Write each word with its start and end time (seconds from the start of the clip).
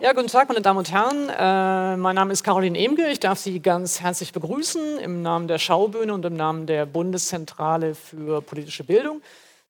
Ja, 0.00 0.12
guten 0.12 0.28
Tag, 0.28 0.48
meine 0.48 0.60
Damen 0.60 0.80
und 0.80 0.92
Herren. 0.92 1.30
Äh, 1.30 1.96
mein 1.96 2.14
Name 2.14 2.32
ist 2.32 2.44
Caroline 2.44 2.78
Emge. 2.78 3.10
Ich 3.10 3.20
darf 3.20 3.38
Sie 3.38 3.60
ganz 3.60 4.00
herzlich 4.00 4.32
begrüßen 4.32 4.98
im 4.98 5.22
Namen 5.22 5.48
der 5.48 5.58
Schaubühne 5.58 6.12
und 6.12 6.24
im 6.26 6.34
Namen 6.34 6.66
der 6.66 6.84
Bundeszentrale 6.84 7.94
für 7.94 8.42
politische 8.42 8.84
Bildung 8.84 9.22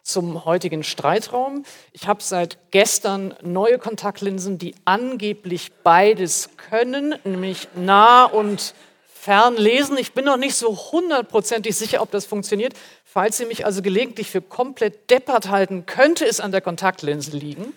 zum 0.03 0.45
heutigen 0.45 0.83
Streitraum. 0.83 1.65
Ich 1.93 2.09
habe 2.09 2.23
seit 2.23 2.59
gestern 2.73 3.35
neue 3.43 3.79
Kontaktlinsen, 3.79 4.59
die 4.59 4.75
angeblich 4.85 5.73
beides 5.85 6.51
können, 6.57 7.15
nämlich 7.25 7.69
nah 7.77 8.25
und 8.25 8.75
fern 9.25 9.57
lesen. 9.57 9.97
Ich 9.97 10.13
bin 10.13 10.27
noch 10.27 10.37
nicht 10.37 10.55
so 10.55 10.77
hundertprozentig 10.93 11.75
sicher, 11.75 12.03
ob 12.03 12.11
das 12.11 12.27
funktioniert. 12.27 12.75
Falls 13.05 13.39
Sie 13.39 13.47
mich 13.47 13.65
also 13.65 13.81
gelegentlich 13.81 14.31
für 14.31 14.43
komplett 14.43 15.09
deppert 15.09 15.49
halten, 15.49 15.87
könnte 15.87 16.27
es 16.27 16.41
an 16.41 16.53
der 16.53 16.61
Kontaktlinse 16.61 17.35
liegen. 17.35 17.73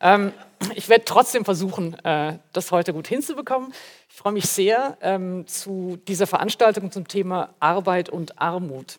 Ähm, 0.00 0.32
ich 0.74 0.88
werde 0.88 1.04
trotzdem 1.04 1.44
versuchen, 1.44 2.02
äh, 2.02 2.38
das 2.54 2.70
heute 2.70 2.94
gut 2.94 3.08
hinzubekommen. 3.08 3.74
Ich 4.08 4.16
freue 4.16 4.32
mich 4.32 4.46
sehr 4.46 4.96
ähm, 5.02 5.46
zu 5.46 5.98
dieser 6.08 6.26
Veranstaltung 6.26 6.90
zum 6.90 7.06
Thema 7.06 7.54
Arbeit 7.60 8.08
und 8.08 8.40
Armut. 8.40 8.98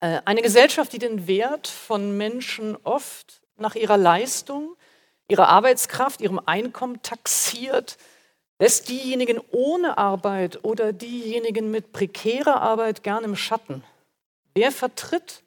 Äh, 0.00 0.20
eine 0.26 0.42
Gesellschaft, 0.42 0.92
die 0.92 0.98
den 0.98 1.26
Wert 1.26 1.66
von 1.66 2.14
Menschen 2.14 2.76
oft 2.84 3.40
nach 3.56 3.74
ihrer 3.74 3.96
Leistung, 3.96 4.76
ihrer 5.28 5.48
Arbeitskraft, 5.48 6.20
ihrem 6.20 6.40
Einkommen 6.44 7.00
taxiert, 7.00 7.96
lässt 8.64 8.88
diejenigen 8.88 9.42
ohne 9.50 9.98
Arbeit 9.98 10.64
oder 10.64 10.94
diejenigen 10.94 11.70
mit 11.70 11.92
prekärer 11.92 12.62
Arbeit 12.62 13.02
gern 13.02 13.22
im 13.22 13.36
Schatten. 13.36 13.84
Wer 14.54 14.72
vertritt 14.72 15.42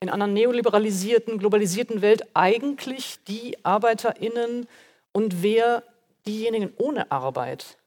in 0.00 0.10
einer 0.10 0.26
neoliberalisierten, 0.26 1.38
globalisierten 1.38 2.02
Welt 2.02 2.24
eigentlich 2.34 3.20
die 3.26 3.56
Arbeiterinnen 3.64 4.68
und 5.12 5.42
wer 5.42 5.82
diejenigen 6.26 6.74
ohne 6.76 7.10
Arbeit? 7.10 7.78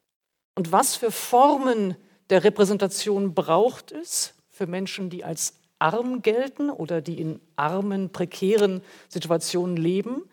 Und 0.56 0.72
was 0.72 0.95
für 0.95 1.11
Formen 1.11 1.95
der 2.31 2.44
Repräsentation 2.44 3.36
braucht 3.36 3.91
es 3.91 4.34
für 4.50 4.66
Menschen, 4.66 5.11
die 5.11 5.23
als 5.23 5.59
arm 5.78 6.23
gelten 6.23 6.72
oder 6.72 7.02
die 7.02 7.22
in 7.22 7.39
armen, 7.56 8.09
prekären 8.09 8.81
Situationen 9.09 9.78
leben? 9.78 10.23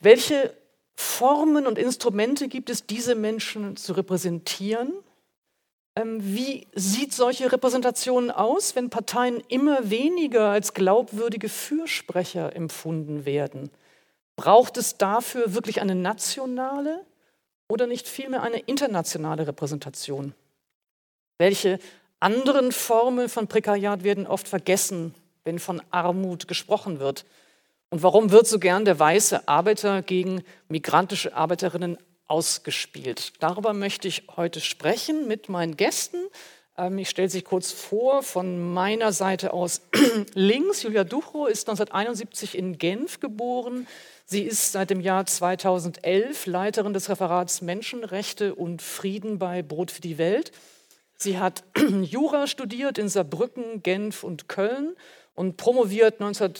Welche 0.00 0.52
Formen 1.00 1.66
und 1.66 1.78
Instrumente 1.78 2.46
gibt 2.46 2.68
es, 2.68 2.84
diese 2.84 3.14
Menschen 3.14 3.76
zu 3.76 3.94
repräsentieren? 3.94 4.92
Ähm, 5.96 6.18
wie 6.20 6.66
sieht 6.74 7.14
solche 7.14 7.50
Repräsentation 7.50 8.30
aus, 8.30 8.76
wenn 8.76 8.90
Parteien 8.90 9.42
immer 9.48 9.88
weniger 9.88 10.50
als 10.50 10.74
glaubwürdige 10.74 11.48
Fürsprecher 11.48 12.54
empfunden 12.54 13.24
werden? 13.24 13.70
Braucht 14.36 14.76
es 14.76 14.98
dafür 14.98 15.54
wirklich 15.54 15.80
eine 15.80 15.94
nationale 15.94 17.04
oder 17.68 17.86
nicht 17.86 18.06
vielmehr 18.06 18.42
eine 18.42 18.58
internationale 18.58 19.46
Repräsentation? 19.46 20.34
Welche 21.38 21.78
anderen 22.20 22.72
Formen 22.72 23.30
von 23.30 23.48
Prekariat 23.48 24.04
werden 24.04 24.26
oft 24.26 24.46
vergessen, 24.46 25.14
wenn 25.44 25.58
von 25.58 25.80
Armut 25.90 26.46
gesprochen 26.46 27.00
wird? 27.00 27.24
Und 27.90 28.04
warum 28.04 28.30
wird 28.30 28.46
so 28.46 28.60
gern 28.60 28.84
der 28.84 28.98
weiße 28.98 29.48
Arbeiter 29.48 30.02
gegen 30.02 30.44
migrantische 30.68 31.34
Arbeiterinnen 31.34 31.98
ausgespielt. 32.30 33.32
Darüber 33.40 33.72
möchte 33.72 34.06
ich 34.06 34.28
heute 34.36 34.60
sprechen 34.60 35.26
mit 35.26 35.48
meinen 35.48 35.76
Gästen. 35.76 36.18
Ähm, 36.78 36.98
ich 36.98 37.10
stelle 37.10 37.28
sie 37.28 37.42
kurz 37.42 37.72
vor. 37.72 38.22
Von 38.22 38.72
meiner 38.72 39.12
Seite 39.12 39.52
aus 39.52 39.82
links. 40.34 40.84
Julia 40.84 41.02
Duchro 41.02 41.46
ist 41.46 41.68
1971 41.68 42.56
in 42.56 42.78
Genf 42.78 43.18
geboren. 43.18 43.88
Sie 44.24 44.42
ist 44.42 44.70
seit 44.70 44.90
dem 44.90 45.00
Jahr 45.00 45.26
2011 45.26 46.46
Leiterin 46.46 46.92
des 46.92 47.10
Referats 47.10 47.62
Menschenrechte 47.62 48.54
und 48.54 48.80
Frieden 48.80 49.40
bei 49.40 49.62
Brot 49.62 49.90
für 49.90 50.00
die 50.00 50.16
Welt. 50.16 50.52
Sie 51.16 51.40
hat 51.40 51.64
Jura 52.02 52.46
studiert 52.46 52.96
in 52.96 53.08
Saarbrücken, 53.08 53.82
Genf 53.82 54.22
und 54.22 54.48
Köln 54.48 54.94
und 55.34 55.56
promoviert 55.56 56.20
19 56.20 56.52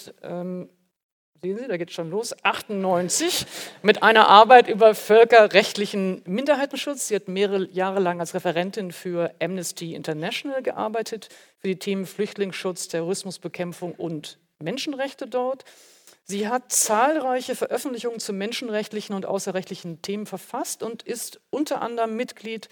sehen 1.43 1.57
Sie, 1.57 1.69
da 1.69 1.77
geht 1.79 1.89
es 1.89 1.95
schon 1.95 2.11
los, 2.11 2.35
98 2.43 3.47
mit 3.83 4.03
einer 4.03 4.29
Arbeit 4.29 4.69
über 4.69 4.95
völkerrechtlichen 4.95 6.23
Minderheitenschutz. 6.27 7.09
Sie 7.09 7.15
hat 7.15 7.29
mehrere 7.29 7.67
Jahre 7.71 8.01
lang 8.01 8.21
als 8.21 8.35
Referentin 8.35 8.93
für 8.93 9.35
Amnesty 9.41 9.95
International 9.95 10.63
gearbeitet, 10.63 11.31
für 11.59 11.69
die 11.69 11.79
Themen 11.79 12.05
Flüchtlingsschutz, 12.05 12.89
Terrorismusbekämpfung 12.89 13.93
und 13.93 14.39
Menschenrechte 14.59 15.27
dort. 15.27 15.65
Sie 16.25 16.47
hat 16.47 16.71
zahlreiche 16.73 17.57
Veröffentlichungen 17.57 18.21
zu 18.21 18.35
menschenrechtlichen 18.35 19.15
und 19.15 19.25
außerrechtlichen 19.25 20.03
Themen 20.03 20.27
verfasst 20.27 20.83
und 20.83 21.03
ist 21.03 21.41
unter 21.49 21.81
anderem 21.81 22.17
Mitglied 22.17 22.69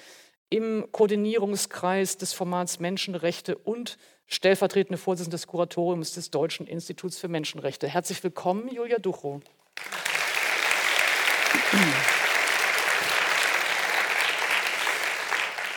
im 0.50 0.86
Koordinierungskreis 0.92 2.18
des 2.18 2.34
Formats 2.34 2.80
Menschenrechte 2.80 3.56
und 3.56 3.98
stellvertretende 4.28 4.98
Vorsitzende 4.98 5.36
des 5.36 5.46
Kuratoriums 5.46 6.12
des 6.12 6.30
Deutschen 6.30 6.66
Instituts 6.66 7.18
für 7.18 7.28
Menschenrechte. 7.28 7.88
Herzlich 7.88 8.22
willkommen, 8.22 8.68
Julia 8.72 8.98
Duchow. 8.98 9.40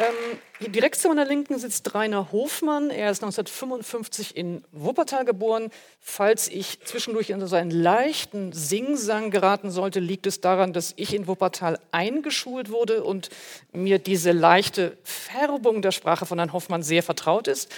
Ähm, 0.02 0.72
direkt 0.72 0.96
zu 0.96 1.10
meiner 1.10 1.26
Linken 1.26 1.60
sitzt 1.60 1.94
Rainer 1.94 2.32
Hofmann. 2.32 2.90
Er 2.90 3.12
ist 3.12 3.24
1955 3.24 4.36
in 4.36 4.64
Wuppertal 4.72 5.26
geboren. 5.26 5.70
Falls 6.00 6.48
ich 6.48 6.80
zwischendurch 6.82 7.30
in 7.30 7.46
so 7.46 7.56
einen 7.56 7.70
leichten 7.70 8.52
Singsang 8.52 9.30
geraten 9.30 9.70
sollte, 9.70 10.00
liegt 10.00 10.26
es 10.26 10.42
daran, 10.42 10.74
dass 10.74 10.94
ich 10.96 11.14
in 11.14 11.28
Wuppertal 11.28 11.80
eingeschult 11.92 12.72
wurde 12.72 13.04
und 13.04 13.30
mir 13.74 14.00
diese 14.00 14.32
leichte 14.32 14.98
Färbung 15.32 15.82
der 15.82 15.92
Sprache 15.92 16.26
von 16.26 16.40
Herrn 16.40 16.54
Hoffmann 16.54 16.84
sehr 16.84 17.04
vertraut 17.04 17.48
ist. 17.48 17.72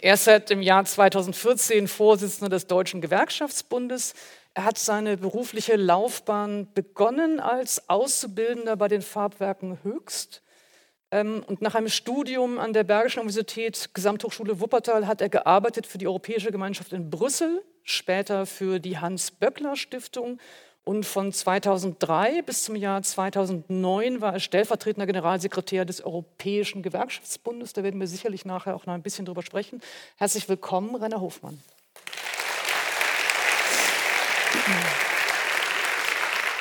Er 0.00 0.14
ist 0.14 0.24
seit 0.24 0.50
dem 0.50 0.62
Jahr 0.62 0.84
2014 0.84 1.88
Vorsitzender 1.88 2.48
des 2.48 2.66
Deutschen 2.66 3.00
Gewerkschaftsbundes. 3.00 4.14
Er 4.54 4.64
hat 4.64 4.78
seine 4.78 5.16
berufliche 5.16 5.76
Laufbahn 5.76 6.68
begonnen 6.74 7.40
als 7.40 7.88
Auszubildender 7.88 8.76
bei 8.76 8.88
den 8.88 9.02
Farbwerken 9.02 9.78
Höchst 9.82 10.42
ähm, 11.10 11.44
und 11.46 11.62
nach 11.62 11.74
einem 11.74 11.88
Studium 11.88 12.58
an 12.58 12.72
der 12.72 12.84
Bergischen 12.84 13.20
Universität 13.20 13.90
Gesamthochschule 13.94 14.60
Wuppertal 14.60 15.06
hat 15.06 15.20
er 15.20 15.28
gearbeitet 15.28 15.86
für 15.86 15.98
die 15.98 16.08
Europäische 16.08 16.50
Gemeinschaft 16.50 16.92
in 16.92 17.10
Brüssel, 17.10 17.62
später 17.84 18.46
für 18.46 18.80
die 18.80 18.98
Hans-Böckler-Stiftung. 18.98 20.38
Und 20.88 21.04
von 21.04 21.32
2003 21.32 22.42
bis 22.42 22.62
zum 22.62 22.76
Jahr 22.76 23.02
2009 23.02 24.20
war 24.20 24.34
er 24.34 24.38
stellvertretender 24.38 25.06
Generalsekretär 25.06 25.84
des 25.84 26.00
Europäischen 26.00 26.80
Gewerkschaftsbundes. 26.84 27.72
Da 27.72 27.82
werden 27.82 27.98
wir 27.98 28.06
sicherlich 28.06 28.44
nachher 28.44 28.76
auch 28.76 28.86
noch 28.86 28.94
ein 28.94 29.02
bisschen 29.02 29.26
drüber 29.26 29.42
sprechen. 29.42 29.80
Herzlich 30.16 30.48
willkommen, 30.48 30.94
Rainer 30.94 31.20
Hofmann. 31.20 31.60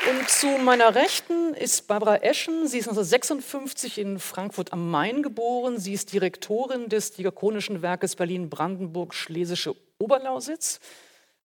Und 0.09 0.27
zu 0.27 0.47
meiner 0.57 0.95
Rechten 0.95 1.53
ist 1.53 1.87
Barbara 1.87 2.17
Eschen. 2.17 2.67
Sie 2.67 2.79
ist 2.79 2.87
1956 2.87 3.99
in 3.99 4.17
Frankfurt 4.17 4.73
am 4.73 4.89
Main 4.89 5.21
geboren. 5.21 5.77
Sie 5.77 5.93
ist 5.93 6.13
Direktorin 6.13 6.89
des 6.89 7.11
Diakonischen 7.11 7.83
Werkes 7.83 8.15
Berlin-Brandenburg-Schlesische 8.15 9.75
Oberlausitz. 9.99 10.79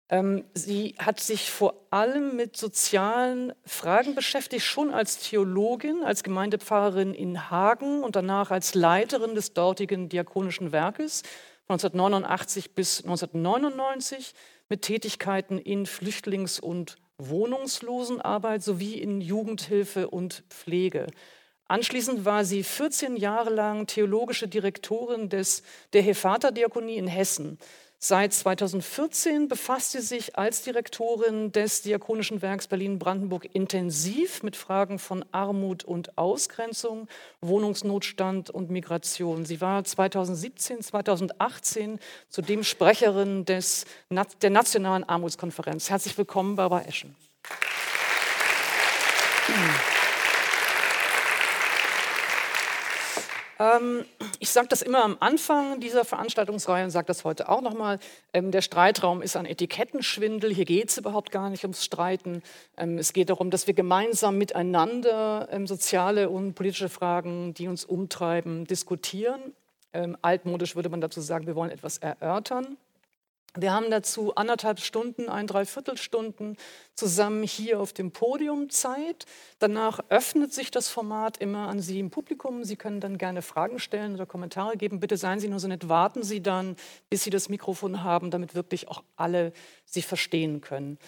Ähm, 0.09 0.45
sie 0.53 0.95
hat 0.99 1.19
sich 1.19 1.51
vor 1.51 1.73
allem 1.91 2.35
mit 2.35 2.55
sozialen 2.55 3.53
Fragen 3.65 4.15
beschäftigt, 4.15 4.63
schon 4.63 4.93
als 4.93 5.19
Theologin, 5.19 6.03
als 6.03 6.23
Gemeindepfarrerin 6.23 7.13
in 7.13 7.49
Hagen 7.49 8.03
und 8.03 8.15
danach 8.15 8.51
als 8.51 8.73
Leiterin 8.73 9.35
des 9.35 9.53
dortigen 9.53 10.07
Diakonischen 10.07 10.71
Werkes 10.71 11.23
von 11.65 11.73
1989 11.73 12.73
bis 12.73 13.01
1999 13.03 14.33
mit 14.69 14.83
Tätigkeiten 14.83 15.57
in 15.57 15.85
Flüchtlings- 15.85 16.61
und 16.61 16.95
Wohnungslosenarbeit 17.17 18.63
sowie 18.63 18.93
in 18.93 19.19
Jugendhilfe 19.19 20.09
und 20.09 20.43
Pflege. 20.49 21.07
Anschließend 21.67 22.23
war 22.23 22.45
sie 22.45 22.63
14 22.63 23.17
Jahre 23.17 23.49
lang 23.49 23.87
theologische 23.87 24.47
Direktorin 24.47 25.27
des, 25.27 25.63
der 25.91 26.01
Hefata-Diakonie 26.01 26.95
in 26.95 27.07
Hessen. 27.07 27.57
Seit 27.99 28.31
2014 28.31 29.47
befasst 29.47 29.93
sie 29.93 30.01
sich 30.01 30.37
als 30.37 30.61
Direktorin 30.61 31.51
des 31.51 31.81
Diakonischen 31.81 32.43
Werks 32.43 32.67
Berlin-Brandenburg 32.67 33.49
intensiv 33.53 34.43
mit 34.43 34.55
Fragen 34.55 34.99
von 34.99 35.25
Armut 35.31 35.83
und 35.83 36.15
Ausgrenzung, 36.15 37.07
Wohnungsnotstand 37.41 38.51
und 38.51 38.69
Migration. 38.69 39.45
Sie 39.45 39.61
war 39.61 39.83
2017, 39.83 40.81
2018 40.83 41.99
zudem 42.29 42.63
Sprecherin 42.63 43.45
des, 43.45 43.85
der 44.43 44.51
Nationalen 44.51 45.03
Armutskonferenz. 45.03 45.89
Herzlich 45.89 46.15
willkommen, 46.19 46.55
Barbara 46.55 46.83
Eschen. 46.83 47.15
Ähm, 53.59 54.05
ich 54.39 54.49
sage 54.49 54.67
das 54.67 54.81
immer 54.81 55.03
am 55.03 55.17
Anfang 55.19 55.79
dieser 55.79 56.05
Veranstaltungsreihe 56.05 56.83
und 56.83 56.91
sage 56.91 57.07
das 57.07 57.23
heute 57.23 57.49
auch 57.49 57.61
nochmal. 57.61 57.99
Ähm, 58.33 58.51
der 58.51 58.61
Streitraum 58.61 59.21
ist 59.21 59.35
ein 59.35 59.45
Etikettenschwindel. 59.45 60.53
Hier 60.53 60.65
geht 60.65 60.89
es 60.89 60.97
überhaupt 60.97 61.31
gar 61.31 61.49
nicht 61.49 61.63
ums 61.63 61.83
Streiten. 61.83 62.43
Ähm, 62.77 62.97
es 62.97 63.13
geht 63.13 63.29
darum, 63.29 63.49
dass 63.49 63.67
wir 63.67 63.73
gemeinsam 63.73 64.37
miteinander 64.37 65.47
ähm, 65.51 65.67
soziale 65.67 66.29
und 66.29 66.53
politische 66.53 66.89
Fragen, 66.89 67.53
die 67.53 67.67
uns 67.67 67.85
umtreiben, 67.85 68.65
diskutieren. 68.65 69.41
Ähm, 69.93 70.17
altmodisch 70.21 70.75
würde 70.75 70.89
man 70.89 71.01
dazu 71.01 71.21
sagen, 71.21 71.47
wir 71.47 71.55
wollen 71.55 71.71
etwas 71.71 71.97
erörtern. 71.97 72.77
Wir 73.59 73.73
haben 73.73 73.89
dazu 73.89 74.35
anderthalb 74.35 74.79
Stunden, 74.79 75.29
ein 75.29 75.47
Dreiviertelstunden 75.47 76.57
zusammen 76.93 77.41
hier 77.41 77.79
auf 77.79 77.91
dem 77.91 78.11
Podium 78.11 78.69
Zeit. 78.69 79.25
Danach 79.57 79.99
öffnet 80.09 80.53
sich 80.53 80.69
das 80.69 80.89
Format 80.89 81.37
immer 81.37 81.67
an 81.67 81.79
Sie 81.79 81.99
im 81.99 82.11
Publikum. 82.11 82.63
Sie 82.63 82.75
können 82.75 82.99
dann 82.99 83.17
gerne 83.17 83.41
Fragen 83.41 83.79
stellen 83.79 84.13
oder 84.13 84.27
Kommentare 84.27 84.77
geben. 84.77 84.99
Bitte 84.99 85.17
seien 85.17 85.39
Sie 85.39 85.47
nur 85.47 85.59
so 85.59 85.67
nett, 85.67 85.89
warten 85.89 86.21
Sie 86.21 86.41
dann, 86.41 86.75
bis 87.09 87.23
Sie 87.23 87.31
das 87.31 87.49
Mikrofon 87.49 88.03
haben, 88.03 88.29
damit 88.29 88.53
wirklich 88.53 88.87
auch 88.89 89.03
alle 89.15 89.53
Sie 89.85 90.03
verstehen 90.03 90.61
können. 90.61 90.99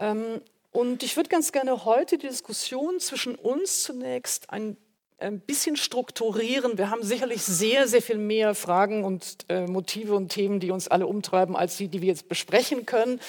Ähm, 0.00 0.40
und 0.72 1.04
ich 1.04 1.16
würde 1.16 1.28
ganz 1.28 1.52
gerne 1.52 1.84
heute 1.84 2.18
die 2.18 2.26
Diskussion 2.26 2.98
zwischen 2.98 3.36
uns 3.36 3.84
zunächst 3.84 4.50
ein 4.50 4.76
ein 5.18 5.40
bisschen 5.40 5.76
strukturieren. 5.76 6.76
Wir 6.76 6.90
haben 6.90 7.02
sicherlich 7.02 7.42
sehr, 7.42 7.86
sehr 7.86 8.02
viel 8.02 8.18
mehr 8.18 8.54
Fragen 8.54 9.04
und 9.04 9.38
äh, 9.48 9.66
Motive 9.66 10.14
und 10.14 10.28
Themen, 10.28 10.60
die 10.60 10.70
uns 10.70 10.88
alle 10.88 11.06
umtreiben, 11.06 11.56
als 11.56 11.76
die, 11.76 11.88
die 11.88 12.02
wir 12.02 12.08
jetzt 12.08 12.28
besprechen 12.28 12.84
können. 12.84 13.20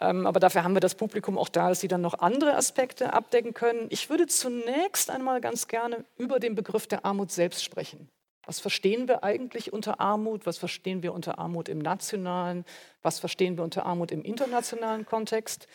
Ähm, 0.00 0.26
aber 0.26 0.40
dafür 0.40 0.64
haben 0.64 0.74
wir 0.74 0.80
das 0.80 0.94
Publikum 0.94 1.38
auch 1.38 1.48
da, 1.48 1.68
dass 1.68 1.80
sie 1.80 1.88
dann 1.88 2.00
noch 2.00 2.18
andere 2.18 2.54
Aspekte 2.56 3.12
abdecken 3.12 3.54
können. 3.54 3.86
Ich 3.90 4.08
würde 4.10 4.26
zunächst 4.26 5.10
einmal 5.10 5.40
ganz 5.40 5.68
gerne 5.68 6.04
über 6.16 6.40
den 6.40 6.54
Begriff 6.54 6.86
der 6.86 7.04
Armut 7.04 7.30
selbst 7.30 7.62
sprechen. 7.62 8.08
Was 8.46 8.60
verstehen 8.60 9.08
wir 9.08 9.24
eigentlich 9.24 9.72
unter 9.72 10.00
Armut? 10.00 10.46
Was 10.46 10.58
verstehen 10.58 11.02
wir 11.02 11.14
unter 11.14 11.38
Armut 11.38 11.68
im 11.68 11.78
nationalen? 11.78 12.64
Was 13.02 13.18
verstehen 13.18 13.56
wir 13.56 13.64
unter 13.64 13.86
Armut 13.86 14.12
im 14.12 14.22
internationalen 14.22 15.06
Kontext? 15.06 15.66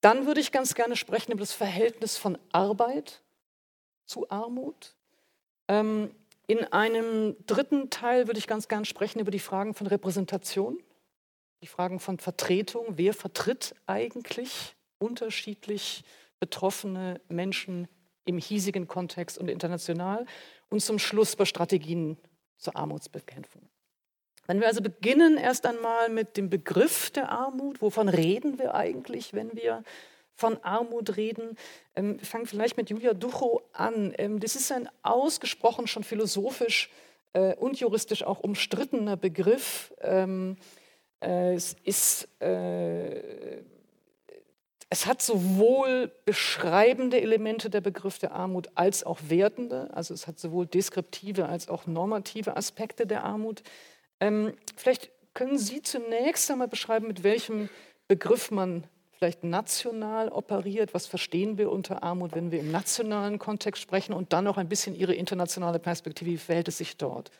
Dann 0.00 0.26
würde 0.26 0.40
ich 0.40 0.52
ganz 0.52 0.74
gerne 0.74 0.96
sprechen 0.96 1.32
über 1.32 1.40
das 1.40 1.52
Verhältnis 1.52 2.16
von 2.16 2.38
Arbeit 2.50 3.22
zu 4.12 4.28
Armut. 4.30 4.94
Ähm, 5.68 6.14
in 6.46 6.64
einem 6.64 7.34
dritten 7.46 7.88
Teil 7.88 8.26
würde 8.26 8.38
ich 8.38 8.46
ganz 8.46 8.68
gern 8.68 8.84
sprechen 8.84 9.20
über 9.20 9.30
die 9.30 9.38
Fragen 9.38 9.72
von 9.74 9.86
Repräsentation, 9.86 10.78
die 11.62 11.66
Fragen 11.66 11.98
von 11.98 12.18
Vertretung. 12.18 12.84
Wer 12.90 13.14
vertritt 13.14 13.74
eigentlich 13.86 14.76
unterschiedlich 14.98 16.04
betroffene 16.40 17.20
Menschen 17.28 17.88
im 18.26 18.36
hiesigen 18.36 18.86
Kontext 18.86 19.38
und 19.38 19.48
international? 19.48 20.26
Und 20.68 20.80
zum 20.80 20.98
Schluss 20.98 21.34
bei 21.36 21.46
Strategien 21.46 22.18
zur 22.58 22.76
Armutsbekämpfung. 22.76 23.62
Wenn 24.46 24.60
wir 24.60 24.66
also 24.66 24.82
beginnen 24.82 25.38
erst 25.38 25.64
einmal 25.64 26.10
mit 26.10 26.36
dem 26.36 26.50
Begriff 26.50 27.10
der 27.10 27.30
Armut, 27.30 27.80
wovon 27.80 28.08
reden 28.08 28.58
wir 28.58 28.74
eigentlich, 28.74 29.32
wenn 29.32 29.54
wir 29.54 29.84
von 30.34 30.62
Armut 30.62 31.16
reden. 31.16 31.56
Ähm, 31.94 32.18
wir 32.18 32.26
fangen 32.26 32.46
vielleicht 32.46 32.76
mit 32.76 32.90
Julia 32.90 33.14
Duchow 33.14 33.62
an. 33.72 34.14
Ähm, 34.18 34.40
das 34.40 34.56
ist 34.56 34.72
ein 34.72 34.88
ausgesprochen 35.02 35.86
schon 35.86 36.04
philosophisch 36.04 36.90
äh, 37.32 37.54
und 37.56 37.78
juristisch 37.78 38.24
auch 38.24 38.40
umstrittener 38.40 39.16
Begriff. 39.16 39.92
Ähm, 40.00 40.56
äh, 41.20 41.54
es, 41.54 41.76
ist, 41.84 42.28
äh, 42.40 43.62
es 44.88 45.06
hat 45.06 45.22
sowohl 45.22 46.10
beschreibende 46.24 47.20
Elemente 47.20 47.70
der 47.70 47.80
Begriff 47.80 48.18
der 48.18 48.32
Armut 48.32 48.68
als 48.74 49.04
auch 49.04 49.18
wertende. 49.28 49.90
Also 49.94 50.14
es 50.14 50.26
hat 50.26 50.38
sowohl 50.38 50.66
deskriptive 50.66 51.46
als 51.46 51.68
auch 51.68 51.86
normative 51.86 52.56
Aspekte 52.56 53.06
der 53.06 53.24
Armut. 53.24 53.62
Ähm, 54.20 54.54
vielleicht 54.76 55.10
können 55.34 55.58
Sie 55.58 55.80
zunächst 55.82 56.50
einmal 56.50 56.68
beschreiben, 56.68 57.06
mit 57.06 57.22
welchem 57.22 57.68
Begriff 58.08 58.50
man 58.50 58.84
vielleicht 59.22 59.44
national 59.44 60.30
operiert? 60.30 60.94
Was 60.94 61.06
verstehen 61.06 61.56
wir 61.56 61.70
unter 61.70 62.02
Armut, 62.02 62.34
wenn 62.34 62.50
wir 62.50 62.58
im 62.58 62.72
nationalen 62.72 63.38
Kontext 63.38 63.80
sprechen? 63.80 64.12
Und 64.14 64.32
dann 64.32 64.42
noch 64.42 64.58
ein 64.58 64.68
bisschen 64.68 64.96
Ihre 64.96 65.14
internationale 65.14 65.78
Perspektive. 65.78 66.32
Wie 66.32 66.36
verhält 66.38 66.66
es 66.66 66.78
sich 66.78 66.96
dort? 66.96 67.30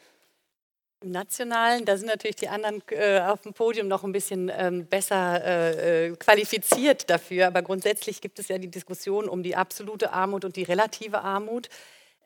Im 1.01 1.11
Nationalen, 1.11 1.85
da 1.85 1.97
sind 1.97 2.07
natürlich 2.07 2.37
die 2.37 2.47
anderen 2.47 2.83
äh, 2.91 3.19
auf 3.19 3.41
dem 3.41 3.53
Podium 3.53 3.89
noch 3.89 4.05
ein 4.05 4.13
bisschen 4.13 4.49
ähm, 4.57 4.87
besser 4.87 5.45
äh, 5.45 6.07
äh, 6.07 6.17
qualifiziert 6.17 7.11
dafür. 7.11 7.49
Aber 7.49 7.63
grundsätzlich 7.63 8.21
gibt 8.21 8.39
es 8.39 8.47
ja 8.47 8.59
die 8.59 8.71
Diskussion 8.71 9.29
um 9.29 9.43
die 9.43 9.57
absolute 9.57 10.13
Armut 10.13 10.45
und 10.45 10.55
die 10.55 10.63
relative 10.63 11.23
Armut. 11.23 11.69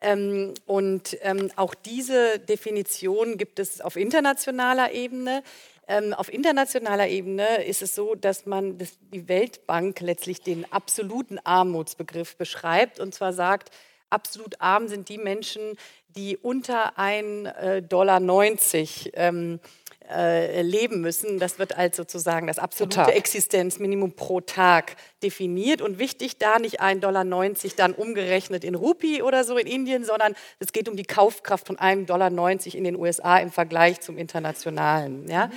Ähm, 0.01 0.53
und 0.67 1.17
ähm, 1.21 1.49
auch 1.55 1.73
diese 1.73 2.37
Definition 2.37 3.39
gibt 3.39 3.57
es 3.57 3.81
auf 3.81 3.95
internationaler 3.95 4.91
Ebene. 4.91 5.41
Ähm, 5.87 6.13
auf 6.13 6.31
internationaler 6.31 7.07
Ebene 7.07 7.63
ist 7.63 7.81
es 7.81 7.95
so, 7.95 8.13
dass 8.15 8.45
man 8.45 8.77
dass 8.77 8.97
die 9.13 9.27
Weltbank 9.27 10.01
letztlich 10.01 10.41
den 10.41 10.69
absoluten 10.71 11.39
Armutsbegriff 11.43 12.35
beschreibt 12.35 12.99
und 12.99 13.15
zwar 13.15 13.31
sagt, 13.31 13.71
absolut 14.09 14.59
arm 14.59 14.87
sind 14.87 15.07
die 15.09 15.17
Menschen, 15.17 15.77
die 16.09 16.35
unter 16.37 16.97
1,90 16.97 17.55
äh, 17.55 17.81
Dollar 17.81 18.21
ähm, 19.13 19.59
äh, 20.09 20.61
leben 20.61 21.01
müssen. 21.01 21.39
Das 21.39 21.59
wird 21.59 21.77
als 21.77 21.97
sozusagen 21.97 22.47
das 22.47 22.59
absolute 22.59 23.13
Existenzminimum 23.13 24.13
pro 24.13 24.41
Tag 24.41 24.95
definiert. 25.21 25.81
Und 25.81 25.99
wichtig 25.99 26.37
da 26.37 26.59
nicht 26.59 26.81
1,90 26.81 26.99
Dollar 26.99 27.23
dann 27.75 27.93
umgerechnet 27.93 28.63
in 28.63 28.75
Rupie 28.75 29.21
oder 29.21 29.43
so 29.43 29.57
in 29.57 29.67
Indien, 29.67 30.05
sondern 30.05 30.35
es 30.59 30.71
geht 30.71 30.89
um 30.89 30.95
die 30.95 31.03
Kaufkraft 31.03 31.67
von 31.67 31.77
1,90 31.77 32.05
Dollar 32.05 32.31
in 32.73 32.83
den 32.83 32.95
USA 32.95 33.37
im 33.37 33.51
Vergleich 33.51 33.99
zum 34.01 34.17
internationalen. 34.17 35.29
Ja? 35.29 35.47
Mhm. 35.47 35.53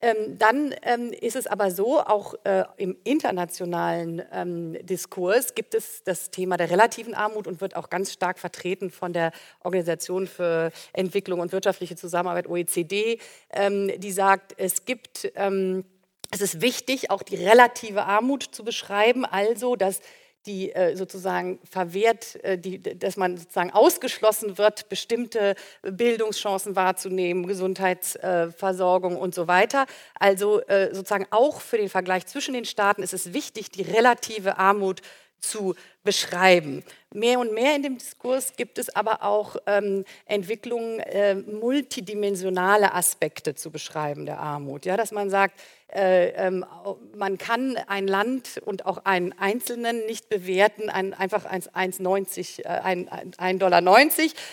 Ähm, 0.00 0.38
dann 0.38 0.74
ähm, 0.82 1.12
ist 1.12 1.34
es 1.34 1.46
aber 1.46 1.70
so, 1.70 2.00
auch 2.00 2.34
äh, 2.44 2.64
im 2.76 2.96
internationalen 3.02 4.22
ähm, 4.32 4.76
Diskurs 4.86 5.54
gibt 5.54 5.74
es 5.74 6.04
das 6.04 6.30
Thema 6.30 6.56
der 6.56 6.70
relativen 6.70 7.14
Armut 7.14 7.46
und 7.48 7.60
wird 7.60 7.74
auch 7.74 7.90
ganz 7.90 8.12
stark 8.12 8.38
vertreten 8.38 8.90
von 8.90 9.12
der 9.12 9.32
Organisation 9.64 10.28
für 10.28 10.70
Entwicklung 10.92 11.40
und 11.40 11.50
wirtschaftliche 11.50 11.96
Zusammenarbeit 11.96 12.46
OECD, 12.46 13.18
ähm, 13.50 13.90
die 13.98 14.12
sagt, 14.12 14.54
es 14.56 14.84
gibt, 14.84 15.32
ähm, 15.34 15.84
es 16.30 16.42
ist 16.42 16.60
wichtig, 16.60 17.10
auch 17.10 17.22
die 17.22 17.36
relative 17.36 18.04
Armut 18.04 18.44
zu 18.44 18.64
beschreiben, 18.64 19.24
also 19.24 19.74
dass 19.74 20.00
die 20.46 20.72
äh, 20.72 20.96
sozusagen 20.96 21.58
verwehrt, 21.64 22.42
äh, 22.44 22.58
die, 22.58 22.80
dass 22.80 23.16
man 23.16 23.36
sozusagen 23.36 23.70
ausgeschlossen 23.70 24.58
wird, 24.58 24.88
bestimmte 24.88 25.54
Bildungschancen 25.82 26.76
wahrzunehmen, 26.76 27.46
Gesundheitsversorgung 27.46 29.16
und 29.16 29.34
so 29.34 29.48
weiter. 29.48 29.86
Also 30.18 30.60
äh, 30.62 30.94
sozusagen 30.94 31.26
auch 31.30 31.60
für 31.60 31.78
den 31.78 31.88
Vergleich 31.88 32.26
zwischen 32.26 32.54
den 32.54 32.64
Staaten 32.64 33.02
ist 33.02 33.12
es 33.12 33.32
wichtig, 33.32 33.70
die 33.70 33.82
relative 33.82 34.58
Armut 34.58 35.02
zu 35.40 35.74
beschreiben. 36.02 36.82
Mehr 37.14 37.38
und 37.38 37.52
mehr 37.52 37.76
in 37.76 37.82
dem 37.82 37.98
Diskurs 37.98 38.54
gibt 38.56 38.78
es 38.78 38.94
aber 38.94 39.22
auch 39.22 39.56
ähm, 39.66 40.04
Entwicklungen, 40.26 41.00
äh, 41.00 41.34
multidimensionale 41.34 42.94
Aspekte 42.94 43.54
zu 43.54 43.70
beschreiben 43.70 44.26
der 44.26 44.40
Armut. 44.40 44.84
Ja, 44.84 44.96
dass 44.96 45.12
man 45.12 45.30
sagt, 45.30 45.60
man 45.94 47.38
kann 47.38 47.78
ein 47.86 48.06
Land 48.06 48.60
und 48.64 48.84
auch 48.84 49.04
einen 49.04 49.32
Einzelnen 49.38 50.04
nicht 50.04 50.28
bewerten, 50.28 50.90
ein, 50.90 51.14
einfach 51.14 51.46
1,90, 51.46 52.64
äh, 52.64 52.68
1,90 52.68 53.58
Dollar, 53.58 53.82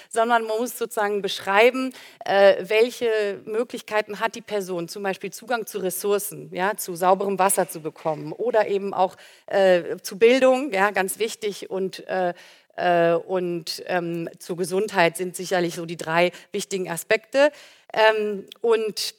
sondern 0.10 0.46
man 0.46 0.58
muss 0.60 0.78
sozusagen 0.78 1.22
beschreiben, 1.22 1.92
äh, 2.24 2.56
welche 2.62 3.42
Möglichkeiten 3.46 4.22
hat 4.22 4.36
die 4.36 4.42
Person, 4.42 4.88
zum 4.88 5.04
Beispiel 5.04 5.32
Zugang 5.32 5.66
zu 5.66 5.80
Ressourcen, 5.80 6.50
ja, 6.54 6.78
zu 6.78 6.96
sauberem 6.96 7.38
Wasser 7.38 7.68
zu 7.68 7.82
bekommen 7.82 8.32
oder 8.32 8.68
eben 8.68 8.94
auch 8.94 9.18
äh, 9.48 9.98
zu 10.02 10.18
Bildung, 10.18 10.72
ja, 10.72 10.92
ganz 10.92 11.20
wichtig 11.20 11.70
und 11.70 12.08
äh, 12.08 12.34
äh, 12.78 13.14
und 13.14 13.84
ähm, 13.88 14.30
zur 14.40 14.58
Gesundheit 14.58 15.16
sind 15.18 15.36
sicherlich 15.36 15.76
so 15.76 15.86
die 15.86 15.98
drei 15.98 16.32
wichtigen 16.52 16.90
Aspekte. 16.90 17.52
Ähm, 17.94 18.46
und 18.62 19.16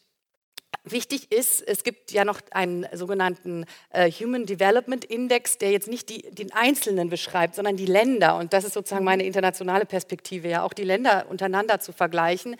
Wichtig 0.84 1.32
ist, 1.32 1.66
es 1.66 1.82
gibt 1.84 2.12
ja 2.12 2.24
noch 2.24 2.40
einen 2.50 2.86
sogenannten 2.92 3.64
äh, 3.90 4.10
Human 4.10 4.46
Development 4.46 5.04
Index, 5.04 5.58
der 5.58 5.70
jetzt 5.70 5.88
nicht 5.88 6.08
die, 6.08 6.22
den 6.30 6.52
Einzelnen 6.52 7.10
beschreibt, 7.10 7.54
sondern 7.54 7.76
die 7.76 7.86
Länder. 7.86 8.36
Und 8.36 8.52
das 8.52 8.64
ist 8.64 8.74
sozusagen 8.74 9.04
meine 9.04 9.24
internationale 9.24 9.86
Perspektive, 9.86 10.48
ja 10.48 10.62
auch 10.62 10.72
die 10.72 10.84
Länder 10.84 11.26
untereinander 11.28 11.80
zu 11.80 11.92
vergleichen. 11.92 12.56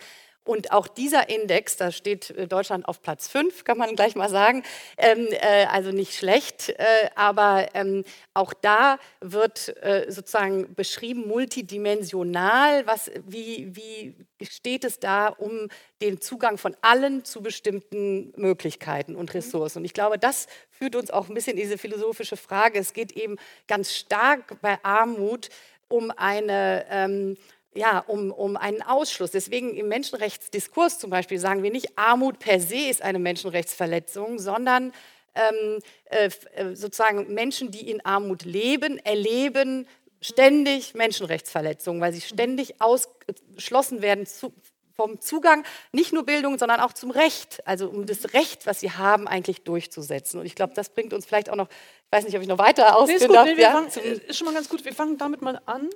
Und 0.47 0.71
auch 0.71 0.87
dieser 0.87 1.29
Index, 1.29 1.75
da 1.75 1.91
steht 1.91 2.29
äh, 2.31 2.47
Deutschland 2.47 2.87
auf 2.87 3.01
Platz 3.01 3.27
5, 3.27 3.65
kann 3.65 3.77
man 3.77 3.95
gleich 3.95 4.15
mal 4.15 4.29
sagen, 4.29 4.63
ähm, 4.97 5.27
äh, 5.31 5.65
also 5.65 5.91
nicht 5.91 6.15
schlecht, 6.15 6.69
äh, 6.69 6.85
aber 7.15 7.67
ähm, 7.73 8.05
auch 8.33 8.53
da 8.53 8.97
wird 9.19 9.75
äh, 9.83 10.09
sozusagen 10.09 10.73
beschrieben, 10.73 11.27
multidimensional, 11.27 12.87
was, 12.87 13.11
wie, 13.27 13.75
wie 13.75 14.15
steht 14.45 14.85
es 14.85 14.99
da 14.99 15.27
um 15.27 15.67
den 16.01 16.21
Zugang 16.21 16.57
von 16.57 16.77
allen 16.81 17.25
zu 17.25 17.41
bestimmten 17.41 18.31
Möglichkeiten 18.37 19.15
und 19.15 19.29
mhm. 19.29 19.41
Ressourcen. 19.41 19.79
Und 19.79 19.85
ich 19.85 19.93
glaube, 19.93 20.17
das 20.17 20.47
führt 20.69 20.95
uns 20.95 21.11
auch 21.11 21.27
ein 21.27 21.33
bisschen 21.33 21.57
in 21.57 21.63
diese 21.63 21.77
philosophische 21.77 22.37
Frage. 22.37 22.79
Es 22.79 22.93
geht 22.93 23.11
eben 23.11 23.35
ganz 23.67 23.93
stark 23.93 24.61
bei 24.61 24.79
Armut 24.83 25.49
um 25.89 26.11
eine 26.11 26.85
ähm, 26.89 27.37
ja, 27.75 27.99
um, 27.99 28.31
um 28.31 28.57
einen 28.57 28.81
Ausschluss. 28.81 29.31
Deswegen 29.31 29.75
im 29.75 29.87
Menschenrechtsdiskurs 29.87 30.99
zum 30.99 31.09
Beispiel 31.09 31.39
sagen 31.39 31.63
wir 31.63 31.71
nicht, 31.71 31.97
Armut 31.97 32.39
per 32.39 32.59
se 32.59 32.89
ist 32.89 33.01
eine 33.01 33.19
Menschenrechtsverletzung, 33.19 34.39
sondern 34.39 34.93
ähm, 35.35 35.79
äh, 36.05 36.29
äh 36.55 36.75
sozusagen 36.75 37.33
Menschen, 37.33 37.71
die 37.71 37.89
in 37.89 38.03
Armut 38.05 38.43
leben, 38.43 38.97
erleben 38.99 39.87
ständig 40.21 40.95
Menschenrechtsverletzungen, 40.95 42.01
weil 42.01 42.13
sie 42.13 42.21
ständig 42.21 42.81
ausgeschlossen 42.81 44.01
werden 44.01 44.25
zu, 44.25 44.53
vom 44.95 45.21
Zugang, 45.21 45.63
nicht 45.91 46.11
nur 46.11 46.25
Bildung, 46.25 46.57
sondern 46.57 46.79
auch 46.79 46.91
zum 46.91 47.11
Recht, 47.11 47.65
also 47.67 47.87
um 47.87 48.05
das 48.07 48.33
Recht, 48.33 48.65
was 48.65 48.79
sie 48.79 48.91
haben, 48.91 49.27
eigentlich 49.27 49.63
durchzusetzen. 49.63 50.39
Und 50.39 50.45
ich 50.47 50.55
glaube, 50.55 50.73
das 50.73 50.89
bringt 50.89 51.13
uns 51.13 51.25
vielleicht 51.25 51.49
auch 51.49 51.55
noch, 51.55 51.69
ich 51.69 52.11
weiß 52.11 52.25
nicht, 52.25 52.35
ob 52.35 52.41
ich 52.41 52.47
noch 52.47 52.57
weiter 52.57 52.97
ausführen 52.97 53.31
darf. 53.31 53.45
Nee, 53.45 53.61
ja, 53.61 53.71
fangen, 53.71 53.87
ist 53.87 54.35
schon 54.35 54.45
mal 54.45 54.53
ganz 54.55 54.69
gut, 54.69 54.83
wir 54.83 54.93
fangen 54.93 55.17
damit 55.17 55.41
mal 55.41 55.61
an. 55.67 55.89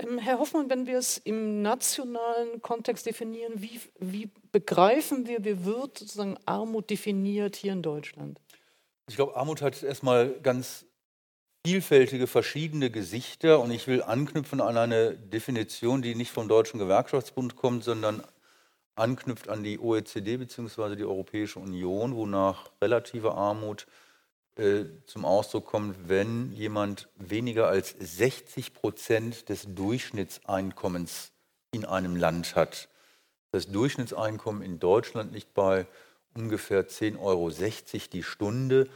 Ähm, 0.00 0.18
Herr 0.18 0.38
Hoffmann, 0.38 0.70
wenn 0.70 0.86
wir 0.86 0.98
es 0.98 1.18
im 1.18 1.62
nationalen 1.62 2.62
Kontext 2.62 3.06
definieren, 3.06 3.54
wie, 3.56 3.80
wie 3.98 4.30
begreifen 4.52 5.26
wir, 5.26 5.44
wie 5.44 5.64
wird 5.64 5.98
sozusagen 5.98 6.36
Armut 6.46 6.90
definiert 6.90 7.56
hier 7.56 7.72
in 7.72 7.82
Deutschland? 7.82 8.40
Ich 9.08 9.16
glaube, 9.16 9.36
Armut 9.36 9.62
hat 9.62 9.82
erstmal 9.82 10.30
ganz 10.40 10.86
vielfältige, 11.66 12.26
verschiedene 12.26 12.90
Gesichter 12.90 13.60
und 13.60 13.70
ich 13.70 13.86
will 13.86 14.02
anknüpfen 14.02 14.60
an 14.60 14.76
eine 14.76 15.16
Definition, 15.16 16.00
die 16.00 16.14
nicht 16.14 16.30
vom 16.30 16.48
Deutschen 16.48 16.78
Gewerkschaftsbund 16.78 17.56
kommt, 17.56 17.84
sondern 17.84 18.22
anknüpft 18.94 19.48
an 19.48 19.62
die 19.62 19.78
OECD 19.78 20.38
bzw. 20.38 20.96
die 20.96 21.04
Europäische 21.04 21.58
Union, 21.58 22.14
wonach 22.14 22.70
relative 22.80 23.34
Armut 23.34 23.86
äh, 24.60 24.84
zum 25.06 25.24
Ausdruck 25.24 25.66
kommt, 25.66 26.08
wenn 26.08 26.52
jemand 26.52 27.08
weniger 27.16 27.66
als 27.68 27.94
60 27.98 28.74
Prozent 28.74 29.48
des 29.48 29.74
Durchschnittseinkommens 29.74 31.32
in 31.72 31.84
einem 31.84 32.16
Land 32.16 32.54
hat. 32.56 32.88
Das 33.52 33.68
Durchschnittseinkommen 33.68 34.62
in 34.62 34.78
Deutschland 34.78 35.32
liegt 35.32 35.54
bei 35.54 35.86
ungefähr 36.34 36.88
10,60 36.88 37.18
Euro 37.20 37.50
die 38.12 38.22
Stunde. 38.22 38.88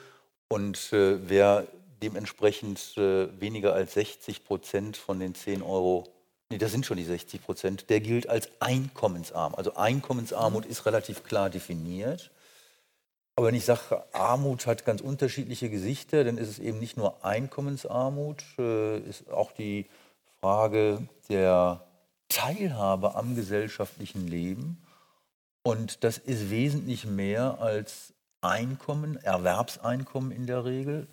Und 0.49 0.92
äh, 0.92 1.28
wer 1.28 1.66
dementsprechend 2.02 2.97
äh, 2.97 3.28
weniger 3.40 3.73
als 3.73 3.94
60 3.94 4.44
Prozent 4.44 4.97
von 4.97 5.18
den 5.18 5.35
10 5.35 5.62
Euro, 5.62 6.04
nee, 6.50 6.59
das 6.59 6.73
sind 6.73 6.87
schon 6.87 6.99
die 6.99 7.04
60 7.04 7.42
Prozent, 7.42 7.90
der 7.90 8.00
gilt 8.00 8.28
als 8.28 8.50
einkommensarm. 8.61 9.54
Also 9.54 9.75
Einkommensarmut 9.75 10.66
ist 10.66 10.87
relativ 10.87 11.25
klar 11.25 11.50
definiert. 11.50 12.30
Aber 13.36 13.48
wenn 13.48 13.54
ich 13.54 13.64
sage, 13.64 14.04
Armut 14.12 14.66
hat 14.66 14.84
ganz 14.84 15.00
unterschiedliche 15.00 15.68
Gesichter, 15.68 16.22
dann 16.22 16.38
ist 16.38 16.48
es 16.48 16.58
eben 16.58 16.78
nicht 16.78 16.96
nur 16.96 17.24
Einkommensarmut, 17.24 18.44
äh, 18.58 18.98
ist 19.00 19.28
auch 19.30 19.52
die 19.52 19.86
Frage 20.40 21.08
der 21.28 21.84
Teilhabe 22.28 23.16
am 23.16 23.34
gesellschaftlichen 23.34 24.28
Leben. 24.28 24.82
Und 25.62 26.04
das 26.04 26.18
ist 26.18 26.50
wesentlich 26.50 27.06
mehr 27.06 27.58
als 27.60 28.12
Einkommen, 28.40 29.16
Erwerbseinkommen 29.16 30.30
in 30.30 30.46
der 30.46 30.64
Regel 30.64 31.08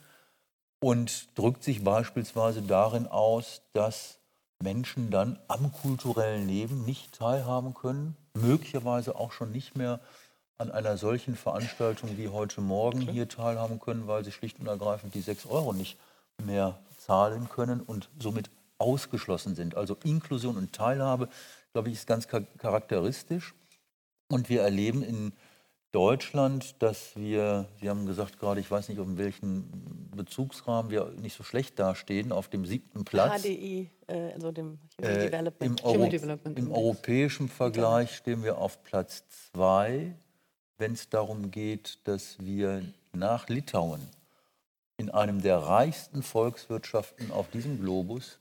und 0.81 1.29
drückt 1.37 1.63
sich 1.63 1.83
beispielsweise 1.83 2.61
darin 2.61 3.07
aus, 3.07 3.61
dass 3.73 4.19
Menschen 4.61 5.09
dann 5.09 5.39
am 5.47 5.71
kulturellen 5.71 6.47
Leben 6.47 6.83
nicht 6.85 7.13
teilhaben 7.13 7.73
können, 7.73 8.17
möglicherweise 8.33 9.15
auch 9.15 9.31
schon 9.31 9.51
nicht 9.51 9.75
mehr 9.75 9.99
an 10.62 10.72
einer 10.72 10.96
solchen 10.96 11.36
Veranstaltung 11.36 12.18
wie 12.18 12.30
heute 12.30 12.62
Morgen 12.62 13.01
hier 13.01 13.27
teilhaben 13.27 13.80
können, 13.80 14.06
weil 14.06 14.24
sie 14.24 14.32
schlicht 14.32 14.60
und 14.60 14.68
ergreifend 14.68 15.15
die 15.15 15.22
sechs 15.22 15.48
Euro 15.48 15.74
nicht 15.74 15.98
mehr 16.46 16.77
zahlen 16.98 17.50
können 17.50 17.82
und 17.82 18.10
somit 18.20 18.51
ausgeschlossen 18.77 19.56
sind. 19.56 19.75
Also 19.75 19.98
Inklusion 20.03 20.58
und 20.58 20.72
Teilhabe, 20.72 21.30
glaube 21.74 21.89
ich, 21.89 21.96
ist 21.96 22.08
ganz 22.08 22.27
charakteristisch. 22.27 23.56
Und 24.30 24.50
wir 24.50 24.62
erleben 24.62 25.01
in 25.01 25.34
Deutschland, 25.91 26.82
dass 26.82 27.15
wir, 27.15 27.65
Sie 27.82 27.89
haben 27.89 28.06
gesagt 28.06 28.39
gerade, 28.39 28.62
ich 28.62 28.70
weiß 28.70 28.88
nicht, 28.89 29.00
um 29.00 29.18
welchen 29.18 30.10
Bezugsrahmen 30.15 30.91
wir 30.91 31.12
nicht 31.20 31.36
so 31.36 31.44
schlecht 31.44 31.80
dastehen, 31.80 32.32
auf 32.32 32.48
dem 32.48 32.65
siebten 32.65 33.03
Platz. 33.03 33.41
HDI, 33.41 33.89
äh, 34.08 34.32
also 34.34 34.51
dem 34.51 34.77
Human 35.00 35.12
äh, 35.12 35.25
Development. 35.25 35.80
Im, 35.80 35.86
Euro 35.86 36.10
Development 36.10 36.60
im 36.60 36.72
europäischen 36.72 37.50
Vergleich 37.50 38.15
stehen 38.15 38.44
wir 38.44 38.60
auf 38.60 38.84
Platz 38.84 39.24
zwei 39.51 40.15
wenn 40.81 40.93
es 40.93 41.09
darum 41.09 41.51
geht, 41.51 42.00
dass 42.05 42.38
wir 42.39 42.83
nach 43.13 43.50
Litauen 43.50 44.01
in 44.97 45.11
einem 45.11 45.43
der 45.43 45.59
reichsten 45.59 46.23
Volkswirtschaften 46.23 47.31
auf 47.31 47.51
diesem 47.51 47.79
Globus 47.79 48.39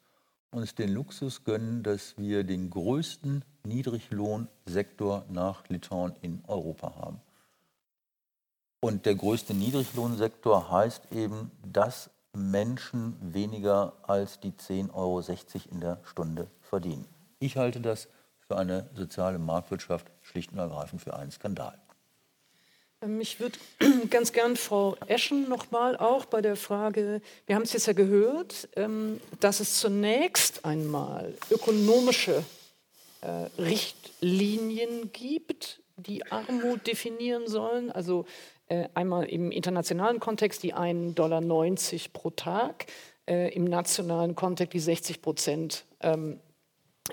uns 0.51 0.75
den 0.75 0.89
Luxus 0.89 1.45
gönnen, 1.45 1.83
dass 1.83 2.17
wir 2.17 2.43
den 2.43 2.71
größten 2.71 3.45
Niedriglohnsektor 3.65 5.27
nach 5.29 5.69
Litauen 5.69 6.15
in 6.23 6.43
Europa 6.49 6.95
haben. 6.97 7.21
Und 8.81 9.05
der 9.05 9.17
größte 9.17 9.53
Niedriglohnsektor 9.53 10.71
heißt 10.71 11.13
eben, 11.13 11.51
dass 11.63 12.09
Menschen 12.33 13.17
weniger 13.21 13.93
als 14.03 14.41
die 14.41 14.53
10,60 14.53 14.95
Euro 14.95 15.23
in 15.71 15.81
der 15.81 15.99
Stunde 16.05 16.47
verdienen. 16.63 17.05
Ich 17.39 17.59
halte 17.59 17.81
das 17.81 18.09
für 18.39 18.57
eine 18.57 18.89
soziale 18.95 19.39
Marktwirtschaft 19.39 20.11
schlicht 20.23 20.53
und 20.53 20.59
ergreifend 20.59 21.03
für 21.03 21.15
einen 21.15 21.31
Skandal. 21.31 21.79
Ich 23.03 23.41
würde 23.41 23.59
ganz 24.11 24.31
gern 24.35 24.57
Frau 24.57 24.95
Eschen 25.07 25.49
nochmal 25.49 25.97
auch 25.97 26.27
bei 26.27 26.43
der 26.43 26.55
Frage, 26.55 27.23
wir 27.47 27.55
haben 27.55 27.63
es 27.63 27.73
jetzt 27.73 27.87
ja 27.87 27.95
gehört, 27.95 28.69
ähm, 28.77 29.21
dass 29.41 29.61
es 29.61 29.81
zunächst 29.81 30.67
einmal 30.67 31.33
ökonomische 31.51 32.45
äh, 33.23 33.27
Richtlinien 33.59 35.11
gibt, 35.15 35.81
die 35.97 36.31
Armut 36.31 36.87
definieren 36.87 37.49
sollen. 37.49 37.91
Also 37.91 38.27
äh, 38.69 38.87
einmal 38.93 39.25
im 39.31 39.51
internationalen 39.51 40.21
Kontext 40.21 40.63
die 40.63 40.75
1,90 40.75 41.15
Dollar 41.15 41.41
pro 42.13 42.29
Tag, 42.29 42.85
äh, 43.27 43.51
im 43.55 43.65
nationalen 43.65 44.35
Kontext 44.35 44.75
die 44.75 44.81
60 44.81 45.23
Prozent 45.23 45.87
ähm, 46.01 46.39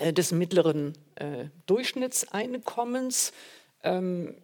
des 0.02 0.32
mittleren 0.32 0.94
Durchschnittseinkommens. 1.66 3.34
Ähm, 3.84 4.36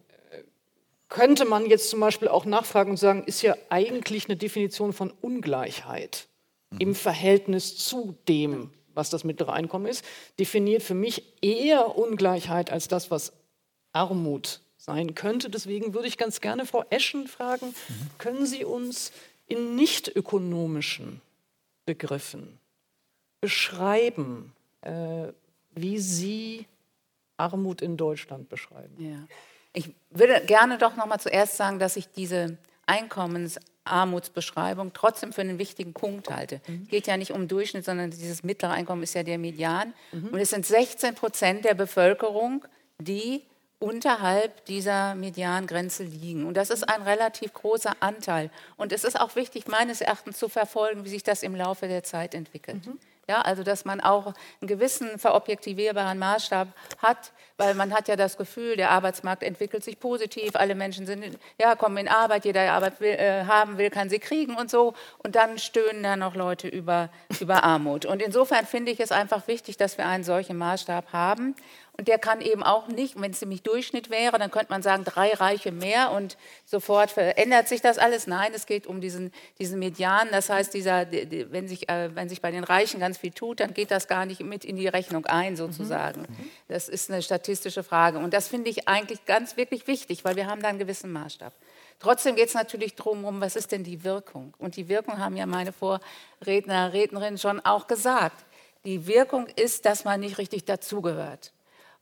könnte 1.14 1.44
man 1.44 1.66
jetzt 1.66 1.90
zum 1.90 2.00
Beispiel 2.00 2.26
auch 2.26 2.44
nachfragen 2.44 2.90
und 2.90 2.96
sagen, 2.96 3.22
ist 3.22 3.40
ja 3.40 3.54
eigentlich 3.70 4.24
eine 4.24 4.36
Definition 4.36 4.92
von 4.92 5.12
Ungleichheit 5.20 6.26
mhm. 6.70 6.78
im 6.80 6.94
Verhältnis 6.96 7.76
zu 7.76 8.18
dem, 8.26 8.72
was 8.94 9.10
das 9.10 9.22
mittlere 9.22 9.52
Einkommen 9.52 9.86
ist, 9.86 10.04
definiert 10.40 10.82
für 10.82 10.94
mich 10.94 11.22
eher 11.40 11.96
Ungleichheit 11.96 12.72
als 12.72 12.88
das, 12.88 13.12
was 13.12 13.32
Armut 13.92 14.60
sein 14.76 15.14
könnte. 15.14 15.50
Deswegen 15.50 15.94
würde 15.94 16.08
ich 16.08 16.18
ganz 16.18 16.40
gerne 16.40 16.66
Frau 16.66 16.84
Eschen 16.90 17.28
fragen, 17.28 17.66
mhm. 17.66 18.10
können 18.18 18.44
Sie 18.44 18.64
uns 18.64 19.12
in 19.46 19.76
nicht 19.76 20.08
ökonomischen 20.08 21.20
Begriffen 21.86 22.58
beschreiben, 23.40 24.52
äh, 24.80 25.28
wie 25.76 26.00
Sie 26.00 26.66
Armut 27.36 27.82
in 27.82 27.96
Deutschland 27.96 28.48
beschreiben? 28.48 28.96
Ja. 28.98 29.28
Ich 29.74 29.94
würde 30.10 30.40
gerne 30.46 30.78
doch 30.78 30.96
noch 30.96 31.06
mal 31.06 31.18
zuerst 31.18 31.56
sagen, 31.56 31.78
dass 31.78 31.96
ich 31.96 32.08
diese 32.08 32.56
Einkommensarmutsbeschreibung 32.86 34.92
trotzdem 34.94 35.32
für 35.32 35.40
einen 35.40 35.58
wichtigen 35.58 35.92
Punkt 35.92 36.30
halte. 36.30 36.60
Mhm. 36.66 36.82
Es 36.84 36.88
geht 36.88 37.06
ja 37.06 37.16
nicht 37.16 37.32
um 37.32 37.48
Durchschnitt, 37.48 37.84
sondern 37.84 38.10
dieses 38.10 38.44
mittlere 38.44 38.70
Einkommen 38.70 39.02
ist 39.02 39.14
ja 39.14 39.24
der 39.24 39.38
Median. 39.38 39.92
Mhm. 40.12 40.28
Und 40.28 40.38
es 40.38 40.50
sind 40.50 40.64
16 40.64 41.16
Prozent 41.16 41.64
der 41.64 41.74
Bevölkerung, 41.74 42.64
die 42.98 43.42
unterhalb 43.80 44.64
dieser 44.66 45.14
Mediangrenze 45.14 46.04
liegen. 46.04 46.46
Und 46.46 46.56
das 46.56 46.70
ist 46.70 46.88
ein 46.88 47.02
relativ 47.02 47.52
großer 47.52 47.92
Anteil. 48.00 48.50
Und 48.76 48.92
es 48.92 49.04
ist 49.04 49.20
auch 49.20 49.36
wichtig, 49.36 49.66
meines 49.66 50.00
Erachtens 50.00 50.38
zu 50.38 50.48
verfolgen, 50.48 51.04
wie 51.04 51.10
sich 51.10 51.22
das 51.22 51.42
im 51.42 51.54
Laufe 51.54 51.88
der 51.88 52.02
Zeit 52.02 52.34
entwickelt. 52.34 52.86
Mhm. 52.86 52.98
Ja, 53.28 53.40
also 53.40 53.62
dass 53.62 53.84
man 53.84 54.00
auch 54.00 54.26
einen 54.60 54.68
gewissen 54.68 55.18
verobjektivierbaren 55.18 56.18
Maßstab 56.18 56.68
hat, 56.98 57.32
weil 57.56 57.74
man 57.74 57.94
hat 57.94 58.08
ja 58.08 58.16
das 58.16 58.36
Gefühl, 58.36 58.76
der 58.76 58.90
Arbeitsmarkt 58.90 59.42
entwickelt 59.42 59.82
sich 59.82 59.98
positiv, 59.98 60.56
alle 60.56 60.74
Menschen 60.74 61.06
sind, 61.06 61.38
ja, 61.58 61.74
kommen 61.74 61.96
in 61.96 62.08
Arbeit, 62.08 62.44
jeder 62.44 62.72
Arbeit 62.72 63.00
will, 63.00 63.12
äh, 63.12 63.44
haben 63.44 63.78
will, 63.78 63.90
kann 63.90 64.10
sie 64.10 64.18
kriegen 64.18 64.56
und 64.56 64.70
so. 64.70 64.94
Und 65.18 65.36
dann 65.36 65.58
stöhnen 65.58 66.02
da 66.02 66.16
noch 66.16 66.34
Leute 66.34 66.68
über, 66.68 67.08
über 67.40 67.64
Armut. 67.64 68.04
Und 68.04 68.20
insofern 68.20 68.66
finde 68.66 68.92
ich 68.92 69.00
es 69.00 69.12
einfach 69.12 69.46
wichtig, 69.48 69.76
dass 69.76 69.96
wir 69.96 70.06
einen 70.06 70.24
solchen 70.24 70.58
Maßstab 70.58 71.12
haben. 71.12 71.54
Und 71.96 72.08
der 72.08 72.18
kann 72.18 72.40
eben 72.40 72.64
auch 72.64 72.88
nicht, 72.88 73.20
wenn 73.20 73.30
es 73.30 73.40
nämlich 73.40 73.62
Durchschnitt 73.62 74.10
wäre, 74.10 74.36
dann 74.38 74.50
könnte 74.50 74.72
man 74.72 74.82
sagen, 74.82 75.04
drei 75.04 75.32
Reiche 75.32 75.70
mehr 75.70 76.10
und 76.10 76.36
sofort 76.64 77.12
verändert 77.12 77.68
sich 77.68 77.82
das 77.82 77.98
alles. 77.98 78.26
Nein, 78.26 78.50
es 78.52 78.66
geht 78.66 78.88
um 78.88 79.00
diesen, 79.00 79.30
diesen 79.60 79.78
Median. 79.78 80.26
Das 80.32 80.50
heißt, 80.50 80.74
dieser, 80.74 81.06
wenn, 81.12 81.68
sich, 81.68 81.88
äh, 81.88 82.10
wenn 82.16 82.28
sich 82.28 82.40
bei 82.42 82.50
den 82.50 82.64
Reichen 82.64 82.98
ganz 82.98 83.18
viel 83.18 83.30
tut, 83.30 83.60
dann 83.60 83.74
geht 83.74 83.92
das 83.92 84.08
gar 84.08 84.26
nicht 84.26 84.42
mit 84.42 84.64
in 84.64 84.74
die 84.74 84.88
Rechnung 84.88 85.24
ein, 85.26 85.54
sozusagen. 85.54 86.22
Mhm. 86.22 86.26
mhm. 86.26 86.50
Das 86.66 86.88
ist 86.88 87.12
eine 87.12 87.22
statistische 87.22 87.84
Frage. 87.84 88.18
Und 88.18 88.34
das 88.34 88.48
finde 88.48 88.70
ich 88.70 88.88
eigentlich 88.88 89.24
ganz 89.24 89.56
wirklich 89.56 89.86
wichtig, 89.86 90.24
weil 90.24 90.34
wir 90.34 90.48
haben 90.48 90.62
da 90.62 90.70
einen 90.70 90.80
gewissen 90.80 91.12
Maßstab. 91.12 91.52
Trotzdem 92.00 92.34
geht 92.34 92.48
es 92.48 92.54
natürlich 92.54 92.96
darum, 92.96 93.24
um, 93.24 93.40
was 93.40 93.54
ist 93.54 93.70
denn 93.70 93.84
die 93.84 94.02
Wirkung? 94.02 94.52
Und 94.58 94.76
die 94.76 94.88
Wirkung 94.88 95.18
haben 95.18 95.36
ja 95.36 95.46
meine 95.46 95.72
Vorredner, 95.72 96.92
Rednerinnen 96.92 97.38
schon 97.38 97.60
auch 97.60 97.86
gesagt 97.86 98.44
Die 98.84 99.06
Wirkung 99.06 99.46
ist, 99.54 99.86
dass 99.86 100.04
man 100.04 100.20
nicht 100.20 100.38
richtig 100.38 100.64
dazugehört. 100.64 101.52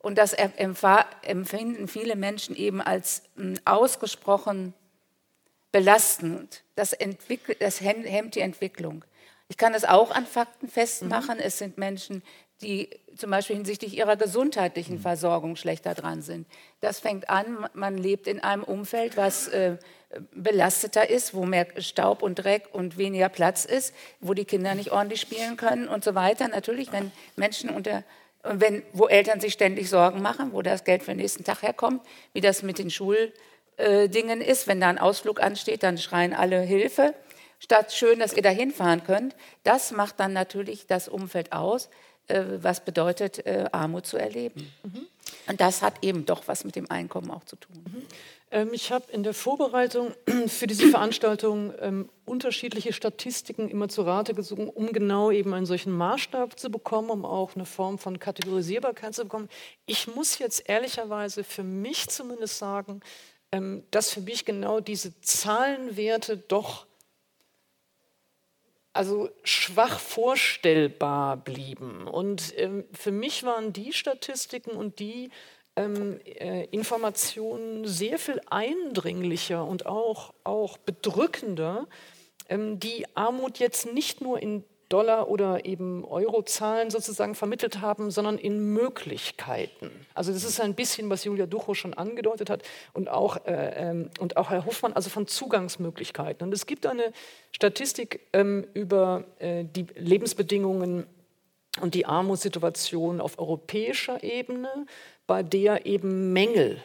Und 0.03 0.17
das 0.17 0.33
empfinden 0.33 1.87
viele 1.87 2.17
Menschen 2.17 2.57
eben 2.57 2.81
als 2.81 3.23
hm, 3.37 3.55
ausgesprochen 3.63 4.73
belastend. 5.71 6.61
Das, 6.75 6.95
das 7.59 7.81
hemmt 7.81 8.35
die 8.35 8.41
Entwicklung. 8.41 9.05
Ich 9.47 9.55
kann 9.57 9.73
es 9.73 9.85
auch 9.85 10.11
an 10.11 10.25
Fakten 10.25 10.67
festmachen. 10.67 11.37
Mhm. 11.37 11.43
Es 11.43 11.57
sind 11.57 11.77
Menschen, 11.77 12.21
die 12.61 12.89
zum 13.15 13.31
Beispiel 13.31 13.55
hinsichtlich 13.55 13.97
ihrer 13.97 14.17
gesundheitlichen 14.17 14.97
mhm. 14.97 15.01
Versorgung 15.01 15.55
schlechter 15.55 15.93
dran 15.93 16.21
sind. 16.21 16.47
Das 16.81 16.99
fängt 16.99 17.29
an, 17.29 17.69
man 17.73 17.97
lebt 17.97 18.27
in 18.27 18.41
einem 18.41 18.63
Umfeld, 18.63 19.15
was 19.15 19.47
äh, 19.47 19.77
belasteter 20.33 21.09
ist, 21.09 21.33
wo 21.33 21.45
mehr 21.45 21.65
Staub 21.77 22.23
und 22.23 22.35
Dreck 22.35 22.67
und 22.73 22.97
weniger 22.97 23.29
Platz 23.29 23.63
ist, 23.63 23.95
wo 24.19 24.33
die 24.33 24.45
Kinder 24.45 24.75
nicht 24.75 24.91
ordentlich 24.91 25.21
spielen 25.21 25.55
können 25.55 25.87
und 25.87 26.03
so 26.03 26.13
weiter. 26.13 26.49
Natürlich, 26.49 26.91
wenn 26.91 27.13
Menschen 27.37 27.69
unter 27.69 28.03
wenn, 28.43 28.83
wo 28.91 29.07
Eltern 29.07 29.39
sich 29.39 29.53
ständig 29.53 29.89
Sorgen 29.89 30.21
machen, 30.21 30.51
wo 30.51 30.61
das 30.61 30.83
Geld 30.83 31.03
für 31.03 31.11
den 31.11 31.17
nächsten 31.17 31.43
Tag 31.43 31.61
herkommt, 31.61 32.01
wie 32.33 32.41
das 32.41 32.61
mit 32.61 32.77
den 32.77 32.89
Schuldingen 32.89 34.41
äh, 34.41 34.51
ist. 34.51 34.67
Wenn 34.67 34.81
da 34.81 34.89
ein 34.89 34.99
Ausflug 34.99 35.41
ansteht, 35.41 35.83
dann 35.83 35.97
schreien 35.97 36.33
alle 36.33 36.61
Hilfe, 36.61 37.13
statt 37.59 37.93
schön, 37.93 38.19
dass 38.19 38.33
ihr 38.33 38.43
da 38.43 38.49
hinfahren 38.49 39.03
könnt. 39.03 39.35
Das 39.63 39.91
macht 39.91 40.19
dann 40.19 40.33
natürlich 40.33 40.87
das 40.87 41.07
Umfeld 41.07 41.53
aus, 41.53 41.89
äh, 42.27 42.43
was 42.57 42.83
bedeutet, 42.83 43.45
äh, 43.45 43.65
Armut 43.71 44.05
zu 44.05 44.17
erleben. 44.17 44.71
Mhm. 44.83 45.07
Und 45.47 45.61
das 45.61 45.81
hat 45.81 45.95
eben 46.03 46.25
doch 46.25 46.47
was 46.47 46.65
mit 46.65 46.75
dem 46.75 46.89
Einkommen 46.91 47.31
auch 47.31 47.45
zu 47.45 47.55
tun. 47.55 47.83
Mhm. 47.85 48.03
Ähm, 48.53 48.69
ich 48.71 48.91
habe 48.91 49.11
in 49.11 49.23
der 49.23 49.33
Vorbereitung 49.33 50.13
für 50.47 50.67
diese 50.67 50.87
Veranstaltung 50.87 51.73
ähm, 51.79 52.09
unterschiedliche 52.23 52.93
Statistiken 52.93 53.67
immer 53.67 53.89
zu 53.89 54.03
Rate 54.03 54.35
gezogen, 54.35 54.69
um 54.69 54.93
genau 54.93 55.31
eben 55.31 55.53
einen 55.55 55.65
solchen 55.65 55.91
Maßstab 55.91 56.57
zu 56.57 56.69
bekommen, 56.69 57.09
um 57.09 57.25
auch 57.25 57.55
eine 57.55 57.65
Form 57.65 57.97
von 57.97 58.19
Kategorisierbarkeit 58.19 59.15
zu 59.15 59.23
bekommen. 59.23 59.49
Ich 59.87 60.07
muss 60.07 60.37
jetzt 60.37 60.69
ehrlicherweise 60.69 61.43
für 61.43 61.63
mich 61.63 62.07
zumindest 62.09 62.59
sagen, 62.59 63.01
ähm, 63.51 63.83
dass 63.89 64.11
für 64.11 64.21
mich 64.21 64.45
genau 64.45 64.79
diese 64.79 65.19
Zahlenwerte 65.21 66.37
doch 66.37 66.85
also 68.95 69.31
schwach 69.43 69.99
vorstellbar 69.99 71.37
blieben. 71.37 72.07
Und 72.07 72.53
ähm, 72.57 72.85
für 72.93 73.11
mich 73.11 73.43
waren 73.43 73.73
die 73.73 73.91
Statistiken 73.91 74.69
und 74.69 74.99
die 74.99 75.31
ähm, 75.75 76.19
äh, 76.25 76.65
Informationen 76.65 77.87
sehr 77.87 78.19
viel 78.19 78.41
eindringlicher 78.49 79.65
und 79.65 79.85
auch, 79.85 80.33
auch 80.43 80.77
bedrückender, 80.77 81.87
ähm, 82.49 82.79
die 82.79 83.05
Armut 83.15 83.59
jetzt 83.59 83.91
nicht 83.93 84.21
nur 84.21 84.39
in 84.41 84.63
Dollar 84.89 85.27
oder 85.27 85.65
eben 85.65 86.05
Eurozahlen 86.05 86.91
sozusagen 86.91 87.33
vermittelt 87.33 87.81
haben, 87.81 88.11
sondern 88.11 88.37
in 88.37 88.73
Möglichkeiten. 88.73 89.89
Also 90.13 90.31
das 90.31 90.43
ist 90.43 90.61
ein 90.61 90.75
bisschen, 90.75 91.09
was 91.09 91.23
Julia 91.23 91.47
Ducho 91.47 91.73
schon 91.73 91.95
angedeutet 91.95 92.51
hat 92.51 92.61
und 92.93 93.09
auch, 93.09 93.43
äh, 93.47 93.73
ähm, 93.75 94.11
und 94.19 94.37
auch 94.37 94.51
Herr 94.51 94.65
Hofmann, 94.65 94.93
also 94.93 95.09
von 95.09 95.25
Zugangsmöglichkeiten. 95.25 96.45
Und 96.45 96.53
es 96.53 96.67
gibt 96.67 96.85
eine 96.85 97.11
Statistik 97.51 98.19
ähm, 98.33 98.67
über 98.75 99.23
äh, 99.39 99.63
die 99.65 99.87
Lebensbedingungen 99.95 101.07
und 101.81 101.95
die 101.95 102.05
Armutssituation 102.05 103.19
auf 103.19 103.39
europäischer 103.39 104.23
Ebene, 104.23 104.85
bei 105.27 105.43
der 105.43 105.85
eben 105.85 106.33
Mängel 106.33 106.81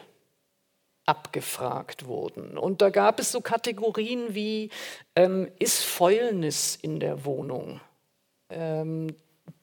abgefragt 1.05 2.05
wurden. 2.05 2.57
Und 2.57 2.81
da 2.81 2.89
gab 2.89 3.19
es 3.19 3.31
so 3.31 3.41
Kategorien 3.41 4.35
wie, 4.35 4.69
ähm, 5.15 5.49
ist 5.57 5.83
Fäulnis 5.83 6.75
in 6.75 6.99
der 6.99 7.25
Wohnung? 7.25 7.81
Ähm, 8.49 9.15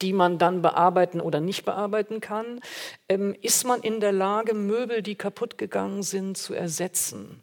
die 0.03 0.13
man 0.13 0.39
dann 0.39 0.63
bearbeiten 0.63 1.21
oder 1.21 1.41
nicht 1.41 1.65
bearbeiten 1.65 2.21
kann. 2.21 2.61
Ähm, 3.09 3.35
ist 3.41 3.65
man 3.65 3.81
in 3.81 4.01
der 4.01 4.13
Lage, 4.13 4.55
Möbel, 4.55 5.03
die 5.03 5.15
kaputt 5.15 5.59
gegangen 5.59 6.03
sind, 6.03 6.37
zu 6.37 6.55
ersetzen? 6.55 7.43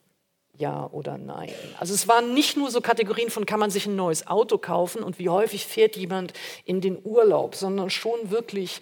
Ja 0.55 0.87
oder 0.91 1.17
nein? 1.17 1.53
Also 1.79 1.93
es 1.93 2.07
waren 2.07 2.33
nicht 2.33 2.57
nur 2.57 2.69
so 2.69 2.79
Kategorien 2.79 3.31
von, 3.31 3.45
kann 3.45 3.59
man 3.59 3.71
sich 3.71 3.87
ein 3.87 3.95
neues 3.95 4.27
Auto 4.27 4.59
kaufen 4.59 5.01
und 5.01 5.17
wie 5.17 5.29
häufig 5.29 5.65
fährt 5.65 5.95
jemand 5.95 6.33
in 6.63 6.79
den 6.79 7.00
Urlaub, 7.03 7.55
sondern 7.55 7.89
schon 7.89 8.29
wirklich 8.29 8.81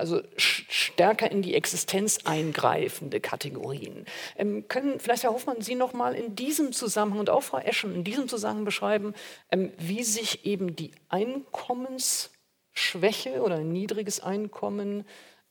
also 0.00 0.22
stärker 0.36 1.30
in 1.30 1.42
die 1.42 1.54
Existenz 1.54 2.18
eingreifende 2.24 3.20
Kategorien. 3.20 4.04
Ähm, 4.36 4.66
können 4.66 4.98
vielleicht, 4.98 5.22
Herr 5.22 5.32
Hoffmann, 5.32 5.60
Sie 5.60 5.76
noch 5.76 5.92
mal 5.92 6.14
in 6.14 6.34
diesem 6.34 6.72
Zusammenhang 6.72 7.20
und 7.20 7.30
auch 7.30 7.42
Frau 7.42 7.58
Eschen 7.58 7.94
in 7.94 8.02
diesem 8.02 8.26
Zusammenhang 8.28 8.64
beschreiben, 8.64 9.14
ähm, 9.52 9.70
wie 9.78 10.02
sich 10.02 10.44
eben 10.44 10.74
die 10.74 10.90
Einkommensschwäche 11.08 13.42
oder 13.42 13.56
ein 13.56 13.70
niedriges 13.70 14.20
Einkommen 14.20 15.04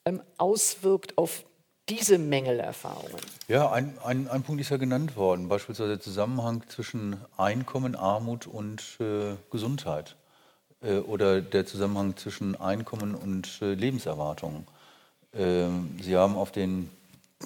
ähm, 0.05 0.21
auswirkt 0.37 1.17
auf 1.17 1.45
diese 1.89 2.17
Mängelerfahrungen? 2.17 3.19
Ja, 3.47 3.71
ein, 3.71 3.97
ein, 4.03 4.27
ein, 4.27 4.43
Punkt 4.43 4.61
ist 4.61 4.69
ja 4.69 4.77
genannt 4.77 5.15
worden, 5.15 5.49
beispielsweise 5.49 5.89
der 5.89 5.99
Zusammenhang 5.99 6.63
zwischen 6.67 7.17
Einkommen, 7.37 7.95
Armut 7.95 8.47
und 8.47 8.97
äh, 8.99 9.35
Gesundheit. 9.49 10.15
Äh, 10.81 10.99
oder 10.99 11.41
der 11.41 11.65
Zusammenhang 11.65 12.15
zwischen 12.17 12.55
Einkommen 12.55 13.15
und 13.15 13.59
äh, 13.61 13.73
Lebenserwartung. 13.73 14.65
Ähm, 15.33 15.97
Sie 16.01 16.15
haben 16.15 16.35
auf 16.35 16.51
den 16.51 16.89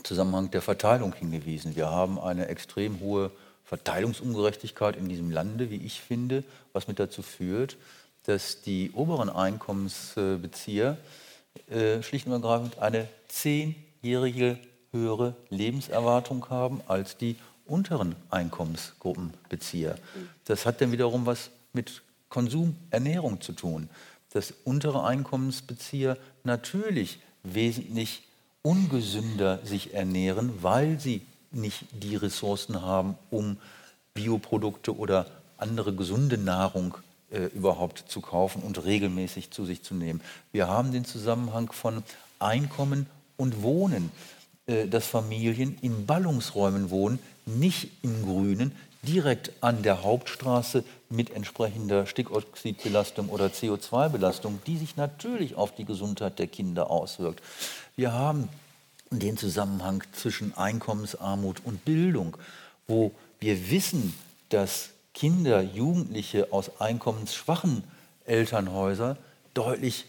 Zusammenhang 0.04 0.52
der 0.52 0.62
Verteilung 0.62 1.14
hingewiesen. 1.14 1.76
Wir 1.76 1.90
haben 1.90 2.20
eine 2.20 2.48
extrem 2.48 3.00
hohe 3.00 3.32
Verteilungsungerechtigkeit 3.66 4.96
in 4.96 5.10
diesem 5.10 5.32
Lande, 5.32 5.70
wie 5.70 5.78
ich 5.78 6.02
finde, 6.02 6.44
was 6.74 6.88
mit 6.88 7.00
dazu 7.00 7.22
führt, 7.22 7.78
dass 8.26 8.62
die 8.62 8.92
oberen 8.92 9.30
Einkommensbezieher 9.30 10.98
äh, 11.70 12.02
schlicht 12.02 12.28
und 12.28 12.34
ergreifend 12.34 12.80
eine 12.80 13.08
zehnjährige 13.28 14.58
höhere 14.92 15.36
Lebenserwartung 15.50 16.50
haben 16.50 16.82
als 16.88 17.18
die 17.18 17.36
unteren 17.66 18.16
Einkommensgruppenbezieher. 18.30 19.98
Das 20.46 20.66
hat 20.66 20.82
dann 20.82 20.92
wiederum 20.92 21.26
was 21.26 21.50
mit 21.72 22.02
Konsum, 22.34 22.76
Ernährung 22.90 23.42
zu 23.42 23.54
tun, 23.54 23.90
dass 24.32 24.56
untere 24.64 25.04
Einkommensbezieher 25.06 26.18
natürlich 26.44 27.20
wesentlich 27.44 28.24
ungesünder 28.64 29.60
sich 29.64 29.94
ernähren, 29.94 30.52
weil 30.64 31.00
sie 31.00 31.22
nicht 31.52 31.86
die 31.92 32.16
Ressourcen 32.16 32.82
haben, 32.82 33.20
um 33.30 33.58
Bioprodukte 34.16 34.98
oder 34.98 35.28
andere 35.58 35.94
gesunde 35.94 36.40
Nahrung 36.40 36.98
äh, 37.30 37.46
überhaupt 37.54 38.06
zu 38.08 38.20
kaufen 38.20 38.64
und 38.64 38.84
regelmäßig 38.84 39.52
zu 39.52 39.64
sich 39.64 39.84
zu 39.84 39.94
nehmen. 39.94 40.20
Wir 40.52 40.68
haben 40.68 40.92
den 40.92 41.06
Zusammenhang 41.06 41.72
von 41.72 42.02
Einkommen 42.40 43.06
und 43.38 43.62
Wohnen, 43.62 44.12
äh, 44.66 44.88
dass 44.88 45.06
Familien 45.06 45.78
in 45.82 46.08
Ballungsräumen 46.08 46.90
wohnen, 46.90 47.20
nicht 47.46 47.92
im 48.02 48.24
Grünen, 48.24 48.72
direkt 49.04 49.52
an 49.62 49.84
der 49.84 50.04
Hauptstraße 50.04 50.84
mit 51.10 51.30
entsprechender 51.32 52.06
Stickoxidbelastung 52.06 53.30
oder 53.30 53.48
CO2-Belastung, 53.48 54.60
die 54.66 54.78
sich 54.78 54.96
natürlich 54.96 55.56
auf 55.56 55.76
die 55.76 55.86
Gesundheit 55.86 56.40
der 56.40 56.48
Kinder 56.48 56.90
auswirkt. 56.90 57.42
Wir 57.96 58.14
haben 58.14 58.50
den 59.12 59.38
Zusammenhang 59.38 60.04
zwischen 60.14 60.56
Einkommensarmut 60.58 61.62
und 61.64 61.86
Bildung, 61.86 62.38
wo 62.88 63.12
wir 63.40 63.70
wissen, 63.70 64.14
dass 64.50 64.90
Kinder, 65.14 65.62
Jugendliche 65.62 66.52
aus 66.52 66.82
einkommensschwachen 66.82 67.84
Elternhäusern 68.26 69.18
deutlich 69.54 70.06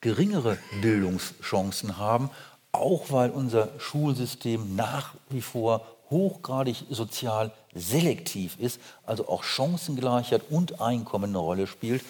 geringere 0.00 0.56
Bildungschancen 0.80 1.98
haben, 1.98 2.30
auch 2.72 3.10
weil 3.10 3.30
unser 3.30 3.68
Schulsystem 3.78 4.76
nach 4.76 5.14
wie 5.28 5.42
vor 5.42 5.84
hochgradig 6.10 6.84
sozial 6.90 7.52
selektiv 7.74 8.58
ist, 8.58 8.80
also 9.04 9.28
auch 9.28 9.44
Chancengleichheit 9.44 10.42
und 10.50 10.80
Einkommen 10.80 11.30
eine 11.30 11.38
Rolle 11.38 11.66
spielt, 11.66 12.04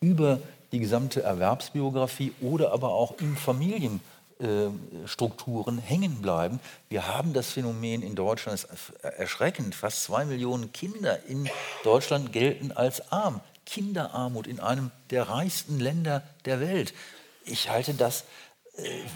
über 0.00 0.38
die 0.72 0.78
gesamte 0.78 1.22
Erwerbsbiografie 1.22 2.32
oder 2.40 2.72
aber 2.72 2.90
auch 2.90 3.18
in 3.18 3.36
Familienstrukturen 3.36 5.78
hängen 5.78 6.20
bleiben. 6.20 6.60
Wir 6.90 7.08
haben 7.08 7.32
das 7.32 7.52
Phänomen 7.52 8.02
in 8.02 8.14
Deutschland, 8.14 8.62
das 8.62 8.70
ist 8.70 8.92
erschreckend, 9.02 9.74
fast 9.74 10.04
zwei 10.04 10.26
Millionen 10.26 10.72
Kinder 10.72 11.24
in 11.26 11.48
Deutschland 11.84 12.32
gelten 12.32 12.72
als 12.72 13.10
arm. 13.10 13.40
Kinderarmut 13.64 14.46
in 14.46 14.60
einem 14.60 14.90
der 15.10 15.28
reichsten 15.28 15.78
Länder 15.78 16.22
der 16.46 16.60
Welt. 16.60 16.94
Ich 17.44 17.68
halte 17.68 17.92
das 17.94 18.22
äh, 18.22 18.24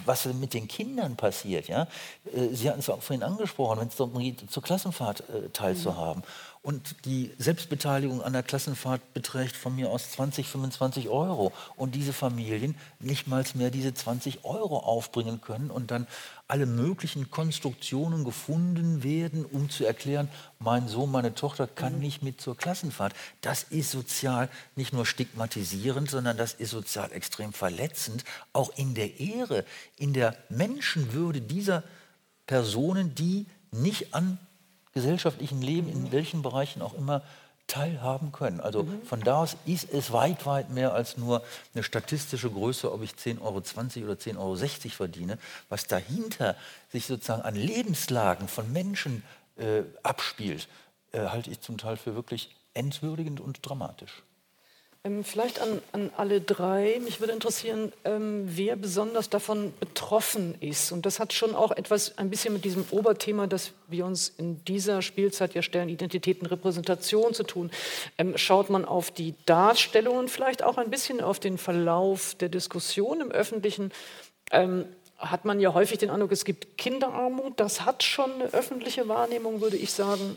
was 0.05 0.27
mit 0.27 0.55
den 0.55 0.69
Kindern 0.69 1.17
passiert. 1.17 1.69
Ja? 1.69 1.87
Äh, 2.33 2.49
Sie 2.53 2.69
hatten 2.69 2.81
es 2.81 2.89
auch 2.89 3.03
vorhin 3.03 3.23
angesprochen, 3.23 3.81
wenn 3.81 3.89
es 3.89 3.97
darum 3.97 4.19
geht, 4.19 4.51
zur 4.51 4.63
Klassenfahrt 4.63 5.21
äh, 5.29 5.49
teilzuhaben. 5.51 6.23
Und 6.63 7.05
die 7.07 7.33
Selbstbeteiligung 7.39 8.23
an 8.23 8.35
der 8.35 8.45
Klassenfahrt 8.45 9.15
beträgt 9.15 9.57
von 9.57 9.75
mir 9.75 9.91
aus 9.91 10.13
20, 10.13 10.47
25 10.47 11.09
Euro. 11.09 11.53
Und 11.75 11.97
diese 11.97 12.13
Familien 12.13 12.77
nicht 13.01 13.27
mal 13.27 13.45
mehr 13.55 13.73
diese 13.73 13.93
20 13.93 14.45
Euro 14.45 14.79
aufbringen 14.79 15.41
können 15.41 15.73
und 15.73 15.91
dann 15.91 16.07
alle 16.47 16.67
möglichen 16.67 17.33
Konstruktionen 17.33 18.23
gefunden 18.23 19.03
werden, 19.03 19.45
um 19.45 19.71
zu 19.71 19.85
erklären, 19.85 20.29
mein 20.61 20.87
Sohn, 20.87 21.11
meine 21.11 21.35
Tochter 21.35 21.67
kann 21.67 21.99
nicht 21.99 22.23
mit 22.23 22.41
zur 22.41 22.57
Klassenfahrt. 22.57 23.15
Das 23.41 23.65
ist 23.65 23.91
sozial 23.91 24.49
nicht 24.77 24.93
nur 24.93 25.05
stigmatisierend, 25.05 26.09
sondern 26.09 26.37
das 26.37 26.55
ist 26.55 26.71
sozial 26.71 27.11
extrem 27.11 27.53
verletzend, 27.53 28.23
auch 28.53 28.71
in 28.77 28.95
der 28.95 29.19
Ehre, 29.19 29.65
in 29.99 30.13
der 30.13 30.37
Menschenwürde 30.49 31.41
dieser 31.41 31.83
Personen, 32.47 33.17
die 33.17 33.47
nicht 33.73 34.15
an 34.15 34.39
gesellschaftlichen 34.93 35.63
Leben, 35.63 35.89
in 35.89 36.13
welchen 36.13 36.43
Bereichen 36.43 36.83
auch 36.83 36.95
immer, 36.95 37.23
teilhaben 37.67 38.33
können. 38.33 38.61
Also 38.61 38.83
mhm. 38.83 39.03
von 39.03 39.21
da 39.21 39.37
aus 39.37 39.57
ist 39.65 39.93
es 39.93 40.13
weit, 40.13 40.45
weit 40.47 40.71
mehr 40.71 40.93
als 40.93 41.17
nur 41.17 41.43
eine 41.75 41.83
statistische 41.83 42.51
Größe, 42.51 42.93
ob 42.93 43.03
ich 43.03 43.13
10,20 43.13 43.41
Euro 43.41 43.57
oder 43.57 44.15
10,60 44.15 44.37
Euro 44.37 44.57
verdiene. 44.91 45.39
Was 45.69 45.87
dahinter 45.87 46.57
sich 46.91 47.07
sozusagen 47.07 47.43
an 47.43 47.55
Lebenslagen 47.55 48.49
von 48.49 48.71
Menschen 48.73 49.23
äh, 49.57 49.83
abspielt, 50.03 50.69
äh, 51.13 51.21
halte 51.21 51.51
ich 51.51 51.61
zum 51.61 51.79
Teil 51.79 51.97
für 51.97 52.15
wirklich 52.15 52.55
entwürdigend 52.75 53.41
und 53.41 53.61
dramatisch. 53.63 54.23
Ähm, 55.05 55.25
vielleicht 55.25 55.61
an, 55.61 55.83
an, 55.91 56.13
alle 56.17 56.41
drei. 56.41 57.01
Mich 57.03 57.19
würde 57.19 57.33
interessieren, 57.33 57.93
ähm, 58.05 58.45
wer 58.47 58.77
besonders 58.77 59.29
davon 59.29 59.75
betroffen 59.81 60.55
ist. 60.61 60.93
Und 60.93 61.07
das 61.07 61.19
hat 61.19 61.33
schon 61.33 61.57
auch 61.57 61.73
etwas 61.73 62.19
ein 62.19 62.31
bisschen 62.31 62.55
mit 62.55 62.65
diesem 62.65 62.85
Oberthema, 62.93 63.49
das 63.49 63.73
wir 63.89 64.07
uns 64.07 64.29
in 64.29 64.65
dieser 64.65 65.03
Spielzeit 65.03 65.55
ja 65.55 65.63
stellen, 65.63 65.89
Identität 65.89 66.41
und 66.41 66.47
Repräsentation 66.47 67.35
zu 67.35 67.43
tun. 67.43 67.73
Ähm, 68.17 68.39
schaut 68.39 68.71
man 68.71 68.85
auf 68.85 69.11
die 69.11 69.35
Darstellung 69.45 70.19
und 70.19 70.31
vielleicht 70.31 70.63
auch 70.63 70.79
ein 70.79 70.89
bisschen 70.89 71.21
auf 71.21 71.41
den 71.41 71.59
Verlauf 71.59 72.37
der 72.37 72.49
Diskussion 72.49 73.21
im 73.21 73.33
Öffentlichen, 73.33 73.91
ähm, 74.53 74.85
hat 75.19 75.45
man 75.45 75.59
ja 75.59 75.75
häufig 75.75 75.99
den 75.99 76.11
Eindruck, 76.11 76.31
es 76.31 76.45
gibt 76.45 76.79
Kinderarmut. 76.79 77.59
Das 77.59 77.85
hat 77.85 78.05
schon 78.05 78.33
eine 78.35 78.55
öffentliche 78.55 79.09
Wahrnehmung, 79.09 79.61
würde 79.61 79.77
ich 79.77 79.93
sagen. 79.93 80.37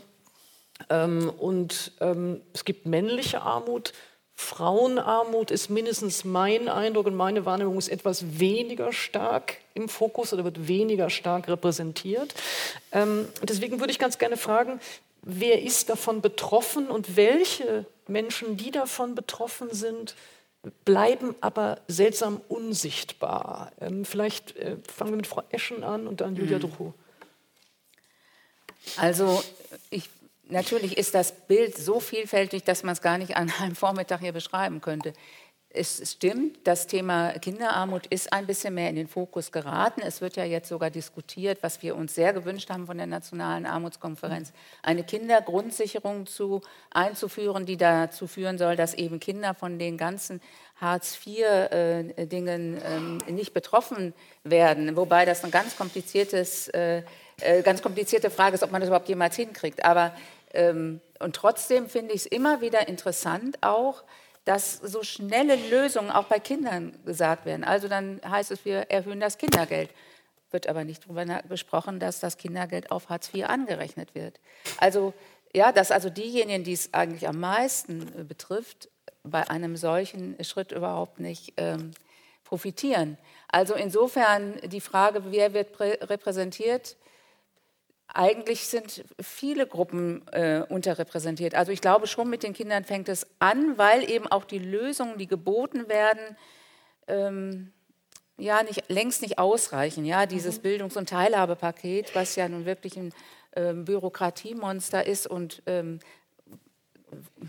Ähm, 0.90 1.32
und 1.38 1.92
ähm, 2.00 2.40
es 2.52 2.64
gibt 2.64 2.86
männliche 2.86 3.42
Armut 3.42 3.92
Frauenarmut 4.38 5.50
ist 5.50 5.70
mindestens 5.70 6.24
mein 6.24 6.68
Eindruck 6.68 7.06
und 7.06 7.14
meine 7.14 7.46
Wahrnehmung 7.46 7.78
ist 7.78 7.88
etwas 7.88 8.38
weniger 8.38 8.92
stark 8.92 9.56
im 9.72 9.88
Fokus 9.88 10.34
oder 10.34 10.44
wird 10.44 10.68
weniger 10.68 11.08
stark 11.08 11.48
repräsentiert. 11.48 12.34
Ähm, 12.92 13.28
deswegen 13.42 13.80
würde 13.80 13.92
ich 13.92 13.98
ganz 13.98 14.18
gerne 14.18 14.36
fragen, 14.36 14.78
wer 15.22 15.62
ist 15.62 15.88
davon 15.88 16.20
betroffen 16.20 16.88
und 16.88 17.16
welche 17.16 17.86
Menschen, 18.08 18.58
die 18.58 18.70
davon 18.70 19.14
betroffen 19.14 19.68
sind, 19.72 20.14
bleiben 20.84 21.34
aber 21.40 21.80
seltsam 21.88 22.40
unsichtbar. 22.48 23.72
Ähm, 23.80 24.04
vielleicht 24.04 24.54
äh, 24.56 24.76
fangen 24.94 25.12
wir 25.12 25.16
mit 25.16 25.26
Frau 25.26 25.44
Eschen 25.48 25.82
an 25.82 26.06
und 26.06 26.20
dann 26.20 26.36
Julia 26.36 26.58
mhm. 26.58 26.62
Druchow. 26.62 26.92
Also 28.96 29.42
ich 29.90 30.08
natürlich 30.48 30.96
ist 30.96 31.14
das 31.14 31.32
Bild 31.32 31.76
so 31.76 32.00
vielfältig, 32.00 32.64
dass 32.64 32.82
man 32.82 32.92
es 32.92 33.02
gar 33.02 33.18
nicht 33.18 33.36
an 33.36 33.52
einem 33.60 33.76
Vormittag 33.76 34.20
hier 34.20 34.32
beschreiben 34.32 34.80
könnte. 34.80 35.12
Es 35.68 36.12
stimmt, 36.12 36.66
das 36.66 36.86
Thema 36.86 37.32
Kinderarmut 37.32 38.06
ist 38.06 38.32
ein 38.32 38.46
bisschen 38.46 38.72
mehr 38.74 38.88
in 38.88 38.96
den 38.96 39.08
Fokus 39.08 39.52
geraten. 39.52 40.00
Es 40.00 40.22
wird 40.22 40.36
ja 40.36 40.44
jetzt 40.44 40.70
sogar 40.70 40.88
diskutiert, 40.88 41.58
was 41.60 41.82
wir 41.82 41.96
uns 41.96 42.14
sehr 42.14 42.32
gewünscht 42.32 42.70
haben 42.70 42.86
von 42.86 42.96
der 42.96 43.06
Nationalen 43.06 43.66
Armutskonferenz, 43.66 44.54
eine 44.82 45.04
Kindergrundsicherung 45.04 46.24
zu, 46.26 46.62
einzuführen, 46.90 47.66
die 47.66 47.76
dazu 47.76 48.26
führen 48.26 48.56
soll, 48.56 48.76
dass 48.76 48.94
eben 48.94 49.20
Kinder 49.20 49.52
von 49.52 49.78
den 49.78 49.98
ganzen 49.98 50.40
Hartz-IV-Dingen 50.80 52.74
äh, 52.74 53.28
äh, 53.28 53.32
nicht 53.32 53.52
betroffen 53.52 54.14
werden. 54.44 54.96
Wobei 54.96 55.26
das 55.26 55.44
ein 55.44 55.50
ganz 55.50 55.76
kompliziertes, 55.76 56.68
äh, 56.68 57.02
äh, 57.40 57.60
ganz 57.62 57.82
komplizierte 57.82 58.30
Frage 58.30 58.54
ist, 58.54 58.62
ob 58.62 58.72
man 58.72 58.80
das 58.80 58.88
überhaupt 58.88 59.08
jemals 59.08 59.36
hinkriegt. 59.36 59.84
Aber 59.84 60.14
ähm, 60.56 61.00
und 61.18 61.36
trotzdem 61.36 61.88
finde 61.88 62.14
ich 62.14 62.22
es 62.22 62.26
immer 62.26 62.60
wieder 62.60 62.88
interessant 62.88 63.58
auch, 63.62 64.04
dass 64.44 64.74
so 64.74 65.02
schnelle 65.02 65.56
Lösungen 65.56 66.10
auch 66.10 66.24
bei 66.24 66.38
Kindern 66.38 66.96
gesagt 67.04 67.46
werden. 67.46 67.64
Also 67.64 67.88
dann 67.88 68.20
heißt 68.24 68.50
es, 68.52 68.64
wir 68.64 68.90
erhöhen 68.90 69.20
das 69.20 69.38
Kindergeld. 69.38 69.90
Wird 70.50 70.68
aber 70.68 70.84
nicht 70.84 71.04
darüber 71.04 71.24
besprochen, 71.48 71.98
dass 71.98 72.20
das 72.20 72.36
Kindergeld 72.36 72.90
auf 72.92 73.08
Hartz 73.08 73.34
IV 73.34 73.46
angerechnet 73.46 74.14
wird. 74.14 74.40
Also 74.78 75.14
ja, 75.52 75.72
dass 75.72 75.90
also 75.90 76.10
diejenigen, 76.10 76.64
die 76.64 76.74
es 76.74 76.94
eigentlich 76.94 77.26
am 77.26 77.40
meisten 77.40 78.12
äh, 78.18 78.24
betrifft, 78.24 78.88
bei 79.24 79.48
einem 79.50 79.76
solchen 79.76 80.36
Schritt 80.44 80.70
überhaupt 80.70 81.18
nicht 81.18 81.54
ähm, 81.56 81.90
profitieren. 82.44 83.18
Also 83.48 83.74
insofern 83.74 84.54
die 84.62 84.80
Frage, 84.80 85.32
wer 85.32 85.52
wird 85.52 85.80
repräsentiert, 85.80 86.96
eigentlich 88.16 88.66
sind 88.66 89.04
viele 89.20 89.66
Gruppen 89.66 90.26
äh, 90.32 90.62
unterrepräsentiert. 90.68 91.54
Also 91.54 91.70
ich 91.70 91.80
glaube 91.80 92.06
schon, 92.06 92.30
mit 92.30 92.42
den 92.42 92.54
Kindern 92.54 92.84
fängt 92.84 93.08
es 93.08 93.26
an, 93.38 93.76
weil 93.76 94.08
eben 94.08 94.26
auch 94.26 94.44
die 94.44 94.58
Lösungen, 94.58 95.18
die 95.18 95.26
geboten 95.26 95.88
werden, 95.88 96.36
ähm, 97.08 97.72
ja 98.38 98.62
nicht, 98.62 98.88
längst 98.88 99.22
nicht 99.22 99.38
ausreichen. 99.38 100.04
Ja, 100.04 100.26
dieses 100.26 100.58
mhm. 100.58 100.62
Bildungs- 100.62 100.96
und 100.96 101.08
Teilhabepaket, 101.08 102.14
was 102.14 102.36
ja 102.36 102.48
nun 102.48 102.64
wirklich 102.64 102.96
ein 102.96 103.12
äh, 103.52 103.74
Bürokratiemonster 103.74 105.06
ist 105.06 105.26
und 105.26 105.62
ähm, 105.66 105.98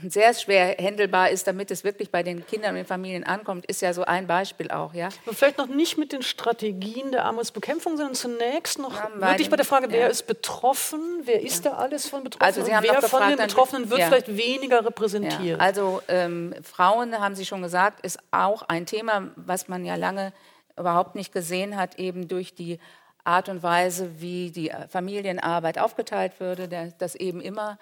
sehr 0.08 0.34
schwer 0.34 0.76
handelbar 0.78 1.30
ist, 1.30 1.48
damit 1.48 1.72
es 1.72 1.84
wirklich 1.84 2.12
bei 2.12 2.24
den 2.24 2.46
Kindern 2.46 2.72
und 2.72 2.76
den 2.78 2.86
Familien 2.86 3.24
ankommt, 3.24 3.66
ist 3.66 3.82
ja 3.82 3.94
so 3.94 4.04
ein 4.04 4.28
Beispiel 4.28 4.70
auch. 4.72 4.94
Ja? 4.94 5.10
Und 5.26 5.38
vielleicht 5.38 5.58
noch 5.58 5.68
nicht 5.68 5.98
mit 5.98 6.12
den 6.12 6.22
Strategien 6.22 7.12
der 7.12 7.26
Armutsbekämpfung, 7.26 7.98
sondern 7.98 8.16
zunächst 8.16 8.80
noch 8.80 8.96
ja, 8.96 9.10
wirklich 9.16 9.50
bei 9.50 9.56
der 9.56 9.66
Frage, 9.66 9.88
wer 9.90 10.02
ja. 10.02 10.08
ist 10.08 10.28
betroffen, 10.28 11.22
wer 11.24 11.42
ist 11.42 11.66
da 11.66 11.74
alles 11.74 12.08
von 12.08 12.24
betroffen 12.24 12.46
also 12.46 12.64
Sie 12.64 12.76
haben 12.76 12.84
wer 12.84 12.96
gefragt, 12.96 13.24
von 13.24 13.30
den 13.30 13.38
Betroffenen 13.38 13.90
wird 13.90 14.04
vielleicht 14.04 14.36
weniger 14.36 14.86
repräsentiert. 14.86 15.60
Also 15.60 16.02
ähm, 16.08 16.54
Frauen, 16.64 17.18
haben 17.20 17.36
Sie 17.36 17.46
schon 17.46 17.62
gesagt, 17.62 18.06
ist 18.06 18.20
auch 18.32 18.64
ein 18.64 18.86
Thema, 18.86 19.30
was 19.36 19.68
man 19.68 19.86
ja 19.86 19.96
lange 19.96 20.34
überhaupt 20.78 21.16
nicht 21.16 21.32
gesehen 21.34 21.78
hat, 21.78 21.98
eben 21.98 22.28
durch 22.28 22.54
die 22.54 22.80
Art 23.28 23.50
und 23.50 23.62
Weise, 23.62 24.22
wie 24.22 24.52
die 24.52 24.72
Familienarbeit 24.90 25.80
aufgeteilt 25.80 26.40
würde, 26.40 26.94
dass 26.98 27.14
eben 27.16 27.42
immer 27.42 27.78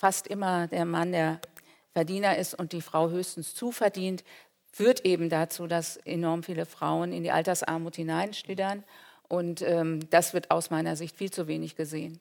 fast 0.00 0.26
immer 0.26 0.66
der 0.66 0.86
Mann 0.86 1.12
der 1.12 1.40
Verdiener 1.92 2.38
ist 2.38 2.54
und 2.54 2.72
die 2.72 2.80
Frau 2.80 3.10
höchstens 3.10 3.54
zuverdient, 3.54 4.24
führt 4.72 5.04
eben 5.04 5.28
dazu, 5.28 5.66
dass 5.66 5.98
enorm 5.98 6.42
viele 6.42 6.64
Frauen 6.64 7.12
in 7.12 7.22
die 7.22 7.30
Altersarmut 7.30 7.96
hineinschlittern. 7.96 8.82
Und 9.28 9.60
ähm, 9.60 10.08
das 10.08 10.32
wird 10.32 10.50
aus 10.50 10.70
meiner 10.70 10.96
Sicht 10.96 11.16
viel 11.16 11.30
zu 11.30 11.48
wenig 11.48 11.76
gesehen. 11.76 12.18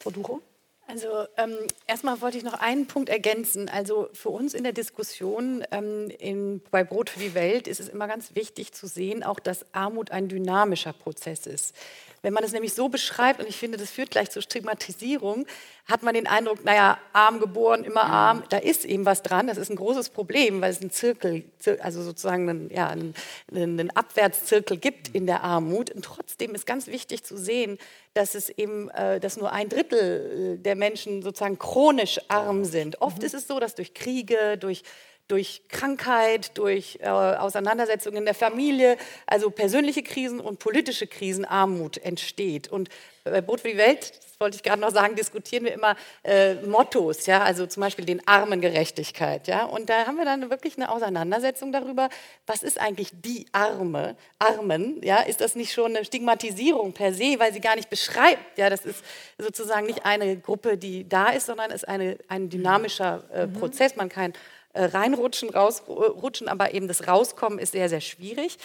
Frau 0.00 0.10
Duro? 0.10 0.42
Also 0.86 1.08
ähm, 1.38 1.56
erstmal 1.86 2.20
wollte 2.20 2.36
ich 2.36 2.44
noch 2.44 2.54
einen 2.54 2.86
Punkt 2.86 3.08
ergänzen. 3.08 3.70
Also 3.70 4.10
für 4.12 4.28
uns 4.28 4.52
in 4.52 4.64
der 4.64 4.72
Diskussion 4.72 5.64
ähm, 5.70 6.10
in, 6.18 6.60
bei 6.70 6.84
Brot 6.84 7.10
für 7.10 7.20
die 7.20 7.34
Welt 7.34 7.68
ist 7.68 7.80
es 7.80 7.88
immer 7.88 8.06
ganz 8.06 8.34
wichtig 8.34 8.72
zu 8.72 8.86
sehen, 8.86 9.22
auch 9.22 9.38
dass 9.38 9.66
Armut 9.72 10.10
ein 10.10 10.28
dynamischer 10.28 10.92
Prozess 10.92 11.46
ist. 11.46 11.74
Wenn 12.22 12.32
man 12.32 12.44
es 12.44 12.52
nämlich 12.52 12.74
so 12.74 12.88
beschreibt, 12.88 13.40
und 13.40 13.48
ich 13.48 13.56
finde, 13.56 13.78
das 13.78 13.90
führt 13.90 14.10
gleich 14.10 14.30
zur 14.30 14.42
Stigmatisierung, 14.42 15.46
hat 15.86 16.02
man 16.02 16.14
den 16.14 16.26
Eindruck, 16.26 16.64
naja, 16.64 16.98
arm 17.12 17.40
geboren, 17.40 17.84
immer 17.84 18.04
arm, 18.04 18.42
da 18.50 18.58
ist 18.58 18.84
eben 18.84 19.06
was 19.06 19.22
dran. 19.22 19.46
Das 19.46 19.56
ist 19.56 19.70
ein 19.70 19.76
großes 19.76 20.10
Problem, 20.10 20.60
weil 20.60 20.70
es 20.70 20.80
einen 20.80 20.90
Zirkel, 20.90 21.44
also 21.80 22.02
sozusagen 22.02 22.48
einen, 22.48 22.70
ja, 22.70 22.88
einen, 22.88 23.14
einen 23.54 23.90
Abwärtszirkel 23.90 24.76
gibt 24.76 25.14
in 25.14 25.26
der 25.26 25.42
Armut. 25.44 25.90
Und 25.90 26.04
trotzdem 26.04 26.54
ist 26.54 26.66
ganz 26.66 26.88
wichtig 26.88 27.24
zu 27.24 27.38
sehen, 27.38 27.78
dass 28.14 28.34
es 28.34 28.50
eben, 28.50 28.90
äh, 28.90 29.20
dass 29.20 29.36
nur 29.36 29.52
ein 29.52 29.68
Drittel 29.68 30.58
der 30.58 30.76
Menschen 30.76 31.22
sozusagen 31.22 31.58
chronisch 31.58 32.20
arm 32.28 32.64
sind. 32.64 33.00
Oft 33.00 33.18
mhm. 33.18 33.24
ist 33.24 33.34
es 33.34 33.46
so, 33.46 33.58
dass 33.60 33.74
durch 33.74 33.94
Kriege, 33.94 34.58
durch 34.58 34.82
durch 35.28 35.62
Krankheit, 35.68 36.56
durch 36.56 36.98
äh, 37.00 37.08
Auseinandersetzungen 37.08 38.18
in 38.18 38.24
der 38.24 38.34
Familie, 38.34 38.96
also 39.26 39.50
persönliche 39.50 40.02
Krisen 40.02 40.40
und 40.40 40.58
politische 40.58 41.06
Krisen, 41.06 41.44
Armut 41.44 41.98
entsteht. 41.98 42.68
Und 42.68 42.88
bei 43.24 43.40
Brot 43.40 43.60
für 43.60 43.68
die 43.68 43.76
Welt, 43.76 44.12
das 44.16 44.40
wollte 44.40 44.56
ich 44.56 44.62
gerade 44.62 44.80
noch 44.80 44.90
sagen, 44.90 45.16
diskutieren 45.16 45.64
wir 45.64 45.72
immer 45.72 45.96
äh, 46.24 46.54
Mottos, 46.54 47.26
ja, 47.26 47.42
also 47.42 47.66
zum 47.66 47.82
Beispiel 47.82 48.04
den 48.04 48.26
Armengerechtigkeit, 48.26 49.48
ja. 49.48 49.64
Und 49.64 49.90
da 49.90 50.06
haben 50.06 50.16
wir 50.16 50.24
dann 50.24 50.48
wirklich 50.50 50.76
eine 50.76 50.90
Auseinandersetzung 50.90 51.72
darüber, 51.72 52.08
was 52.46 52.62
ist 52.62 52.80
eigentlich 52.80 53.10
die 53.12 53.46
Arme, 53.52 54.16
Armen, 54.38 55.00
ja, 55.02 55.18
ist 55.20 55.40
das 55.40 55.54
nicht 55.54 55.72
schon 55.72 55.96
eine 55.96 56.04
Stigmatisierung 56.04 56.92
per 56.92 57.12
se, 57.12 57.38
weil 57.38 57.52
sie 57.52 57.60
gar 57.60 57.76
nicht 57.76 57.90
beschreibt, 57.90 58.56
ja, 58.56 58.70
das 58.70 58.84
ist 58.84 59.04
sozusagen 59.38 59.86
nicht 59.86 60.04
eine 60.04 60.38
Gruppe, 60.38 60.78
die 60.78 61.08
da 61.08 61.30
ist, 61.30 61.46
sondern 61.46 61.70
ist 61.70 61.86
eine, 61.86 62.18
ein 62.28 62.48
dynamischer 62.48 63.24
äh, 63.32 63.46
mhm. 63.46 63.54
Prozess. 63.54 63.96
Man 63.96 64.08
kann 64.08 64.32
reinrutschen, 64.74 65.50
rausrutschen, 65.50 66.48
aber 66.48 66.74
eben 66.74 66.88
das 66.88 67.08
Rauskommen 67.08 67.58
ist 67.58 67.72
sehr, 67.72 67.88
sehr 67.88 68.00
schwierig. 68.00 68.58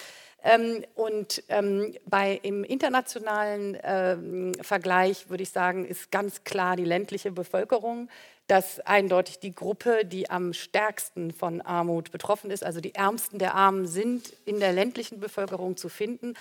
Ähm, 0.44 0.84
und 0.96 1.42
ähm, 1.48 1.96
bei, 2.06 2.40
im 2.44 2.64
internationalen 2.64 3.78
ähm, 3.84 4.52
Vergleich 4.62 5.30
würde 5.30 5.44
ich 5.44 5.52
sagen, 5.52 5.86
ist 5.86 6.12
ganz 6.12 6.44
klar 6.44 6.76
die 6.76 6.84
ländliche 6.84 7.32
Bevölkerung 7.32 8.10
das 8.48 8.82
eindeutig 8.82 9.40
die 9.40 9.56
Gruppe, 9.56 10.04
die 10.06 10.30
am 10.30 10.54
stärksten 10.54 11.32
von 11.32 11.62
Armut 11.62 12.12
betroffen 12.12 12.52
ist. 12.52 12.64
Also 12.64 12.82
die 12.82 12.94
Ärmsten 12.94 13.40
der 13.40 13.56
Armen 13.56 13.88
sind 13.88 14.34
in 14.46 14.60
der 14.60 14.74
ländlichen 14.74 15.20
Bevölkerung 15.20 15.78
zu 15.78 15.88
finden. 15.88 16.34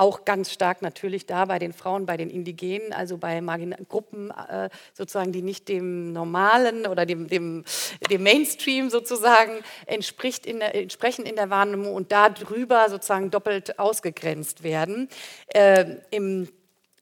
Auch 0.00 0.24
ganz 0.24 0.50
stark 0.50 0.80
natürlich 0.80 1.26
da 1.26 1.44
bei 1.44 1.58
den 1.58 1.74
Frauen, 1.74 2.06
bei 2.06 2.16
den 2.16 2.30
Indigenen, 2.30 2.94
also 2.94 3.18
bei 3.18 3.42
Margin 3.42 3.74
Gruppen 3.86 4.30
äh, 4.30 4.70
sozusagen, 4.94 5.30
die 5.30 5.42
nicht 5.42 5.68
dem 5.68 6.14
normalen 6.14 6.86
oder 6.86 7.04
dem, 7.04 7.28
dem, 7.28 7.66
dem 8.10 8.22
Mainstream 8.22 8.88
sozusagen 8.88 9.62
entspricht 9.84 10.46
in 10.46 10.60
der, 10.60 10.74
entsprechen 10.74 11.26
in 11.26 11.36
der 11.36 11.50
Wahrnehmung 11.50 11.92
und 11.92 12.12
darüber 12.12 12.88
sozusagen 12.88 13.30
doppelt 13.30 13.78
ausgegrenzt 13.78 14.62
werden. 14.62 15.10
Äh, 15.48 15.96
im 16.10 16.48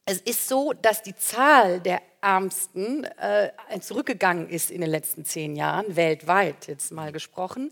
es 0.04 0.22
ist 0.22 0.48
so, 0.48 0.72
dass 0.72 1.02
die 1.02 1.14
Zahl 1.14 1.80
der 1.80 2.00
Ärmsten 2.22 3.04
äh, 3.04 3.50
zurückgegangen 3.80 4.48
ist 4.48 4.70
in 4.70 4.80
den 4.80 4.90
letzten 4.90 5.24
zehn 5.24 5.54
Jahren, 5.54 5.96
weltweit 5.96 6.66
jetzt 6.66 6.90
mal 6.90 7.12
gesprochen. 7.12 7.70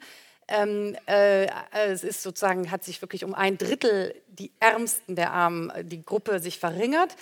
Ähm, 0.49 0.97
äh, 1.07 1.49
es 1.73 2.05
ist 2.05 2.23
sozusagen, 2.23 2.71
hat 2.71 2.85
sich 2.85 3.03
wirklich 3.03 3.25
um 3.25 3.35
ein 3.35 3.59
Drittel 3.59 4.15
die 4.29 4.53
Ärmsten 4.61 5.17
der 5.17 5.33
Armen, 5.33 5.71
äh, 5.71 5.85
die 5.85 6.05
Gruppe 6.05 6.39
sich 6.39 6.59
verringert. 6.59 7.17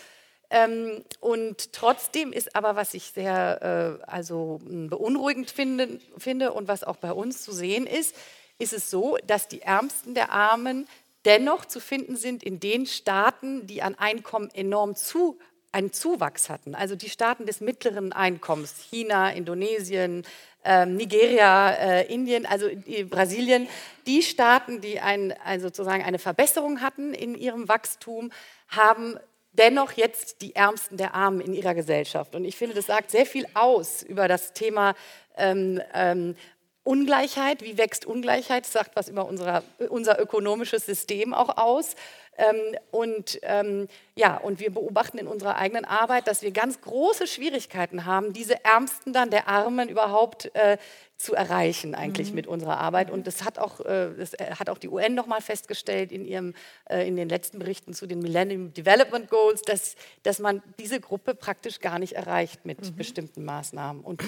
Ähm, 0.50 1.02
und 1.20 1.72
trotzdem 1.72 2.32
ist 2.32 2.54
aber, 2.54 2.76
was 2.76 2.92
ich 2.94 3.04
sehr 3.04 3.98
äh, 4.00 4.04
also 4.04 4.60
beunruhigend 4.62 5.50
finde, 5.50 6.00
finde 6.18 6.52
und 6.52 6.68
was 6.68 6.84
auch 6.84 6.96
bei 6.96 7.12
uns 7.12 7.42
zu 7.42 7.52
sehen 7.52 7.86
ist, 7.86 8.14
ist 8.58 8.72
es 8.72 8.90
so, 8.90 9.16
dass 9.26 9.48
die 9.48 9.62
Ärmsten 9.62 10.14
der 10.14 10.30
Armen 10.30 10.86
dennoch 11.24 11.64
zu 11.64 11.80
finden 11.80 12.16
sind 12.16 12.42
in 12.42 12.60
den 12.60 12.86
Staaten, 12.86 13.66
die 13.66 13.82
an 13.82 13.94
Einkommen 13.94 14.50
enorm 14.52 14.94
zu 14.94 15.38
einen 15.72 15.92
Zuwachs 15.92 16.50
hatten. 16.50 16.76
Also 16.76 16.94
die 16.94 17.10
Staaten 17.10 17.46
des 17.46 17.60
mittleren 17.60 18.12
Einkommens, 18.12 18.76
China, 18.88 19.30
Indonesien, 19.30 20.24
ähm, 20.64 20.96
Nigeria, 20.96 21.70
äh, 21.70 22.12
Indien, 22.12 22.46
also 22.46 22.68
Brasilien, 23.08 23.68
die 24.06 24.22
Staaten, 24.22 24.80
die 24.80 25.00
ein, 25.00 25.34
also 25.44 25.66
sozusagen 25.66 26.02
eine 26.02 26.18
Verbesserung 26.18 26.80
hatten 26.80 27.14
in 27.14 27.34
ihrem 27.34 27.68
Wachstum, 27.68 28.30
haben 28.68 29.18
dennoch 29.52 29.92
jetzt 29.92 30.42
die 30.42 30.56
Ärmsten 30.56 30.96
der 30.96 31.14
Armen 31.14 31.40
in 31.40 31.54
ihrer 31.54 31.74
Gesellschaft. 31.74 32.34
Und 32.34 32.44
ich 32.44 32.56
finde, 32.56 32.74
das 32.74 32.86
sagt 32.86 33.10
sehr 33.10 33.26
viel 33.26 33.46
aus 33.54 34.02
über 34.02 34.28
das 34.28 34.52
Thema 34.52 34.94
ähm, 35.36 35.80
ähm, 35.92 36.34
Ungleichheit. 36.82 37.62
Wie 37.62 37.78
wächst 37.78 38.04
Ungleichheit? 38.04 38.64
Das 38.64 38.72
sagt 38.72 38.96
was 38.96 39.08
über 39.08 39.26
unser 39.26 40.20
ökonomisches 40.20 40.86
System 40.86 41.32
auch 41.32 41.56
aus. 41.56 41.94
Ähm, 42.36 42.76
und 42.90 43.38
ähm, 43.42 43.88
ja, 44.16 44.36
und 44.36 44.60
wir 44.60 44.72
beobachten 44.72 45.18
in 45.18 45.26
unserer 45.26 45.56
eigenen 45.56 45.84
Arbeit, 45.84 46.26
dass 46.28 46.42
wir 46.42 46.50
ganz 46.50 46.80
große 46.80 47.26
Schwierigkeiten 47.26 48.04
haben, 48.04 48.32
diese 48.32 48.64
Ärmsten 48.64 49.12
dann 49.12 49.30
der 49.30 49.48
Armen 49.48 49.88
überhaupt 49.88 50.54
äh, 50.54 50.78
zu 51.16 51.34
erreichen 51.34 51.94
eigentlich 51.94 52.30
mhm. 52.30 52.34
mit 52.34 52.46
unserer 52.46 52.78
Arbeit. 52.78 53.10
Und 53.10 53.26
das 53.26 53.44
hat 53.44 53.58
auch, 53.58 53.80
äh, 53.80 54.10
das 54.16 54.34
äh, 54.34 54.54
hat 54.58 54.68
auch 54.68 54.78
die 54.78 54.88
UN 54.88 55.14
nochmal 55.14 55.40
festgestellt 55.40 56.12
in, 56.12 56.24
ihrem, 56.24 56.54
äh, 56.88 57.06
in 57.06 57.16
den 57.16 57.28
letzten 57.28 57.58
Berichten 57.58 57.94
zu 57.94 58.06
den 58.06 58.18
Millennium 58.18 58.74
Development 58.74 59.30
Goals, 59.30 59.62
dass, 59.62 59.96
dass 60.22 60.38
man 60.38 60.62
diese 60.78 61.00
Gruppe 61.00 61.34
praktisch 61.34 61.80
gar 61.80 61.98
nicht 61.98 62.14
erreicht 62.14 62.66
mit 62.66 62.80
mhm. 62.82 62.96
bestimmten 62.96 63.44
Maßnahmen. 63.44 64.02
Und 64.02 64.22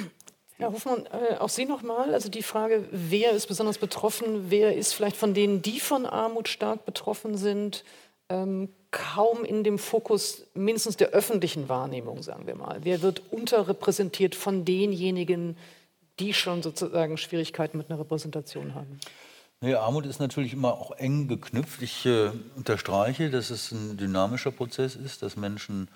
Herr 0.59 0.73
Hofmann, 0.73 1.07
äh, 1.07 1.37
auch 1.37 1.51
Sie 1.51 1.67
nochmal. 1.67 2.15
Also 2.15 2.29
die 2.31 2.43
Frage, 2.43 2.85
wer 2.91 3.33
ist 3.33 3.47
besonders 3.47 3.79
betroffen, 3.79 4.51
wer 4.51 4.75
ist 4.75 4.95
vielleicht 4.95 5.17
von 5.17 5.35
denen, 5.35 5.61
die 5.63 5.81
von 5.81 6.07
Armut 6.07 6.49
stark 6.49 6.87
betroffen 6.87 7.37
sind, 7.37 7.85
ähm, 8.29 8.71
kaum 8.91 9.45
in 9.45 9.65
dem 9.65 9.79
Fokus 9.79 10.47
mindestens 10.55 10.97
der 10.97 11.09
öffentlichen 11.09 11.69
Wahrnehmung, 11.69 12.23
sagen 12.23 12.47
wir 12.47 12.55
mal. 12.55 12.79
Wer 12.83 13.03
wird 13.03 13.23
unterrepräsentiert 13.31 14.35
von 14.35 14.65
denjenigen, 14.65 15.59
die 16.19 16.33
schon 16.33 16.63
sozusagen 16.63 17.19
Schwierigkeiten 17.19 17.77
mit 17.77 17.91
einer 17.91 18.01
Repräsentation 18.01 18.75
haben? 18.75 18.99
Nee, 19.61 19.75
Armut 19.75 20.07
ist 20.07 20.21
natürlich 20.21 20.53
immer 20.53 20.75
auch 20.75 20.93
eng 20.93 21.29
geknüpft. 21.29 21.83
Ich 21.83 22.07
äh, 22.07 22.31
unterstreiche, 22.57 23.31
dass 23.31 23.51
es 23.51 23.73
ein 23.73 23.97
dynamischer 23.97 24.51
Prozess 24.51 24.97
ist, 24.97 25.23
dass 25.23 25.37
Menschen 25.37 25.89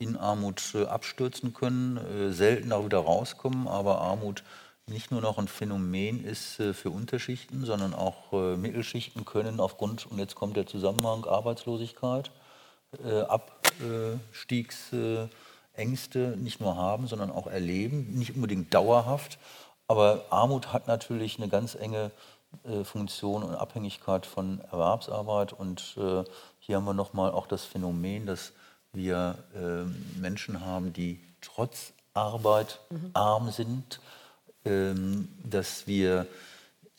in 0.00 0.16
Armut 0.16 0.74
äh, 0.74 0.86
abstürzen 0.86 1.52
können, 1.52 1.98
äh, 1.98 2.32
selten 2.32 2.72
auch 2.72 2.86
wieder 2.86 3.00
rauskommen, 3.00 3.68
aber 3.68 4.00
Armut 4.00 4.42
nicht 4.86 5.10
nur 5.10 5.20
noch 5.20 5.36
ein 5.38 5.46
Phänomen 5.46 6.24
ist 6.24 6.58
äh, 6.58 6.72
für 6.72 6.88
Unterschichten, 6.90 7.66
sondern 7.66 7.92
auch 7.94 8.32
Mittelschichten 8.32 9.26
können 9.26 9.60
aufgrund, 9.60 10.06
und 10.06 10.18
jetzt 10.18 10.34
kommt 10.34 10.56
der 10.56 10.66
Zusammenhang 10.66 11.26
Arbeitslosigkeit, 11.26 12.30
Abstiegsängste 13.28 15.28
nicht 16.38 16.60
nur 16.60 16.76
haben, 16.76 17.06
sondern 17.06 17.30
auch 17.30 17.46
erleben, 17.46 18.18
nicht 18.18 18.34
unbedingt 18.34 18.74
dauerhaft. 18.74 19.38
Aber 19.86 20.24
Armut 20.30 20.72
hat 20.72 20.88
natürlich 20.88 21.38
eine 21.38 21.48
ganz 21.48 21.76
enge 21.76 22.10
Funktion 22.82 23.44
und 23.44 23.54
Abhängigkeit 23.54 24.26
von 24.26 24.60
Erwerbsarbeit. 24.72 25.52
Und 25.52 25.96
hier 26.58 26.76
haben 26.76 26.84
wir 26.84 26.94
nochmal 26.94 27.30
auch 27.30 27.46
das 27.46 27.64
Phänomen, 27.64 28.26
dass 28.26 28.52
wir 28.92 29.38
äh, 29.54 30.18
Menschen 30.20 30.64
haben, 30.64 30.92
die 30.92 31.20
trotz 31.40 31.92
Arbeit 32.14 32.80
mhm. 32.90 33.10
arm 33.14 33.50
sind, 33.50 34.00
ähm, 34.64 35.28
dass 35.44 35.86
wir 35.86 36.26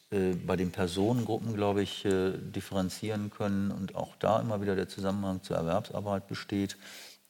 äh, 0.10 0.34
bei 0.34 0.56
den 0.56 0.72
Personengruppen, 0.72 1.54
glaube 1.54 1.84
ich, 1.84 2.06
äh, 2.06 2.32
differenzieren 2.32 3.30
können 3.30 3.72
und 3.72 3.96
auch 3.96 4.16
da 4.20 4.40
immer 4.40 4.62
wieder 4.62 4.76
der 4.76 4.88
Zusammenhang 4.88 5.44
zur 5.44 5.58
Erwerbsarbeit 5.58 6.28
besteht, 6.28 6.78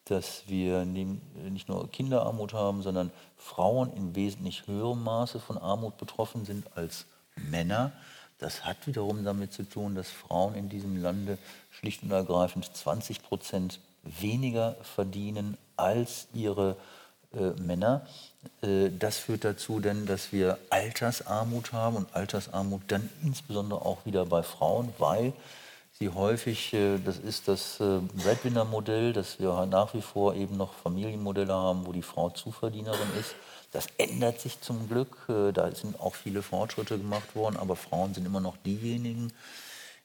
dass 0.06 0.43
wir 0.47 0.84
nicht 0.84 1.69
nur 1.69 1.89
Kinderarmut 1.89 2.54
haben, 2.54 2.82
sondern 2.82 3.12
Frauen 3.38 3.93
in 3.93 4.15
wesentlich 4.15 4.65
höherem 4.67 5.04
Maße 5.04 5.39
von 5.39 5.58
Armut 5.58 5.97
betroffen 5.97 6.43
sind 6.43 6.65
als 6.76 7.06
Männer. 7.36 7.91
Das 8.39 8.65
hat 8.65 8.88
wiederum 8.88 9.24
damit 9.24 9.54
zu 9.54 9.63
tun, 9.63 9.93
dass 9.93 10.10
Frauen 10.10 10.56
in 10.56 10.69
diesem 10.69 11.02
Lande 11.02 11.38
schlicht 11.69 12.02
und 12.02 12.12
ergreifend 12.12 12.65
20 12.76 13.21
Prozent 13.21 13.80
weniger 14.03 14.75
verdienen 14.81 15.57
als 15.77 16.27
ihre 16.33 16.75
äh, 17.33 17.51
Männer. 17.61 18.05
Äh, 18.61 18.89
das 18.97 19.17
führt 19.17 19.43
dazu 19.43 19.79
denn, 19.79 20.05
dass 20.05 20.31
wir 20.31 20.57
Altersarmut 20.69 21.73
haben 21.73 21.95
und 21.95 22.15
Altersarmut 22.15 22.81
dann 22.87 23.09
insbesondere 23.23 23.81
auch 23.85 24.05
wieder 24.05 24.25
bei 24.25 24.43
Frauen, 24.43 24.93
weil 24.97 25.33
sie 25.97 26.09
häufig, 26.09 26.73
äh, 26.73 26.97
das 26.97 27.17
ist 27.17 27.47
das 27.47 27.79
äh, 27.79 27.99
Breadwinner-Modell, 27.99 29.13
dass 29.13 29.39
wir 29.39 29.65
nach 29.65 29.93
wie 29.93 30.01
vor 30.01 30.35
eben 30.35 30.57
noch 30.57 30.73
Familienmodelle 30.73 31.53
haben, 31.53 31.85
wo 31.85 31.91
die 31.91 32.01
Frau 32.01 32.29
Zuverdienerin 32.29 33.09
ist. 33.19 33.35
Das 33.71 33.87
ändert 33.97 34.41
sich 34.41 34.59
zum 34.61 34.89
Glück. 34.89 35.15
Äh, 35.29 35.51
da 35.53 35.73
sind 35.73 35.99
auch 35.99 36.15
viele 36.15 36.41
Fortschritte 36.41 36.97
gemacht 36.97 37.35
worden, 37.35 37.55
aber 37.55 37.75
Frauen 37.75 38.13
sind 38.13 38.25
immer 38.25 38.41
noch 38.41 38.57
diejenigen, 38.57 39.31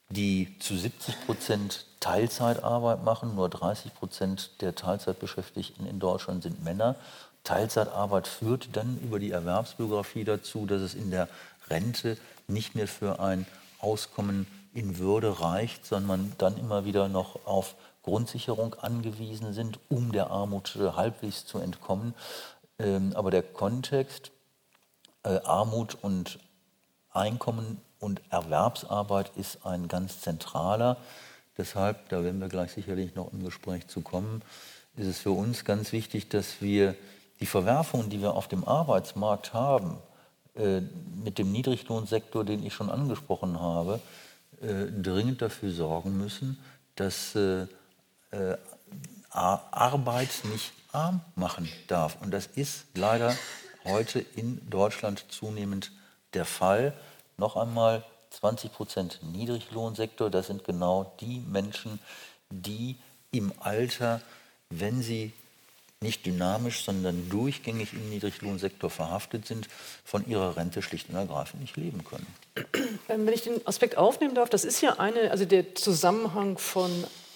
die 0.09 0.55
zu 0.59 0.77
70 0.77 1.25
Prozent 1.25 1.85
Teilzeitarbeit 1.99 3.03
machen. 3.03 3.35
Nur 3.35 3.49
30 3.49 3.93
Prozent 3.93 4.61
der 4.61 4.75
Teilzeitbeschäftigten 4.75 5.85
in 5.87 5.99
Deutschland 5.99 6.43
sind 6.43 6.63
Männer. 6.63 6.95
Teilzeitarbeit 7.43 8.27
führt 8.27 8.69
dann 8.73 8.99
über 8.99 9.19
die 9.19 9.31
Erwerbsbiografie 9.31 10.23
dazu, 10.23 10.65
dass 10.65 10.81
es 10.81 10.93
in 10.93 11.11
der 11.11 11.27
Rente 11.69 12.17
nicht 12.47 12.75
mehr 12.75 12.87
für 12.87 13.19
ein 13.19 13.45
Auskommen 13.79 14.47
in 14.73 14.97
Würde 14.97 15.41
reicht, 15.41 15.85
sondern 15.85 16.07
man 16.07 16.33
dann 16.37 16.57
immer 16.57 16.85
wieder 16.85 17.07
noch 17.07 17.45
auf 17.45 17.75
Grundsicherung 18.03 18.75
angewiesen 18.75 19.53
sind, 19.53 19.79
um 19.89 20.11
der 20.11 20.29
Armut 20.29 20.77
äh, 20.77 20.91
halbwegs 20.91 21.45
zu 21.45 21.59
entkommen. 21.59 22.13
Ähm, 22.79 23.11
aber 23.15 23.31
der 23.31 23.43
Kontext 23.43 24.31
äh, 25.23 25.39
Armut 25.43 25.97
und 26.01 26.39
Einkommen 27.11 27.81
und 27.99 28.21
Erwerbsarbeit 28.29 29.31
ist 29.35 29.65
ein 29.65 29.87
ganz 29.87 30.21
zentraler. 30.21 30.97
Deshalb, 31.57 32.09
da 32.09 32.23
werden 32.23 32.39
wir 32.39 32.49
gleich 32.49 32.71
sicherlich 32.71 33.15
noch 33.15 33.33
im 33.33 33.43
Gespräch 33.43 33.87
zu 33.87 34.01
kommen, 34.01 34.43
ist 34.95 35.07
es 35.07 35.19
für 35.19 35.31
uns 35.31 35.65
ganz 35.65 35.91
wichtig, 35.91 36.29
dass 36.29 36.61
wir 36.61 36.95
die 37.39 37.45
Verwerfungen, 37.45 38.09
die 38.09 38.21
wir 38.21 38.33
auf 38.33 38.47
dem 38.47 38.67
Arbeitsmarkt 38.67 39.53
haben, 39.53 39.97
äh, 40.55 40.81
mit 41.23 41.37
dem 41.37 41.51
Niedriglohnsektor, 41.51 42.43
den 42.43 42.65
ich 42.65 42.73
schon 42.73 42.89
angesprochen 42.89 43.59
habe, 43.59 43.99
äh, 44.61 44.85
dringend 44.91 45.41
dafür 45.41 45.71
sorgen 45.71 46.17
müssen, 46.17 46.59
dass 46.95 47.35
äh, 47.35 47.67
Arbeit 49.29 50.29
nicht 50.51 50.73
arm 50.91 51.21
machen 51.35 51.69
darf. 51.87 52.17
Und 52.21 52.31
das 52.31 52.47
ist 52.47 52.85
leider 52.95 53.35
heute 53.85 54.19
in 54.19 54.67
Deutschland 54.69 55.25
zunehmend 55.29 55.91
der 56.33 56.45
Fall. 56.45 56.93
Noch 57.39 57.55
einmal 57.55 58.03
20 58.31 58.73
Prozent 58.73 59.19
Niedriglohnsektor, 59.21 60.31
das 60.31 60.47
sind 60.47 60.63
genau 60.63 61.13
die 61.19 61.39
Menschen, 61.39 61.99
die 62.49 62.97
im 63.31 63.53
Alter, 63.59 64.21
wenn 64.71 65.03
sie 65.03 65.33
nicht 66.01 66.25
dynamisch, 66.25 66.83
sondern 66.83 67.29
durchgängig 67.29 67.93
im 67.93 68.09
Niedriglohnsektor 68.09 68.89
verhaftet 68.89 69.45
sind, 69.45 69.67
von 70.03 70.27
ihrer 70.27 70.57
Rente 70.57 70.81
schlicht 70.81 71.09
und 71.09 71.15
ergreifend 71.15 71.61
nicht 71.61 71.77
leben 71.77 72.03
können. 72.03 72.27
Ähm, 73.09 73.25
wenn 73.25 73.33
ich 73.33 73.43
den 73.43 73.65
Aspekt 73.65 73.97
aufnehmen 73.97 74.35
darf, 74.35 74.49
das 74.49 74.65
ist 74.65 74.81
ja 74.81 74.99
eine, 74.99 75.31
also 75.31 75.45
der 75.45 75.75
Zusammenhang 75.75 76.57
von 76.57 76.91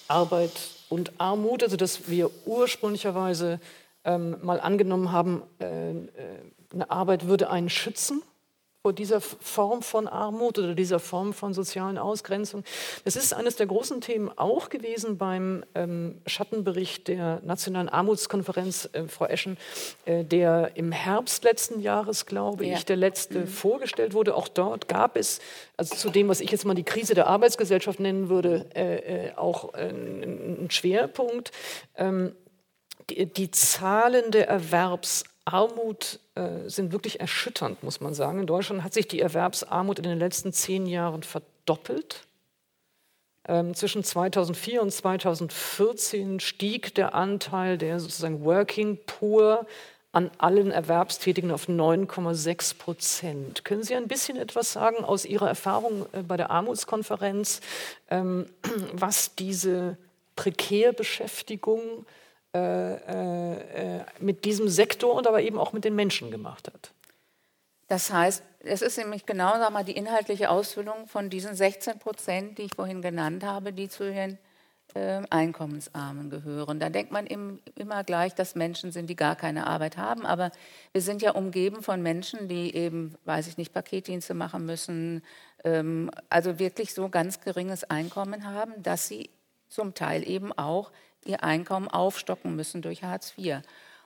Arbeit 0.08 0.52
und 0.90 1.14
Armut, 1.20 1.64
also 1.64 1.78
dass 1.78 2.10
wir 2.10 2.30
ursprünglicherweise 2.46 3.60
ähm, 4.04 4.38
mal 4.42 4.60
angenommen 4.60 5.12
haben, 5.12 5.44
äh, 5.60 5.92
äh 5.92 6.06
eine 6.74 6.90
Arbeit 6.90 7.28
würde 7.28 7.50
einen 7.50 7.70
schützen 7.70 8.22
vor 8.82 8.94
dieser 8.94 9.22
Form 9.22 9.84
von 9.84 10.08
Armut 10.08 10.58
oder 10.58 10.74
dieser 10.74 11.00
Form 11.00 11.34
von 11.34 11.54
sozialen 11.54 12.00
Ausgrenzung. 12.00 12.64
Das 13.06 13.16
ist 13.16 13.32
eines 13.32 13.56
der 13.56 13.68
großen 13.68 14.02
Themen 14.02 14.32
auch 14.36 14.70
gewesen 14.70 15.20
beim 15.20 15.64
ähm, 15.76 16.20
Schattenbericht 16.26 17.08
der 17.08 17.42
Nationalen 17.44 17.90
Armutskonferenz, 17.90 18.90
äh, 18.94 19.04
Frau 19.04 19.26
Eschen, 19.26 19.58
äh, 20.06 20.24
der 20.24 20.72
im 20.74 20.92
Herbst 20.92 21.44
letzten 21.44 21.80
Jahres, 21.80 22.26
glaube 22.26 22.66
ja. 22.66 22.74
ich, 22.74 22.84
der 22.84 22.96
letzte 22.96 23.42
mhm. 23.42 23.48
vorgestellt 23.48 24.16
wurde. 24.16 24.34
Auch 24.34 24.48
dort 24.48 24.88
gab 24.88 25.16
es, 25.16 25.42
also 25.78 25.96
zu 25.96 26.10
dem, 26.10 26.28
was 26.28 26.42
ich 26.42 26.50
jetzt 26.50 26.66
mal 26.66 26.74
die 26.74 26.82
Krise 26.82 27.14
der 27.14 27.28
Arbeitsgesellschaft 27.28 28.00
nennen 28.00 28.30
würde, 28.30 28.66
äh, 28.74 29.28
äh 29.28 29.36
auch 29.36 29.76
einen 29.76 30.72
Schwerpunkt. 30.72 31.52
Ähm, 31.96 32.36
die, 33.12 33.26
die 33.28 33.52
Zahlen 33.52 34.32
der 34.32 34.48
Erwerbs 34.48 35.24
Armut 35.46 36.20
äh, 36.36 36.68
sind 36.70 36.92
wirklich 36.92 37.20
erschütternd, 37.20 37.84
muss 37.84 38.00
man 38.00 38.14
sagen. 38.14 38.40
In 38.40 38.48
Deutschland 38.48 38.84
hat 38.84 38.94
sich 38.94 39.08
die 39.08 39.22
Erwerbsarmut 39.22 39.98
in 39.98 40.04
den 40.04 40.20
letzten 40.20 40.54
zehn 40.54 40.86
Jahren 40.86 41.24
verdoppelt. 41.24 42.28
Ähm, 43.48 43.74
zwischen 43.74 44.04
2004 44.04 44.82
und 44.82 44.92
2014 44.92 46.40
stieg 46.40 46.94
der 46.94 47.16
Anteil 47.16 47.78
der 47.78 48.00
sozusagen 48.00 48.46
Working 48.46 49.00
Poor 49.08 49.66
an 50.12 50.30
allen 50.38 50.72
Erwerbstätigen 50.72 51.52
auf 51.52 51.68
9,6 51.68 52.78
Prozent. 52.78 53.66
Können 53.66 53.82
Sie 53.82 53.96
ein 53.96 54.08
bisschen 54.08 54.38
etwas 54.38 54.74
sagen 54.74 55.04
aus 55.04 55.26
Ihrer 55.26 55.48
Erfahrung 55.48 56.06
äh, 56.12 56.22
bei 56.22 56.38
der 56.38 56.52
Armutskonferenz, 56.52 57.62
ähm, 58.10 58.46
was 58.94 59.34
diese 59.34 59.98
Prekärbeschäftigung 60.36 61.80
äh, 61.80 62.21
äh, 62.54 63.98
äh, 63.98 64.06
mit 64.20 64.46
diesem 64.46 64.68
Sektor 64.68 65.14
und 65.14 65.28
aber 65.28 65.42
eben 65.42 65.58
auch 65.58 65.74
mit 65.74 65.86
den 65.86 65.96
Menschen 65.96 66.32
gemacht 66.32 66.68
hat. 66.68 66.92
Das 67.88 68.12
heißt, 68.12 68.44
es 68.60 68.82
ist 68.82 68.98
nämlich 68.98 69.26
genau 69.26 69.58
sag 69.58 69.72
mal, 69.72 69.84
die 69.84 69.96
inhaltliche 69.96 70.50
Ausfüllung 70.50 71.08
von 71.08 71.30
diesen 71.30 71.56
16 71.56 72.00
Prozent, 72.00 72.58
die 72.58 72.64
ich 72.64 72.76
vorhin 72.76 73.02
genannt 73.02 73.44
habe, 73.44 73.74
die 73.74 73.90
zu 73.90 74.04
den 74.04 74.38
äh, 74.94 75.22
Einkommensarmen 75.30 76.30
gehören. 76.30 76.80
Da 76.80 76.90
denkt 76.90 77.12
man 77.12 77.26
im, 77.26 77.60
immer 77.76 78.04
gleich, 78.04 78.36
dass 78.36 78.56
Menschen 78.56 78.92
sind, 78.92 79.10
die 79.10 79.16
gar 79.16 79.36
keine 79.36 79.68
Arbeit 79.68 79.98
haben. 79.98 80.26
Aber 80.26 80.52
wir 80.92 81.02
sind 81.02 81.22
ja 81.22 81.32
umgeben 81.32 81.82
von 81.84 82.02
Menschen, 82.02 82.48
die 82.48 82.76
eben, 82.76 83.16
weiß 83.26 83.48
ich 83.48 83.58
nicht, 83.58 83.74
Paketdienste 83.74 84.34
machen 84.34 84.66
müssen, 84.66 85.24
ähm, 85.64 86.12
also 86.30 86.60
wirklich 86.60 86.94
so 86.94 87.10
ganz 87.10 87.40
geringes 87.40 87.86
Einkommen 87.86 88.46
haben, 88.46 88.84
dass 88.84 89.08
sie 89.08 89.30
zum 89.70 89.94
Teil 89.94 90.28
eben 90.28 90.52
auch 90.52 90.92
ihr 91.26 91.44
Einkommen 91.44 91.88
aufstocken 91.88 92.56
müssen 92.56 92.82
durch 92.82 93.04
Hartz 93.04 93.34
IV. 93.38 93.62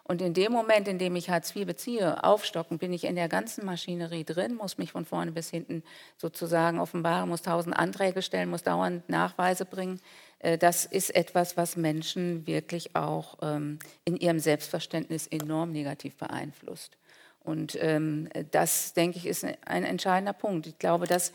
Und 0.07 0.21
in 0.21 0.35
dem 0.35 0.51
Moment, 0.51 0.87
in 0.87 0.99
dem 0.99 1.15
ich 1.15 1.31
Hartz 1.31 1.55
IV 1.55 1.65
beziehe, 1.65 2.23
aufstocken, 2.23 2.77
bin 2.77 2.93
ich 2.93 3.05
in 3.05 3.15
der 3.15 3.27
ganzen 3.27 3.65
Maschinerie 3.65 4.23
drin, 4.23 4.55
muss 4.55 4.77
mich 4.77 4.91
von 4.91 5.03
vorne 5.03 5.31
bis 5.31 5.49
hinten 5.49 5.83
sozusagen 6.17 6.79
offenbaren, 6.79 7.27
muss 7.27 7.41
tausend 7.41 7.75
Anträge 7.75 8.21
stellen, 8.21 8.51
muss 8.51 8.61
dauernd 8.61 9.09
Nachweise 9.09 9.65
bringen. 9.65 9.99
Äh, 10.39 10.59
das 10.59 10.85
ist 10.85 11.15
etwas, 11.15 11.57
was 11.57 11.75
Menschen 11.75 12.45
wirklich 12.45 12.95
auch 12.95 13.39
ähm, 13.41 13.79
in 14.03 14.15
ihrem 14.15 14.39
Selbstverständnis 14.39 15.25
enorm 15.25 15.71
negativ 15.71 16.15
beeinflusst. 16.17 16.97
Und 17.43 17.75
ähm, 17.81 18.29
das, 18.51 18.93
denke 18.93 19.17
ich, 19.17 19.25
ist 19.25 19.43
ein 19.43 19.83
entscheidender 19.83 20.33
Punkt. 20.33 20.67
Ich 20.67 20.77
glaube, 20.77 21.07
das 21.07 21.33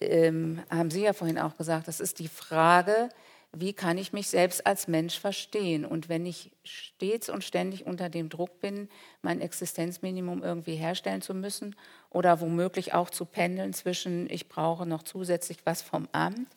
ähm, 0.00 0.62
haben 0.70 0.90
Sie 0.92 1.02
ja 1.02 1.12
vorhin 1.12 1.38
auch 1.38 1.56
gesagt, 1.56 1.88
das 1.88 1.98
ist 1.98 2.20
die 2.20 2.28
Frage, 2.28 3.08
wie 3.54 3.74
kann 3.74 3.98
ich 3.98 4.12
mich 4.12 4.28
selbst 4.28 4.66
als 4.66 4.88
Mensch 4.88 5.18
verstehen? 5.18 5.84
Und 5.84 6.08
wenn 6.08 6.24
ich 6.24 6.52
stets 6.64 7.28
und 7.28 7.44
ständig 7.44 7.84
unter 7.84 8.08
dem 8.08 8.30
Druck 8.30 8.60
bin, 8.60 8.88
mein 9.20 9.40
Existenzminimum 9.40 10.42
irgendwie 10.42 10.76
herstellen 10.76 11.20
zu 11.20 11.34
müssen 11.34 11.76
oder 12.08 12.40
womöglich 12.40 12.94
auch 12.94 13.10
zu 13.10 13.26
pendeln 13.26 13.74
zwischen, 13.74 14.28
ich 14.30 14.48
brauche 14.48 14.86
noch 14.86 15.02
zusätzlich 15.02 15.58
was 15.64 15.82
vom 15.82 16.08
Amt, 16.12 16.48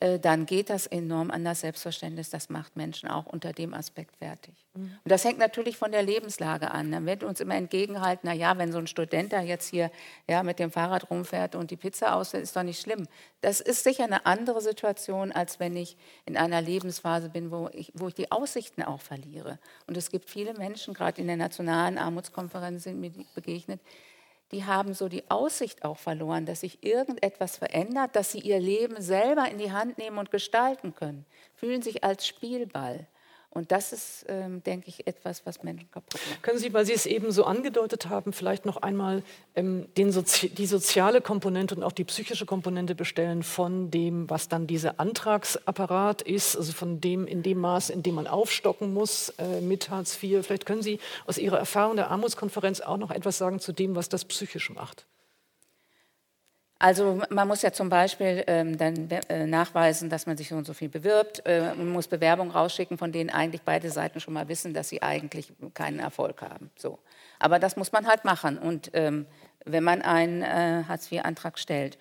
dann 0.00 0.44
geht 0.44 0.70
das 0.70 0.86
enorm 0.86 1.30
an 1.30 1.44
das 1.44 1.60
Selbstverständnis. 1.60 2.28
Das 2.28 2.50
macht 2.50 2.76
Menschen 2.76 3.08
auch 3.08 3.26
unter 3.26 3.52
dem 3.52 3.72
Aspekt 3.74 4.16
fertig. 4.16 4.54
Mhm. 4.74 4.98
Und 5.04 5.10
das 5.10 5.24
hängt 5.24 5.38
natürlich 5.38 5.76
von 5.76 5.92
der 5.92 6.02
Lebenslage 6.02 6.72
an. 6.72 6.90
Dann 6.90 7.06
wird 7.06 7.22
uns 7.22 7.40
immer 7.40 7.54
entgegenhalten, 7.54 8.22
na 8.24 8.32
ja, 8.32 8.58
wenn 8.58 8.72
so 8.72 8.78
ein 8.78 8.88
Student 8.88 9.32
da 9.32 9.40
jetzt 9.40 9.68
hier 9.68 9.92
ja, 10.28 10.42
mit 10.42 10.58
dem 10.58 10.72
Fahrrad 10.72 11.10
rumfährt 11.10 11.54
und 11.54 11.70
die 11.70 11.76
Pizza 11.76 12.16
ausfällt, 12.16 12.42
ist 12.42 12.56
doch 12.56 12.64
nicht 12.64 12.80
schlimm. 12.80 13.06
Das 13.40 13.60
ist 13.60 13.84
sicher 13.84 14.04
eine 14.04 14.26
andere 14.26 14.60
Situation, 14.60 15.30
als 15.30 15.60
wenn 15.60 15.76
ich 15.76 15.96
in 16.26 16.36
einer 16.36 16.60
Lebensphase 16.60 17.28
bin, 17.28 17.52
wo 17.52 17.70
ich, 17.72 17.92
wo 17.94 18.08
ich 18.08 18.14
die 18.14 18.32
Aussichten 18.32 18.82
auch 18.82 19.00
verliere. 19.00 19.60
Und 19.86 19.96
es 19.96 20.10
gibt 20.10 20.28
viele 20.28 20.54
Menschen, 20.54 20.92
gerade 20.92 21.20
in 21.20 21.28
der 21.28 21.36
Nationalen 21.36 21.98
Armutskonferenz 21.98 22.82
sind 22.82 22.98
mir 22.98 23.12
begegnet, 23.34 23.80
die 24.54 24.64
haben 24.64 24.94
so 24.94 25.08
die 25.08 25.28
Aussicht 25.30 25.84
auch 25.84 25.98
verloren, 25.98 26.46
dass 26.46 26.60
sich 26.60 26.84
irgendetwas 26.84 27.56
verändert, 27.56 28.14
dass 28.14 28.30
sie 28.30 28.38
ihr 28.38 28.60
Leben 28.60 29.02
selber 29.02 29.50
in 29.50 29.58
die 29.58 29.72
Hand 29.72 29.98
nehmen 29.98 30.18
und 30.18 30.30
gestalten 30.30 30.94
können, 30.94 31.26
fühlen 31.56 31.82
sich 31.82 32.04
als 32.04 32.24
Spielball. 32.24 33.08
Und 33.54 33.70
das 33.70 33.92
ist, 33.92 34.26
ähm, 34.28 34.64
denke 34.64 34.88
ich, 34.88 35.06
etwas, 35.06 35.46
was 35.46 35.62
Menschen 35.62 35.88
kaputt 35.92 36.20
macht. 36.28 36.42
Können 36.42 36.58
Sie, 36.58 36.72
weil 36.74 36.84
Sie 36.84 36.92
es 36.92 37.06
eben 37.06 37.30
so 37.30 37.44
angedeutet 37.44 38.08
haben, 38.08 38.32
vielleicht 38.32 38.66
noch 38.66 38.78
einmal 38.78 39.22
ähm, 39.54 39.86
Sozi 39.96 40.48
die 40.48 40.66
soziale 40.66 41.20
Komponente 41.20 41.76
und 41.76 41.84
auch 41.84 41.92
die 41.92 42.02
psychische 42.02 42.46
Komponente 42.46 42.96
bestellen 42.96 43.44
von 43.44 43.92
dem, 43.92 44.28
was 44.28 44.48
dann 44.48 44.66
dieser 44.66 44.98
Antragsapparat 44.98 46.22
ist, 46.22 46.56
also 46.56 46.72
von 46.72 47.00
dem, 47.00 47.28
in 47.28 47.44
dem 47.44 47.58
Maß, 47.58 47.90
in 47.90 48.02
dem 48.02 48.16
man 48.16 48.26
aufstocken 48.26 48.92
muss 48.92 49.28
äh, 49.38 49.60
mit 49.60 49.88
Hartz 49.88 50.20
IV. 50.20 50.44
Vielleicht 50.44 50.66
können 50.66 50.82
Sie 50.82 50.98
aus 51.26 51.38
Ihrer 51.38 51.58
Erfahrung 51.58 51.94
der 51.94 52.10
Armutskonferenz 52.10 52.80
auch 52.80 52.96
noch 52.96 53.12
etwas 53.12 53.38
sagen 53.38 53.60
zu 53.60 53.72
dem, 53.72 53.94
was 53.94 54.08
das 54.08 54.24
psychisch 54.24 54.70
macht. 54.70 55.06
Also 56.78 57.22
man 57.30 57.48
muss 57.48 57.62
ja 57.62 57.72
zum 57.72 57.88
Beispiel 57.88 58.44
ähm, 58.46 58.76
dann 58.76 59.08
äh, 59.28 59.46
nachweisen, 59.46 60.10
dass 60.10 60.26
man 60.26 60.36
sich 60.36 60.48
so 60.48 60.56
und 60.56 60.66
so 60.66 60.74
viel 60.74 60.88
bewirbt. 60.88 61.42
Äh, 61.46 61.74
man 61.74 61.90
muss 61.90 62.08
Bewerbungen 62.08 62.52
rausschicken, 62.52 62.98
von 62.98 63.12
denen 63.12 63.30
eigentlich 63.30 63.62
beide 63.62 63.90
Seiten 63.90 64.20
schon 64.20 64.34
mal 64.34 64.48
wissen, 64.48 64.74
dass 64.74 64.88
sie 64.88 65.00
eigentlich 65.00 65.52
keinen 65.72 66.00
Erfolg 66.00 66.42
haben. 66.42 66.70
So. 66.76 66.98
Aber 67.38 67.58
das 67.58 67.76
muss 67.76 67.92
man 67.92 68.06
halt 68.06 68.24
machen. 68.24 68.58
Und 68.58 68.90
ähm, 68.92 69.26
wenn 69.64 69.84
man 69.84 70.02
einen 70.02 70.42
äh, 70.42 70.84
Hartz-IV-Antrag 70.86 71.58
stellt 71.58 71.96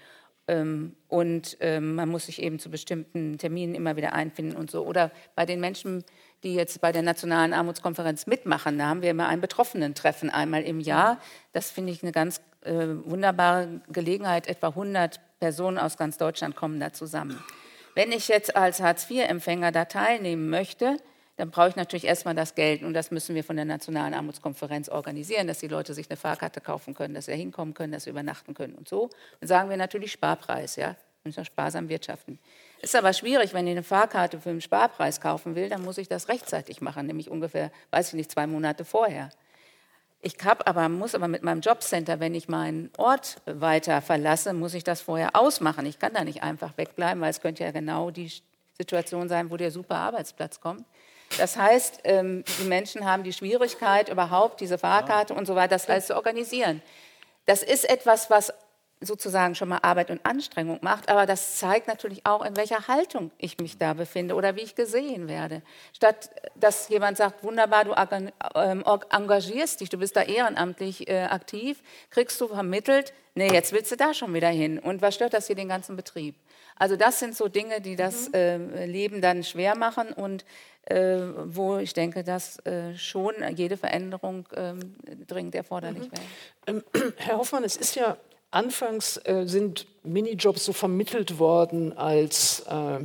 ähm, 0.48 0.96
und 1.08 1.56
ähm, 1.62 1.96
man 1.96 2.10
muss 2.10 2.26
sich 2.26 2.42
eben 2.42 2.60
zu 2.60 2.70
bestimmten 2.70 3.38
Terminen 3.38 3.76
immer 3.76 3.96
wieder 3.96 4.14
einfinden 4.14 4.58
und 4.58 4.70
so. 4.70 4.86
Oder 4.86 5.12
bei 5.36 5.46
den 5.46 5.62
Menschen, 5.62 6.04
die 6.44 6.56
jetzt 6.56 6.82
bei 6.82 6.92
der 6.92 7.04
Nationalen 7.04 7.54
Armutskonferenz 7.54 8.28
mitmachen, 8.28 8.78
da 8.80 8.88
haben 8.88 9.02
wir 9.02 9.12
immer 9.12 9.28
ein 9.28 9.40
Betroffenen-Treffen 9.40 10.30
einmal 10.30 10.64
im 10.64 10.80
Jahr. 10.80 11.20
Das 11.54 11.72
finde 11.72 11.94
ich 11.94 12.04
eine 12.04 12.12
ganz 12.12 12.42
äh, 12.66 12.88
wunderbare 13.06 13.82
Gelegenheit. 13.90 14.48
Etwa 14.48 14.70
100 14.70 15.20
Personen 15.40 15.78
aus 15.78 15.98
ganz 15.98 16.18
Deutschland 16.18 16.56
kommen 16.56 16.80
da 16.80 16.94
zusammen. 16.94 17.44
Wenn 17.96 18.12
ich 18.12 18.28
jetzt 18.28 18.56
als 18.56 18.82
Hartz-IV-Empfänger 18.82 19.72
da 19.72 19.86
teilnehmen 19.86 20.50
möchte, 20.50 20.98
dann 21.38 21.50
brauche 21.50 21.70
ich 21.70 21.76
natürlich 21.76 22.06
erstmal 22.06 22.36
das 22.36 22.56
Geld. 22.56 22.84
Und 22.84 22.94
das 22.94 23.12
müssen 23.12 23.36
wir 23.36 23.44
von 23.44 23.56
der 23.56 23.66
Nationalen 23.66 24.14
Armutskonferenz 24.14 24.90
organisieren, 24.90 25.48
dass 25.48 25.60
die 25.60 25.68
Leute 25.68 25.94
sich 25.94 26.10
eine 26.10 26.18
Fahrkarte 26.18 26.62
kaufen 26.62 26.94
können, 26.94 27.14
dass 27.14 27.26
sie 27.26 27.34
hinkommen 27.34 27.74
können, 27.74 27.92
dass 27.92 28.04
sie 28.04 28.10
übernachten 28.10 28.54
können 28.54 28.76
und 28.76 28.88
so. 28.88 29.10
Dann 29.40 29.48
sagen 29.48 29.70
wir 29.70 29.78
natürlich 29.78 30.12
Sparpreis, 30.12 30.76
ja. 30.76 30.96
Wir 31.24 31.30
müssen 31.30 31.46
sparsam 31.46 31.88
wirtschaften. 31.88 32.38
Ist 32.82 32.98
aber 32.98 33.14
schwierig, 33.14 33.54
wenn 33.54 33.66
ich 33.66 33.72
eine 33.72 33.84
Fahrkarte 33.84 34.42
für 34.42 34.50
einen 34.50 34.60
Sparpreis 34.60 35.22
kaufen 35.22 35.56
will, 35.56 35.70
dann 35.70 35.82
muss 35.82 35.98
ich 35.98 36.10
das 36.10 36.28
rechtzeitig 36.28 36.82
machen, 36.82 37.08
nämlich 37.08 37.32
ungefähr, 37.32 37.72
weiß 37.92 38.10
ich 38.10 38.14
nicht, 38.16 38.32
zwei 38.32 38.46
Monate 38.46 38.84
vorher. 38.84 39.30
Ich 40.26 40.38
hab 40.46 40.70
aber, 40.70 40.88
muss 40.88 41.16
aber 41.16 41.28
mit 41.28 41.44
meinem 41.44 41.60
Jobcenter, 41.60 42.22
wenn 42.22 42.34
ich 42.34 42.48
meinen 42.48 42.90
Ort 42.98 43.42
weiter 43.46 44.02
verlasse, 44.02 44.54
muss 44.54 44.74
ich 44.74 44.86
das 44.86 45.02
vorher 45.02 45.36
ausmachen. 45.36 45.86
Ich 45.86 46.00
kann 46.00 46.14
da 46.14 46.24
nicht 46.24 46.44
einfach 46.44 46.78
wegbleiben, 46.78 47.22
weil 47.22 47.30
es 47.30 47.42
könnte 47.42 47.66
ja 47.66 47.72
genau 47.72 48.10
die 48.10 48.32
Situation 48.78 49.28
sein, 49.28 49.52
wo 49.52 49.58
der 49.58 49.70
super 49.70 49.98
Arbeitsplatz 49.98 50.62
kommt. 50.62 50.86
Das 51.38 51.58
heißt, 51.58 52.00
ähm, 52.06 52.46
die 52.62 52.64
Menschen 52.64 53.04
haben 53.04 53.24
die 53.24 53.34
Schwierigkeit, 53.34 54.08
überhaupt 54.08 54.62
diese 54.62 54.78
Fahrkarte 54.78 55.34
und 55.34 55.46
so 55.46 55.56
weiter, 55.56 55.76
das 55.76 55.90
alles 55.90 56.08
zu 56.08 56.16
organisieren. 56.16 56.82
Das 57.46 57.62
ist 57.62 57.84
etwas, 57.90 58.30
was 58.30 58.54
sozusagen 59.04 59.56
schon 59.56 59.70
mal 59.70 59.80
Arbeit 59.82 60.10
und 60.12 60.26
Anstrengung 60.26 60.80
macht, 60.82 61.10
aber 61.10 61.26
das 61.26 61.58
zeigt 61.58 61.88
natürlich 61.88 62.26
auch, 62.26 62.44
in 62.44 62.56
welcher 62.58 62.88
Haltung 62.88 63.32
ich 63.38 63.58
mich 63.60 63.78
da 63.78 63.94
befinde 63.94 64.36
oder 64.36 64.56
wie 64.56 64.62
ich 64.62 64.76
gesehen 64.76 65.28
werde. 65.28 65.62
Statt 65.94 66.30
dass 66.56 66.90
jemand 66.90 67.18
sagt, 67.18 67.44
wunderbar, 67.44 67.86
du 67.86 67.94
ähm, 68.56 68.84
engagierst 69.10 69.82
dich, 69.82 69.90
du 69.90 69.98
bist 69.98 70.16
da 70.16 70.22
ehrenamtlich 70.22 71.10
äh, 71.10 71.24
aktiv, 71.24 71.82
kriegst 72.10 72.40
du 72.40 72.48
vermittelt, 72.48 73.14
nee, 73.36 73.52
jetzt 73.52 73.74
willst 73.74 73.92
du 73.92 73.98
da 73.98 74.14
schon 74.14 74.34
wieder 74.34 74.50
hin. 74.50 74.80
Und 74.80 75.02
was 75.02 75.16
stört 75.16 75.34
das 75.34 75.48
hier 75.48 75.56
den 75.56 75.68
ganzen 75.68 75.96
Betrieb? 75.96 76.36
Also 76.76 76.96
das 76.96 77.20
sind 77.20 77.36
so 77.36 77.48
Dinge, 77.48 77.82
die 77.82 77.96
das 77.96 78.30
mhm. 78.30 78.34
äh, 78.34 78.86
Leben 78.86 79.22
dann 79.22 79.44
schwer 79.44 79.76
machen 79.76 80.12
und 80.14 80.46
äh, 80.86 81.20
wo 81.46 81.78
ich 81.78 81.94
denke, 81.94 82.24
dass 82.24 82.60
äh, 82.66 82.96
schon 82.96 83.36
jede 83.56 83.78
Veränderung 83.78 84.48
ähm, 84.56 84.96
dringend 85.28 85.56
erforderlich 85.56 86.10
mhm. 86.10 86.12
wäre. 86.12 86.84
Ähm, 86.94 87.14
Herr 87.18 87.38
Hoffmann, 87.38 87.64
es 87.64 87.76
ist 87.78 87.96
ja 87.96 88.18
anfangs 88.54 89.18
äh, 89.26 89.44
sind 89.46 89.88
Minijobs 90.04 90.66
so 90.66 90.74
vermittelt 90.74 91.40
worden 91.40 91.98
als 91.98 92.62
äh, 92.70 93.00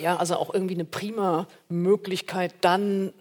ja, 0.00 0.16
also 0.16 0.36
auch 0.36 0.52
irgendwie 0.54 0.74
eine 0.74 0.84
prima 0.84 1.46
Möglichkeit, 1.68 2.54
dann 2.60 3.12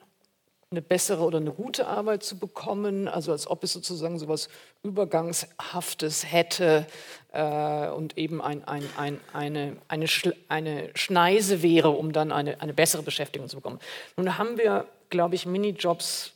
eine 0.71 0.81
bessere 0.81 1.23
oder 1.23 1.39
eine 1.39 1.51
gute 1.51 1.87
Arbeit 1.87 2.23
zu 2.23 2.39
bekommen, 2.39 3.09
also 3.09 3.33
als 3.33 3.45
ob 3.45 3.61
es 3.65 3.73
sozusagen 3.73 4.17
so 4.17 4.25
etwas 4.25 4.47
Übergangshaftes 4.83 6.31
hätte 6.31 6.87
äh, 7.33 7.89
und 7.89 8.17
eben 8.17 8.41
ein, 8.41 8.63
ein, 8.65 8.85
ein, 8.95 9.19
eine, 9.33 9.75
eine, 9.89 10.07
eine 10.47 10.89
Schneise 10.95 11.61
wäre, 11.61 11.89
um 11.89 12.13
dann 12.13 12.31
eine, 12.31 12.61
eine 12.61 12.73
bessere 12.73 13.03
Beschäftigung 13.03 13.49
zu 13.49 13.57
bekommen. 13.57 13.79
Nun 14.15 14.37
haben 14.37 14.57
wir, 14.57 14.85
glaube 15.09 15.35
ich, 15.35 15.45
Minijobs, 15.45 16.31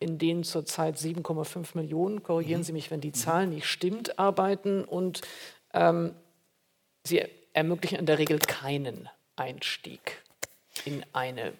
in 0.00 0.18
denen 0.18 0.42
zurzeit 0.42 0.96
7,5 0.96 1.68
Millionen, 1.74 2.22
korrigieren 2.22 2.62
mhm. 2.62 2.64
Sie 2.64 2.72
mich, 2.72 2.90
wenn 2.90 3.00
die 3.00 3.12
Zahl 3.12 3.46
nicht 3.46 3.66
stimmt, 3.66 4.18
arbeiten 4.18 4.84
und 4.84 5.20
ähm, 5.72 6.14
sie 7.04 7.22
ermöglichen 7.52 7.98
in 7.98 8.06
der 8.06 8.18
Regel 8.18 8.38
keinen 8.38 9.08
Einstieg 9.36 10.22
in 10.84 11.04
eine 11.12 11.52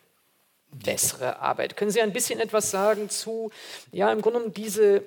bessere 0.71 1.41
Arbeit. 1.41 1.77
Können 1.77 1.91
Sie 1.91 2.01
ein 2.01 2.13
bisschen 2.13 2.41
etwas 2.41 2.71
sagen 2.71 3.11
zu, 3.11 3.51
ja, 3.93 4.13
im 4.13 4.23
Grunde 4.23 4.39
genommen 4.39 4.55
diese 4.55 5.03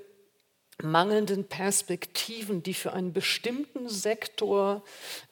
mangelnden 0.81 1.45
Perspektiven, 1.45 2.63
die 2.63 2.73
für 2.73 2.93
einen 2.93 3.13
bestimmten 3.13 3.89
Sektor 3.89 4.83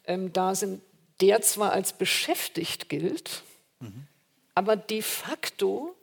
ähm, 0.06 0.32
da 0.32 0.54
sind, 0.54 0.80
der 1.20 1.42
zwar 1.42 1.72
als 1.72 1.92
beschäftigt 1.92 2.88
gilt, 2.88 3.42
mhm. 3.80 4.06
aber 4.54 4.76
de 4.76 5.02
facto 5.02 5.94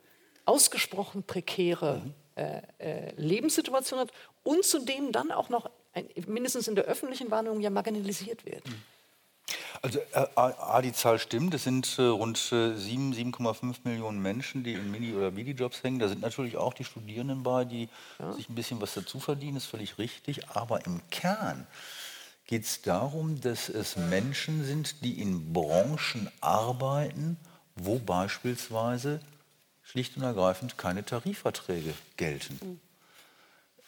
ausgesprochen 0.50 1.24
prekäre 1.24 2.02
äh, 2.36 2.62
äh, 2.80 3.14
Lebenssituation 3.16 4.00
hat 4.00 4.12
und 4.44 4.66
zudem 4.66 5.12
dann 5.12 5.32
auch 5.32 5.50
noch, 5.50 5.70
ein, 5.94 6.10
mindestens 6.28 6.68
in 6.68 6.76
der 6.76 6.86
öffentlichen 6.86 7.30
Wahrnehmung, 7.30 7.62
ja 7.62 7.70
marginalisiert 7.70 8.46
wird. 8.46 8.64
Also 9.82 10.00
äh, 10.00 10.26
A, 10.36 10.82
die 10.82 10.92
Zahl 10.92 11.20
stimmt, 11.20 11.54
es 11.54 11.64
sind 11.64 11.98
äh, 12.00 12.04
rund 12.04 12.38
7, 12.38 13.14
äh, 13.14 13.16
7,5 13.16 13.76
Millionen 13.84 14.22
Menschen, 14.22 14.64
die 14.64 14.74
in 14.74 14.92
Mini- 14.92 15.14
oder 15.14 15.32
Midi-Jobs 15.32 15.84
hängen. 15.84 16.00
Da 16.00 16.08
sind 16.08 16.22
natürlich 16.22 16.58
auch 16.58 16.74
die 16.74 16.84
Studierenden 16.84 17.44
bei, 17.44 17.66
die 17.66 17.88
ja. 18.20 18.34
sich 18.34 18.50
ein 18.50 18.56
bisschen 18.56 18.82
was 18.82 18.96
dazu 18.96 19.20
verdienen, 19.20 19.58
ist 19.58 19.68
völlig 19.68 19.98
richtig. 19.98 20.50
Aber 20.50 20.86
im 20.86 21.02
Kern 21.12 21.68
geht 22.48 22.64
es 22.64 22.82
darum, 22.82 23.40
dass 23.42 23.70
es 23.70 23.96
Menschen 23.96 24.66
sind, 24.66 25.04
die 25.04 25.22
in 25.22 25.54
Branchen 25.54 26.32
arbeiten, 26.42 27.38
wo 27.76 28.00
beispielsweise 28.00 29.22
schlicht 29.90 30.18
und 30.18 30.24
ergreifend 30.24 30.78
keine 30.78 31.04
Tarifverträge 31.04 31.94
gelten. 32.16 32.80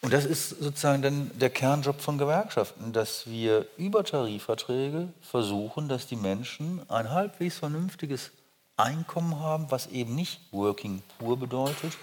Und 0.00 0.12
das 0.12 0.24
ist 0.24 0.48
sozusagen 0.48 1.00
dann 1.00 1.30
der 1.38 1.50
Kernjob 1.50 2.00
von 2.00 2.18
Gewerkschaften, 2.18 2.92
dass 2.92 3.28
wir 3.28 3.68
über 3.76 4.02
Tarifverträge 4.02 5.08
versuchen, 5.20 5.88
dass 5.88 6.08
die 6.08 6.16
Menschen 6.16 6.82
ein 6.90 7.10
halbwegs 7.10 7.58
vernünftiges 7.58 8.32
Einkommen 8.76 9.38
haben, 9.38 9.70
was 9.70 9.86
eben 9.88 10.16
nicht 10.16 10.40
Working 10.50 11.04
Poor 11.18 11.36
bedeutet, 11.36 11.96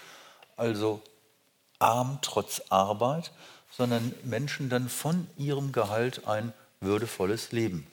also 0.55 1.01
arm 1.79 2.19
trotz 2.21 2.61
Arbeit, 2.69 3.33
sondern 3.69 4.13
Menschen 4.23 4.69
dann 4.69 4.87
von 4.87 5.27
ihrem 5.37 5.73
Gehalt 5.73 6.25
ein 6.25 6.53
würdevolles 6.79 7.51
Leben 7.51 7.85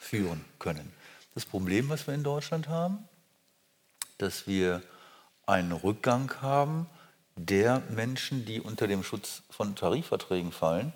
führen 0.00 0.42
können. 0.58 0.90
Das 1.34 1.44
Problem, 1.44 1.90
was 1.90 2.06
wir 2.06 2.14
in 2.14 2.24
Deutschland 2.24 2.68
haben, 2.68 3.06
dass 4.16 4.46
wir 4.46 4.82
einen 5.50 5.72
Rückgang 5.72 6.32
haben 6.40 6.86
der 7.34 7.82
Menschen, 7.90 8.44
die 8.44 8.60
unter 8.60 8.86
dem 8.86 9.02
Schutz 9.02 9.42
von 9.50 9.74
Tarifverträgen 9.74 10.52
fallen, 10.52 10.92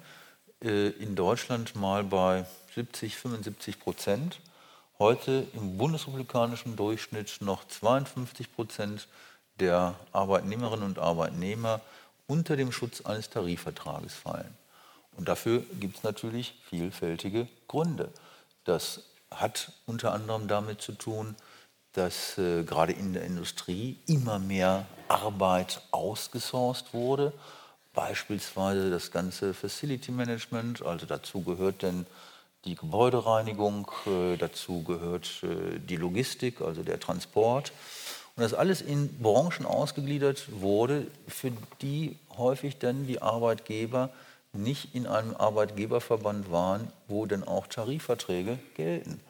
äh, 0.62 0.90
in 0.90 1.16
Deutschland 1.16 1.74
mal 1.74 2.04
bei 2.04 2.46
70, 2.74 3.16
75 3.16 3.80
Prozent. 3.80 4.40
Heute 4.98 5.46
im 5.54 5.76
bundesrepublikanischen 5.76 6.76
Durchschnitt 6.76 7.38
noch 7.40 7.66
52 7.66 8.54
Prozent 8.54 9.08
der 9.58 9.96
Arbeitnehmerinnen 10.12 10.84
und 10.84 10.98
Arbeitnehmer 10.98 11.80
unter 12.28 12.56
dem 12.56 12.70
Schutz 12.70 13.00
eines 13.00 13.30
Tarifvertrages 13.30 14.14
fallen. 14.14 14.54
Und 15.16 15.28
dafür 15.28 15.64
gibt 15.80 15.96
es 15.96 16.02
natürlich 16.04 16.54
vielfältige 16.68 17.48
Gründe. 17.66 18.10
Das 18.64 19.02
hat 19.30 19.72
unter 19.86 20.12
anderem 20.12 20.46
damit 20.46 20.80
zu 20.80 20.92
tun, 20.92 21.34
dass 21.94 22.38
äh, 22.38 22.64
gerade 22.64 22.92
in 22.92 23.12
der 23.12 23.24
Industrie 23.24 23.98
immer 24.06 24.38
mehr 24.38 24.86
Arbeit 25.08 25.80
ausgesourced 25.90 26.92
wurde. 26.92 27.32
Beispielsweise 27.94 28.90
das 28.90 29.10
ganze 29.10 29.54
Facility 29.54 30.10
Management, 30.10 30.82
also 30.82 31.06
dazu 31.06 31.42
gehört 31.42 31.82
denn 31.82 32.06
die 32.64 32.74
Gebäudereinigung, 32.74 33.90
äh, 34.06 34.36
dazu 34.36 34.82
gehört 34.82 35.42
äh, 35.44 35.78
die 35.78 35.96
Logistik, 35.96 36.60
also 36.60 36.82
der 36.82 36.98
Transport. 36.98 37.72
Und 38.36 38.42
das 38.42 38.54
alles 38.54 38.80
in 38.82 39.20
Branchen 39.20 39.64
ausgegliedert 39.64 40.60
wurde, 40.60 41.06
für 41.28 41.52
die 41.80 42.18
häufig 42.36 42.78
dann 42.78 43.06
die 43.06 43.22
Arbeitgeber 43.22 44.10
nicht 44.52 44.94
in 44.94 45.06
einem 45.06 45.36
Arbeitgeberverband 45.36 46.50
waren, 46.50 46.90
wo 47.06 47.26
dann 47.26 47.44
auch 47.44 47.68
Tarifverträge 47.68 48.58
gelten. 48.74 49.20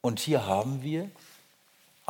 Und 0.00 0.20
hier 0.20 0.46
haben 0.46 0.82
wir 0.82 1.10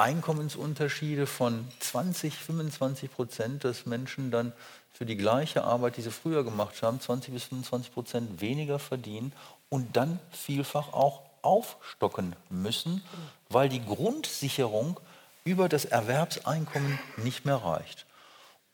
Einkommensunterschiede 0.00 1.26
von 1.26 1.68
20, 1.80 2.34
25 2.34 3.12
Prozent, 3.12 3.64
dass 3.64 3.86
Menschen 3.86 4.30
dann 4.30 4.52
für 4.92 5.06
die 5.06 5.16
gleiche 5.16 5.62
Arbeit, 5.64 5.96
die 5.96 6.02
sie 6.02 6.10
früher 6.10 6.42
gemacht 6.42 6.82
haben, 6.82 7.00
20 7.00 7.32
bis 7.32 7.44
25 7.44 7.92
Prozent 7.92 8.40
weniger 8.40 8.78
verdienen 8.78 9.32
und 9.68 9.96
dann 9.96 10.18
vielfach 10.30 10.92
auch 10.92 11.22
aufstocken 11.42 12.34
müssen, 12.48 13.02
weil 13.48 13.68
die 13.68 13.84
Grundsicherung 13.84 14.98
über 15.44 15.68
das 15.68 15.84
Erwerbseinkommen 15.84 16.98
nicht 17.16 17.44
mehr 17.44 17.56
reicht. 17.56 18.06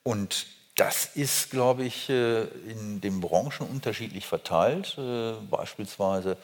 Und 0.03 0.47
das 0.77 1.07
ist, 1.17 1.51
glaube 1.51 1.85
ich, 1.85 2.09
äh, 2.11 2.43
in 2.43 3.01
den 3.01 3.21
Branchen 3.21 3.67
unterschiedlich 3.67 4.27
verteilt. 4.27 4.97
Äh, 4.99 5.33
beispielsweise 5.51 6.37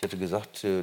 ich 0.00 0.04
hätte 0.04 0.16
gesagt, 0.16 0.64
äh, 0.64 0.82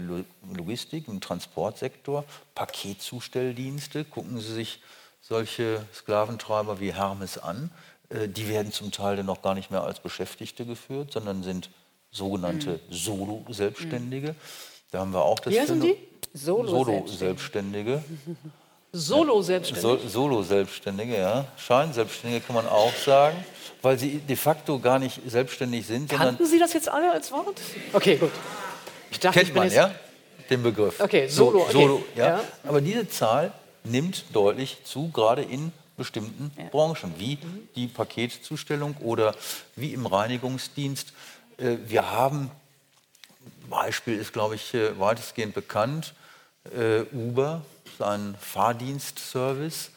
Logistik 0.55 1.07
im 1.07 1.19
Transportsektor, 1.19 2.23
Paketzustelldienste. 2.53 4.05
Gucken 4.05 4.39
Sie 4.39 4.53
sich 4.53 4.79
solche 5.21 5.83
Sklaventreiber 5.91 6.79
wie 6.79 6.93
Hermes 6.93 7.39
an. 7.39 7.71
Äh, 8.09 8.27
die 8.27 8.47
werden 8.47 8.71
zum 8.71 8.91
Teil 8.91 9.15
dann 9.15 9.25
noch 9.25 9.41
gar 9.41 9.55
nicht 9.55 9.71
mehr 9.71 9.81
als 9.81 9.99
Beschäftigte 10.01 10.67
geführt, 10.67 11.13
sondern 11.13 11.41
sind 11.41 11.71
sogenannte 12.11 12.73
mhm. 12.73 12.93
Solo-Selbstständige. 12.93 14.35
Da 14.91 14.99
haben 14.99 15.13
wir 15.13 15.23
auch 15.23 15.39
das 15.39 15.51
Wie 15.51 15.61
heißen 15.61 15.81
die? 15.81 15.97
Solo-Selbstständige. 16.35 18.03
Solo-Selbstständige? 18.91 20.09
Solo-Selbstständige, 20.09 21.17
ja. 21.17 21.45
Scheinselbstständige 21.57 22.45
kann 22.45 22.55
man 22.55 22.67
auch 22.67 22.93
sagen, 22.93 23.43
weil 23.81 23.97
sie 23.97 24.19
de 24.19 24.35
facto 24.35 24.77
gar 24.77 24.99
nicht 24.99 25.21
selbstständig 25.25 25.87
sind. 25.87 26.11
Kannten 26.11 26.45
Sie 26.45 26.59
das 26.59 26.73
jetzt 26.73 26.87
alle 26.87 27.11
als 27.11 27.31
Wort? 27.31 27.59
Okay, 27.93 28.17
gut. 28.17 28.31
Dachte, 29.19 29.39
Kennt 29.39 29.55
man, 29.55 29.71
ja, 29.71 29.93
den 30.49 30.63
Begriff. 30.63 30.99
Okay, 30.99 31.27
Solo. 31.27 31.65
So, 31.65 31.71
Solo 31.71 32.03
ja. 32.15 32.27
ja. 32.27 32.43
Aber 32.63 32.81
diese 32.81 33.07
Zahl 33.07 33.51
nimmt 33.83 34.25
deutlich 34.33 34.83
zu, 34.83 35.09
gerade 35.09 35.41
in 35.41 35.71
bestimmten 35.97 36.51
ja. 36.57 36.65
Branchen, 36.69 37.13
wie 37.17 37.35
mhm. 37.35 37.67
die 37.75 37.87
Paketzustellung 37.87 38.95
oder 38.97 39.35
wie 39.75 39.93
im 39.93 40.05
Reinigungsdienst. 40.05 41.11
Äh, 41.57 41.77
wir 41.87 42.11
haben, 42.11 42.51
Beispiel 43.69 44.17
ist, 44.17 44.31
glaube 44.31 44.55
ich, 44.55 44.73
äh, 44.73 44.97
weitestgehend 44.99 45.53
bekannt, 45.53 46.13
äh, 46.75 47.01
Uber, 47.11 47.63
sein 47.97 48.35
Fahrdienstservice. 48.39 49.91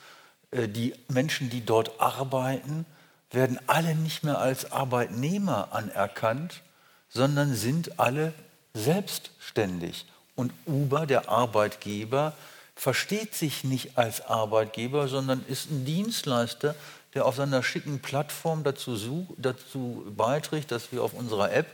Die 0.53 0.95
Menschen, 1.07 1.49
die 1.49 1.65
dort 1.65 2.01
arbeiten, 2.01 2.85
werden 3.31 3.61
alle 3.69 3.95
nicht 3.95 4.25
mehr 4.25 4.39
als 4.41 4.73
Arbeitnehmer 4.73 5.69
anerkannt, 5.71 6.63
sondern 7.09 7.55
sind 7.55 8.01
alle 8.01 8.33
selbstständig. 8.75 10.07
Und 10.35 10.53
Uber, 10.67 11.07
der 11.07 11.29
Arbeitgeber, 11.29 12.35
versteht 12.75 13.35
sich 13.35 13.65
nicht 13.65 13.99
als 13.99 14.23
Arbeitgeber, 14.23 15.09
sondern 15.09 15.45
ist 15.47 15.71
ein 15.71 15.85
Dienstleister, 15.85 16.75
der 17.15 17.27
auf 17.27 17.37
seiner 17.37 17.63
schicken 17.63 18.01
Plattform 18.01 18.65
dazu, 18.65 19.27
dazu 19.37 20.05
beiträgt, 20.17 20.71
dass 20.71 20.93
wir 20.93 21.03
auf 21.03 21.13
unserer 21.13 21.53
App 21.53 21.67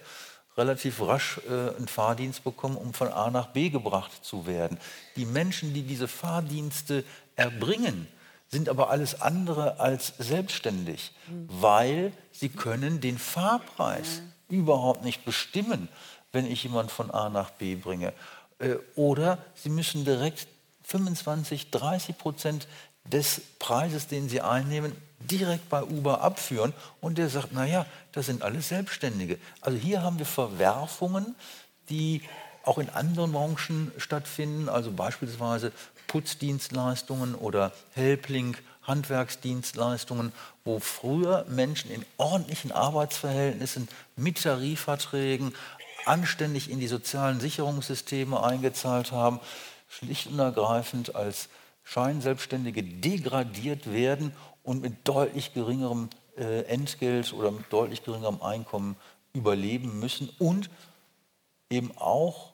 relativ 0.56 1.02
rasch 1.02 1.38
äh, 1.48 1.76
einen 1.76 1.88
Fahrdienst 1.88 2.42
bekommen, 2.42 2.76
um 2.76 2.94
von 2.94 3.08
A 3.08 3.30
nach 3.30 3.48
B 3.48 3.68
gebracht 3.68 4.24
zu 4.24 4.46
werden. 4.46 4.78
Die 5.14 5.26
Menschen, 5.26 5.74
die 5.74 5.82
diese 5.82 6.08
Fahrdienste 6.08 7.04
erbringen, 7.36 8.08
sind 8.48 8.68
aber 8.68 8.90
alles 8.90 9.20
andere 9.20 9.80
als 9.80 10.14
selbstständig, 10.18 11.12
weil 11.48 12.12
sie 12.32 12.48
können 12.48 13.00
den 13.00 13.18
Fahrpreis 13.18 14.22
überhaupt 14.48 15.04
nicht 15.04 15.24
bestimmen, 15.24 15.88
wenn 16.36 16.46
ich 16.46 16.62
jemanden 16.62 16.90
von 16.90 17.10
A 17.10 17.30
nach 17.30 17.50
B 17.50 17.74
bringe. 17.74 18.12
Äh, 18.58 18.76
oder 18.94 19.38
sie 19.54 19.70
müssen 19.70 20.04
direkt 20.04 20.46
25, 20.84 21.70
30 21.70 22.18
Prozent 22.18 22.68
des 23.04 23.40
Preises, 23.58 24.06
den 24.06 24.28
sie 24.28 24.42
einnehmen, 24.42 24.92
direkt 25.18 25.68
bei 25.70 25.82
Uber 25.82 26.20
abführen. 26.20 26.74
Und 27.00 27.16
der 27.16 27.30
sagt, 27.30 27.52
naja, 27.52 27.86
das 28.12 28.26
sind 28.26 28.42
alles 28.42 28.68
Selbstständige. 28.68 29.38
Also 29.62 29.78
hier 29.78 30.02
haben 30.02 30.18
wir 30.18 30.26
Verwerfungen, 30.26 31.34
die 31.88 32.20
auch 32.64 32.78
in 32.78 32.90
anderen 32.90 33.32
Branchen 33.32 33.92
stattfinden, 33.96 34.68
also 34.68 34.92
beispielsweise 34.92 35.72
Putzdienstleistungen 36.06 37.34
oder 37.34 37.72
Helpling, 37.94 38.56
Handwerksdienstleistungen, 38.82 40.32
wo 40.64 40.78
früher 40.78 41.44
Menschen 41.48 41.90
in 41.90 42.04
ordentlichen 42.16 42.72
Arbeitsverhältnissen 42.72 43.88
mit 44.16 44.42
Tarifverträgen 44.42 45.54
anständig 46.06 46.70
in 46.70 46.80
die 46.80 46.86
sozialen 46.86 47.40
Sicherungssysteme 47.40 48.42
eingezahlt 48.42 49.12
haben, 49.12 49.40
schlicht 49.88 50.28
und 50.28 50.38
ergreifend 50.38 51.14
als 51.14 51.48
Scheinselbstständige 51.84 52.82
degradiert 52.82 53.92
werden 53.92 54.32
und 54.62 54.82
mit 54.82 55.06
deutlich 55.06 55.54
geringerem 55.54 56.10
äh, 56.36 56.62
Entgelt 56.62 57.32
oder 57.32 57.50
mit 57.50 57.72
deutlich 57.72 58.04
geringerem 58.04 58.42
Einkommen 58.42 58.96
überleben 59.32 60.00
müssen 60.00 60.28
und 60.38 60.68
eben 61.70 61.96
auch 61.96 62.52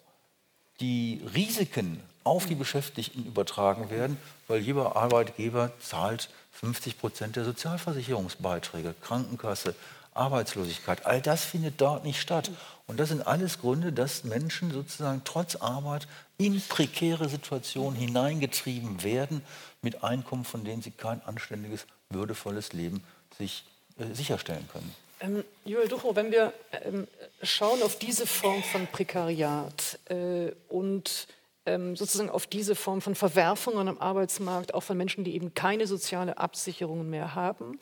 die 0.80 1.22
Risiken 1.34 2.02
auf 2.24 2.46
die 2.46 2.54
Beschäftigten 2.54 3.24
übertragen 3.24 3.90
werden, 3.90 4.16
weil 4.48 4.60
jeder 4.60 4.96
Arbeitgeber 4.96 5.72
zahlt 5.80 6.28
50 6.52 6.98
Prozent 6.98 7.36
der 7.36 7.44
Sozialversicherungsbeiträge, 7.44 8.94
Krankenkasse, 9.00 9.74
Arbeitslosigkeit. 10.14 11.06
All 11.06 11.20
das 11.20 11.44
findet 11.44 11.80
dort 11.80 12.04
nicht 12.04 12.20
statt. 12.20 12.50
Und 12.86 13.00
das 13.00 13.08
sind 13.08 13.26
alles 13.26 13.60
Gründe, 13.60 13.92
dass 13.92 14.24
Menschen 14.24 14.70
sozusagen 14.70 15.22
trotz 15.24 15.56
Arbeit 15.56 16.06
in 16.38 16.60
prekäre 16.60 17.28
Situationen 17.28 17.98
hineingetrieben 17.98 19.02
werden 19.02 19.42
mit 19.80 20.04
Einkommen, 20.04 20.44
von 20.44 20.64
denen 20.64 20.82
sie 20.82 20.90
kein 20.90 21.22
anständiges, 21.22 21.86
würdevolles 22.10 22.72
Leben 22.72 23.02
sich 23.38 23.64
äh, 23.98 24.14
sicherstellen 24.14 24.68
können. 24.72 24.94
Ähm, 25.20 25.44
Joel 25.64 25.88
Ducho, 25.88 26.14
wenn 26.16 26.32
wir 26.32 26.52
ähm, 26.84 27.06
schauen 27.42 27.82
auf 27.82 27.98
diese 27.98 28.26
Form 28.26 28.62
von 28.62 28.86
Prekariat 28.88 29.98
äh, 30.08 30.52
und 30.68 31.28
sozusagen 31.64 32.30
auf 32.30 32.48
diese 32.48 32.74
Form 32.74 33.00
von 33.00 33.14
Verwerfungen 33.14 33.86
am 33.86 33.98
Arbeitsmarkt, 33.98 34.74
auch 34.74 34.82
von 34.82 34.96
Menschen, 34.96 35.22
die 35.22 35.34
eben 35.34 35.54
keine 35.54 35.86
soziale 35.86 36.38
Absicherung 36.38 37.08
mehr 37.08 37.36
haben, 37.36 37.78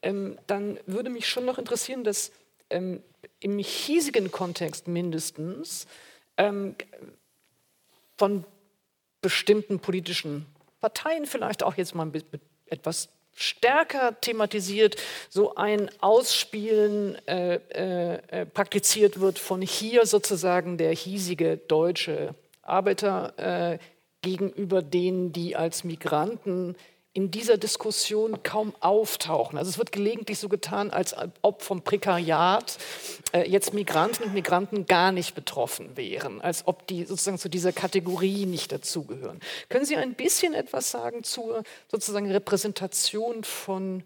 ähm, 0.00 0.38
dann 0.46 0.80
würde 0.86 1.10
mich 1.10 1.28
schon 1.28 1.44
noch 1.44 1.58
interessieren, 1.58 2.04
dass 2.04 2.32
ähm, 2.70 3.02
im 3.40 3.58
hiesigen 3.58 4.30
Kontext 4.30 4.88
mindestens 4.88 5.86
ähm, 6.36 6.74
von 8.16 8.44
bestimmten 9.20 9.78
politischen 9.80 10.46
Parteien 10.80 11.26
vielleicht 11.26 11.62
auch 11.62 11.74
jetzt 11.74 11.94
mal 11.94 12.10
etwas 12.66 13.08
stärker 13.34 14.20
thematisiert, 14.20 14.96
so 15.28 15.54
ein 15.54 15.90
Ausspielen 16.00 17.16
äh, 17.26 17.56
äh, 17.56 18.14
äh, 18.28 18.46
praktiziert 18.46 19.20
wird 19.20 19.38
von 19.38 19.62
hier 19.62 20.06
sozusagen 20.06 20.76
der 20.76 20.92
hiesige 20.92 21.56
deutsche 21.56 22.34
Arbeiter 22.68 23.72
äh, 23.72 23.78
gegenüber 24.22 24.82
denen, 24.82 25.32
die 25.32 25.56
als 25.56 25.84
Migranten 25.84 26.76
in 27.18 27.32
dieser 27.32 27.56
Diskussion 27.56 28.44
kaum 28.44 28.74
auftauchen. 28.78 29.58
Also 29.58 29.70
es 29.70 29.78
wird 29.78 29.90
gelegentlich 29.90 30.38
so 30.38 30.48
getan, 30.48 30.90
als 30.90 31.16
ob 31.42 31.62
vom 31.62 31.82
Prekariat 31.82 32.78
äh, 33.32 33.48
jetzt 33.50 33.74
Migranten 33.74 34.22
und 34.24 34.34
Migranten 34.34 34.86
gar 34.86 35.10
nicht 35.10 35.34
betroffen 35.34 35.96
wären, 35.96 36.40
als 36.40 36.68
ob 36.68 36.86
die 36.86 37.04
sozusagen 37.04 37.38
zu 37.38 37.48
dieser 37.48 37.72
Kategorie 37.72 38.46
nicht 38.46 38.70
dazugehören. 38.70 39.40
Können 39.68 39.84
Sie 39.84 39.96
ein 39.96 40.14
bisschen 40.14 40.54
etwas 40.54 40.92
sagen 40.92 41.24
zur 41.24 41.64
sozusagen 41.88 42.30
Repräsentation 42.30 43.42
von 43.42 44.04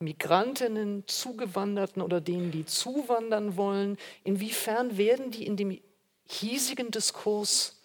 Migrantinnen, 0.00 1.04
Zugewanderten 1.06 2.02
oder 2.02 2.20
denen, 2.20 2.50
die 2.50 2.66
zuwandern 2.66 3.56
wollen? 3.56 3.96
Inwiefern 4.24 4.98
werden 4.98 5.30
die 5.30 5.46
in 5.46 5.56
dem 5.56 5.80
hiesigen 6.28 6.90
Diskurs 6.90 7.79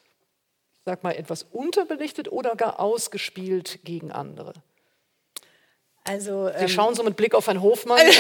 sag 0.85 1.03
mal, 1.03 1.11
etwas 1.11 1.43
unterbelichtet 1.43 2.31
oder 2.31 2.55
gar 2.55 2.79
ausgespielt 2.79 3.79
gegen 3.83 4.11
andere? 4.11 4.53
Also, 6.07 6.51
Sie 6.55 6.65
ähm, 6.65 6.69
schauen 6.69 6.93
so 6.93 7.01
mit 7.01 7.15
Blick 7.15 7.33
auf 7.33 7.47
Herrn 7.47 7.63
Hofmann, 7.63 7.97
äh, 7.99 8.11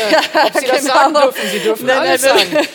ob 0.43 0.53
Sie 0.57 0.65
das 0.65 0.81
genau. 0.81 0.93
sagen 0.93 1.13
dürfen. 1.13 1.49
Sie 1.51 1.59
dürfen 1.59 1.85
Nein, 1.85 1.97
alles 1.99 2.23
also, 2.23 2.39
sagen. 2.39 2.67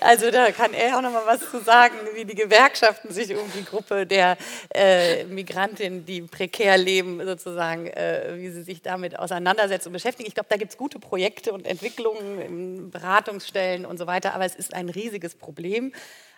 Also 0.00 0.30
da 0.30 0.52
kann 0.52 0.72
er 0.72 0.96
auch 0.96 1.02
noch 1.02 1.12
mal 1.12 1.26
was 1.26 1.50
zu 1.50 1.60
sagen, 1.60 1.94
wie 2.14 2.24
die 2.24 2.34
Gewerkschaften 2.34 3.12
sich 3.12 3.34
um 3.36 3.50
die 3.52 3.64
Gruppe 3.64 4.06
der 4.06 4.38
äh, 4.72 5.24
Migrantinnen, 5.24 6.06
die 6.06 6.22
prekär 6.22 6.78
leben, 6.78 7.20
sozusagen, 7.26 7.88
äh, 7.88 8.36
wie 8.36 8.48
sie 8.48 8.62
sich 8.62 8.80
damit 8.80 9.18
auseinandersetzen 9.18 9.88
und 9.88 9.94
beschäftigen. 9.94 10.28
Ich 10.28 10.34
glaube, 10.34 10.48
da 10.48 10.56
gibt 10.56 10.70
es 10.70 10.78
gute 10.78 10.98
Projekte 10.98 11.52
und 11.52 11.66
Entwicklungen 11.66 12.40
in 12.40 12.90
Beratungsstellen 12.90 13.84
und 13.84 13.98
so 13.98 14.06
weiter, 14.06 14.34
aber 14.34 14.44
es 14.44 14.54
ist 14.54 14.72
ein 14.72 14.88
riesiges 14.88 15.34
Problem. 15.34 15.92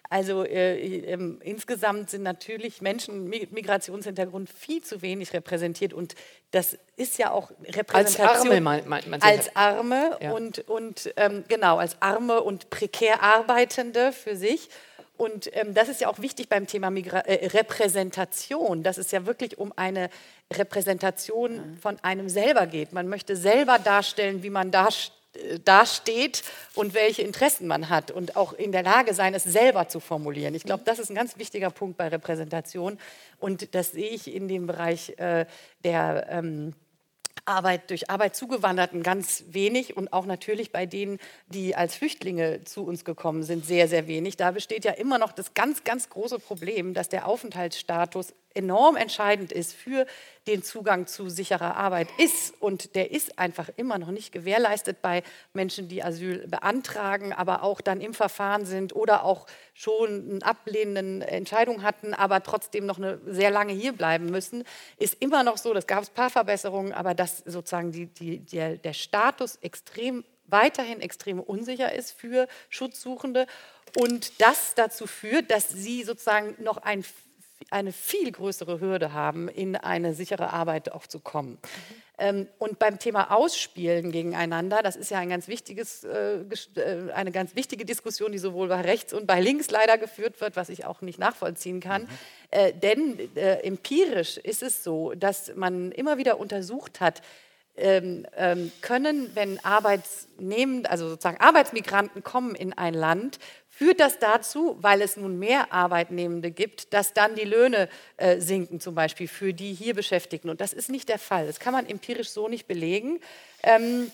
Also 0.09 0.45
äh, 0.45 0.77
äh, 0.77 1.37
insgesamt 1.43 2.11
sind 2.11 2.23
natürlich 2.23 2.81
Menschen 2.81 3.29
mit 3.29 3.53
Migrationshintergrund 3.53 4.51
viel 4.51 4.83
zu 4.83 5.03
wenig 5.03 5.33
repräsentiert 5.33 5.93
und 5.93 6.15
das 6.51 6.77
ist 6.97 7.19
ja 7.19 7.31
auch 7.31 7.53
Repräsentation. 7.65 8.29
Als 8.29 8.41
Arme, 8.41 8.61
mein, 8.61 8.89
mein, 8.89 9.05
mein 9.09 9.23
als 9.23 9.55
Arme 9.55 10.19
ja. 10.21 10.33
und, 10.33 10.69
und 10.69 11.13
ähm, 11.17 11.45
genau, 11.47 11.79
als 11.79 11.97
Arme 12.01 12.41
und 12.43 12.71
prekär 12.71 13.23
Arbeitende 13.23 14.13
für 14.13 14.35
sich. 14.35 14.69
Und 15.17 15.55
ähm, 15.55 15.75
das 15.75 15.89
ist 15.89 16.01
ja 16.01 16.09
auch 16.09 16.19
wichtig 16.21 16.49
beim 16.49 16.67
Thema 16.67 16.91
Migra 16.91 17.21
äh, 17.21 17.47
Repräsentation, 17.49 18.83
dass 18.83 18.97
es 18.97 19.11
ja 19.11 19.27
wirklich 19.27 19.59
um 19.59 19.73
eine 19.77 20.09
Repräsentation 20.53 21.79
von 21.81 21.99
einem 22.01 22.29
selber 22.31 22.67
geht. 22.67 22.93
Man 22.93 23.07
möchte 23.07 23.37
selber 23.37 23.79
darstellen, 23.79 24.43
wie 24.43 24.51
man 24.51 24.71
darstellt 24.71 25.20
dasteht 25.65 26.43
und 26.75 26.95
welche 26.95 27.23
Interessen 27.23 27.67
man 27.67 27.89
hat 27.89 28.11
und 28.11 28.37
auch 28.37 28.53
in 28.53 28.73
der 28.73 28.83
Lage 28.83 29.15
sein, 29.15 29.35
es 29.35 29.45
selber 29.45 29.89
zu 29.89 30.01
formulieren. 30.01 30.55
Ich 30.55 30.65
glaube, 30.65 30.83
das 30.85 30.99
ist 30.99 31.11
ein 31.11 31.15
ganz 31.15 31.39
wichtiger 31.39 31.71
Punkt 31.71 31.97
bei 31.97 32.09
Repräsentation 32.09 32.99
und 33.39 33.75
das 33.75 33.93
sehe 33.93 34.11
ich 34.11 34.35
in 34.35 34.49
dem 34.49 34.67
Bereich 34.67 35.19
äh, 35.19 35.47
der 35.85 36.27
ähm, 36.31 36.75
Arbeit 37.45 37.91
durch 37.91 38.11
Arbeit 38.11 38.37
zugewanderten 38.37 39.03
ganz 39.03 39.45
wenig 39.49 39.97
und 39.97 40.13
auch 40.13 40.27
natürlich 40.27 40.73
bei 40.73 40.87
denen, 40.87 41.19
die 41.49 41.75
als 41.75 41.95
Flüchtlinge 41.95 42.65
zu 42.65 42.85
uns 42.85 43.05
gekommen 43.05 43.43
sind, 43.43 43.65
sehr, 43.65 43.89
sehr 43.89 44.07
wenig. 44.07 44.37
Da 44.37 44.51
besteht 44.51 44.85
ja 44.85 44.93
immer 44.93 45.19
noch 45.19 45.33
das 45.33 45.55
ganz, 45.55 45.85
ganz 45.85 46.11
große 46.11 46.39
Problem, 46.39 46.95
dass 46.95 47.09
der 47.09 47.27
Aufenthaltsstatus 47.27 48.35
enorm 48.55 48.97
entscheidend 48.97 49.53
ist 49.53 49.75
für 49.75 50.07
den 50.47 50.63
Zugang 50.63 51.07
zu 51.07 51.29
sicherer 51.29 51.77
Arbeit 51.77 52.09
ist. 52.19 52.55
Und 52.61 52.95
der 52.95 53.11
ist 53.11 53.39
einfach 53.39 53.69
immer 53.77 53.99
noch 53.99 54.11
nicht 54.11 54.33
gewährleistet 54.33 55.03
bei 55.03 55.23
Menschen, 55.53 55.89
die 55.89 56.03
Asyl 56.03 56.47
beantragen, 56.49 57.33
aber 57.33 57.63
auch 57.63 57.81
dann 57.81 58.01
im 58.01 58.15
Verfahren 58.15 58.65
sind 58.65 58.95
oder 58.95 59.25
auch 59.25 59.47
schon 59.75 60.31
eine 60.31 60.45
ablehnende 60.45 61.27
Entscheidung 61.27 61.83
hatten, 61.83 62.15
aber 62.15 62.43
trotzdem 62.43 62.87
noch 62.87 62.99
eine 62.99 63.21
sehr 63.27 63.51
lange 63.51 63.73
hier 63.73 63.93
bleiben 63.93 64.27
müssen, 64.27 64.65
ist 64.99 65.15
immer 65.21 65.43
noch 65.43 65.57
so, 65.57 65.73
das 65.73 65.87
gab 65.87 66.03
es 66.03 66.11
ein 66.11 66.15
paar 66.15 66.31
Verbesserungen, 66.31 66.93
aber 66.93 67.15
dass 67.15 67.39
sozusagen 67.39 67.93
die, 67.93 68.07
die, 68.07 68.41
der, 68.41 68.77
der 68.77 68.93
Status 68.93 69.57
extrem 69.57 70.25
weiterhin 70.47 71.01
extrem 71.01 71.39
unsicher 71.39 71.93
ist 71.93 72.13
für 72.13 72.49
Schutzsuchende 72.69 73.47
und 73.97 74.41
das 74.41 74.75
dazu 74.75 75.07
führt, 75.07 75.51
dass 75.51 75.69
sie 75.69 76.03
sozusagen 76.03 76.57
noch 76.63 76.79
ein 76.79 77.05
eine 77.71 77.93
viel 77.93 78.33
größere 78.33 78.81
Hürde 78.81 79.13
haben, 79.13 79.49
in 79.49 79.77
eine 79.77 80.15
sichere 80.15 80.53
Arbeit 80.53 80.93
auch 80.93 81.07
zu 81.07 81.21
kommen. 81.21 81.59
Mhm. 82.21 82.49
und 82.59 82.79
beim 82.79 82.99
Thema 82.99 83.31
Ausspielen 83.31 84.13
gegeneinander, 84.13 84.83
das 84.83 84.95
ist 84.95 85.11
ja 85.11 85.19
ein 85.19 85.31
ganz 85.31 85.49
wichtiges, 85.49 86.05
äh, 86.05 86.41
äh, 86.75 87.13
eine 87.13 87.33
ganz 87.33 87.57
wichtige 87.57 87.87
Diskussion, 87.87 88.31
die 88.31 88.39
sowohl 88.39 88.69
bei 88.69 88.83
rechts 88.83 89.15
und 89.15 89.27
bei 89.27 89.41
links 89.41 89.71
leider 89.71 89.97
geführt 89.97 90.39
wird, 90.43 90.55
was 90.55 90.69
ich 90.69 90.85
auch 90.85 91.01
nicht 91.01 91.19
nachvollziehen 91.19 91.81
kann. 91.81 92.03
Mhm. 92.03 92.09
Äh, 92.51 92.73
denn 92.75 93.37
äh, 93.37 93.63
empirisch 93.63 94.37
ist 94.37 94.63
es 94.63 94.85
so, 94.85 95.15
dass 95.15 95.55
man 95.55 95.93
immer 95.93 96.19
wieder 96.19 96.39
untersucht 96.39 97.01
hat, 97.01 97.23
ähm, 97.81 98.27
ähm, 98.37 98.73
können, 98.81 99.31
wenn 99.35 99.63
Arbeitsnehmend, 99.65 100.91
also 100.91 101.09
sozusagen 101.09 101.41
Arbeitsmigranten 101.41 102.23
kommen 102.23 102.55
in 102.55 102.73
ein 102.73 102.95
Land, 102.95 103.39
führt 103.69 104.01
das 104.01 104.19
dazu, 104.19 104.77
weil 104.81 105.01
es 105.01 105.17
nun 105.17 105.39
mehr 105.39 105.73
Arbeitnehmende 105.73 106.51
gibt, 106.51 106.93
dass 106.93 107.15
dann 107.15 107.35
die 107.35 107.45
Löhne 107.45 107.89
äh, 108.19 108.39
sinken, 108.39 108.79
zum 108.79 108.95
Beispiel 108.95 109.27
für 109.27 109.55
die 109.55 109.73
hier 109.73 109.95
Beschäftigten. 109.95 110.51
Und 110.51 110.61
das 110.61 110.73
ist 110.73 110.91
nicht 110.91 111.09
der 111.09 111.19
Fall. 111.19 111.47
Das 111.47 111.59
kann 111.59 111.73
man 111.73 111.87
empirisch 111.87 112.29
so 112.29 112.49
nicht 112.49 112.67
belegen. 112.67 113.21
Ähm, 113.63 114.11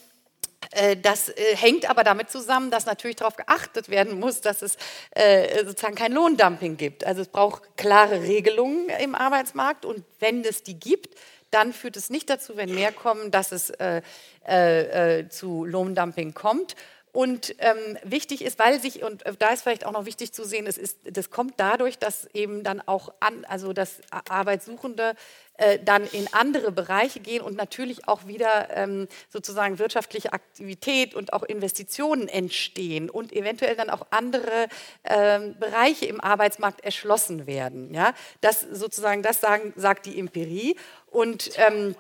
Äh, 0.73 0.97
das 0.97 1.29
äh, 1.29 1.57
hängt 1.57 1.89
aber 1.89 2.03
damit 2.03 2.31
zusammen, 2.31 2.71
dass 2.71 2.87
natürlich 2.87 3.17
darauf 3.17 3.37
geachtet 3.37 3.89
werden 3.89 4.19
muss, 4.19 4.41
dass 4.41 4.63
es 4.63 4.77
äh, 5.11 5.65
sozusagen 5.65 5.95
kein 5.95 6.13
Lohndumping 6.13 6.77
gibt. 6.77 7.05
Also 7.05 7.23
es 7.23 7.29
braucht 7.29 7.77
klare 7.77 8.23
Regelungen 8.23 8.89
im 9.01 9.15
Arbeitsmarkt 9.15 9.85
und 9.85 10.03
wenn 10.19 10.43
es 10.45 10.63
die 10.63 10.79
gibt, 10.79 11.15
dann 11.57 11.73
führt 11.73 11.97
es 11.97 12.11
nicht 12.11 12.29
dazu, 12.29 12.59
wenn 12.59 12.75
mehr 12.75 12.93
kommen, 12.93 13.31
dass 13.31 13.51
es 13.51 13.71
äh, 13.71 14.03
äh, 14.45 15.29
zu 15.31 15.65
Lohndumping 15.65 16.35
kommt. 16.35 16.77
Und 17.13 17.55
ähm, 17.61 17.97
wichtig 18.05 18.45
ist, 18.45 18.59
weil 18.59 18.79
sich, 18.79 19.03
und 19.03 19.25
da 19.39 19.49
ist 19.49 19.63
vielleicht 19.63 19.87
auch 19.87 19.93
noch 19.93 20.05
wichtig 20.05 20.35
zu 20.35 20.45
sehen, 20.45 20.67
es 20.67 20.77
ist, 20.77 20.99
das 21.05 21.31
kommt 21.31 21.55
dadurch, 21.57 21.99
dass 21.99 22.27
eben 22.35 22.63
dann 22.63 22.83
auch 22.87 23.11
an, 23.21 23.47
also 23.47 23.73
dass 23.73 24.03
Arbeitssuchende 24.29 25.15
äh, 25.59 25.79
dann 25.83 26.07
in 26.07 26.29
andere 26.33 26.73
Bereiche 26.73 27.21
gehen 27.21 27.43
und 27.43 27.57
natürlich 27.57 28.09
auch 28.09 28.27
wieder 28.27 28.69
ähm, 28.77 29.09
sozusagen 29.31 29.79
wirtschaftliche 29.79 30.33
Aktivität 30.33 31.15
und 31.15 31.33
auch 31.33 31.43
Investitionen 31.43 32.29
entstehen 32.29 33.09
und 33.11 33.33
eventuell 33.33 33.77
dann 33.77 33.91
auch 33.91 34.07
andere 34.11 34.69
ähm, 35.05 35.57
Bereiche 35.59 36.07
im 36.07 36.21
Arbeitsmarkt 36.21 36.85
erschlossen 36.85 37.47
werden. 37.47 37.95
Ja? 37.95 38.15
Das 38.41 38.61
sozusagen, 38.61 39.23
das 39.23 39.41
sagen, 39.41 39.73
sagt 39.77 40.07
die 40.07 40.19
Empirie. 40.19 40.77
Und, 41.17 41.53
ähm, 41.57 41.95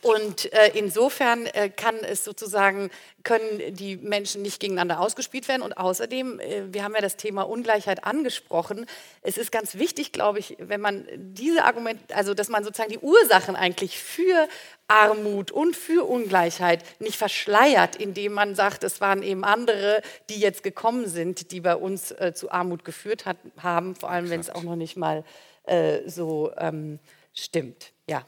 und 0.00 0.52
äh, 0.52 0.72
insofern 0.74 1.46
äh, 1.46 1.70
kann 1.70 1.94
es 1.96 2.24
sozusagen, 2.24 2.90
können 3.22 3.76
die 3.76 3.96
Menschen 3.98 4.42
nicht 4.42 4.58
gegeneinander 4.58 4.98
ausgespielt 4.98 5.46
werden. 5.46 5.62
Und 5.62 5.74
außerdem, 5.74 6.40
äh, 6.40 6.62
wir 6.74 6.82
haben 6.82 6.92
ja 6.94 7.00
das 7.00 7.16
Thema 7.16 7.42
Ungleichheit 7.42 8.02
angesprochen. 8.02 8.86
Es 9.20 9.38
ist 9.38 9.52
ganz 9.52 9.76
wichtig, 9.76 10.10
glaube 10.10 10.40
ich, 10.40 10.56
wenn 10.58 10.80
man 10.80 11.06
diese 11.14 11.62
Argumente, 11.62 12.16
also 12.16 12.34
dass 12.34 12.48
man 12.48 12.64
sozusagen 12.72 12.92
die 12.92 13.06
Ursachen 13.06 13.56
eigentlich 13.56 13.98
für 13.98 14.48
Armut 14.88 15.50
und 15.50 15.76
für 15.76 16.06
Ungleichheit 16.06 16.84
nicht 17.00 17.16
verschleiert, 17.16 17.96
indem 17.96 18.32
man 18.32 18.54
sagt, 18.54 18.84
es 18.84 19.00
waren 19.00 19.22
eben 19.22 19.44
andere, 19.44 20.02
die 20.28 20.38
jetzt 20.38 20.62
gekommen 20.62 21.08
sind, 21.08 21.50
die 21.50 21.60
bei 21.60 21.76
uns 21.76 22.10
äh, 22.12 22.32
zu 22.34 22.50
Armut 22.50 22.84
geführt 22.84 23.26
hat, 23.26 23.36
haben, 23.58 23.94
vor 23.94 24.10
allem 24.10 24.30
wenn 24.30 24.40
es 24.40 24.50
auch 24.50 24.62
noch 24.62 24.76
nicht 24.76 24.96
mal 24.96 25.24
äh, 25.64 26.00
so 26.06 26.52
ähm, 26.58 26.98
stimmt. 27.32 27.92
Ja. 28.06 28.24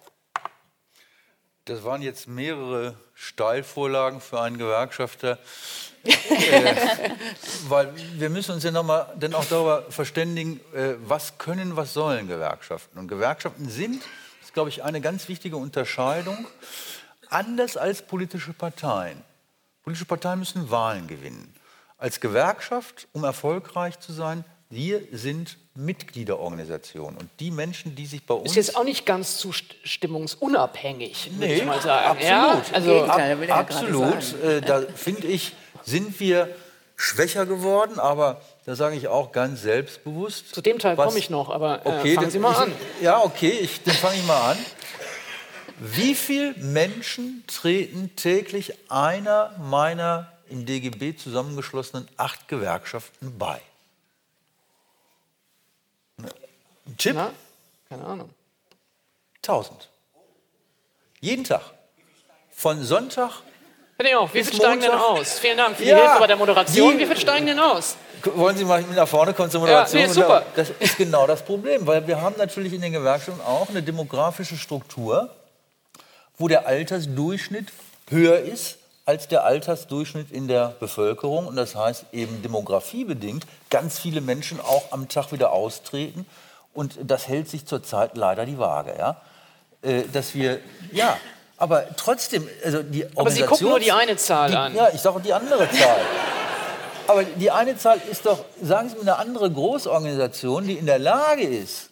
Das 1.66 1.82
waren 1.84 2.02
jetzt 2.02 2.28
mehrere 2.28 2.94
Steilvorlagen 3.14 4.20
für 4.20 4.40
einen 4.40 4.58
Gewerkschafter, 4.58 5.38
äh, 6.04 6.74
weil 7.68 7.92
wir 8.18 8.28
müssen 8.28 8.52
uns 8.52 8.64
ja 8.64 8.70
nochmal 8.70 9.14
dann 9.18 9.34
auch 9.34 9.46
darüber 9.46 9.90
verständigen, 9.90 10.60
äh, 10.74 10.94
was 10.98 11.38
können, 11.38 11.76
was 11.76 11.94
sollen 11.94 12.28
Gewerkschaften. 12.28 12.98
Und 12.98 13.08
Gewerkschaften 13.08 13.70
sind, 13.70 14.02
ist 14.54 14.56
glaube 14.56 14.70
ich 14.70 14.84
eine 14.84 15.00
ganz 15.00 15.28
wichtige 15.28 15.56
Unterscheidung, 15.56 16.46
anders 17.28 17.76
als 17.76 18.02
politische 18.02 18.52
Parteien. 18.52 19.20
Politische 19.82 20.04
Parteien 20.04 20.38
müssen 20.38 20.70
Wahlen 20.70 21.08
gewinnen. 21.08 21.52
Als 21.98 22.20
Gewerkschaft, 22.20 23.08
um 23.12 23.24
erfolgreich 23.24 23.98
zu 23.98 24.12
sein, 24.12 24.44
wir 24.70 25.02
sind 25.10 25.58
Mitgliederorganisation. 25.74 27.16
Und 27.16 27.30
die 27.40 27.50
Menschen, 27.50 27.96
die 27.96 28.06
sich 28.06 28.24
bei 28.24 28.34
uns. 28.34 28.50
Ist 28.50 28.54
jetzt 28.54 28.76
auch 28.76 28.84
nicht 28.84 29.04
ganz 29.04 29.38
zustimmungsunabhängig, 29.38 31.32
nee, 31.32 31.40
würde 31.40 31.54
ich 31.54 31.64
mal 31.64 31.80
sagen. 31.80 32.06
Absolut. 32.06 32.28
Ja? 32.30 32.74
Also, 32.74 33.04
ab, 33.06 33.58
absolut. 33.58 34.42
Äh, 34.44 34.60
da 34.60 34.82
finde 34.82 35.26
ich, 35.26 35.52
sind 35.82 36.20
wir 36.20 36.54
schwächer 36.94 37.44
geworden, 37.44 37.98
aber 37.98 38.40
da 38.66 38.74
sage 38.74 38.96
ich 38.96 39.08
auch 39.08 39.32
ganz 39.32 39.62
selbstbewusst. 39.62 40.54
Zu 40.54 40.62
dem 40.62 40.78
Teil 40.78 40.96
komme 40.96 41.18
ich 41.18 41.28
noch, 41.28 41.50
aber 41.50 41.84
äh, 41.84 41.88
okay, 41.88 42.14
fangen 42.14 42.30
Sie 42.30 42.38
mal 42.38 42.52
ich, 42.52 42.58
an. 42.58 42.72
Ja, 43.00 43.22
okay, 43.22 43.50
ich, 43.50 43.82
dann 43.82 43.94
fange 43.94 44.16
ich 44.16 44.26
mal 44.26 44.52
an. 44.52 44.58
Wie 45.80 46.14
viele 46.14 46.54
Menschen 46.54 47.44
treten 47.46 48.14
täglich 48.16 48.74
einer 48.90 49.54
meiner 49.58 50.32
im 50.48 50.64
DGB 50.64 51.16
zusammengeschlossenen 51.16 52.08
acht 52.16 52.48
Gewerkschaften 52.48 53.38
bei? 53.38 53.60
Ein 56.86 56.96
Chip? 56.96 57.14
Na, 57.16 57.32
keine 57.88 58.04
Ahnung. 58.04 58.30
1000. 59.38 59.88
Jeden 61.20 61.44
Tag. 61.44 61.62
Von 62.50 62.82
Sonntag. 62.82 63.42
Herr 63.98 64.20
auch, 64.20 64.32
wie 64.32 64.42
viel 64.44 64.54
steigen 64.54 64.80
denn 64.80 64.90
aus? 64.90 65.38
Vielen 65.38 65.56
Dank 65.56 65.76
für 65.76 65.82
die 65.82 65.90
ja, 65.90 65.96
Hilfe 65.96 66.18
bei 66.18 66.26
der 66.26 66.36
Moderation. 66.36 66.92
Die, 66.92 66.98
wie 67.00 67.06
viel 67.06 67.16
steigen 67.16 67.46
denn 67.46 67.58
aus? 67.58 67.96
Wollen 68.34 68.56
Sie 68.56 68.64
mal 68.64 68.82
nach 68.82 69.08
vorne 69.08 69.34
kommen 69.34 69.50
zur 69.50 69.60
Moderation? 69.60 70.00
Ja, 70.00 70.06
nee, 70.06 70.12
super. 70.12 70.42
Das 70.56 70.70
ist 70.78 70.96
genau 70.96 71.26
das 71.26 71.42
Problem, 71.42 71.86
weil 71.86 72.06
wir 72.06 72.20
haben 72.20 72.34
natürlich 72.38 72.72
in 72.72 72.80
den 72.80 72.92
Gewerkschaften 72.92 73.40
auch 73.42 73.68
eine 73.68 73.82
demografische 73.82 74.56
Struktur, 74.56 75.30
wo 76.38 76.48
der 76.48 76.66
Altersdurchschnitt 76.66 77.68
höher 78.08 78.38
ist 78.38 78.78
als 79.06 79.28
der 79.28 79.44
Altersdurchschnitt 79.44 80.30
in 80.30 80.48
der 80.48 80.74
Bevölkerung. 80.80 81.46
Und 81.46 81.56
das 81.56 81.74
heißt 81.76 82.06
eben 82.12 82.42
demografiebedingt 82.42 83.46
ganz 83.70 83.98
viele 83.98 84.20
Menschen 84.20 84.60
auch 84.60 84.92
am 84.92 85.08
Tag 85.08 85.32
wieder 85.32 85.52
austreten 85.52 86.26
und 86.72 86.98
das 87.02 87.28
hält 87.28 87.48
sich 87.48 87.66
zurzeit 87.66 88.16
leider 88.16 88.46
die 88.46 88.58
Waage. 88.58 88.94
Ja? 88.98 89.20
Äh, 89.82 90.02
dass 90.12 90.34
wir, 90.34 90.60
ja, 90.92 91.16
aber 91.56 91.84
trotzdem, 91.96 92.48
also 92.64 92.82
die 92.82 93.06
Aber 93.14 93.30
Sie 93.30 93.42
gucken 93.42 93.68
nur 93.68 93.78
die 93.78 93.92
eine 93.92 94.16
Zahl 94.16 94.50
die, 94.50 94.56
an. 94.56 94.74
Ja, 94.74 94.88
ich 94.92 95.00
sage 95.00 95.20
die 95.20 95.32
andere 95.32 95.70
Zahl. 95.70 96.00
Aber 97.06 97.24
die 97.24 97.50
eine 97.50 97.76
Zahl 97.76 98.00
ist 98.10 98.26
doch, 98.26 98.44
sagen 98.62 98.88
Sie 98.88 98.96
mir 98.96 99.02
eine 99.02 99.16
andere 99.16 99.50
Großorganisation, 99.50 100.66
die 100.66 100.74
in 100.74 100.86
der 100.86 100.98
Lage 100.98 101.42
ist, 101.42 101.90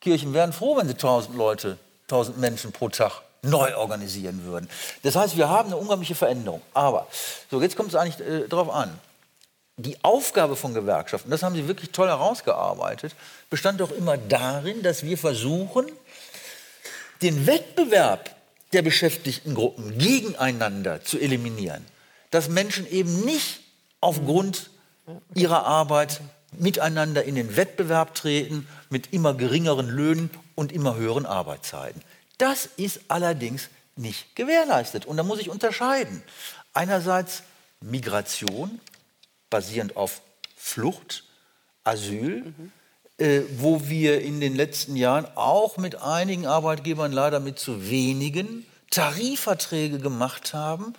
Kirchen 0.00 0.34
wären 0.34 0.52
froh, 0.52 0.76
wenn 0.76 0.86
sie 0.86 0.94
1000 0.94 1.36
Leute, 1.36 1.78
1000 2.04 2.38
Menschen 2.38 2.72
pro 2.72 2.88
Tag 2.90 3.22
neu 3.42 3.74
organisieren 3.76 4.44
würden. 4.44 4.68
Das 5.02 5.16
heißt, 5.16 5.36
wir 5.36 5.48
haben 5.48 5.68
eine 5.68 5.76
unglaubliche 5.76 6.14
Veränderung. 6.14 6.60
Aber, 6.74 7.06
so 7.50 7.60
jetzt 7.62 7.76
kommt 7.76 7.88
es 7.90 7.94
eigentlich 7.94 8.26
äh, 8.26 8.48
darauf 8.48 8.70
an 8.70 8.98
die 9.76 9.96
Aufgabe 10.02 10.56
von 10.56 10.72
Gewerkschaften, 10.72 11.30
das 11.30 11.42
haben 11.42 11.56
Sie 11.56 11.66
wirklich 11.66 11.90
toll 11.90 12.08
herausgearbeitet, 12.08 13.14
bestand 13.50 13.80
doch 13.80 13.90
immer 13.90 14.16
darin, 14.16 14.82
dass 14.82 15.02
wir 15.02 15.18
versuchen, 15.18 15.90
den 17.22 17.46
Wettbewerb 17.46 18.30
der 18.72 18.82
Beschäftigtengruppen 18.82 19.98
gegeneinander 19.98 21.02
zu 21.02 21.18
eliminieren. 21.18 21.84
Dass 22.30 22.48
Menschen 22.48 22.88
eben 22.90 23.24
nicht 23.24 23.60
aufgrund 24.04 24.70
ihrer 25.34 25.64
Arbeit 25.64 26.20
miteinander 26.52 27.24
in 27.24 27.34
den 27.34 27.56
Wettbewerb 27.56 28.14
treten 28.14 28.66
mit 28.90 29.12
immer 29.12 29.34
geringeren 29.34 29.88
Löhnen 29.88 30.30
und 30.54 30.72
immer 30.72 30.94
höheren 30.94 31.26
Arbeitszeiten. 31.26 32.00
Das 32.38 32.68
ist 32.76 33.00
allerdings 33.08 33.68
nicht 33.96 34.36
gewährleistet. 34.36 35.06
Und 35.06 35.16
da 35.16 35.22
muss 35.22 35.40
ich 35.40 35.50
unterscheiden. 35.50 36.22
Einerseits 36.72 37.42
Migration 37.80 38.80
basierend 39.50 39.96
auf 39.96 40.20
Flucht, 40.56 41.24
Asyl, 41.84 42.44
mhm. 42.44 42.72
äh, 43.18 43.42
wo 43.58 43.88
wir 43.88 44.20
in 44.20 44.40
den 44.40 44.54
letzten 44.54 44.96
Jahren 44.96 45.26
auch 45.34 45.76
mit 45.76 45.96
einigen 46.02 46.46
Arbeitgebern 46.46 47.12
leider 47.12 47.40
mit 47.40 47.58
zu 47.58 47.88
wenigen 47.88 48.66
Tarifverträge 48.90 49.98
gemacht 49.98 50.54
haben, 50.54 50.94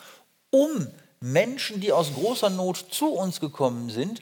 um 0.51 0.87
Menschen, 1.19 1.81
die 1.81 1.91
aus 1.91 2.13
großer 2.13 2.49
Not 2.49 2.85
zu 2.91 3.13
uns 3.13 3.39
gekommen 3.39 3.89
sind, 3.89 4.21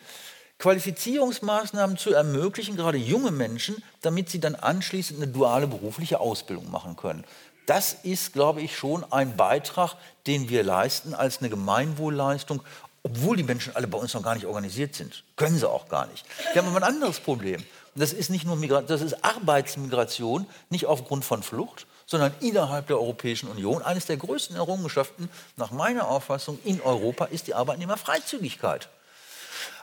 Qualifizierungsmaßnahmen 0.59 1.97
zu 1.97 2.13
ermöglichen, 2.13 2.77
gerade 2.77 2.97
junge 2.97 3.31
Menschen, 3.31 3.83
damit 4.01 4.29
sie 4.29 4.39
dann 4.39 4.55
anschließend 4.55 5.21
eine 5.21 5.31
duale 5.31 5.67
berufliche 5.67 6.19
Ausbildung 6.19 6.71
machen 6.71 6.95
können. 6.95 7.25
Das 7.65 7.97
ist, 8.03 8.33
glaube 8.33 8.61
ich, 8.61 8.77
schon 8.77 9.05
ein 9.11 9.35
Beitrag, 9.35 9.95
den 10.27 10.49
wir 10.49 10.63
leisten 10.63 11.13
als 11.13 11.39
eine 11.39 11.49
Gemeinwohlleistung 11.49 12.61
obwohl 13.03 13.35
die 13.35 13.43
Menschen 13.43 13.75
alle 13.75 13.87
bei 13.87 13.97
uns 13.97 14.13
noch 14.13 14.23
gar 14.23 14.33
nicht 14.33 14.45
organisiert 14.45 14.95
sind. 14.95 15.23
Können 15.35 15.57
sie 15.57 15.69
auch 15.69 15.89
gar 15.89 16.07
nicht. 16.07 16.25
Wir 16.53 16.61
haben 16.61 16.69
aber 16.69 16.77
ein 16.77 16.95
anderes 16.95 17.19
Problem. 17.19 17.63
Das 17.95 18.13
ist 18.13 18.29
nicht 18.29 18.45
nur 18.45 18.55
Migration, 18.55 18.87
das 18.87 19.01
ist 19.01 19.23
Arbeitsmigration, 19.23 20.47
nicht 20.69 20.85
aufgrund 20.87 21.25
von 21.25 21.43
Flucht, 21.43 21.85
sondern 22.13 22.35
innerhalb 22.41 22.85
der 22.85 22.99
Europäischen 22.99 23.49
Union. 23.49 23.81
Eines 23.81 24.05
der 24.05 24.17
größten 24.17 24.55
Errungenschaften 24.55 25.29
nach 25.57 25.71
meiner 25.71 26.07
Auffassung 26.07 26.59
in 26.63 26.79
Europa 26.79 27.25
ist 27.25 27.47
die 27.47 27.55
Arbeitnehmerfreizügigkeit. 27.55 28.87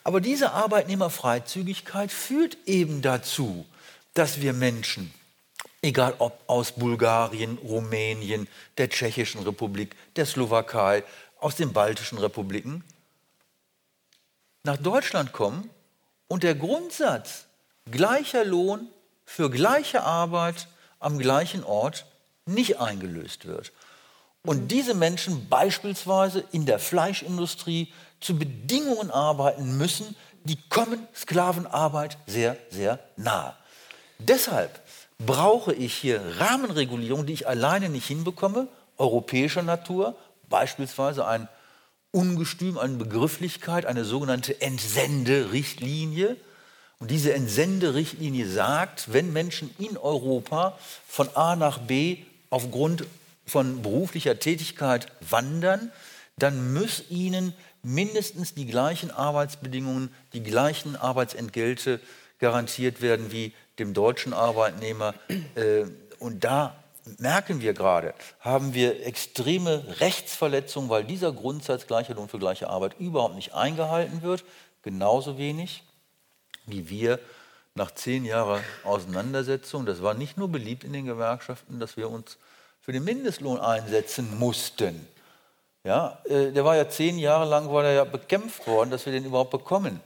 Aber 0.05 0.21
diese 0.21 0.53
Arbeitnehmerfreizügigkeit 0.53 2.13
führt 2.13 2.57
eben 2.67 3.03
dazu, 3.03 3.67
dass 4.15 4.41
wir 4.41 4.53
Menschen, 4.53 5.13
egal 5.83 6.15
ob 6.19 6.39
aus 6.47 6.71
Bulgarien, 6.71 7.59
Rumänien, 7.59 8.47
der 8.79 8.91
Tschechischen 8.91 9.43
Republik, 9.43 9.97
der 10.15 10.25
Slowakei, 10.25 11.03
aus 11.41 11.57
den 11.57 11.73
baltischen 11.73 12.19
Republiken, 12.19 12.85
nach 14.63 14.77
Deutschland 14.77 15.33
kommen 15.33 15.69
und 16.29 16.45
der 16.45 16.55
Grundsatz 16.55 17.47
gleicher 17.91 18.45
Lohn 18.45 18.87
für 19.25 19.51
gleiche 19.51 20.05
Arbeit 20.05 20.69
am 21.01 21.19
gleichen 21.19 21.65
Ort 21.65 22.07
nicht 22.51 22.81
eingelöst 22.81 23.47
wird. 23.47 23.73
Und 24.43 24.69
diese 24.69 24.95
Menschen 24.95 25.49
beispielsweise 25.49 26.45
in 26.53 26.67
der 26.67 26.79
Fleischindustrie 26.79 27.93
zu 28.21 28.39
Bedingungen 28.39 29.11
arbeiten 29.11 29.77
müssen, 29.77 30.17
die 30.45 30.57
kommen 30.69 31.07
Sklavenarbeit 31.15 32.17
sehr, 32.27 32.57
sehr 32.71 32.99
nahe. 33.17 33.55
Deshalb 34.19 34.81
brauche 35.19 35.75
ich 35.75 35.95
hier 35.95 36.23
Rahmenregulierung, 36.39 37.27
die 37.27 37.35
ich 37.35 37.47
alleine 37.49 37.89
nicht 37.91 38.07
hinbekomme, 38.07 38.69
europäischer 38.97 39.63
Natur, 39.63 40.17
beispielsweise 40.49 41.27
ein 41.27 41.49
Ungestüm, 42.11 42.79
eine 42.79 42.97
Begrifflichkeit, 42.97 43.87
eine 43.87 44.05
sogenannte 44.05 44.61
Entsenderichtlinie. 44.61 46.37
Und 46.99 47.11
diese 47.11 47.33
Entsenderichtlinie 47.33 48.49
sagt, 48.49 49.13
wenn 49.13 49.33
Menschen 49.33 49.75
in 49.79 49.97
Europa 49.97 50.77
von 51.07 51.29
A 51.35 51.57
nach 51.57 51.79
B 51.79 52.19
aufgrund 52.51 53.05
von 53.47 53.83
beruflicher 53.83 54.39
Tätigkeit 54.39 55.07
wandern, 55.21 55.91
dann 56.39 56.73
muss 56.73 57.05
ihnen 57.09 57.55
mindestens 57.83 58.55
die 58.55 58.67
gleichen 58.67 59.11
Arbeitsbedingungen, 59.11 60.15
die 60.33 60.43
gleichen 60.43 60.97
Arbeitsentgelte 60.97 62.01
garantiert 62.39 63.01
werden 63.01 63.33
wie 63.33 63.53
dem 63.79 63.95
deutschen 63.95 64.33
Arbeitnehmer. 64.33 65.15
Äh, 65.55 65.87
und 66.19 66.45
da 66.45 66.77
merken 67.19 67.61
wir 67.61 67.73
gerade, 67.73 68.15
haben 68.41 68.75
wir 68.75 69.07
extreme 69.07 69.85
Rechtsverletzungen, 70.01 70.91
weil 70.91 71.05
dieser 71.05 71.33
Grundsatz 71.33 71.87
gleicher 71.87 72.15
Lohn 72.15 72.29
für 72.29 72.39
gleiche 72.39 72.69
Arbeit 72.69 72.99
überhaupt 72.99 73.35
nicht 73.35 73.55
eingehalten 73.55 74.23
wird. 74.23 74.45
Genauso 74.83 75.39
wenig 75.39 75.83
wie 76.67 76.89
wir 76.89 77.19
nach 77.75 77.93
zehn 77.93 78.25
Jahren 78.25 78.63
Auseinandersetzung, 78.85 79.87
das 79.87 80.03
war 80.03 80.15
nicht 80.15 80.37
nur 80.37 80.49
beliebt 80.49 80.85
in 80.85 80.93
den 80.93 81.07
Gewerkschaften, 81.07 81.81
dass 81.81 81.97
wir 81.97 82.11
uns 82.11 82.39
für 82.81 82.93
den 82.93 83.05
Mindestlohn 83.05 83.61
einsetzen 83.61 84.39
mussten. 84.39 85.07
Ja, 85.85 86.19
äh, 86.25 86.53
der 86.53 86.65
war 86.65 86.77
ja 86.77 86.89
zehn 86.89 87.19
Jahre 87.19 87.49
lang 87.49 87.73
war 87.73 87.85
er 87.85 87.93
ja 87.93 88.05
bekämpft 88.05 88.67
worden, 88.67 88.91
dass 88.91 89.07
wir 89.07 89.13
den 89.13 89.25
überhaupt 89.25 89.51
bekommen. 89.51 90.01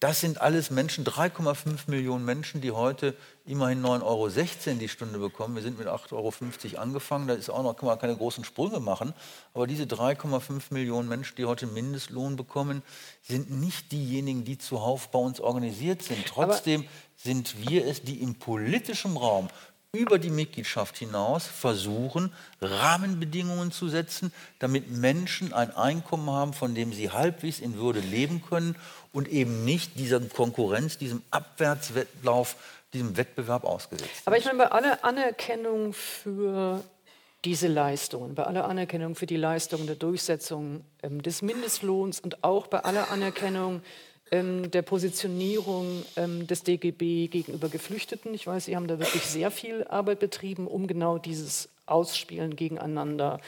Das 0.00 0.18
sind 0.18 0.40
alles 0.40 0.70
Menschen, 0.70 1.04
3,5 1.04 1.90
Millionen 1.90 2.24
Menschen, 2.24 2.62
die 2.62 2.70
heute 2.70 3.14
immerhin 3.44 3.84
9,16 3.84 4.02
Euro 4.02 4.78
die 4.78 4.88
Stunde 4.88 5.18
bekommen. 5.18 5.56
Wir 5.56 5.62
sind 5.62 5.78
mit 5.78 5.88
8,50 5.88 6.12
Euro 6.14 6.80
angefangen, 6.80 7.28
da 7.28 7.34
ist 7.34 7.50
auch 7.50 7.62
noch, 7.62 7.76
kann 7.76 7.86
man 7.86 7.98
keine 7.98 8.16
großen 8.16 8.42
Sprünge 8.44 8.80
machen. 8.80 9.12
Aber 9.52 9.66
diese 9.66 9.84
3,5 9.84 10.72
Millionen 10.72 11.06
Menschen, 11.06 11.36
die 11.36 11.44
heute 11.44 11.66
Mindestlohn 11.66 12.36
bekommen, 12.36 12.82
sind 13.20 13.50
nicht 13.50 13.92
diejenigen, 13.92 14.42
die 14.44 14.56
zuhauf 14.56 15.10
bei 15.10 15.18
uns 15.18 15.38
organisiert 15.38 16.00
sind. 16.00 16.24
Trotzdem 16.26 16.86
sind 17.22 17.68
wir 17.68 17.86
es, 17.86 18.02
die 18.02 18.22
im 18.22 18.34
politischen 18.34 19.16
Raum 19.16 19.48
über 19.92 20.18
die 20.18 20.30
Mitgliedschaft 20.30 20.98
hinaus 20.98 21.46
versuchen, 21.46 22.32
Rahmenbedingungen 22.60 23.72
zu 23.72 23.88
setzen, 23.88 24.32
damit 24.60 24.88
Menschen 24.90 25.52
ein 25.52 25.74
Einkommen 25.74 26.30
haben, 26.30 26.52
von 26.52 26.74
dem 26.74 26.92
sie 26.92 27.10
halbwegs 27.10 27.58
in 27.58 27.76
Würde 27.76 27.98
leben 27.98 28.42
können 28.48 28.76
und 29.12 29.26
eben 29.28 29.64
nicht 29.64 29.98
dieser 29.98 30.20
Konkurrenz, 30.20 30.96
diesem 30.96 31.22
Abwärtswettlauf, 31.32 32.54
diesem 32.92 33.16
Wettbewerb 33.16 33.64
ausgesetzt 33.64 34.14
sind. 34.14 34.26
Aber 34.26 34.38
ich 34.38 34.44
meine, 34.44 34.58
bei 34.58 34.70
aller 34.70 35.04
Anerkennung 35.04 35.92
für 35.92 36.84
diese 37.44 37.68
Leistungen, 37.68 38.34
bei 38.34 38.44
aller 38.44 38.66
Anerkennung 38.66 39.16
für 39.16 39.26
die 39.26 39.36
Leistungen 39.36 39.86
der 39.86 39.96
Durchsetzung 39.96 40.84
ähm, 41.02 41.22
des 41.22 41.42
Mindestlohns 41.42 42.20
und 42.20 42.44
auch 42.44 42.66
bei 42.68 42.80
aller 42.84 43.10
Anerkennung 43.10 43.82
ähm, 44.30 44.70
der 44.70 44.82
Positionierung 44.82 46.04
ähm, 46.16 46.46
des 46.46 46.62
DGB 46.62 47.28
gegenüber 47.28 47.68
Geflüchteten. 47.68 48.32
Ich 48.34 48.46
weiß, 48.46 48.66
Sie 48.66 48.76
haben 48.76 48.86
da 48.86 48.98
wirklich 48.98 49.22
sehr 49.22 49.50
viel 49.50 49.84
Arbeit 49.84 50.20
betrieben, 50.20 50.66
um 50.66 50.86
genau 50.86 51.18
dieses 51.18 51.68
Ausspielen 51.86 52.56
gegeneinander 52.56 53.40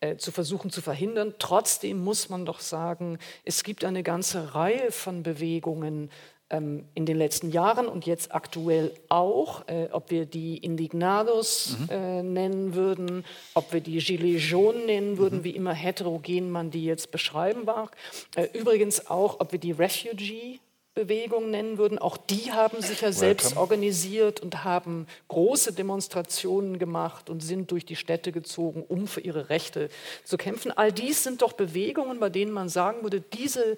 äh, 0.00 0.16
zu 0.16 0.32
versuchen 0.32 0.70
zu 0.70 0.82
verhindern. 0.82 1.34
Trotzdem 1.38 2.04
muss 2.04 2.28
man 2.28 2.44
doch 2.44 2.60
sagen, 2.60 3.18
es 3.44 3.64
gibt 3.64 3.84
eine 3.84 4.02
ganze 4.02 4.54
Reihe 4.54 4.92
von 4.92 5.22
Bewegungen, 5.22 6.10
ähm, 6.50 6.84
in 6.94 7.06
den 7.06 7.16
letzten 7.16 7.50
Jahren 7.50 7.88
und 7.88 8.06
jetzt 8.06 8.34
aktuell 8.34 8.92
auch, 9.08 9.66
äh, 9.68 9.88
ob 9.90 10.10
wir 10.10 10.26
die 10.26 10.58
Indignados 10.58 11.76
mhm. 11.78 11.88
äh, 11.90 12.22
nennen 12.22 12.74
würden, 12.74 13.24
ob 13.54 13.72
wir 13.72 13.80
die 13.80 13.98
Gilets 13.98 14.50
jaunes 14.50 14.86
nennen 14.86 15.18
würden, 15.18 15.40
mhm. 15.40 15.44
wie 15.44 15.50
immer 15.50 15.74
heterogen 15.74 16.50
man 16.50 16.70
die 16.70 16.84
jetzt 16.84 17.10
beschreiben 17.10 17.64
mag. 17.64 17.96
Äh, 18.36 18.48
übrigens 18.52 19.08
auch, 19.08 19.40
ob 19.40 19.52
wir 19.52 19.58
die 19.58 19.72
Refugee 19.72 20.60
Bewegung 20.96 21.50
nennen 21.50 21.76
würden. 21.76 21.98
Auch 21.98 22.16
die 22.16 22.52
haben 22.52 22.80
sich 22.80 23.02
ja 23.02 23.12
selbst 23.12 23.48
Welcome. 23.48 23.60
organisiert 23.60 24.40
und 24.40 24.64
haben 24.64 25.06
große 25.28 25.74
Demonstrationen 25.74 26.78
gemacht 26.78 27.28
und 27.28 27.40
sind 27.40 27.70
durch 27.70 27.84
die 27.84 27.96
Städte 27.96 28.32
gezogen, 28.32 28.82
um 28.82 29.06
für 29.06 29.20
ihre 29.20 29.50
Rechte 29.50 29.90
zu 30.24 30.38
kämpfen. 30.38 30.72
All 30.72 30.90
dies 30.90 31.22
sind 31.22 31.42
doch 31.42 31.52
Bewegungen, 31.52 32.18
bei 32.18 32.30
denen 32.30 32.50
man 32.50 32.70
sagen 32.70 33.02
würde, 33.02 33.20
diese, 33.20 33.76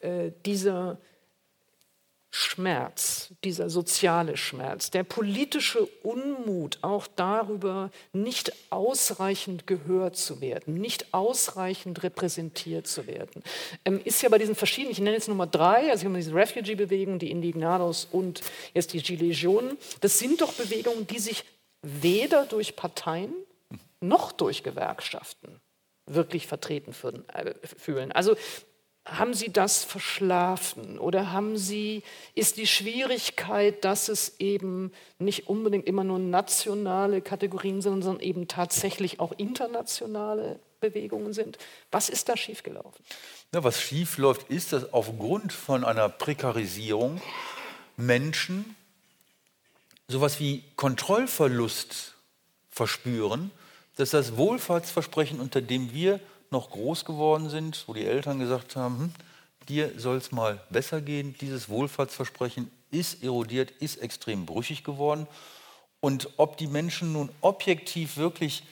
äh, 0.00 0.30
diese 0.44 0.98
Schmerz, 2.34 3.28
dieser 3.44 3.68
soziale 3.68 4.38
Schmerz, 4.38 4.90
der 4.90 5.04
politische 5.04 5.84
Unmut, 6.02 6.78
auch 6.80 7.06
darüber 7.06 7.90
nicht 8.14 8.54
ausreichend 8.70 9.66
gehört 9.66 10.16
zu 10.16 10.40
werden, 10.40 10.72
nicht 10.72 11.12
ausreichend 11.12 12.02
repräsentiert 12.02 12.86
zu 12.86 13.06
werden, 13.06 13.42
ähm, 13.84 14.00
ist 14.02 14.22
ja 14.22 14.30
bei 14.30 14.38
diesen 14.38 14.54
verschiedenen, 14.54 14.92
ich 14.92 14.98
nenne 14.98 15.12
jetzt 15.12 15.28
Nummer 15.28 15.46
drei, 15.46 15.90
also 15.90 16.10
wir 16.10 16.16
diese 16.16 16.34
Refugee-Bewegung, 16.34 17.18
die 17.18 17.30
Indignados 17.30 18.08
und 18.10 18.40
jetzt 18.72 18.94
die 18.94 19.02
Gilets 19.02 19.42
jaunes, 19.42 19.76
das 20.00 20.18
sind 20.18 20.40
doch 20.40 20.54
Bewegungen, 20.54 21.06
die 21.06 21.18
sich 21.18 21.44
weder 21.82 22.46
durch 22.46 22.76
Parteien 22.76 23.34
noch 24.00 24.32
durch 24.32 24.62
Gewerkschaften 24.62 25.60
wirklich 26.06 26.46
vertreten 26.46 26.94
äh, 27.34 27.52
fühlen. 27.66 28.10
Also 28.10 28.36
haben 29.04 29.34
Sie 29.34 29.52
das 29.52 29.82
verschlafen 29.82 30.98
oder 30.98 31.32
haben 31.32 31.56
Sie, 31.56 32.02
ist 32.34 32.56
die 32.56 32.68
Schwierigkeit, 32.68 33.84
dass 33.84 34.08
es 34.08 34.36
eben 34.38 34.92
nicht 35.18 35.48
unbedingt 35.48 35.86
immer 35.86 36.04
nur 36.04 36.20
nationale 36.20 37.20
Kategorien 37.20 37.82
sind, 37.82 38.02
sondern 38.02 38.22
eben 38.22 38.46
tatsächlich 38.46 39.18
auch 39.18 39.32
internationale 39.32 40.60
Bewegungen 40.80 41.32
sind? 41.32 41.58
Was 41.90 42.08
ist 42.08 42.28
da 42.28 42.36
schiefgelaufen? 42.36 43.04
Ja, 43.52 43.64
was 43.64 43.80
schiefläuft, 43.80 44.48
ist, 44.48 44.72
dass 44.72 44.92
aufgrund 44.92 45.52
von 45.52 45.84
einer 45.84 46.08
Prekarisierung 46.08 47.20
Menschen 47.96 48.76
sowas 50.06 50.38
wie 50.38 50.62
Kontrollverlust 50.76 52.14
verspüren, 52.70 53.50
dass 53.96 54.10
das 54.10 54.36
Wohlfahrtsversprechen, 54.36 55.40
unter 55.40 55.60
dem 55.60 55.92
wir 55.92 56.20
noch 56.52 56.70
groß 56.70 57.04
geworden 57.04 57.50
sind, 57.50 57.84
wo 57.86 57.94
die 57.94 58.04
Eltern 58.04 58.38
gesagt 58.38 58.76
haben, 58.76 58.98
hm, 58.98 59.14
dir 59.68 59.92
soll 59.96 60.16
es 60.16 60.32
mal 60.32 60.60
besser 60.70 61.00
gehen. 61.00 61.34
Dieses 61.40 61.68
Wohlfahrtsversprechen 61.68 62.70
ist 62.90 63.22
erodiert, 63.22 63.70
ist 63.80 64.00
extrem 64.00 64.46
brüchig 64.46 64.84
geworden. 64.84 65.26
Und 66.00 66.30
ob 66.36 66.56
die 66.56 66.66
Menschen 66.66 67.12
nun 67.12 67.30
objektiv 67.40 68.16
wirklich 68.16 68.64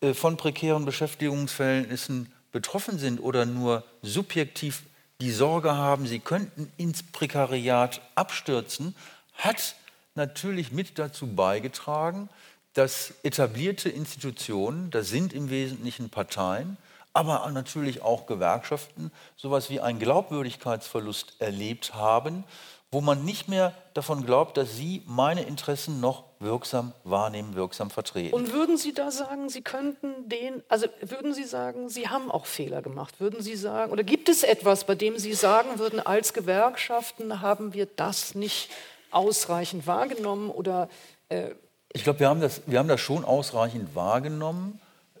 äh, 0.00 0.14
von 0.14 0.36
prekären 0.36 0.84
Beschäftigungsverhältnissen 0.84 2.32
betroffen 2.52 2.98
sind 2.98 3.20
oder 3.20 3.46
nur 3.46 3.84
subjektiv 4.02 4.82
die 5.20 5.32
Sorge 5.32 5.76
haben, 5.76 6.06
sie 6.06 6.20
könnten 6.20 6.72
ins 6.76 7.02
Prekariat 7.02 8.00
abstürzen, 8.14 8.94
hat 9.34 9.74
natürlich 10.14 10.72
mit 10.72 10.98
dazu 10.98 11.26
beigetragen, 11.26 12.28
dass 12.74 13.14
etablierte 13.24 13.88
Institutionen, 13.88 14.90
das 14.90 15.08
sind 15.08 15.32
im 15.32 15.50
Wesentlichen 15.50 16.10
Parteien, 16.10 16.76
aber 17.18 17.50
natürlich 17.50 18.02
auch 18.02 18.26
Gewerkschaften 18.26 19.10
sowas 19.36 19.70
wie 19.70 19.80
einen 19.80 19.98
Glaubwürdigkeitsverlust 19.98 21.40
erlebt 21.40 21.94
haben, 21.94 22.44
wo 22.92 23.00
man 23.00 23.24
nicht 23.24 23.48
mehr 23.48 23.74
davon 23.92 24.24
glaubt, 24.24 24.56
dass 24.56 24.76
sie 24.76 25.02
meine 25.04 25.42
Interessen 25.42 26.00
noch 26.00 26.24
wirksam 26.38 26.92
wahrnehmen, 27.02 27.56
wirksam 27.56 27.90
vertreten. 27.90 28.34
Und 28.34 28.52
würden 28.52 28.78
Sie 28.78 28.94
da 28.94 29.10
sagen, 29.10 29.48
Sie 29.48 29.62
könnten 29.62 30.28
den, 30.28 30.62
also 30.68 30.86
würden 31.00 31.34
Sie 31.34 31.42
sagen, 31.42 31.88
Sie 31.88 32.08
haben 32.08 32.30
auch 32.30 32.46
Fehler 32.46 32.80
gemacht? 32.80 33.20
Würden 33.20 33.42
Sie 33.42 33.56
sagen, 33.56 33.90
oder 33.90 34.04
gibt 34.04 34.28
es 34.28 34.44
etwas, 34.44 34.84
bei 34.84 34.94
dem 34.94 35.18
Sie 35.18 35.34
sagen 35.34 35.80
würden, 35.80 35.98
als 35.98 36.32
Gewerkschaften 36.32 37.42
haben 37.42 37.74
wir 37.74 37.86
das 37.86 38.36
nicht 38.36 38.70
ausreichend 39.10 39.88
wahrgenommen 39.88 40.50
oder 40.50 40.88
äh 41.28 41.50
ich 41.94 42.04
glaube, 42.04 42.20
wir, 42.20 42.28
haben 42.28 42.40
das, 42.40 42.60
wir 42.66 42.78
haben 42.78 42.88
das 42.88 43.00
schon 43.00 43.24
ausreichend 43.24 43.94
wahrgenommen. 43.94 44.78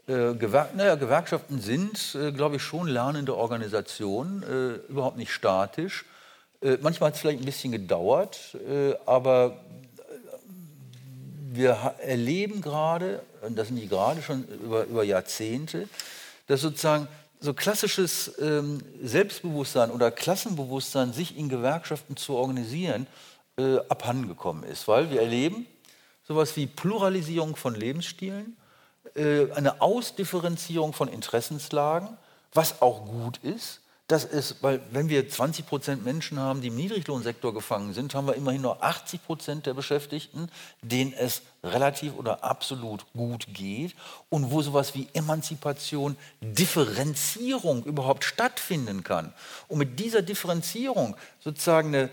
Äh, 0.08 0.34
Gewer 0.36 0.70
naja, 0.74 0.94
Gewerkschaften 0.94 1.60
sind, 1.60 2.14
äh, 2.14 2.32
glaube 2.32 2.56
ich, 2.56 2.62
schon 2.62 2.88
lernende 2.88 3.36
Organisationen, 3.36 4.42
äh, 4.42 4.90
überhaupt 4.90 5.18
nicht 5.18 5.30
statisch. 5.30 6.06
Äh, 6.62 6.78
manchmal 6.80 7.08
hat 7.08 7.16
es 7.16 7.20
vielleicht 7.20 7.40
ein 7.40 7.44
bisschen 7.44 7.72
gedauert, 7.72 8.56
äh, 8.66 8.94
aber 9.04 9.60
wir 11.50 11.94
erleben 11.98 12.62
gerade, 12.62 13.20
und 13.42 13.58
das 13.58 13.68
sind 13.68 13.76
die 13.76 13.86
gerade 13.86 14.22
schon 14.22 14.44
über, 14.44 14.84
über 14.84 15.04
Jahrzehnte, 15.04 15.88
dass 16.46 16.62
sozusagen 16.62 17.06
so 17.40 17.52
klassisches 17.52 18.32
ähm, 18.40 18.80
Selbstbewusstsein 19.02 19.90
oder 19.90 20.10
Klassenbewusstsein, 20.10 21.12
sich 21.12 21.36
in 21.36 21.50
Gewerkschaften 21.50 22.16
zu 22.16 22.34
organisieren, 22.34 23.06
abhandengekommen 23.88 24.62
ist. 24.62 24.86
Weil 24.86 25.10
wir 25.10 25.20
erleben 25.20 25.66
sowas 26.22 26.54
wie 26.54 26.68
Pluralisierung 26.68 27.56
von 27.56 27.74
Lebensstilen, 27.74 28.56
eine 29.18 29.80
Ausdifferenzierung 29.80 30.92
von 30.92 31.08
Interessenslagen, 31.08 32.08
was 32.52 32.80
auch 32.80 33.04
gut 33.04 33.38
ist. 33.38 33.80
Das 34.08 34.24
ist, 34.24 34.62
weil 34.62 34.80
wenn 34.90 35.10
wir 35.10 35.28
20 35.28 35.66
Prozent 35.66 36.02
Menschen 36.02 36.38
haben, 36.38 36.62
die 36.62 36.68
im 36.68 36.76
Niedriglohnsektor 36.76 37.52
gefangen 37.52 37.92
sind, 37.92 38.14
haben 38.14 38.26
wir 38.26 38.36
immerhin 38.36 38.62
nur 38.62 38.82
80 38.82 39.22
Prozent 39.22 39.66
der 39.66 39.74
Beschäftigten, 39.74 40.50
denen 40.80 41.12
es 41.12 41.42
relativ 41.62 42.14
oder 42.16 42.42
absolut 42.42 43.04
gut 43.12 43.46
geht 43.52 43.94
und 44.30 44.50
wo 44.50 44.62
sowas 44.62 44.94
wie 44.94 45.08
Emanzipation, 45.12 46.16
Differenzierung 46.40 47.84
überhaupt 47.84 48.24
stattfinden 48.24 49.04
kann. 49.04 49.34
Und 49.68 49.76
mit 49.76 50.00
dieser 50.00 50.22
Differenzierung 50.22 51.14
sozusagen 51.40 51.88
eine 51.88 52.10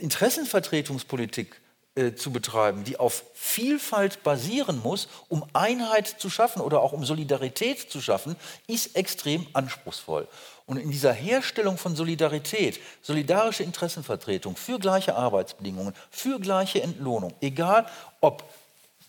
Interessenvertretungspolitik 0.00 1.60
äh, 1.98 2.14
zu 2.14 2.30
betreiben, 2.30 2.84
die 2.84 2.96
auf 2.96 3.24
Vielfalt 3.34 4.22
basieren 4.22 4.80
muss, 4.82 5.08
um 5.28 5.44
Einheit 5.52 6.06
zu 6.06 6.30
schaffen 6.30 6.62
oder 6.62 6.80
auch 6.80 6.92
um 6.92 7.04
Solidarität 7.04 7.90
zu 7.90 8.00
schaffen, 8.00 8.36
ist 8.68 8.94
extrem 8.94 9.48
anspruchsvoll. 9.52 10.28
Und 10.66 10.76
in 10.76 10.92
dieser 10.92 11.12
Herstellung 11.12 11.76
von 11.76 11.96
Solidarität, 11.96 12.78
solidarische 13.02 13.64
Interessenvertretung 13.64 14.54
für 14.54 14.78
gleiche 14.78 15.16
Arbeitsbedingungen, 15.16 15.92
für 16.08 16.38
gleiche 16.38 16.80
Entlohnung, 16.82 17.34
egal 17.40 17.86
ob 18.20 18.44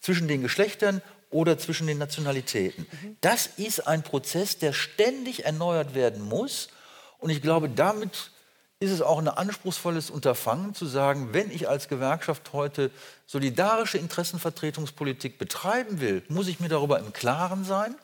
zwischen 0.01 0.27
den 0.27 0.41
Geschlechtern 0.41 1.03
oder 1.29 1.59
zwischen 1.59 1.85
den 1.85 1.99
Nationalitäten, 1.99 2.87
mhm. 2.89 3.17
das 3.21 3.47
ist 3.57 3.87
ein 3.87 4.01
Prozess, 4.01 4.57
der 4.57 4.73
ständig 4.73 5.45
erneuert 5.45 5.93
werden 5.93 6.27
muss. 6.27 6.69
Und 7.19 7.29
ich 7.29 7.43
glaube, 7.43 7.69
damit 7.69 8.31
ist 8.79 8.91
es 8.91 9.01
auch 9.01 9.19
ein 9.19 9.27
anspruchsvolles 9.27 10.09
Unterfangen 10.09 10.73
zu 10.73 10.85
sagen, 10.85 11.33
wenn 11.33 11.51
ich 11.51 11.67
als 11.67 11.89
Gewerkschaft 11.89 12.53
heute 12.53 12.91
solidarische 13.25 13.97
Interessenvertretungspolitik 13.97 15.37
betreiben 15.37 15.99
will, 15.99 16.23
muss 16.29 16.47
ich 16.47 16.61
mir 16.61 16.69
darüber 16.69 16.99
im 16.99 17.11
Klaren 17.11 17.65
sein, 17.65 17.95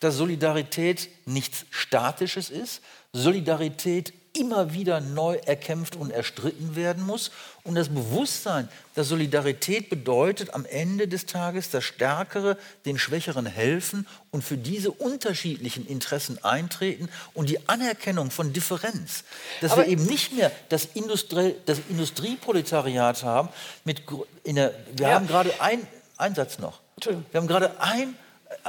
dass 0.00 0.16
Solidarität 0.16 1.08
nichts 1.26 1.66
Statisches 1.70 2.50
ist, 2.50 2.82
Solidarität 3.12 4.12
immer 4.38 4.72
wieder 4.72 5.00
neu 5.00 5.36
erkämpft 5.44 5.96
und 5.96 6.10
erstritten 6.10 6.76
werden 6.76 7.04
muss. 7.04 7.30
Und 7.64 7.74
das 7.74 7.88
Bewusstsein, 7.88 8.68
dass 8.94 9.08
Solidarität 9.08 9.90
bedeutet, 9.90 10.54
am 10.54 10.64
Ende 10.64 11.08
des 11.08 11.26
Tages 11.26 11.70
das 11.70 11.84
Stärkere 11.84 12.56
den 12.86 12.98
Schwächeren 12.98 13.46
helfen 13.46 14.06
und 14.30 14.42
für 14.42 14.56
diese 14.56 14.90
unterschiedlichen 14.90 15.86
Interessen 15.86 16.42
eintreten 16.44 17.08
und 17.34 17.50
die 17.50 17.68
Anerkennung 17.68 18.30
von 18.30 18.52
Differenz. 18.52 19.24
Dass 19.60 19.72
Aber 19.72 19.82
wir 19.82 19.88
eben 19.88 20.04
nicht 20.06 20.32
mehr 20.32 20.52
das, 20.68 20.86
Industrie, 20.94 21.54
das 21.66 21.80
Industrieproletariat 21.88 23.22
haben. 23.22 23.48
Mit, 23.84 24.02
der, 24.46 24.74
wir 24.96 25.08
ja. 25.08 25.14
haben 25.14 25.26
gerade 25.26 25.52
ein, 25.60 25.86
einen 26.16 26.34
Satz 26.34 26.58
noch. 26.58 26.80
Wir 27.04 27.40
haben 27.40 27.46
gerade 27.46 27.80
ein, 27.80 28.16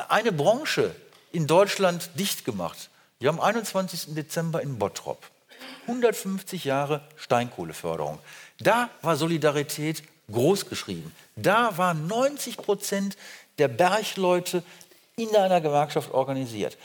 eine 0.09 0.31
Branche 0.31 0.95
in 1.31 1.47
Deutschland 1.47 2.09
dicht 2.15 2.45
gemacht. 2.45 2.89
Wir 3.19 3.29
haben 3.29 3.39
am 3.39 3.45
21. 3.45 4.15
Dezember 4.15 4.61
in 4.61 4.79
Bottrop. 4.79 5.29
150 5.89 6.65
Jahre 6.65 7.01
Steinkohleförderung. 7.15 8.19
Da 8.59 8.89
war 9.01 9.15
Solidarität 9.15 10.03
groß 10.31 10.69
geschrieben. 10.69 11.13
Da 11.35 11.77
waren 11.77 12.07
90 12.07 12.57
Prozent 12.57 13.17
der 13.57 13.67
Bergleute 13.67 14.63
in 15.15 15.35
einer 15.35 15.61
Gewerkschaft 15.61 16.11
organisiert. 16.11 16.77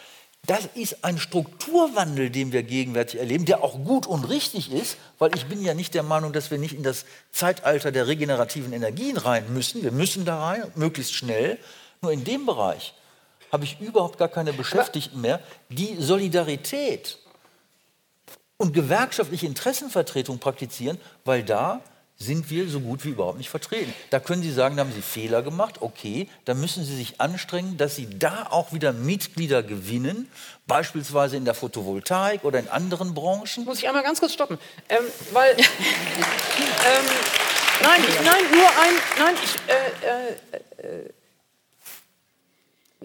Das 0.46 0.68
ist 0.74 1.04
ein 1.04 1.18
Strukturwandel, 1.18 2.28
den 2.28 2.52
wir 2.52 2.62
gegenwärtig 2.62 3.18
erleben, 3.18 3.46
der 3.46 3.62
auch 3.62 3.82
gut 3.82 4.06
und 4.06 4.28
richtig 4.28 4.70
ist, 4.70 4.98
weil 5.18 5.34
ich 5.34 5.46
bin 5.46 5.62
ja 5.62 5.72
nicht 5.72 5.94
der 5.94 6.02
Meinung, 6.02 6.34
dass 6.34 6.50
wir 6.50 6.58
nicht 6.58 6.74
in 6.74 6.82
das 6.82 7.06
Zeitalter 7.32 7.92
der 7.92 8.06
regenerativen 8.06 8.72
Energien 8.74 9.16
rein 9.16 9.52
müssen. 9.54 9.82
Wir 9.82 9.92
müssen 9.92 10.26
da 10.26 10.44
rein, 10.44 10.64
möglichst 10.74 11.14
schnell. 11.14 11.58
Nur 12.02 12.12
in 12.12 12.24
dem 12.24 12.44
Bereich 12.44 12.92
habe 13.52 13.64
ich 13.64 13.80
überhaupt 13.80 14.18
gar 14.18 14.28
keine 14.28 14.52
Beschäftigten 14.52 15.20
mehr, 15.20 15.40
die 15.70 15.96
Solidarität 15.98 17.18
und 18.56 18.72
gewerkschaftliche 18.72 19.46
Interessenvertretung 19.46 20.38
praktizieren, 20.38 20.98
weil 21.24 21.42
da 21.42 21.80
sind 22.16 22.48
wir 22.48 22.68
so 22.68 22.80
gut 22.80 23.04
wie 23.04 23.08
überhaupt 23.10 23.38
nicht 23.38 23.50
vertreten. 23.50 23.92
Da 24.10 24.20
können 24.20 24.42
Sie 24.42 24.52
sagen, 24.52 24.76
da 24.76 24.84
haben 24.84 24.92
Sie 24.92 25.02
Fehler 25.02 25.42
gemacht, 25.42 25.78
okay, 25.80 26.28
da 26.44 26.54
müssen 26.54 26.84
Sie 26.84 26.94
sich 26.94 27.20
anstrengen, 27.20 27.76
dass 27.76 27.96
Sie 27.96 28.08
da 28.18 28.46
auch 28.50 28.72
wieder 28.72 28.92
Mitglieder 28.92 29.64
gewinnen, 29.64 30.30
beispielsweise 30.66 31.36
in 31.36 31.44
der 31.44 31.54
Photovoltaik 31.54 32.44
oder 32.44 32.60
in 32.60 32.68
anderen 32.68 33.14
Branchen. 33.14 33.64
Muss 33.64 33.78
ich 33.78 33.88
einmal 33.88 34.04
ganz 34.04 34.20
kurz 34.20 34.32
stoppen, 34.32 34.58
ähm, 34.88 35.04
weil 35.32 35.50
ähm, 35.58 35.66
nein, 37.82 38.00
nein, 38.24 38.44
nur 38.52 38.68
ein, 38.68 38.94
nein, 39.18 39.34
ich, 39.42 39.56
äh, 39.66 40.86
äh, 40.86 41.06
äh, 41.06 41.10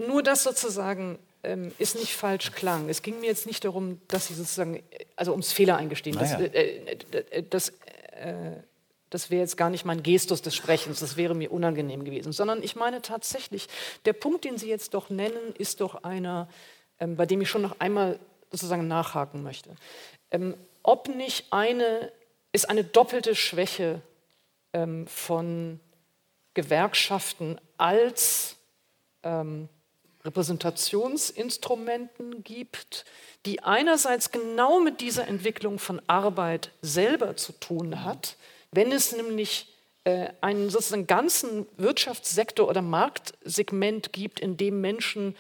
nur 0.07 0.21
das 0.21 0.43
sozusagen 0.43 1.17
ähm, 1.43 1.71
ist 1.77 1.95
nicht 1.95 2.15
falsch 2.15 2.51
klang. 2.51 2.89
Es 2.89 3.01
ging 3.01 3.19
mir 3.19 3.27
jetzt 3.27 3.45
nicht 3.45 3.63
darum, 3.65 4.01
dass 4.07 4.27
Sie 4.27 4.33
sozusagen, 4.33 4.83
also 5.15 5.31
ums 5.31 5.51
Fehler 5.51 5.77
eingestehen. 5.77 6.15
Naja. 6.15 6.37
Das, 6.37 6.53
äh, 6.53 6.97
äh, 7.31 7.43
das, 7.49 7.69
äh, 7.69 8.51
das 9.09 9.29
wäre 9.29 9.41
jetzt 9.41 9.57
gar 9.57 9.69
nicht 9.69 9.85
mein 9.85 10.03
Gestus 10.03 10.41
des 10.41 10.55
Sprechens, 10.55 10.99
das 10.99 11.17
wäre 11.17 11.35
mir 11.35 11.51
unangenehm 11.51 12.03
gewesen, 12.03 12.31
sondern 12.31 12.61
ich 12.61 12.75
meine 12.75 13.01
tatsächlich, 13.01 13.67
der 14.05 14.13
Punkt, 14.13 14.45
den 14.45 14.57
Sie 14.57 14.69
jetzt 14.69 14.93
doch 14.93 15.09
nennen, 15.09 15.53
ist 15.57 15.81
doch 15.81 16.03
einer, 16.03 16.47
ähm, 16.99 17.15
bei 17.15 17.25
dem 17.25 17.41
ich 17.41 17.49
schon 17.49 17.61
noch 17.61 17.79
einmal 17.79 18.19
sozusagen 18.51 18.87
nachhaken 18.87 19.43
möchte. 19.43 19.75
Ähm, 20.31 20.55
ob 20.83 21.07
nicht 21.07 21.47
eine, 21.51 22.11
ist 22.51 22.69
eine 22.69 22.83
doppelte 22.83 23.35
Schwäche 23.35 24.01
ähm, 24.73 25.07
von 25.07 25.79
Gewerkschaften 26.53 27.59
als 27.77 28.57
ähm, 29.23 29.69
Repräsentationsinstrumenten 30.30 32.43
gibt, 32.43 33.05
die 33.45 33.61
einerseits 33.63 34.32
genau 34.32 34.80
mit 34.80 35.01
dieser 35.01 35.27
Entwicklung 35.27 35.77
von 35.80 36.01
Arbeit 36.07 36.71
selber 36.82 37.36
zu 37.36 37.51
tun 37.53 38.05
hat, 38.05 38.38
wenn 38.71 38.91
es 38.91 39.15
nämlich 39.15 39.73
äh, 40.03 40.27
einen 40.41 40.69
sozusagen 40.69 41.07
ganzen 41.07 41.65
Wirtschaftssektor 41.77 42.69
oder 42.69 42.84
Marktsegment 42.84 44.13
gibt, 44.13 44.39
in 44.39 44.55
dem 44.55 44.82
Menschen 44.82 45.36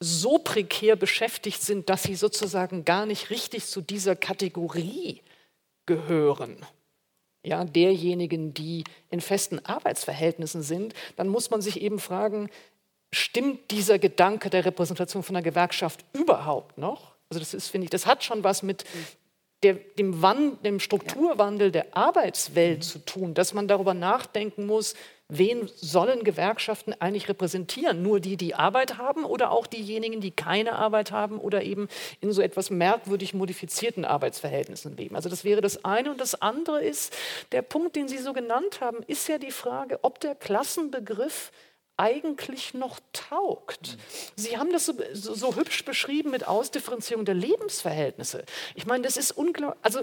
so 0.00 0.38
prekär 0.38 0.96
beschäftigt 0.96 1.62
sind, 1.62 1.90
dass 1.90 2.04
sie 2.04 2.14
sozusagen 2.14 2.84
gar 2.84 3.06
nicht 3.06 3.30
richtig 3.30 3.66
zu 3.66 3.80
dieser 3.80 4.14
Kategorie 4.16 5.22
gehören. 5.86 6.56
Ja, 7.42 7.64
derjenigen, 7.64 8.54
die 8.54 8.84
in 9.10 9.20
festen 9.20 9.58
Arbeitsverhältnissen 9.58 10.62
sind, 10.62 10.94
dann 11.16 11.28
muss 11.28 11.50
man 11.50 11.60
sich 11.60 11.80
eben 11.80 11.98
fragen, 11.98 12.48
stimmt 13.14 13.70
dieser 13.70 13.98
Gedanke 13.98 14.50
der 14.50 14.64
Repräsentation 14.64 15.22
von 15.22 15.34
der 15.34 15.42
Gewerkschaft 15.42 16.04
überhaupt 16.12 16.78
noch? 16.78 17.14
Also 17.30 17.40
das 17.40 17.54
ist, 17.54 17.68
finde 17.68 17.86
ich, 17.86 17.90
das 17.90 18.06
hat 18.06 18.22
schon 18.22 18.44
was 18.44 18.62
mit 18.62 18.84
der, 19.64 19.74
dem, 19.74 20.20
Wand, 20.20 20.64
dem 20.64 20.78
Strukturwandel 20.78 21.72
der 21.72 21.96
Arbeitswelt 21.96 22.78
mhm. 22.78 22.82
zu 22.82 22.98
tun, 23.00 23.34
dass 23.34 23.54
man 23.54 23.66
darüber 23.66 23.94
nachdenken 23.94 24.66
muss, 24.66 24.94
wen 25.28 25.68
sollen 25.74 26.22
Gewerkschaften 26.22 26.94
eigentlich 27.00 27.28
repräsentieren? 27.28 28.02
Nur 28.02 28.20
die, 28.20 28.36
die 28.36 28.54
Arbeit 28.54 28.98
haben 28.98 29.24
oder 29.24 29.50
auch 29.50 29.66
diejenigen, 29.66 30.20
die 30.20 30.30
keine 30.30 30.74
Arbeit 30.74 31.12
haben 31.12 31.38
oder 31.38 31.62
eben 31.62 31.88
in 32.20 32.30
so 32.32 32.42
etwas 32.42 32.68
merkwürdig 32.68 33.32
modifizierten 33.32 34.04
Arbeitsverhältnissen 34.04 34.96
leben? 34.96 35.16
Also 35.16 35.30
das 35.30 35.44
wäre 35.44 35.62
das 35.62 35.84
eine. 35.84 36.10
Und 36.10 36.20
das 36.20 36.40
andere 36.40 36.82
ist, 36.82 37.16
der 37.52 37.62
Punkt, 37.62 37.96
den 37.96 38.06
Sie 38.06 38.18
so 38.18 38.34
genannt 38.34 38.80
haben, 38.80 39.02
ist 39.06 39.28
ja 39.28 39.38
die 39.38 39.50
Frage, 39.50 39.98
ob 40.02 40.20
der 40.20 40.34
Klassenbegriff 40.34 41.50
eigentlich 41.96 42.74
noch 42.74 42.98
taugt. 43.12 43.96
Sie 44.36 44.58
haben 44.58 44.72
das 44.72 44.86
so, 44.86 44.94
so, 45.12 45.34
so, 45.34 45.56
hübsch 45.56 45.84
beschrieben 45.84 46.30
mit 46.30 46.46
Ausdifferenzierung 46.46 47.24
der 47.24 47.34
Lebensverhältnisse. 47.34 48.44
Ich 48.74 48.86
meine, 48.86 49.04
das 49.04 49.16
ist 49.16 49.32
unglaublich. 49.32 49.78
Also, 49.82 50.02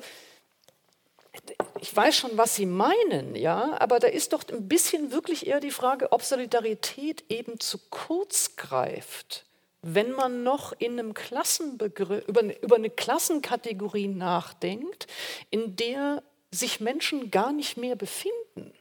ich 1.79 1.95
weiß 1.95 2.15
schon, 2.15 2.37
was 2.37 2.55
Sie 2.55 2.65
meinen, 2.65 3.35
ja, 3.35 3.79
aber 3.79 3.99
da 3.99 4.07
ist 4.07 4.33
doch 4.33 4.43
ein 4.49 4.67
bisschen 4.67 5.11
wirklich 5.11 5.47
eher 5.47 5.59
die 5.59 5.71
Frage, 5.71 6.11
ob 6.11 6.23
Solidarität 6.23 7.23
eben 7.29 7.59
zu 7.59 7.77
kurz 7.89 8.55
greift, 8.55 9.45
wenn 9.81 10.11
man 10.11 10.43
noch 10.43 10.73
in 10.77 10.99
einem 10.99 11.13
Klassenbegriff, 11.13 12.27
über, 12.27 12.43
über 12.61 12.75
eine 12.75 12.89
Klassenkategorie 12.89 14.07
nachdenkt, 14.07 15.07
in 15.49 15.75
der 15.75 16.21
sich 16.51 16.81
Menschen 16.81 17.31
gar 17.31 17.53
nicht 17.53 17.77
mehr 17.77 17.95
befinden. 17.95 18.73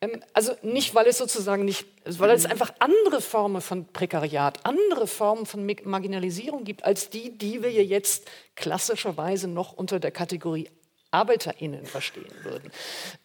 Ähm, 0.00 0.22
also 0.32 0.54
nicht, 0.62 0.94
weil 0.94 1.06
es 1.06 1.18
sozusagen 1.18 1.64
nicht, 1.64 1.86
weil 2.04 2.30
es 2.30 2.46
einfach 2.46 2.72
andere 2.78 3.20
Formen 3.20 3.60
von 3.60 3.86
Prekariat, 3.86 4.64
andere 4.64 5.06
Formen 5.06 5.46
von 5.46 5.66
Marginalisierung 5.84 6.64
gibt, 6.64 6.84
als 6.84 7.10
die, 7.10 7.36
die 7.36 7.62
wir 7.62 7.70
jetzt 7.70 8.28
klassischerweise 8.56 9.48
noch 9.48 9.72
unter 9.72 10.00
der 10.00 10.10
Kategorie 10.10 10.68
ArbeiterInnen 11.10 11.86
verstehen 11.86 12.32
würden. 12.42 12.70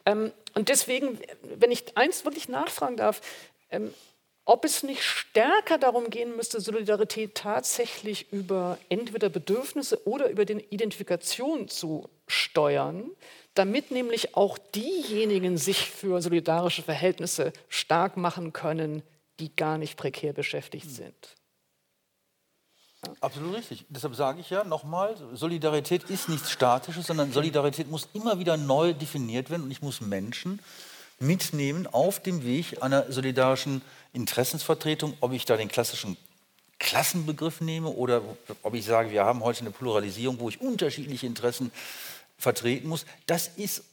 Ähm, 0.06 0.32
und 0.54 0.70
deswegen, 0.70 1.20
wenn 1.58 1.72
ich 1.72 1.98
eins 1.98 2.26
wirklich 2.26 2.50
nachfragen 2.50 2.98
darf, 2.98 3.22
ähm, 3.70 3.94
ob 4.48 4.64
es 4.64 4.84
nicht 4.84 5.02
stärker 5.02 5.80
darum 5.80 6.12
gehen 6.12 6.36
müsste, 6.36 6.62
Solidarität 6.62 7.34
tatsächlich 7.34 8.32
über 8.32 8.78
entweder 8.90 9.30
Bedürfnisse 9.30 10.08
oder 10.08 10.30
über 10.30 10.46
die 10.46 10.64
Identifikation 10.70 11.68
zu 11.68 12.10
steuern, 12.28 13.10
damit 13.56 13.90
nämlich 13.90 14.36
auch 14.36 14.58
diejenigen 14.58 15.58
sich 15.58 15.90
für 15.90 16.22
solidarische 16.22 16.84
Verhältnisse 16.84 17.54
stark 17.70 18.18
machen 18.18 18.54
können, 18.54 19.02
die 19.40 19.56
gar 19.56 19.78
nicht 19.78 19.98
prekär 19.98 20.34
beschäftigt 20.34 20.86
hm. 20.86 20.92
sind. 20.92 21.36
Ja. 23.06 23.14
Absolut 23.22 23.56
richtig. 23.56 23.86
Deshalb 23.90 24.16
sage 24.16 24.42
ich 24.42 24.50
ja 24.50 24.64
nochmal, 24.64 25.16
Solidarität 25.34 26.04
ist 26.10 26.30
nichts 26.30 26.52
Statisches, 26.52 27.08
sondern 27.08 27.32
Solidarität 27.32 27.90
muss 27.90 28.10
immer 28.14 28.40
wieder 28.40 28.58
neu 28.58 28.94
definiert 28.94 29.50
werden 29.50 29.64
und 29.64 29.72
ich 29.72 29.82
muss 29.82 30.02
Menschen 30.02 30.60
mitnehmen 31.20 31.88
auf 31.88 32.22
dem 32.22 32.44
Weg 32.44 32.84
einer 32.84 33.12
solidarischen 33.12 33.82
Interessensvertretung, 34.14 35.14
ob 35.22 35.32
ich 35.32 35.46
da 35.46 35.56
den 35.56 35.70
klassischen 35.70 36.18
Klassenbegriff 36.80 37.62
nehme 37.62 37.90
oder 37.90 38.22
ob 38.62 38.74
ich 38.74 38.86
sage, 38.86 39.12
wir 39.12 39.24
haben 39.24 39.44
heute 39.44 39.62
eine 39.62 39.72
Pluralisierung, 39.72 40.40
wo 40.40 40.50
ich 40.50 40.60
unterschiedliche 40.60 41.26
Interessen 41.26 41.72
vertreten 42.38 42.88
muss. 42.88 43.06
Das 43.26 43.48
ist 43.48 43.84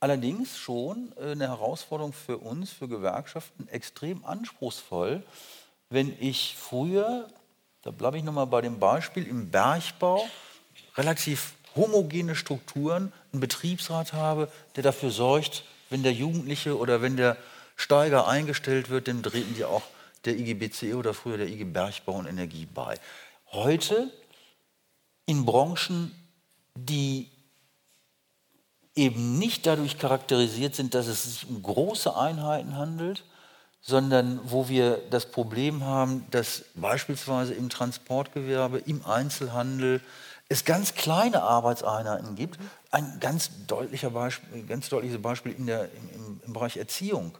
allerdings 0.00 0.58
schon 0.58 1.12
äh, 1.16 1.32
eine 1.32 1.48
Herausforderung 1.48 2.12
für 2.12 2.38
uns, 2.38 2.70
für 2.70 2.88
Gewerkschaften, 2.88 3.68
extrem 3.68 4.24
anspruchsvoll, 4.24 5.22
wenn 5.90 6.14
ich 6.20 6.54
früher, 6.58 7.28
da 7.82 7.90
bleibe 7.90 8.18
ich 8.18 8.24
nochmal 8.24 8.46
bei 8.46 8.60
dem 8.60 8.78
Beispiel, 8.78 9.26
im 9.26 9.50
Bergbau 9.50 10.28
relativ 10.96 11.54
homogene 11.74 12.34
Strukturen, 12.34 13.12
einen 13.32 13.40
Betriebsrat 13.40 14.12
habe, 14.12 14.50
der 14.76 14.82
dafür 14.82 15.10
sorgt, 15.10 15.64
wenn 15.90 16.02
der 16.02 16.12
Jugendliche 16.12 16.76
oder 16.76 17.00
wenn 17.00 17.16
der 17.16 17.36
Steiger 17.76 18.26
eingestellt 18.26 18.90
wird, 18.90 19.08
dann 19.08 19.22
treten 19.22 19.54
die 19.54 19.64
auch 19.64 19.82
der 20.24 20.36
IGBCE 20.36 20.94
oder 20.94 21.14
früher 21.14 21.38
der 21.38 21.48
IG 21.48 21.64
Bergbau 21.64 22.14
und 22.14 22.26
Energie 22.26 22.66
bei. 22.66 22.98
Heute 23.52 24.12
in 25.26 25.44
Branchen, 25.44 26.12
die 26.74 27.30
eben 28.98 29.38
nicht 29.38 29.64
dadurch 29.64 29.96
charakterisiert 29.96 30.74
sind, 30.74 30.94
dass 30.94 31.06
es 31.06 31.22
sich 31.22 31.48
um 31.48 31.62
große 31.62 32.16
Einheiten 32.16 32.76
handelt, 32.76 33.22
sondern 33.80 34.40
wo 34.42 34.68
wir 34.68 35.00
das 35.10 35.26
Problem 35.26 35.84
haben, 35.84 36.26
dass 36.32 36.64
beispielsweise 36.74 37.54
im 37.54 37.68
Transportgewerbe, 37.70 38.78
im 38.78 39.06
Einzelhandel 39.06 40.00
es 40.48 40.64
ganz 40.64 40.94
kleine 40.94 41.42
Arbeitseinheiten 41.42 42.34
gibt. 42.34 42.58
Ein 42.90 43.18
ganz, 43.20 43.50
deutlicher 43.68 44.10
Beispiel, 44.10 44.64
ganz 44.64 44.88
deutliches 44.88 45.22
Beispiel 45.22 45.52
in 45.52 45.66
der, 45.66 45.84
im, 45.84 46.40
im 46.44 46.52
Bereich 46.52 46.76
Erziehung, 46.76 47.38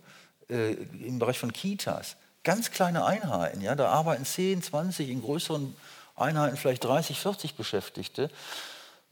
äh, 0.49 0.73
im 0.73 1.19
Bereich 1.19 1.41
von 1.41 1.53
Kitas. 1.53 2.17
Ganz 2.45 2.71
kleine 2.71 3.05
Einheiten, 3.05 3.61
ja, 3.61 3.75
da 3.75 3.89
arbeiten 3.89 4.25
10, 4.25 4.63
20, 4.63 5.09
in 5.11 5.23
größeren 5.23 5.75
Einheiten 6.15 6.57
vielleicht 6.57 6.85
30, 6.85 7.19
40 7.19 7.57
Beschäftigte, 7.57 8.31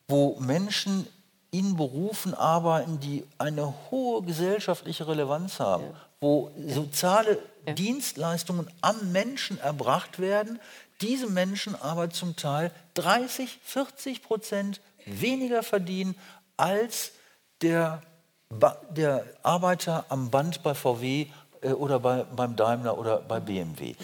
wo 0.06 0.38
Menschen 0.38 1.08
in 1.56 1.76
Berufen 1.76 2.34
arbeiten, 2.34 3.00
die 3.00 3.24
eine 3.38 3.72
hohe 3.90 4.22
gesellschaftliche 4.22 5.08
Relevanz 5.08 5.58
haben, 5.58 5.84
ja. 5.84 5.94
wo 6.20 6.50
soziale 6.66 7.38
ja. 7.66 7.72
Dienstleistungen 7.72 8.68
am 8.82 9.12
Menschen 9.12 9.58
erbracht 9.58 10.18
werden, 10.18 10.60
diese 11.00 11.26
Menschen 11.26 11.74
aber 11.74 12.10
zum 12.10 12.36
Teil 12.36 12.70
30, 12.94 13.58
40 13.64 14.22
Prozent 14.22 14.80
weniger 15.06 15.62
verdienen 15.62 16.14
als 16.58 17.12
der, 17.62 18.02
der 18.90 19.24
Arbeiter 19.42 20.04
am 20.10 20.30
Band 20.30 20.62
bei 20.62 20.74
VW 20.74 21.26
äh, 21.62 21.70
oder 21.70 22.00
bei, 22.00 22.24
beim 22.24 22.54
Daimler 22.54 22.98
oder 22.98 23.20
bei 23.20 23.40
BMW. 23.40 23.90
Mhm. 23.90 23.96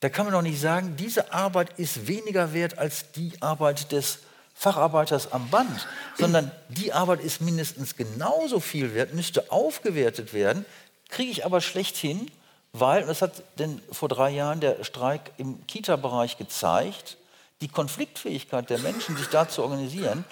Da 0.00 0.08
kann 0.08 0.24
man 0.24 0.32
doch 0.32 0.42
nicht 0.42 0.60
sagen, 0.60 0.96
diese 0.96 1.32
Arbeit 1.32 1.78
ist 1.78 2.06
weniger 2.06 2.52
wert 2.54 2.78
als 2.78 3.12
die 3.12 3.32
Arbeit 3.40 3.92
des 3.92 4.20
Facharbeiters 4.54 5.32
am 5.32 5.50
Band, 5.50 5.86
sondern 6.16 6.50
die 6.68 6.92
Arbeit 6.92 7.20
ist 7.20 7.40
mindestens 7.40 7.96
genauso 7.96 8.60
viel 8.60 8.94
wert, 8.94 9.12
müsste 9.12 9.50
aufgewertet 9.50 10.32
werden, 10.32 10.64
kriege 11.08 11.30
ich 11.30 11.44
aber 11.44 11.60
schlecht 11.60 11.96
hin, 11.96 12.30
weil, 12.72 13.06
das 13.06 13.22
hat 13.22 13.42
denn 13.58 13.82
vor 13.92 14.08
drei 14.08 14.30
Jahren 14.30 14.60
der 14.60 14.82
Streik 14.84 15.32
im 15.36 15.64
Kita-Bereich 15.66 16.38
gezeigt, 16.38 17.18
die 17.60 17.68
Konfliktfähigkeit 17.68 18.68
der 18.70 18.78
Menschen, 18.78 19.16
sich 19.16 19.28
da 19.28 19.48
zu 19.48 19.62
organisieren, 19.62 20.24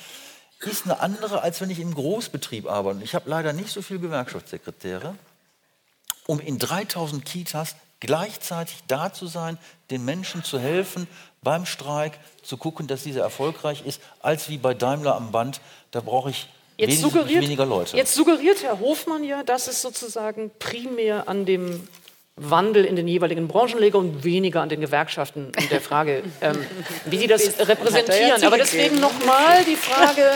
ist 0.61 0.85
eine 0.85 1.01
andere, 1.01 1.43
als 1.43 1.61
wenn 1.61 1.70
ich 1.70 1.81
im 1.81 1.95
Großbetrieb 1.95 2.68
arbeite. 2.68 3.03
Ich 3.03 3.14
habe 3.14 3.29
leider 3.29 3.53
nicht 3.53 3.70
so 3.70 3.83
viele 3.83 4.01
Gewerkschaftssekretäre, 4.01 5.14
um 6.27 6.41
in 6.41 6.59
3000 6.59 7.25
Kitas 7.25 7.75
gleichzeitig 8.03 8.78
da 8.88 9.12
zu 9.12 9.28
sein, 9.28 9.59
den 9.92 10.05
Menschen 10.05 10.42
zu 10.42 10.59
helfen, 10.59 11.07
beim 11.40 11.66
Streik 11.66 12.18
zu 12.42 12.57
gucken, 12.57 12.88
dass 12.88 13.05
dieser 13.05 13.22
erfolgreich 13.22 13.84
ist, 13.86 14.00
als 14.20 14.48
wie 14.48 14.59
bei 14.59 14.74
Daimler 14.74 15.14
am 15.14 15.30
Band. 15.30 15.61
Da 15.92 16.00
brauche 16.00 16.30
ich 16.30 16.48
jetzt 16.76 17.00
suggeriert, 17.00 17.42
weniger 17.42 17.64
Leute. 17.64 17.96
Jetzt 17.96 18.14
suggeriert 18.14 18.64
Herr 18.64 18.80
Hofmann 18.80 19.22
ja, 19.22 19.44
dass 19.44 19.68
es 19.68 19.80
sozusagen 19.80 20.50
primär 20.59 21.28
an 21.28 21.46
dem 21.46 21.86
Wandel 22.34 22.84
in 22.84 22.96
den 22.96 23.07
jeweiligen 23.07 23.46
Branchen 23.46 23.78
lege 23.78 23.98
und 23.98 24.24
weniger 24.24 24.62
an 24.62 24.68
den 24.68 24.80
Gewerkschaften 24.80 25.53
in 25.57 25.68
der 25.68 25.80
Frage, 25.80 26.24
ähm, 26.40 26.59
wie 27.05 27.18
sie 27.18 27.28
das 27.28 27.57
repräsentieren. 27.61 28.42
Aber 28.42 28.59
deswegen 28.59 28.98
nochmal 28.98 29.64
die 29.64 29.76
Frage, 29.76 30.32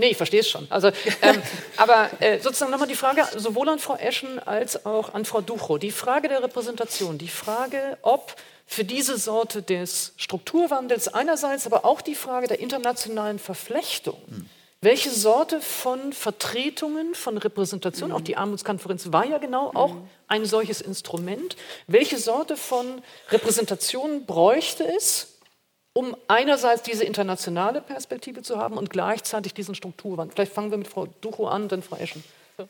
Nee, 0.00 0.08
ich 0.08 0.16
verstehe 0.16 0.40
es 0.40 0.48
schon. 0.48 0.66
Also, 0.70 0.88
ähm, 1.22 1.42
aber 1.76 2.10
äh, 2.20 2.40
sozusagen 2.40 2.70
nochmal 2.70 2.88
die 2.88 2.94
Frage 2.94 3.24
sowohl 3.36 3.68
an 3.68 3.78
Frau 3.78 3.96
Eschen 3.96 4.38
als 4.38 4.86
auch 4.86 5.14
an 5.14 5.24
Frau 5.24 5.42
Ducho. 5.42 5.78
Die 5.78 5.90
Frage 5.90 6.28
der 6.28 6.42
Repräsentation, 6.42 7.18
die 7.18 7.28
Frage, 7.28 7.98
ob 8.02 8.34
für 8.66 8.84
diese 8.84 9.18
Sorte 9.18 9.62
des 9.62 10.14
Strukturwandels 10.16 11.08
einerseits, 11.08 11.66
aber 11.66 11.84
auch 11.84 12.00
die 12.00 12.14
Frage 12.14 12.48
der 12.48 12.60
internationalen 12.60 13.38
Verflechtung. 13.38 14.16
Hm. 14.28 14.46
Welche 14.82 15.10
Sorte 15.10 15.60
von 15.60 16.14
Vertretungen, 16.14 17.14
von 17.14 17.36
Repräsentation, 17.36 18.08
mhm. 18.08 18.16
auch 18.16 18.20
die 18.22 18.38
Armutskonferenz 18.38 19.12
war 19.12 19.26
ja 19.26 19.36
genau 19.36 19.72
auch 19.74 19.92
mhm. 19.92 20.08
ein 20.26 20.46
solches 20.46 20.80
Instrument, 20.80 21.56
welche 21.86 22.16
Sorte 22.16 22.56
von 22.56 23.02
Repräsentation 23.30 24.24
bräuchte 24.24 24.84
es, 24.84 25.29
um 25.92 26.16
einerseits 26.28 26.82
diese 26.82 27.04
internationale 27.04 27.80
Perspektive 27.80 28.42
zu 28.42 28.58
haben 28.58 28.76
und 28.76 28.90
gleichzeitig 28.90 29.54
diesen 29.54 29.74
Strukturwandel. 29.74 30.34
Vielleicht 30.34 30.52
fangen 30.52 30.70
wir 30.70 30.78
mit 30.78 30.88
Frau 30.88 31.06
Ducho 31.20 31.48
an, 31.48 31.68
dann 31.68 31.82
Frau 31.82 31.96
Eschen. 31.96 32.22
So. 32.56 32.68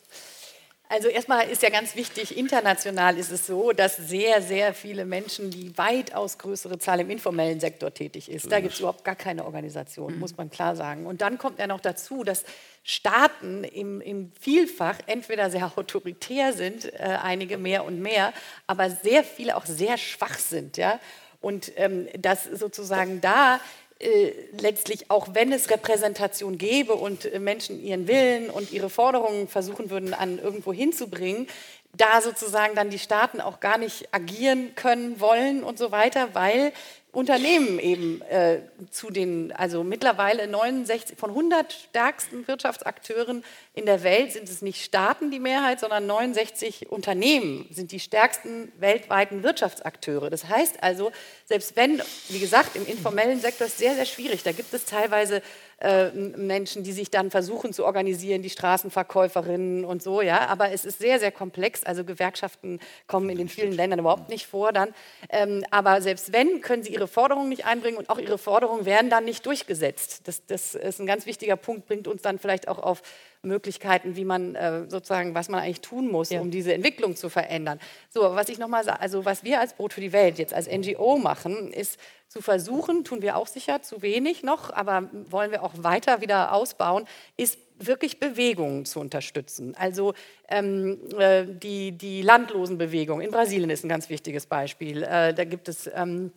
Also 0.92 1.06
erstmal 1.06 1.48
ist 1.48 1.62
ja 1.62 1.70
ganz 1.70 1.94
wichtig, 1.94 2.36
international 2.36 3.16
ist 3.16 3.30
es 3.30 3.46
so, 3.46 3.70
dass 3.70 3.96
sehr, 3.96 4.42
sehr 4.42 4.74
viele 4.74 5.04
Menschen, 5.04 5.52
die 5.52 5.78
weitaus 5.78 6.36
größere 6.36 6.80
Zahl 6.80 6.98
im 6.98 7.10
informellen 7.10 7.60
Sektor 7.60 7.94
tätig 7.94 8.28
ist, 8.28 8.50
da 8.50 8.58
gibt 8.58 8.74
es 8.74 8.80
überhaupt 8.80 9.04
gar 9.04 9.14
keine 9.14 9.44
Organisation, 9.44 10.18
muss 10.18 10.36
man 10.36 10.50
klar 10.50 10.74
sagen. 10.74 11.06
Und 11.06 11.20
dann 11.20 11.38
kommt 11.38 11.60
ja 11.60 11.68
noch 11.68 11.78
dazu, 11.78 12.24
dass 12.24 12.44
Staaten 12.82 13.62
im, 13.62 14.00
im 14.00 14.32
Vielfach 14.40 14.98
entweder 15.06 15.48
sehr 15.48 15.70
autoritär 15.76 16.52
sind, 16.52 16.92
äh, 16.92 17.18
einige 17.22 17.56
mehr 17.56 17.84
und 17.84 18.00
mehr, 18.00 18.32
aber 18.66 18.90
sehr 18.90 19.22
viele 19.22 19.56
auch 19.56 19.66
sehr 19.66 19.96
schwach 19.96 20.40
sind. 20.40 20.76
Ja? 20.76 20.98
Und 21.40 21.72
ähm, 21.76 22.08
dass 22.18 22.44
sozusagen 22.44 23.20
da 23.20 23.60
äh, 24.00 24.32
letztlich 24.58 25.10
auch 25.10 25.28
wenn 25.34 25.52
es 25.52 25.68
Repräsentation 25.68 26.56
gäbe 26.56 26.94
und 26.94 27.26
äh, 27.26 27.38
Menschen 27.38 27.82
ihren 27.82 28.08
Willen 28.08 28.48
und 28.48 28.72
ihre 28.72 28.88
Forderungen 28.88 29.46
versuchen 29.46 29.90
würden, 29.90 30.14
an 30.14 30.38
irgendwo 30.38 30.72
hinzubringen, 30.72 31.46
da 31.96 32.22
sozusagen 32.22 32.74
dann 32.74 32.88
die 32.88 32.98
Staaten 32.98 33.42
auch 33.42 33.60
gar 33.60 33.76
nicht 33.76 34.08
agieren 34.14 34.74
können 34.74 35.20
wollen 35.20 35.62
und 35.62 35.76
so 35.76 35.92
weiter, 35.92 36.34
weil 36.34 36.72
Unternehmen 37.12 37.80
eben 37.80 38.22
äh, 38.22 38.60
zu 38.90 39.10
den, 39.10 39.50
also 39.52 39.82
mittlerweile 39.82 40.46
69 40.46 41.18
von 41.18 41.30
100 41.30 41.72
stärksten 41.72 42.46
Wirtschaftsakteuren 42.46 43.42
in 43.74 43.84
der 43.84 44.04
Welt 44.04 44.32
sind 44.32 44.48
es 44.48 44.62
nicht 44.62 44.84
Staaten 44.84 45.32
die 45.32 45.40
Mehrheit, 45.40 45.80
sondern 45.80 46.06
69 46.06 46.90
Unternehmen 46.90 47.66
sind 47.70 47.90
die 47.90 47.98
stärksten 47.98 48.70
weltweiten 48.78 49.42
Wirtschaftsakteure. 49.42 50.30
Das 50.30 50.48
heißt 50.48 50.82
also, 50.84 51.10
selbst 51.46 51.74
wenn, 51.74 52.00
wie 52.28 52.38
gesagt, 52.38 52.76
im 52.76 52.86
informellen 52.86 53.40
Sektor 53.40 53.66
ist 53.66 53.78
sehr, 53.78 53.96
sehr 53.96 54.06
schwierig, 54.06 54.44
da 54.44 54.52
gibt 54.52 54.72
es 54.72 54.84
teilweise 54.84 55.42
äh, 55.80 56.10
Menschen, 56.10 56.84
die 56.84 56.92
sich 56.92 57.10
dann 57.10 57.30
versuchen 57.30 57.72
zu 57.72 57.86
organisieren, 57.86 58.42
die 58.42 58.50
Straßenverkäuferinnen 58.50 59.84
und 59.84 60.02
so, 60.02 60.20
ja. 60.20 60.46
Aber 60.48 60.72
es 60.72 60.84
ist 60.84 60.98
sehr, 60.98 61.18
sehr 61.18 61.32
komplex. 61.32 61.84
Also 61.84 62.04
Gewerkschaften 62.04 62.80
kommen 63.06 63.30
in 63.30 63.38
den 63.38 63.48
vielen 63.48 63.72
Ländern 63.72 64.00
überhaupt 64.00 64.28
nicht 64.28 64.46
vor 64.46 64.72
dann. 64.72 64.94
Ähm, 65.30 65.64
aber 65.70 66.02
selbst 66.02 66.32
wenn, 66.32 66.60
können 66.60 66.82
sie 66.82 66.92
ihre 66.92 67.08
Forderungen 67.08 67.48
nicht 67.48 67.64
einbringen 67.64 67.96
und 67.96 68.10
auch 68.10 68.18
ihre 68.18 68.36
Forderungen 68.36 68.84
werden 68.84 69.08
dann 69.08 69.24
nicht 69.24 69.46
durchgesetzt. 69.46 70.28
Das, 70.28 70.44
das 70.46 70.74
ist 70.74 71.00
ein 71.00 71.06
ganz 71.06 71.24
wichtiger 71.24 71.56
Punkt, 71.56 71.86
bringt 71.86 72.06
uns 72.08 72.20
dann 72.20 72.38
vielleicht 72.38 72.68
auch 72.68 72.78
auf 72.78 73.02
Möglichkeiten, 73.42 74.16
wie 74.16 74.24
man 74.24 74.54
äh, 74.54 74.88
sozusagen, 74.88 75.34
was 75.34 75.48
man 75.48 75.60
eigentlich 75.60 75.80
tun 75.80 76.10
muss, 76.10 76.30
ja. 76.30 76.40
um 76.40 76.50
diese 76.50 76.74
Entwicklung 76.74 77.16
zu 77.16 77.28
verändern. 77.28 77.80
So, 78.10 78.20
was 78.22 78.48
ich 78.48 78.58
nochmal 78.58 78.84
sage, 78.84 79.00
also 79.00 79.24
was 79.24 79.44
wir 79.44 79.60
als 79.60 79.74
Brot 79.74 79.94
für 79.94 80.00
die 80.00 80.12
Welt 80.12 80.38
jetzt 80.38 80.52
als 80.52 80.68
NGO 80.68 81.16
machen, 81.16 81.72
ist 81.72 81.98
zu 82.28 82.42
versuchen, 82.42 83.04
tun 83.04 83.22
wir 83.22 83.36
auch 83.36 83.46
sicher 83.46 83.82
zu 83.82 84.02
wenig 84.02 84.42
noch, 84.42 84.72
aber 84.72 85.08
wollen 85.30 85.50
wir 85.50 85.62
auch 85.62 85.72
weiter 85.76 86.20
wieder 86.20 86.52
ausbauen, 86.52 87.06
ist 87.36 87.58
wirklich 87.78 88.20
Bewegungen 88.20 88.84
zu 88.84 89.00
unterstützen. 89.00 89.74
Also 89.76 90.14
ähm, 90.48 90.98
äh, 91.18 91.44
die, 91.46 91.92
die 91.92 92.22
Landlosenbewegung 92.22 93.20
in 93.20 93.30
Brasilien 93.30 93.70
ist 93.70 93.84
ein 93.84 93.88
ganz 93.88 94.10
wichtiges 94.10 94.46
Beispiel. 94.46 95.02
Äh, 95.02 95.32
da 95.34 95.44
gibt 95.44 95.68
es 95.68 95.90
ähm, 95.94 96.30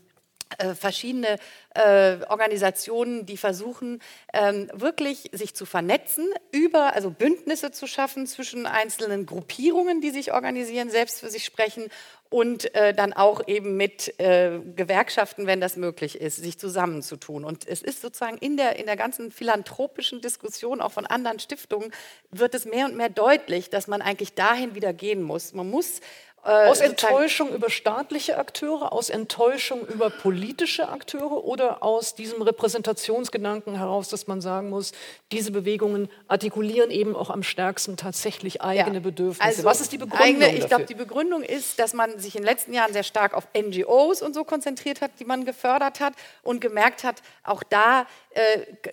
äh, 0.58 0.76
verschiedene 0.76 1.38
äh, 1.76 2.18
Organisationen, 2.30 3.26
die 3.26 3.38
versuchen, 3.38 4.02
ähm, 4.34 4.70
wirklich 4.74 5.30
sich 5.32 5.56
zu 5.56 5.66
vernetzen, 5.66 6.28
über, 6.52 6.94
also 6.94 7.10
Bündnisse 7.10 7.72
zu 7.72 7.88
schaffen 7.88 8.28
zwischen 8.28 8.66
einzelnen 8.66 9.26
Gruppierungen, 9.26 10.02
die 10.02 10.12
sich 10.12 10.34
organisieren, 10.34 10.90
selbst 10.90 11.20
für 11.20 11.30
sich 11.30 11.46
sprechen 11.46 11.90
und 12.34 12.74
äh, 12.74 12.96
dann 12.96 13.14
auch 13.14 13.48
eben 13.48 13.78
mit 13.78 14.20
äh, 14.20 14.60
Gewerkschaften, 14.76 15.46
wenn 15.46 15.62
das 15.62 15.78
möglich 15.78 16.20
ist, 16.20 16.38
sich 16.38 16.58
zusammenzutun. 16.58 17.46
Und 17.46 17.68
es 17.68 17.84
ist 17.84 18.02
sozusagen 18.02 18.40
in 18.40 18.58
der, 18.58 18.78
in 18.78 18.88
der 18.88 18.96
ganzen 18.96 19.32
philanthropischen 19.32 20.20
Diskussion, 20.20 20.82
auch 20.82 20.92
von 20.92 21.06
anderen 21.06 21.38
Stiftungen, 21.38 21.92
wird 22.32 22.56
es 22.56 22.66
mehr 22.66 22.86
und 22.86 22.98
mehr 22.98 23.10
deutlich, 23.10 23.70
dass 23.70 23.86
man 23.86 24.02
eigentlich 24.02 24.34
dahin 24.34 24.74
wieder 24.74 24.94
gehen 24.94 25.22
muss. 25.22 25.54
Man 25.54 25.70
muss 25.70 26.02
aus 26.44 26.82
Enttäuschung 26.82 27.54
über 27.54 27.70
staatliche 27.70 28.38
Akteure, 28.38 28.92
aus 28.92 29.10
Enttäuschung 29.10 29.88
über 29.88 30.10
politische 30.10 30.90
Akteure 30.90 31.46
oder 31.46 31.84
aus 31.84 32.16
diesem 32.16 32.42
Repräsentationsgedanken 32.42 33.78
heraus, 33.78 34.10
dass 34.10 34.28
man 34.28 34.42
sagen 34.42 34.70
muss, 34.70 34.92
diese 35.32 35.52
Bewegungen 35.52 36.10
artikulieren 36.28 36.92
eben 36.92 37.16
auch 37.16 37.30
am 37.30 37.44
stärksten 37.44 37.96
tatsächlich 37.96 38.62
eigene 38.62 38.96
ja. 38.96 39.00
Bedürfnisse. 39.00 39.42
Also 39.42 39.64
Was 39.64 39.80
ist 39.80 39.94
die 39.94 39.98
Begründung? 39.98 40.28
Eigene, 40.28 40.58
ich 40.58 40.68
glaube, 40.68 40.86
die 40.86 40.96
Begründung 40.96 41.44
ist, 41.44 41.80
dass 41.80 41.94
man 41.94 42.20
sich 42.20 42.36
in 42.36 42.42
den 42.42 42.48
letzten 42.48 42.74
Jahren 42.74 42.92
sehr 42.92 43.04
stark 43.04 43.34
auf 43.34 43.48
NGOs 43.58 44.22
und 44.22 44.34
so 44.34 44.44
konzentriert 44.44 45.00
hat, 45.00 45.12
die 45.20 45.26
man 45.26 45.46
gefördert 45.46 46.02
hat 46.02 46.14
und 46.44 46.60
gemerkt 46.60 47.06
hat, 47.06 47.22
auch 47.44 47.64
da 47.64 48.02
äh, 48.02 48.06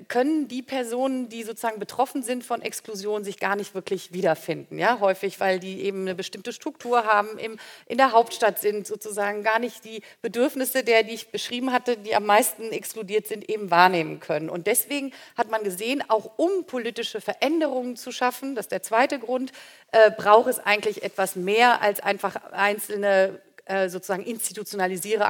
können 0.08 0.48
die 0.48 0.62
Personen, 0.62 1.28
die 1.28 1.42
sozusagen 1.42 1.78
betroffen 1.78 2.22
sind 2.22 2.44
von 2.44 2.62
Exklusion, 2.62 3.24
sich 3.24 3.38
gar 3.38 3.56
nicht 3.56 3.74
wirklich 3.74 4.12
wiederfinden. 4.12 4.78
Ja? 4.78 5.00
Häufig, 5.00 5.40
weil 5.40 5.58
die 5.58 5.82
eben 5.82 6.02
eine 6.02 6.14
bestimmte 6.14 6.52
Struktur 6.52 7.04
haben, 7.04 7.38
im, 7.38 7.58
in 7.86 7.96
der 7.96 8.12
Hauptstadt 8.12 8.58
sind, 8.60 8.86
sozusagen 8.86 9.42
gar 9.42 9.58
nicht 9.58 9.84
die 9.84 10.02
Bedürfnisse 10.22 10.84
der, 10.84 11.02
die 11.04 11.14
ich 11.14 11.28
beschrieben 11.28 11.72
hatte, 11.72 11.96
die 11.96 12.14
am 12.14 12.26
meisten 12.26 12.70
exkludiert 12.70 13.26
sind, 13.26 13.48
eben 13.48 13.70
wahrnehmen 13.70 14.20
können. 14.20 14.50
Und 14.50 14.66
deswegen 14.66 15.12
hat 15.36 15.50
man 15.50 15.64
gesehen, 15.64 16.02
auch 16.08 16.32
um 16.36 16.64
politische 16.66 17.20
Veränderungen 17.20 17.96
zu 17.96 18.12
schaffen, 18.12 18.54
das 18.54 18.66
ist 18.66 18.72
der 18.72 18.82
zweite 18.82 19.18
Grund, 19.18 19.52
äh, 19.92 20.10
braucht 20.10 20.48
es 20.48 20.58
eigentlich 20.58 21.02
etwas 21.02 21.34
mehr 21.36 21.82
als 21.82 22.00
einfach 22.00 22.36
einzelne 22.52 23.40
äh, 23.49 23.49
sozusagen 23.88 24.24
institutionalisierte 24.24 25.26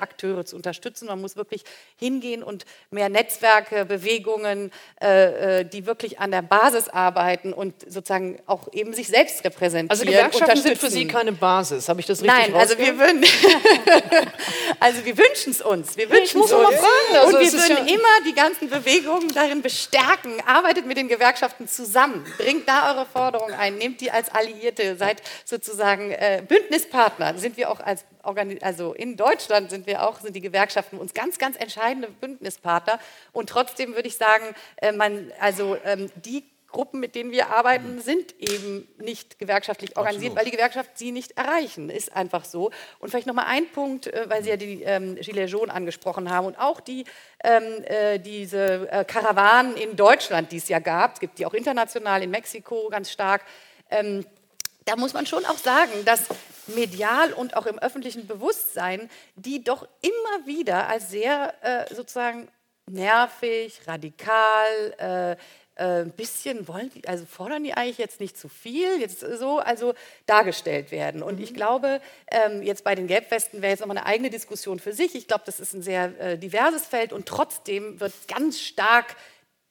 Akteure 0.00 0.44
zu 0.44 0.56
unterstützen. 0.56 1.06
Man 1.06 1.20
muss 1.20 1.36
wirklich 1.36 1.64
hingehen 1.96 2.42
und 2.42 2.64
mehr 2.90 3.08
Netzwerke, 3.08 3.84
Bewegungen, 3.84 4.70
äh, 5.00 5.60
äh, 5.60 5.64
die 5.64 5.86
wirklich 5.86 6.18
an 6.18 6.30
der 6.30 6.42
Basis 6.42 6.88
arbeiten 6.88 7.52
und 7.52 7.74
sozusagen 7.82 8.38
auch 8.46 8.72
eben 8.72 8.94
sich 8.94 9.08
selbst 9.08 9.44
repräsentieren. 9.44 9.90
Also 9.90 10.04
Gewerkschaften 10.04 10.62
sind 10.62 10.78
für 10.78 10.90
Sie 10.90 11.06
keine 11.06 11.32
Basis, 11.32 11.88
habe 11.88 12.00
ich 12.00 12.06
das 12.06 12.22
richtig 12.22 12.34
Nein, 12.36 12.54
also 12.54 12.78
wir 12.78 12.98
würden, 12.98 13.22
also 14.80 15.04
wir 15.04 15.16
wünschen 15.16 15.52
es 15.52 15.60
uns. 15.60 15.96
Wir 15.96 16.10
wünschen 16.10 16.40
es 16.42 16.52
uns. 16.52 16.66
Also 17.14 17.36
und 17.36 17.42
wir 17.42 17.52
würden 17.52 17.86
ja 17.86 17.94
immer 17.94 18.24
die 18.26 18.34
ganzen 18.34 18.68
Bewegungen 18.68 19.28
darin 19.34 19.62
bestärken. 19.62 20.32
Arbeitet 20.46 20.86
mit 20.86 20.96
den 20.96 21.08
Gewerkschaften 21.08 21.68
zusammen, 21.68 22.24
bringt 22.38 22.68
da 22.68 22.92
eure 22.92 23.06
Forderungen 23.06 23.54
ein, 23.54 23.76
nehmt 23.76 24.00
die 24.00 24.10
als 24.10 24.30
Alliierte, 24.30 24.96
seid 24.96 25.22
sozusagen 25.44 26.10
äh, 26.24 26.42
Bündnispartner 26.42 27.36
sind 27.38 27.56
wir 27.56 27.70
auch 27.70 27.80
als 27.80 28.04
Organi 28.22 28.58
also 28.62 28.94
in 28.94 29.16
Deutschland 29.16 29.70
sind 29.70 29.86
wir 29.86 30.02
auch 30.08 30.20
sind 30.20 30.34
die 30.34 30.40
Gewerkschaften 30.40 30.98
uns 30.98 31.12
ganz 31.12 31.38
ganz 31.38 31.56
entscheidende 31.56 32.08
Bündnispartner 32.08 32.98
und 33.32 33.50
trotzdem 33.50 33.94
würde 33.94 34.08
ich 34.08 34.16
sagen, 34.16 34.44
äh, 34.76 34.92
man 34.92 35.32
also 35.40 35.76
ähm, 35.84 36.10
die 36.24 36.44
Gruppen, 36.74 36.98
mit 36.98 37.14
denen 37.14 37.30
wir 37.30 37.50
arbeiten, 37.50 38.00
sind 38.00 38.34
eben 38.40 38.88
nicht 38.98 39.38
gewerkschaftlich 39.38 39.96
organisiert, 39.96 40.32
Absolut. 40.32 40.38
weil 40.38 40.44
die 40.44 40.50
Gewerkschaft 40.50 40.90
sie 40.98 41.12
nicht 41.12 41.38
erreichen. 41.38 41.88
Ist 41.88 42.14
einfach 42.16 42.44
so. 42.44 42.72
Und 42.98 43.10
vielleicht 43.10 43.28
noch 43.28 43.34
mal 43.34 43.46
ein 43.46 43.68
Punkt, 43.68 44.08
äh, 44.08 44.28
weil 44.28 44.42
Sie 44.42 44.50
ja 44.50 44.56
die 44.56 44.82
ähm, 44.82 45.14
Gilets 45.14 45.52
jaunes 45.52 45.70
angesprochen 45.70 46.30
haben 46.30 46.48
und 46.48 46.58
auch 46.58 46.80
die, 46.80 47.04
ähm, 47.44 47.62
äh, 47.84 48.18
diese 48.18 48.90
äh, 48.90 49.04
Karawanen 49.04 49.76
in 49.76 49.94
Deutschland, 49.94 50.50
die 50.50 50.56
es 50.56 50.68
ja 50.68 50.80
gab. 50.80 51.14
Es 51.14 51.20
gibt 51.20 51.38
die 51.38 51.46
auch 51.46 51.54
international 51.54 52.24
in 52.24 52.30
Mexiko 52.30 52.88
ganz 52.90 53.08
stark. 53.08 53.42
Ähm, 53.88 54.26
da 54.84 54.96
muss 54.96 55.14
man 55.14 55.26
schon 55.26 55.44
auch 55.46 55.58
sagen, 55.58 56.04
dass 56.04 56.26
medial 56.66 57.32
und 57.32 57.56
auch 57.56 57.66
im 57.66 57.78
öffentlichen 57.78 58.26
Bewusstsein 58.26 59.10
die 59.36 59.62
doch 59.62 59.86
immer 60.02 60.46
wieder 60.46 60.88
als 60.88 61.10
sehr 61.10 61.54
äh, 61.62 61.94
sozusagen 61.94 62.48
nervig, 62.86 63.80
radikal, 63.86 64.94
äh, 64.98 65.36
ein 65.76 66.08
äh, 66.08 66.10
bisschen 66.16 66.68
wollen 66.68 66.90
die, 66.94 67.06
also 67.08 67.24
fordern 67.26 67.64
die 67.64 67.74
eigentlich 67.74 67.98
jetzt 67.98 68.20
nicht 68.20 68.38
zu 68.38 68.48
viel, 68.48 69.00
jetzt 69.00 69.20
so, 69.20 69.58
also 69.58 69.94
dargestellt 70.26 70.92
werden. 70.92 71.22
Und 71.22 71.40
ich 71.40 71.50
mhm. 71.50 71.56
glaube, 71.56 72.00
ähm, 72.30 72.62
jetzt 72.62 72.84
bei 72.84 72.94
den 72.94 73.06
Gelbwesten 73.06 73.60
wäre 73.60 73.70
jetzt 73.70 73.80
nochmal 73.80 73.98
eine 73.98 74.06
eigene 74.06 74.30
Diskussion 74.30 74.78
für 74.78 74.92
sich. 74.92 75.14
Ich 75.14 75.26
glaube, 75.26 75.42
das 75.46 75.58
ist 75.58 75.74
ein 75.74 75.82
sehr 75.82 76.18
äh, 76.20 76.38
diverses 76.38 76.86
Feld 76.86 77.12
und 77.12 77.26
trotzdem 77.26 77.98
wird 77.98 78.12
ganz 78.28 78.60
stark 78.60 79.16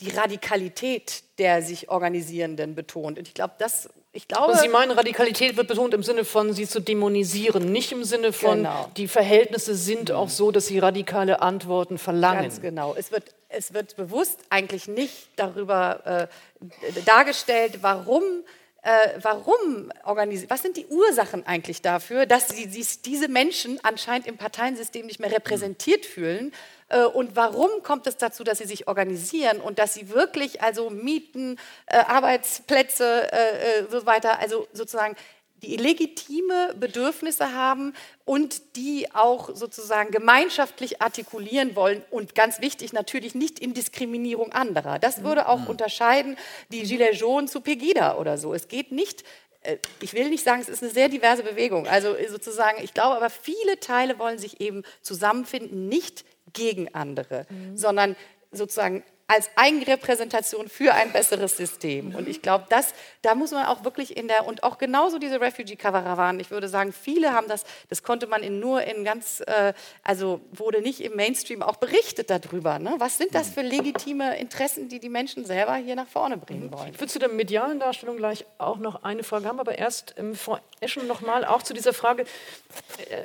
die 0.01 0.09
Radikalität 0.09 1.23
der 1.37 1.61
sich 1.61 1.89
Organisierenden 1.89 2.75
betont. 2.75 3.17
Und 3.17 3.27
ich 3.27 3.33
glaube, 3.33 3.53
das 3.57 3.89
ich 4.15 4.27
glaube, 4.27 4.55
Sie 4.57 4.67
meinen, 4.67 4.91
Radikalität 4.91 5.57
wird 5.57 5.67
betont 5.67 5.91
im 5.95 6.03
Sinne 6.03 6.23
von, 6.23 6.53
sie 6.53 6.67
zu 6.67 6.79
dämonisieren, 6.79 7.71
nicht 7.71 7.91
im 7.91 8.03
Sinne 8.03 8.31
von, 8.31 8.59
genau. 8.59 8.91
die 8.95 9.07
Verhältnisse 9.07 9.73
sind 9.73 10.11
auch 10.11 10.29
so, 10.29 10.51
dass 10.51 10.67
sie 10.67 10.77
radikale 10.77 11.41
Antworten 11.41 11.97
verlangen. 11.97 12.43
Ganz 12.43 12.61
genau. 12.61 12.93
Es 12.95 13.11
wird, 13.11 13.33
es 13.49 13.73
wird 13.73 13.95
bewusst 13.95 14.39
eigentlich 14.51 14.87
nicht 14.87 15.29
darüber 15.35 16.29
äh, 16.61 17.01
dargestellt, 17.05 17.79
warum 17.81 18.23
äh, 18.83 18.89
warum 19.21 19.91
organisiert, 20.03 20.51
was 20.51 20.61
sind 20.61 20.77
die 20.77 20.85
Ursachen 20.87 21.47
eigentlich 21.47 21.81
dafür, 21.81 22.25
dass 22.25 22.49
sie, 22.49 22.67
diese 23.05 23.29
Menschen 23.29 23.79
anscheinend 23.81 24.27
im 24.27 24.37
Parteiensystem 24.37 25.05
nicht 25.05 25.21
mehr 25.21 25.31
repräsentiert 25.31 26.05
fühlen 26.05 26.51
und 27.05 27.35
warum 27.35 27.69
kommt 27.83 28.07
es 28.07 28.17
dazu, 28.17 28.43
dass 28.43 28.57
sie 28.59 28.65
sich 28.65 28.87
organisieren 28.87 29.59
und 29.59 29.79
dass 29.79 29.93
sie 29.93 30.09
wirklich 30.09 30.61
also 30.61 30.89
Mieten, 30.89 31.57
äh, 31.87 31.97
Arbeitsplätze, 31.97 33.31
äh, 33.31 33.79
äh 33.79 33.85
so 33.89 34.05
weiter, 34.05 34.39
also 34.39 34.67
sozusagen 34.73 35.15
die 35.63 35.77
legitime 35.77 36.75
Bedürfnisse 36.77 37.53
haben 37.53 37.93
und 38.25 38.75
die 38.75 39.07
auch 39.13 39.55
sozusagen 39.55 40.11
gemeinschaftlich 40.11 41.01
artikulieren 41.01 41.75
wollen 41.75 42.03
und 42.11 42.35
ganz 42.35 42.59
wichtig 42.59 42.93
natürlich 42.93 43.33
nicht 43.33 43.59
in 43.59 43.73
Diskriminierung 43.73 44.51
anderer. 44.51 44.99
Das 44.99 45.23
würde 45.23 45.47
auch 45.47 45.59
mhm. 45.59 45.67
unterscheiden 45.67 46.37
die 46.69 46.83
Gilets 46.83 47.19
jaunes 47.19 47.51
zu 47.51 47.61
Pegida 47.61 48.17
oder 48.17 48.37
so. 48.37 48.53
Es 48.53 48.67
geht 48.67 48.91
nicht 48.91 49.23
äh, 49.61 49.77
ich 50.01 50.13
will 50.13 50.29
nicht 50.29 50.43
sagen, 50.43 50.61
es 50.61 50.69
ist 50.69 50.83
eine 50.83 50.91
sehr 50.91 51.09
diverse 51.09 51.43
Bewegung. 51.43 51.87
Also 51.87 52.15
sozusagen, 52.29 52.83
ich 52.83 52.93
glaube 52.93 53.15
aber, 53.15 53.29
viele 53.29 53.79
Teile 53.79 54.19
wollen 54.19 54.37
sich 54.37 54.59
eben 54.61 54.83
zusammenfinden, 55.01 55.87
nicht 55.87 56.25
gegen 56.53 56.93
andere, 56.93 57.45
mhm. 57.49 57.75
sondern 57.75 58.15
sozusagen 58.51 59.03
als 59.27 59.49
Eigenrepräsentation 59.55 60.67
für 60.67 60.93
ein 60.93 61.11
besseres 61.11 61.55
System. 61.55 62.13
Und 62.13 62.27
ich 62.27 62.41
glaube, 62.41 62.65
da 63.21 63.35
muss 63.35 63.51
man 63.51 63.65
auch 63.65 63.83
wirklich 63.83 64.17
in 64.17 64.27
der, 64.27 64.45
und 64.45 64.63
auch 64.63 64.77
genauso 64.77 65.17
diese 65.17 65.39
Refugee-Karawanen, 65.39 66.41
ich 66.41 66.51
würde 66.51 66.67
sagen, 66.67 66.93
viele 66.93 67.33
haben 67.33 67.47
das, 67.47 67.63
das 67.89 68.03
konnte 68.03 68.27
man 68.27 68.43
in 68.43 68.59
nur 68.59 68.83
in 68.83 69.03
ganz, 69.03 69.41
äh, 69.47 69.73
also 70.03 70.41
wurde 70.51 70.81
nicht 70.81 71.01
im 71.01 71.15
Mainstream 71.15 71.63
auch 71.63 71.77
berichtet 71.77 72.29
darüber. 72.29 72.79
Ne? 72.79 72.95
Was 72.97 73.17
sind 73.17 73.33
das 73.33 73.49
für 73.49 73.61
legitime 73.61 74.37
Interessen, 74.37 74.89
die 74.89 74.99
die 74.99 75.09
Menschen 75.09 75.45
selber 75.45 75.75
hier 75.75 75.95
nach 75.95 76.07
vorne 76.07 76.37
bringen 76.37 76.71
wollen? 76.71 76.91
Ich 76.91 76.99
würde 76.99 77.11
zu 77.11 77.19
der 77.19 77.29
medialen 77.29 77.79
Darstellung 77.79 78.17
gleich 78.17 78.45
auch 78.57 78.77
noch 78.77 79.03
eine 79.03 79.23
Frage 79.23 79.47
haben, 79.47 79.59
aber 79.59 79.77
erst 79.77 80.15
ähm, 80.17 80.35
Frau 80.35 80.59
Eschen 80.81 81.07
nochmal 81.07 81.45
auch 81.45 81.63
zu 81.63 81.73
dieser 81.73 81.93
Frage, 81.93 82.25
äh, 83.09 83.23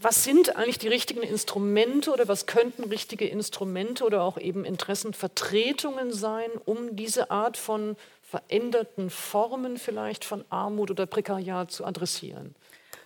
was 0.00 0.24
sind 0.24 0.56
eigentlich 0.56 0.78
die 0.78 0.88
richtigen 0.88 1.22
Instrumente 1.22 2.12
oder 2.12 2.28
was 2.28 2.46
könnten 2.46 2.84
richtige 2.84 3.26
Instrumente 3.26 4.04
oder 4.04 4.22
auch 4.22 4.38
eben 4.38 4.64
Interessenvertretungen 4.64 6.12
sein, 6.12 6.50
um 6.64 6.96
diese 6.96 7.30
Art 7.30 7.56
von 7.56 7.96
veränderten 8.22 9.10
Formen 9.10 9.78
vielleicht 9.78 10.24
von 10.24 10.44
Armut 10.50 10.90
oder 10.90 11.06
Prekariat 11.06 11.70
zu 11.70 11.84
adressieren? 11.84 12.54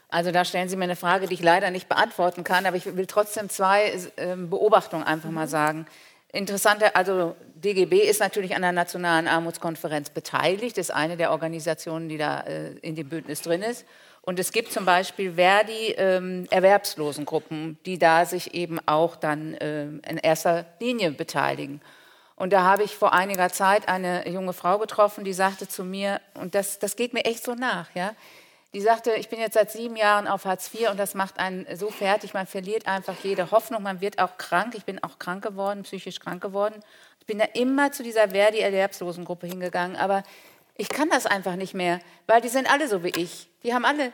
Also 0.08 0.32
da 0.32 0.44
stellen 0.44 0.68
Sie 0.68 0.76
mir 0.76 0.84
eine 0.84 0.96
Frage, 0.96 1.28
die 1.28 1.34
ich 1.34 1.42
leider 1.42 1.70
nicht 1.70 1.88
beantworten 1.88 2.42
kann, 2.42 2.66
aber 2.66 2.76
ich 2.76 2.96
will 2.96 3.06
trotzdem 3.06 3.48
zwei 3.48 3.92
äh, 4.16 4.34
Beobachtungen 4.36 5.04
einfach 5.04 5.30
mal 5.30 5.46
sagen. 5.46 5.86
Interessante, 6.32 6.96
also 6.96 7.36
DGB 7.54 8.08
ist 8.08 8.20
natürlich 8.20 8.56
an 8.56 8.62
der 8.62 8.72
Nationalen 8.72 9.28
Armutskonferenz 9.28 10.10
beteiligt, 10.10 10.78
ist 10.78 10.92
eine 10.92 11.16
der 11.16 11.30
Organisationen, 11.30 12.08
die 12.08 12.18
da 12.18 12.40
äh, 12.40 12.72
in 12.82 12.96
dem 12.96 13.08
Bündnis 13.08 13.42
drin 13.42 13.62
ist. 13.62 13.84
Und 14.30 14.38
es 14.38 14.52
gibt 14.52 14.70
zum 14.70 14.84
Beispiel 14.84 15.32
Verdi 15.32 15.92
ähm, 15.98 16.46
Erwerbslosengruppen, 16.50 17.78
die 17.84 17.98
da 17.98 18.24
sich 18.24 18.54
eben 18.54 18.78
auch 18.86 19.16
dann 19.16 19.56
ähm, 19.58 20.00
in 20.08 20.18
erster 20.18 20.66
Linie 20.78 21.10
beteiligen. 21.10 21.80
Und 22.36 22.52
da 22.52 22.62
habe 22.62 22.84
ich 22.84 22.94
vor 22.94 23.12
einiger 23.12 23.48
Zeit 23.48 23.88
eine 23.88 24.28
junge 24.28 24.52
Frau 24.52 24.78
getroffen, 24.78 25.24
die 25.24 25.32
sagte 25.32 25.66
zu 25.66 25.82
mir, 25.82 26.20
und 26.34 26.54
das, 26.54 26.78
das 26.78 26.94
geht 26.94 27.12
mir 27.12 27.24
echt 27.24 27.42
so 27.42 27.56
nach, 27.56 27.88
ja, 27.96 28.12
die 28.72 28.80
sagte, 28.80 29.14
ich 29.14 29.28
bin 29.30 29.40
jetzt 29.40 29.54
seit 29.54 29.72
sieben 29.72 29.96
Jahren 29.96 30.28
auf 30.28 30.44
Hartz 30.44 30.72
IV 30.72 30.90
und 30.92 31.00
das 31.00 31.14
macht 31.14 31.40
einen 31.40 31.66
so 31.74 31.90
fertig, 31.90 32.32
man 32.32 32.46
verliert 32.46 32.86
einfach 32.86 33.16
jede 33.24 33.50
Hoffnung, 33.50 33.82
man 33.82 34.00
wird 34.00 34.20
auch 34.20 34.36
krank. 34.36 34.76
Ich 34.76 34.84
bin 34.84 35.02
auch 35.02 35.18
krank 35.18 35.42
geworden, 35.42 35.82
psychisch 35.82 36.20
krank 36.20 36.40
geworden. 36.40 36.84
Ich 37.18 37.26
bin 37.26 37.40
da 37.40 37.46
immer 37.54 37.90
zu 37.90 38.04
dieser 38.04 38.28
Verdi-Erwerbslosengruppe 38.28 39.48
hingegangen, 39.48 39.96
aber 39.96 40.22
ich 40.76 40.88
kann 40.88 41.10
das 41.10 41.26
einfach 41.26 41.56
nicht 41.56 41.74
mehr, 41.74 41.98
weil 42.28 42.40
die 42.40 42.48
sind 42.48 42.72
alle 42.72 42.86
so 42.86 43.02
wie 43.02 43.12
ich. 43.16 43.49
Die 43.62 43.74
haben 43.74 43.84
alle, 43.84 44.12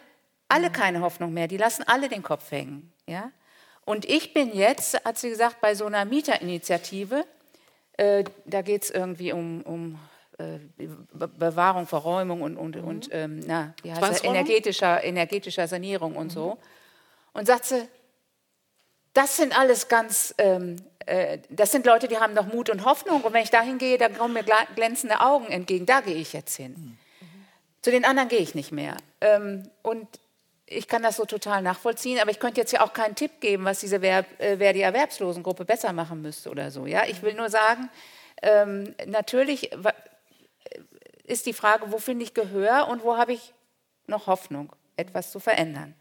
alle 0.48 0.70
keine 0.70 1.00
Hoffnung 1.00 1.32
mehr. 1.32 1.48
Die 1.48 1.56
lassen 1.56 1.84
alle 1.86 2.08
den 2.08 2.22
Kopf 2.22 2.50
hängen. 2.50 2.92
Ja? 3.06 3.30
Und 3.84 4.04
ich 4.04 4.32
bin 4.34 4.52
jetzt, 4.52 5.04
hat 5.04 5.18
sie 5.18 5.30
gesagt, 5.30 5.60
bei 5.60 5.74
so 5.74 5.86
einer 5.86 6.04
Mieterinitiative, 6.04 7.24
äh, 7.96 8.24
da 8.44 8.62
geht 8.62 8.84
es 8.84 8.90
irgendwie 8.90 9.32
um, 9.32 9.62
um 9.62 9.98
äh, 10.38 10.58
Bewahrung, 11.14 11.86
Verräumung 11.86 12.42
und, 12.42 12.56
und, 12.56 12.76
mhm. 12.76 12.84
und 12.84 13.08
ähm, 13.12 13.40
na, 13.46 13.74
wie 13.82 13.92
heißt 13.92 14.02
das? 14.02 14.24
Energetischer, 14.24 15.02
energetischer 15.02 15.66
Sanierung 15.68 16.16
und 16.16 16.26
mhm. 16.26 16.30
so. 16.30 16.58
Und 17.32 17.46
sagt 17.46 17.66
sie, 17.66 17.88
das 19.14 19.36
sind 19.36 19.58
alles 19.58 19.88
ganz, 19.88 20.34
ähm, 20.38 20.76
äh, 21.06 21.38
das 21.48 21.72
sind 21.72 21.86
Leute, 21.86 22.06
die 22.06 22.18
haben 22.18 22.34
noch 22.34 22.52
Mut 22.52 22.68
und 22.68 22.84
Hoffnung. 22.84 23.22
Und 23.22 23.32
wenn 23.32 23.42
ich 23.42 23.50
dahin 23.50 23.78
gehe, 23.78 23.96
da 23.96 24.08
kommen 24.08 24.34
mir 24.34 24.44
glänzende 24.74 25.20
Augen 25.20 25.46
entgegen. 25.46 25.86
Da 25.86 26.00
gehe 26.00 26.16
ich 26.16 26.32
jetzt 26.32 26.56
hin. 26.56 26.74
Mhm. 26.76 26.98
Zu 27.80 27.92
den 27.92 28.04
anderen 28.04 28.28
gehe 28.28 28.40
ich 28.40 28.54
nicht 28.54 28.72
mehr. 28.72 28.96
Ähm, 29.26 29.70
und 29.82 30.06
ich 30.66 30.88
kann 30.88 31.02
das 31.02 31.16
so 31.16 31.24
total 31.24 31.62
nachvollziehen, 31.62 32.18
aber 32.20 32.30
ich 32.30 32.40
könnte 32.40 32.60
jetzt 32.60 32.72
ja 32.72 32.84
auch 32.84 32.92
keinen 32.92 33.14
Tipp 33.14 33.40
geben, 33.40 33.64
was 33.64 33.80
diese 33.80 34.02
Verb, 34.02 34.26
äh, 34.38 34.58
wer 34.58 34.72
die 34.72 34.82
Erwerbslosengruppe 34.82 35.64
besser 35.64 35.92
machen 35.92 36.22
müsste 36.22 36.50
oder 36.50 36.70
so. 36.70 36.86
Ja, 36.86 37.04
ich 37.06 37.22
will 37.22 37.34
nur 37.34 37.50
sagen, 37.50 37.88
ähm, 38.42 38.94
natürlich 39.06 39.70
ist 41.24 41.46
die 41.46 41.52
Frage, 41.52 41.90
wo 41.92 41.98
finde 41.98 42.24
ich 42.24 42.34
Gehör 42.34 42.88
und 42.88 43.02
wo 43.02 43.16
habe 43.16 43.32
ich 43.32 43.52
noch 44.06 44.26
Hoffnung, 44.26 44.74
etwas 44.96 45.30
zu 45.30 45.40
verändern. 45.40 45.94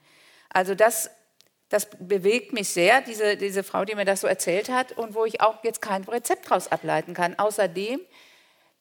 Also 0.49 0.75
das, 0.75 1.09
das 1.69 1.87
bewegt 1.99 2.53
mich 2.53 2.69
sehr, 2.69 3.01
diese, 3.01 3.37
diese 3.37 3.63
Frau, 3.63 3.85
die 3.85 3.95
mir 3.95 4.05
das 4.05 4.21
so 4.21 4.27
erzählt 4.27 4.69
hat 4.69 4.91
und 4.93 5.15
wo 5.15 5.25
ich 5.25 5.41
auch 5.41 5.63
jetzt 5.63 5.81
kein 5.81 6.03
Rezept 6.03 6.45
daraus 6.45 6.71
ableiten 6.71 7.13
kann. 7.13 7.37
Außerdem, 7.37 7.99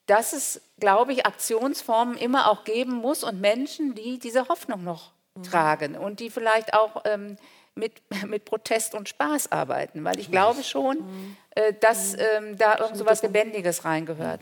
dass 0.05 0.33
es, 0.33 0.61
glaube 0.79 1.13
ich, 1.13 1.25
Aktionsformen 1.25 2.17
immer 2.17 2.49
auch 2.49 2.63
geben 2.63 2.93
muss 2.93 3.23
und 3.23 3.41
Menschen, 3.41 3.95
die 3.95 4.19
diese 4.19 4.47
Hoffnung 4.47 4.83
noch 4.83 5.11
tragen 5.43 5.95
und 5.95 6.19
die 6.19 6.29
vielleicht 6.29 6.73
auch 6.73 7.03
ähm, 7.05 7.37
mit, 7.75 7.93
mit 8.25 8.45
Protest 8.45 8.95
und 8.95 9.09
Spaß 9.09 9.51
arbeiten, 9.51 10.03
weil 10.03 10.19
ich 10.19 10.31
glaube 10.31 10.63
schon, 10.63 11.37
äh, 11.51 11.73
dass 11.73 12.13
ähm, 12.13 12.57
da 12.57 12.79
irgend 12.79 12.97
so 12.97 13.05
was 13.05 13.21
Lebendiges 13.21 13.85
reingehört. 13.85 14.41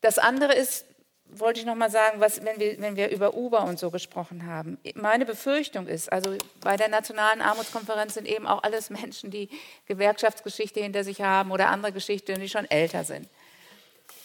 Das 0.00 0.18
andere 0.18 0.54
ist, 0.54 0.86
wollte 1.32 1.60
ich 1.60 1.66
noch 1.66 1.74
mal 1.74 1.90
sagen, 1.90 2.20
was, 2.20 2.44
wenn, 2.44 2.58
wir, 2.58 2.80
wenn 2.80 2.96
wir 2.96 3.10
über 3.10 3.34
Uber 3.34 3.64
und 3.64 3.78
so 3.78 3.90
gesprochen 3.90 4.46
haben. 4.46 4.78
Meine 4.94 5.26
Befürchtung 5.26 5.86
ist, 5.86 6.10
also 6.10 6.36
bei 6.60 6.76
der 6.76 6.88
Nationalen 6.88 7.40
Armutskonferenz 7.40 8.14
sind 8.14 8.26
eben 8.26 8.46
auch 8.46 8.62
alles 8.62 8.90
Menschen, 8.90 9.30
die 9.30 9.48
Gewerkschaftsgeschichte 9.86 10.80
hinter 10.80 11.04
sich 11.04 11.22
haben 11.22 11.52
oder 11.52 11.68
andere 11.68 11.92
Geschichten, 11.92 12.40
die 12.40 12.48
schon 12.48 12.68
älter 12.68 13.04
sind. 13.04 13.28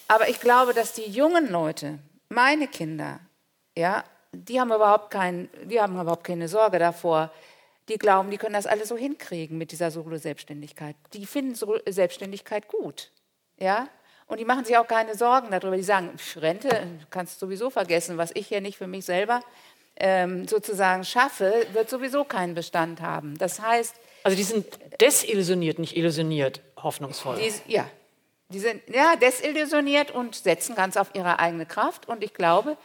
Aber 0.08 0.30
ich 0.30 0.40
glaube, 0.40 0.74
dass 0.74 0.94
die 0.94 1.10
jungen 1.10 1.50
Leute, 1.50 2.00
meine 2.30 2.68
Kinder, 2.68 3.20
ja, 3.78 4.04
die 4.32 4.60
haben 4.60 4.72
überhaupt, 4.72 5.12
kein, 5.12 5.50
die 5.64 5.80
haben 5.80 6.00
überhaupt 6.00 6.26
keine 6.26 6.48
Sorge 6.48 6.80
davor. 6.80 7.32
Die 7.88 7.98
glauben, 7.98 8.32
die 8.32 8.38
können 8.38 8.54
das 8.54 8.68
alles 8.68 8.90
so 8.90 8.98
hinkriegen 8.98 9.58
mit 9.58 9.72
dieser 9.72 9.92
Solo-Selbstständigkeit. 9.92 10.96
Die 11.14 11.26
finden 11.26 11.56
Selbstständigkeit 11.88 12.68
gut. 12.68 13.12
Ja? 13.58 13.88
Und 14.28 14.40
die 14.40 14.46
machen 14.46 14.66
sich 14.66 14.76
auch 14.78 14.88
keine 14.88 15.16
Sorgen 15.16 15.52
darüber. 15.52 15.78
Die 15.78 15.84
sagen, 15.84 16.12
Rente 16.36 16.88
kannst 17.12 17.42
du 17.42 17.46
sowieso 17.46 17.70
vergessen. 17.70 18.18
Was 18.18 18.32
ich 18.34 18.48
hier 18.48 18.60
nicht 18.60 18.78
für 18.78 18.88
mich 18.88 19.06
selber 19.06 19.42
ähm, 19.98 20.48
sozusagen 20.48 21.04
schaffe, 21.04 21.68
wird 21.74 21.90
sowieso 21.90 22.24
keinen 22.24 22.56
Bestand 22.56 23.02
haben. 23.02 23.38
Das 23.38 23.62
heißt. 23.62 23.96
Also 24.24 24.36
die 24.36 24.44
sind 24.44 24.66
desillusioniert, 25.00 25.78
nicht 25.78 25.96
illusioniert, 25.96 26.62
hoffnungsvoll. 26.82 27.38
Die, 27.38 27.72
ja, 27.72 27.88
die 28.50 28.60
sind 28.60 28.82
ja, 28.94 29.16
desillusioniert 29.16 30.12
und 30.12 30.36
setzen 30.36 30.76
ganz 30.76 30.98
auf 30.98 31.12
ihre 31.14 31.40
eigene 31.40 31.66
Kraft. 31.66 32.08
Und 32.08 32.24
ich 32.24 32.34
glaube, 32.34 32.78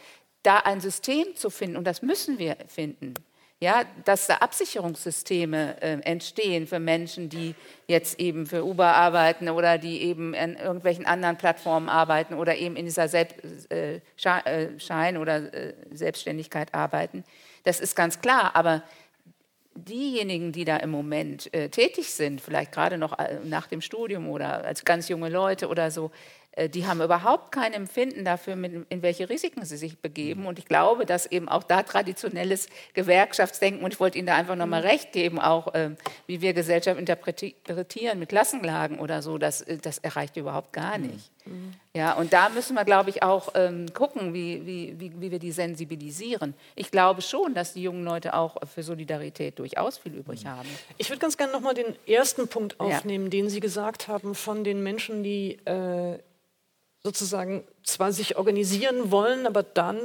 da 0.43 0.57
ein 0.57 0.81
System 0.81 1.35
zu 1.35 1.49
finden, 1.49 1.77
und 1.77 1.85
das 1.85 2.01
müssen 2.01 2.39
wir 2.39 2.57
finden, 2.67 3.13
ja, 3.59 3.83
dass 4.05 4.25
da 4.25 4.37
Absicherungssysteme 4.37 5.79
äh, 5.83 5.99
entstehen 6.01 6.65
für 6.65 6.79
Menschen, 6.79 7.29
die 7.29 7.53
jetzt 7.85 8.19
eben 8.19 8.47
für 8.47 8.65
Uber 8.65 8.87
arbeiten 8.87 9.49
oder 9.49 9.77
die 9.77 10.01
eben 10.01 10.33
an 10.33 10.55
irgendwelchen 10.55 11.05
anderen 11.05 11.37
Plattformen 11.37 11.87
arbeiten 11.87 12.33
oder 12.33 12.55
eben 12.55 12.75
in 12.75 12.85
dieser 12.85 13.07
Selbst, 13.07 13.37
äh, 13.71 13.97
äh 13.97 14.79
Schein- 14.79 15.17
oder 15.17 15.53
äh, 15.53 15.73
Selbstständigkeit 15.91 16.73
arbeiten. 16.73 17.23
Das 17.63 17.79
ist 17.79 17.95
ganz 17.95 18.19
klar, 18.19 18.55
aber 18.55 18.81
diejenigen, 19.75 20.51
die 20.51 20.65
da 20.65 20.77
im 20.77 20.89
Moment 20.89 21.53
äh, 21.53 21.69
tätig 21.69 22.11
sind, 22.11 22.41
vielleicht 22.41 22.71
gerade 22.71 22.97
noch 22.97 23.17
äh, 23.17 23.39
nach 23.43 23.67
dem 23.67 23.81
Studium 23.81 24.29
oder 24.29 24.65
als 24.65 24.85
ganz 24.85 25.07
junge 25.07 25.29
Leute 25.29 25.67
oder 25.67 25.91
so, 25.91 26.11
äh, 26.53 26.69
die 26.69 26.85
haben 26.85 27.01
überhaupt 27.01 27.51
kein 27.51 27.73
Empfinden 27.73 28.25
dafür, 28.25 28.53
in 28.53 29.01
welche 29.01 29.29
Risiken 29.29 29.63
sie 29.65 29.77
sich 29.77 29.99
begeben. 29.99 30.45
Und 30.45 30.59
ich 30.59 30.65
glaube, 30.65 31.05
dass 31.05 31.25
eben 31.25 31.47
auch 31.47 31.63
da 31.63 31.83
traditionelles 31.83 32.67
Gewerkschaftsdenken, 32.93 33.83
und 33.83 33.93
ich 33.93 33.99
wollte 33.99 34.17
Ihnen 34.17 34.27
da 34.27 34.35
einfach 34.35 34.55
nochmal 34.55 34.81
recht 34.81 35.11
geben, 35.11 35.39
auch 35.39 35.73
äh, 35.73 35.91
wie 36.27 36.41
wir 36.41 36.53
Gesellschaft 36.53 36.99
interpretieren 36.99 38.19
mit 38.19 38.29
Klassenlagen 38.29 38.99
oder 38.99 39.21
so, 39.21 39.37
das, 39.37 39.61
äh, 39.61 39.77
das 39.77 39.97
erreicht 39.99 40.37
überhaupt 40.37 40.73
gar 40.73 40.97
nicht. 40.97 41.31
Ja, 41.93 42.13
und 42.13 42.31
da 42.33 42.49
müssen 42.49 42.75
wir, 42.75 42.85
glaube 42.85 43.09
ich, 43.09 43.23
auch 43.23 43.49
ähm, 43.55 43.93
gucken, 43.93 44.33
wie, 44.33 44.65
wie, 44.65 44.99
wie, 44.99 45.11
wie 45.19 45.31
wir 45.31 45.39
die 45.39 45.51
sensibilisieren. 45.51 46.53
Ich 46.75 46.91
glaube 46.91 47.21
schon, 47.21 47.53
dass 47.53 47.73
die 47.73 47.83
jungen 47.83 48.03
Leute 48.03 48.33
auch 48.33 48.57
für 48.67 48.83
Solidarität 48.83 49.59
durchaus 49.59 49.97
viel 49.97 50.13
übrig 50.13 50.45
haben. 50.45 50.69
Ich 50.97 51.09
würde 51.09 51.19
ganz 51.19 51.37
gerne 51.37 51.51
nochmal 51.51 51.73
den 51.73 51.95
ersten 52.07 52.47
Punkt 52.47 52.79
aufnehmen, 52.79 53.25
ja. 53.25 53.29
den 53.29 53.49
Sie 53.49 53.59
gesagt 53.59 54.07
haben 54.07 54.35
von 54.35 54.63
den 54.63 54.83
Menschen, 54.83 55.23
die 55.23 55.59
äh, 55.65 56.19
sozusagen 57.03 57.63
zwar 57.83 58.11
sich 58.11 58.37
organisieren 58.37 59.11
wollen, 59.11 59.47
aber 59.47 59.63
dann 59.63 59.99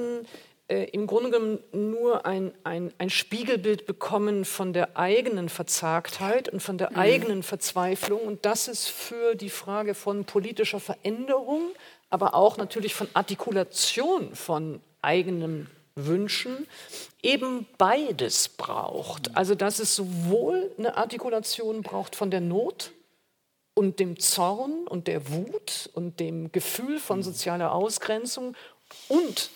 äh, 0.68 0.84
im 0.90 1.06
Grunde 1.06 1.30
genommen 1.30 1.58
nur 1.72 2.26
ein, 2.26 2.52
ein, 2.64 2.92
ein, 2.98 3.10
Spiegelbild 3.10 3.86
bekommen 3.86 4.44
von 4.44 4.72
der 4.72 4.96
eigenen 4.96 5.48
Verzagtheit 5.48 6.48
und 6.48 6.60
von 6.60 6.78
der 6.78 6.90
mhm. 6.90 6.96
eigenen 6.96 7.42
Verzweiflung. 7.42 8.20
Und 8.20 8.44
das 8.44 8.68
ist 8.68 8.88
für 8.88 9.34
die 9.34 9.50
Frage 9.50 9.94
von 9.94 10.24
politischer 10.24 10.80
Veränderung, 10.80 11.62
aber 12.10 12.34
auch 12.34 12.56
natürlich 12.56 12.94
von 12.94 13.08
Artikulation 13.14 14.34
von 14.34 14.80
eigenen 15.02 15.70
Wünschen 15.94 16.66
eben 17.22 17.66
beides 17.78 18.48
braucht. 18.48 19.36
Also 19.36 19.54
dass 19.54 19.78
es 19.78 19.94
sowohl 19.96 20.70
eine 20.78 20.96
Artikulation 20.96 21.82
braucht 21.82 22.16
von 22.16 22.30
der 22.30 22.40
Not, 22.40 22.92
und 23.78 24.00
dem 24.00 24.18
Zorn 24.18 24.86
und 24.88 25.06
der 25.06 25.30
Wut 25.30 25.90
und 25.92 26.18
dem 26.18 26.50
Gefühl 26.50 26.98
von 26.98 27.22
sozialer 27.22 27.72
Ausgrenzung 27.72 28.56
und 29.08 29.50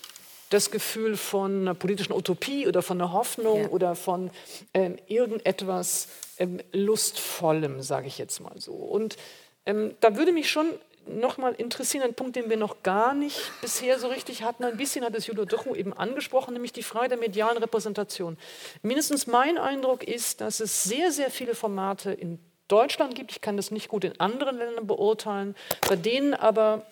das 0.51 0.71
Gefühl 0.71 1.17
von 1.17 1.63
einer 1.63 1.75
politischen 1.75 2.13
Utopie 2.13 2.67
oder 2.67 2.83
von 2.83 3.01
einer 3.01 3.13
Hoffnung 3.13 3.63
ja. 3.63 3.69
oder 3.69 3.95
von 3.95 4.31
ähm, 4.75 4.97
irgendetwas 5.07 6.09
ähm, 6.39 6.61
Lustvollem, 6.73 7.81
sage 7.83 8.09
ich 8.09 8.19
jetzt 8.19 8.41
mal 8.41 8.61
so. 8.61 8.73
Und 8.73 9.17
ähm, 9.65 9.95
da 10.01 10.17
würde 10.17 10.33
mich 10.33 10.51
schon 10.51 10.67
noch 11.07 11.39
mal 11.39 11.55
interessieren, 11.55 12.05
ein 12.05 12.15
Punkt, 12.15 12.37
den 12.37 12.51
wir 12.51 12.57
noch 12.57 12.83
gar 12.83 13.15
nicht 13.15 13.39
bisher 13.61 13.99
so 13.99 14.09
richtig 14.09 14.43
hatten. 14.43 14.65
Ein 14.65 14.77
bisschen 14.77 15.05
hat 15.05 15.15
es 15.15 15.27
Judo 15.27 15.45
Dochu 15.45 15.75
eben 15.75 15.93
angesprochen, 15.93 16.53
nämlich 16.53 16.73
die 16.73 16.83
Frage 16.83 17.11
der 17.11 17.19
medialen 17.19 17.59
Repräsentation. 17.59 18.37
Mindestens 18.83 19.27
mein 19.27 19.59
Eindruck 19.59 20.05
ist, 20.05 20.41
dass 20.41 20.61
es 20.61 20.85
sehr, 20.85 21.11
sehr 21.11 21.31
viele 21.31 21.55
Formate 21.55 22.13
in 22.13 22.39
Deutschland 22.69 23.15
gibt. 23.15 23.33
Ich 23.33 23.41
kann 23.41 23.57
das 23.57 23.71
nicht 23.71 23.89
gut 23.89 24.05
in 24.05 24.19
anderen 24.21 24.59
Ländern 24.59 24.87
beurteilen, 24.87 25.57
bei 25.89 25.97
denen 25.97 26.35
aber 26.35 26.87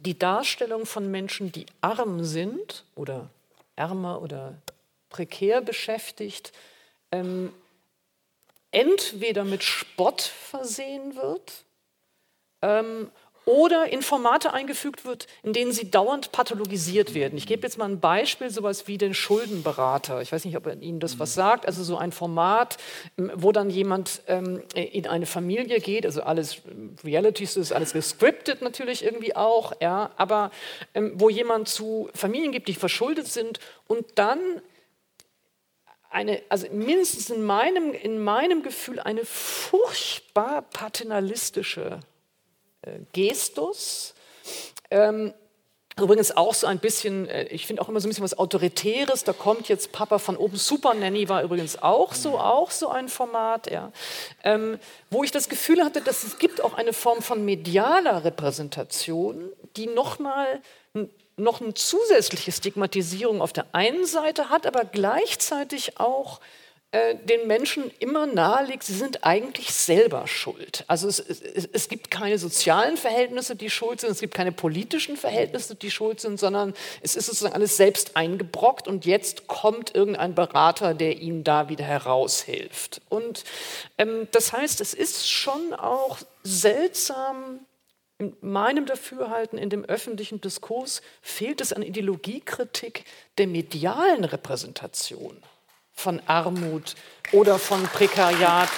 die 0.00 0.18
Darstellung 0.18 0.86
von 0.86 1.10
Menschen, 1.10 1.52
die 1.52 1.66
arm 1.80 2.24
sind 2.24 2.84
oder 2.94 3.28
ärmer 3.76 4.22
oder 4.22 4.54
prekär 5.08 5.60
beschäftigt, 5.60 6.52
ähm, 7.12 7.52
entweder 8.70 9.44
mit 9.44 9.62
Spott 9.62 10.22
versehen 10.22 11.14
wird 11.16 11.64
ähm, 12.64 13.10
oder 13.46 13.88
in 13.92 14.02
Formate 14.02 14.52
eingefügt 14.52 15.04
wird, 15.04 15.26
in 15.42 15.52
denen 15.52 15.72
sie 15.72 15.90
dauernd 15.90 16.32
pathologisiert 16.32 17.14
werden. 17.14 17.36
Ich 17.36 17.46
gebe 17.46 17.62
jetzt 17.62 17.78
mal 17.78 17.88
ein 17.88 18.00
Beispiel, 18.00 18.50
sowas 18.50 18.86
wie 18.86 18.98
den 18.98 19.14
Schuldenberater. 19.14 20.22
Ich 20.22 20.32
weiß 20.32 20.44
nicht, 20.44 20.56
ob 20.56 20.66
Ihnen 20.80 21.00
das 21.00 21.18
was 21.18 21.34
sagt. 21.34 21.66
Also 21.66 21.82
so 21.84 21.96
ein 21.96 22.12
Format, 22.12 22.78
ähm, 23.18 23.30
wo 23.34 23.52
dann 23.52 23.70
jemand 23.70 24.22
ähm, 24.28 24.62
in 24.74 25.06
eine 25.06 25.26
Familie 25.26 25.80
geht, 25.80 26.06
also 26.06 26.22
alles 26.22 26.62
Realities, 27.04 27.56
ist 27.56 27.72
alles 27.72 27.92
gescriptet 27.92 28.62
natürlich 28.62 29.04
irgendwie 29.04 29.36
auch, 29.36 29.72
ja, 29.80 30.10
aber 30.16 30.50
ähm, 30.94 31.12
wo 31.16 31.28
jemand 31.28 31.68
zu 31.68 32.08
Familien 32.14 32.52
gibt, 32.52 32.68
die 32.68 32.74
verschuldet 32.74 33.26
sind 33.26 33.60
und 33.86 34.04
dann 34.16 34.38
eine, 36.10 36.40
also 36.48 36.68
mindestens 36.70 37.28
in 37.28 37.42
meinem, 37.42 37.92
in 37.92 38.22
meinem 38.22 38.62
Gefühl 38.62 39.00
eine 39.00 39.24
furchtbar 39.24 40.62
paternalistische 40.62 42.00
Gestus. 43.12 44.14
Ähm, 44.90 45.34
Übrigens 45.96 46.36
auch 46.36 46.54
so 46.54 46.66
ein 46.66 46.80
bisschen, 46.80 47.28
äh, 47.28 47.44
ich 47.44 47.68
finde 47.68 47.80
auch 47.80 47.88
immer 47.88 48.00
so 48.00 48.08
ein 48.08 48.10
bisschen 48.10 48.24
was 48.24 48.36
Autoritäres. 48.36 49.22
Da 49.22 49.32
kommt 49.32 49.68
jetzt 49.68 49.92
Papa 49.92 50.18
von 50.18 50.36
oben. 50.36 50.56
Super 50.56 50.92
Nanny 50.92 51.28
war 51.28 51.42
übrigens 51.44 51.80
auch 51.80 52.14
so, 52.14 52.36
auch 52.38 52.72
so 52.72 52.88
ein 52.88 53.08
Format, 53.08 53.70
ja. 53.70 53.92
Ähm, 54.42 54.80
wo 55.10 55.22
ich 55.22 55.30
das 55.30 55.48
Gefühl 55.48 55.84
hatte, 55.84 56.00
dass 56.00 56.24
es 56.24 56.38
gibt 56.38 56.60
auch 56.62 56.74
eine 56.74 56.92
Form 56.92 57.22
von 57.22 57.44
medialer 57.44 58.24
Repräsentation, 58.24 59.50
die 59.76 59.86
nochmal 59.86 60.60
noch 61.36 61.60
eine 61.60 61.74
zusätzliche 61.74 62.50
Stigmatisierung 62.50 63.40
auf 63.40 63.52
der 63.52 63.66
einen 63.72 64.06
Seite 64.06 64.50
hat, 64.50 64.66
aber 64.66 64.84
gleichzeitig 64.84 66.00
auch 66.00 66.40
den 67.28 67.48
Menschen 67.48 67.90
immer 67.98 68.26
nahelegt, 68.26 68.84
sie 68.84 68.94
sind 68.94 69.24
eigentlich 69.24 69.74
selber 69.74 70.28
schuld. 70.28 70.84
Also 70.86 71.08
es, 71.08 71.18
es, 71.18 71.68
es, 71.72 71.88
gibt 71.88 72.08
keine 72.08 72.38
sozialen 72.38 72.96
Verhältnisse, 72.96 73.56
die 73.56 73.68
schuld 73.68 74.00
sind, 74.00 74.10
es 74.10 74.20
gibt 74.20 74.34
keine 74.34 74.52
politischen 74.52 75.16
Verhältnisse, 75.16 75.74
die 75.74 75.90
schuld 75.90 76.20
sind, 76.20 76.38
sondern 76.38 76.72
es 77.02 77.16
ist 77.16 77.26
sozusagen 77.26 77.54
alles 77.54 77.76
selbst 77.76 78.16
eingebrockt 78.16 78.86
und 78.86 79.06
jetzt 79.06 79.48
kommt 79.48 79.92
irgendein 79.94 80.36
Berater, 80.36 80.94
der 80.94 81.20
ihnen 81.20 81.42
da 81.42 81.68
wieder 81.68 81.84
heraushilft. 81.84 83.00
Und 83.08 83.42
ähm, 83.98 84.28
das 84.30 84.52
heißt, 84.52 84.80
es 84.80 84.94
ist 84.94 85.28
schon 85.28 85.74
auch 85.74 86.18
seltsam, 86.44 87.58
in 88.18 88.36
meinem 88.40 88.86
Dafürhalten 88.86 89.58
in 89.58 89.70
dem 89.70 89.84
öffentlichen 89.84 90.40
Diskurs 90.40 91.02
fehlt 91.20 91.60
es 91.60 91.72
an 91.72 91.82
Ideologiekritik 91.82 93.04
der 93.38 93.48
medialen 93.48 94.24
Repräsentation 94.24 95.42
von 95.94 96.20
Armut 96.26 96.96
oder 97.32 97.58
von 97.58 97.82
Prekariat 97.84 98.68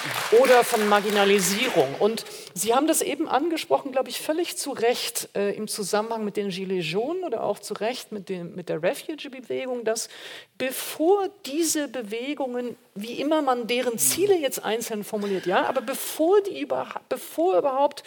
oder 0.41 0.63
von 0.63 0.87
Marginalisierung. 0.87 1.95
Und 1.99 2.25
Sie 2.53 2.73
haben 2.73 2.87
das 2.87 3.01
eben 3.01 3.27
angesprochen, 3.27 3.91
glaube 3.91 4.09
ich, 4.09 4.21
völlig 4.21 4.57
zu 4.57 4.71
Recht 4.71 5.29
äh, 5.35 5.55
im 5.55 5.67
Zusammenhang 5.67 6.23
mit 6.23 6.37
den 6.37 6.49
Gilets 6.49 6.89
jaunes 6.91 7.23
oder 7.23 7.43
auch 7.43 7.59
zu 7.59 7.73
Recht 7.73 8.11
mit, 8.11 8.29
dem, 8.29 8.55
mit 8.55 8.69
der 8.69 8.81
Refugee-Bewegung, 8.81 9.83
dass 9.83 10.09
bevor 10.57 11.29
diese 11.45 11.87
Bewegungen, 11.87 12.77
wie 12.95 13.19
immer 13.19 13.41
man 13.41 13.67
deren 13.67 13.97
Ziele 13.99 14.37
jetzt 14.37 14.63
einzeln 14.63 15.03
formuliert, 15.03 15.45
ja, 15.45 15.65
aber 15.65 15.81
bevor, 15.81 16.41
die 16.41 16.61
über, 16.61 16.87
bevor 17.09 17.57
überhaupt 17.57 18.03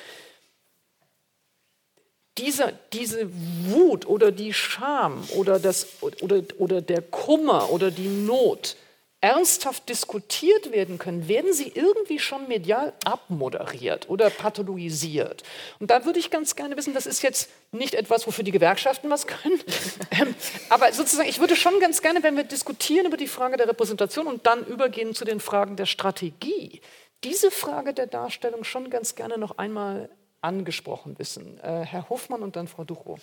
diese, 2.38 2.72
diese 2.92 3.28
Wut 3.66 4.06
oder 4.06 4.32
die 4.32 4.52
Scham 4.52 5.22
oder, 5.36 5.58
das, 5.58 5.88
oder, 6.00 6.42
oder 6.58 6.80
der 6.80 7.02
Kummer 7.02 7.70
oder 7.70 7.90
die 7.90 8.08
Not 8.08 8.76
ernsthaft 9.20 9.88
diskutiert 9.88 10.72
werden 10.72 10.98
können, 10.98 11.28
werden 11.28 11.52
sie 11.52 11.70
irgendwie 11.74 12.18
schon 12.18 12.48
medial 12.48 12.94
abmoderiert 13.04 14.08
oder 14.08 14.30
pathologisiert. 14.30 15.42
Und 15.78 15.90
da 15.90 16.06
würde 16.06 16.18
ich 16.18 16.30
ganz 16.30 16.56
gerne 16.56 16.76
wissen, 16.76 16.94
das 16.94 17.06
ist 17.06 17.22
jetzt 17.22 17.50
nicht 17.70 17.94
etwas, 17.94 18.26
wofür 18.26 18.44
die 18.44 18.50
Gewerkschaften 18.50 19.10
was 19.10 19.26
können, 19.26 19.60
ähm, 20.10 20.34
aber 20.70 20.92
sozusagen, 20.92 21.28
ich 21.28 21.38
würde 21.38 21.54
schon 21.54 21.78
ganz 21.80 22.00
gerne, 22.00 22.22
wenn 22.22 22.36
wir 22.36 22.44
diskutieren 22.44 23.06
über 23.06 23.18
die 23.18 23.26
Frage 23.26 23.58
der 23.58 23.68
Repräsentation 23.68 24.26
und 24.26 24.46
dann 24.46 24.64
übergehen 24.64 25.14
zu 25.14 25.24
den 25.24 25.40
Fragen 25.40 25.76
der 25.76 25.86
Strategie, 25.86 26.80
diese 27.22 27.50
Frage 27.50 27.92
der 27.92 28.06
Darstellung 28.06 28.64
schon 28.64 28.88
ganz 28.88 29.14
gerne 29.14 29.36
noch 29.36 29.58
einmal 29.58 30.08
angesprochen 30.42 31.18
wissen. 31.18 31.58
Äh, 31.60 31.84
Herr 31.84 32.08
Hofmann 32.08 32.42
und 32.42 32.56
dann 32.56 32.66
Frau 32.68 32.84
Duchow. 32.84 33.20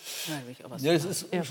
Ja, 0.78 0.92
das, 0.92 1.04
ist, 1.04 1.26
ja. 1.32 1.42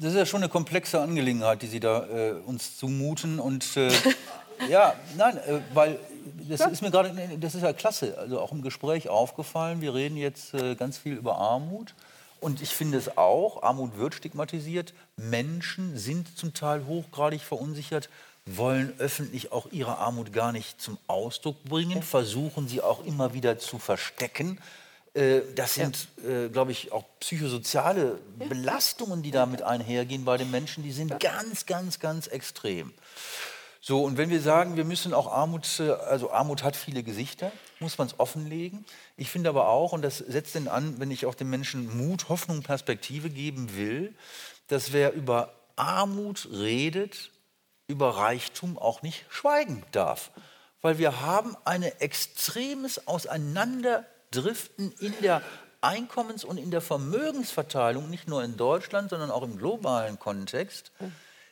das 0.00 0.12
ist 0.12 0.18
ja 0.18 0.26
schon 0.26 0.42
eine 0.42 0.50
komplexe 0.50 1.00
Angelegenheit, 1.00 1.62
die 1.62 1.66
Sie 1.66 1.80
da 1.80 2.06
äh, 2.06 2.32
uns 2.44 2.76
zumuten. 2.76 3.38
Und 3.38 3.76
äh, 3.76 3.90
ja, 4.68 4.94
nein, 5.16 5.38
äh, 5.38 5.60
weil 5.72 5.98
das 6.48 6.60
ja. 6.60 6.66
ist 6.66 6.82
mir 6.82 6.90
gerade, 6.90 7.14
das 7.40 7.54
ist 7.54 7.62
ja 7.62 7.72
klasse, 7.72 8.16
also 8.18 8.40
auch 8.40 8.52
im 8.52 8.62
Gespräch 8.62 9.08
aufgefallen. 9.08 9.80
Wir 9.80 9.94
reden 9.94 10.16
jetzt 10.16 10.54
äh, 10.54 10.74
ganz 10.74 10.98
viel 10.98 11.14
über 11.14 11.36
Armut. 11.36 11.94
Und 12.40 12.60
ich 12.60 12.70
finde 12.70 12.98
es 12.98 13.16
auch, 13.16 13.62
Armut 13.62 13.96
wird 13.96 14.14
stigmatisiert. 14.14 14.92
Menschen 15.16 15.96
sind 15.96 16.36
zum 16.36 16.52
Teil 16.52 16.86
hochgradig 16.86 17.40
verunsichert, 17.40 18.10
wollen 18.44 18.92
öffentlich 18.98 19.52
auch 19.52 19.72
ihre 19.72 19.98
Armut 19.98 20.32
gar 20.32 20.52
nicht 20.52 20.80
zum 20.80 20.98
Ausdruck 21.06 21.64
bringen, 21.64 22.02
versuchen 22.02 22.68
sie 22.68 22.82
auch 22.82 23.04
immer 23.04 23.32
wieder 23.32 23.58
zu 23.58 23.78
verstecken. 23.78 24.60
Äh, 25.16 25.40
das 25.54 25.74
sind, 25.74 26.08
ja. 26.22 26.44
äh, 26.44 26.48
glaube 26.50 26.72
ich, 26.72 26.92
auch 26.92 27.04
psychosoziale 27.20 28.18
ja. 28.38 28.46
Belastungen, 28.46 29.22
die 29.22 29.30
damit 29.30 29.62
einhergehen 29.62 30.26
bei 30.26 30.36
den 30.36 30.50
Menschen, 30.50 30.84
die 30.84 30.92
sind 30.92 31.18
ganz, 31.20 31.64
ganz, 31.64 32.00
ganz 32.00 32.26
extrem. 32.26 32.92
So, 33.80 34.02
und 34.02 34.18
wenn 34.18 34.30
wir 34.30 34.40
sagen, 34.42 34.76
wir 34.76 34.84
müssen 34.84 35.14
auch 35.14 35.32
Armut, 35.32 35.80
äh, 35.80 35.90
also 35.90 36.30
Armut 36.30 36.62
hat 36.62 36.76
viele 36.76 37.02
Gesichter, 37.02 37.50
muss 37.80 37.96
man 37.96 38.08
es 38.08 38.20
offenlegen. 38.20 38.84
Ich 39.16 39.30
finde 39.30 39.48
aber 39.48 39.68
auch, 39.68 39.92
und 39.92 40.02
das 40.02 40.18
setzt 40.18 40.54
denn 40.54 40.68
an, 40.68 41.00
wenn 41.00 41.10
ich 41.10 41.24
auch 41.24 41.34
den 41.34 41.48
Menschen 41.48 41.96
Mut, 41.96 42.28
Hoffnung, 42.28 42.62
Perspektive 42.62 43.30
geben 43.30 43.74
will, 43.74 44.14
dass 44.68 44.92
wer 44.92 45.14
über 45.14 45.54
Armut 45.76 46.48
redet, 46.52 47.30
über 47.86 48.16
Reichtum 48.16 48.76
auch 48.76 49.00
nicht 49.00 49.24
schweigen 49.30 49.82
darf. 49.92 50.30
Weil 50.82 50.98
wir 50.98 51.22
haben 51.22 51.56
ein 51.64 51.82
extremes 51.82 53.06
Auseinander 53.06 54.04
driften 54.36 54.92
in 55.00 55.14
der 55.22 55.42
Einkommens- 55.80 56.44
und 56.44 56.58
in 56.58 56.70
der 56.70 56.80
Vermögensverteilung, 56.80 58.10
nicht 58.10 58.28
nur 58.28 58.42
in 58.42 58.56
Deutschland, 58.56 59.10
sondern 59.10 59.30
auch 59.30 59.42
im 59.42 59.56
globalen 59.56 60.18
Kontext, 60.18 60.90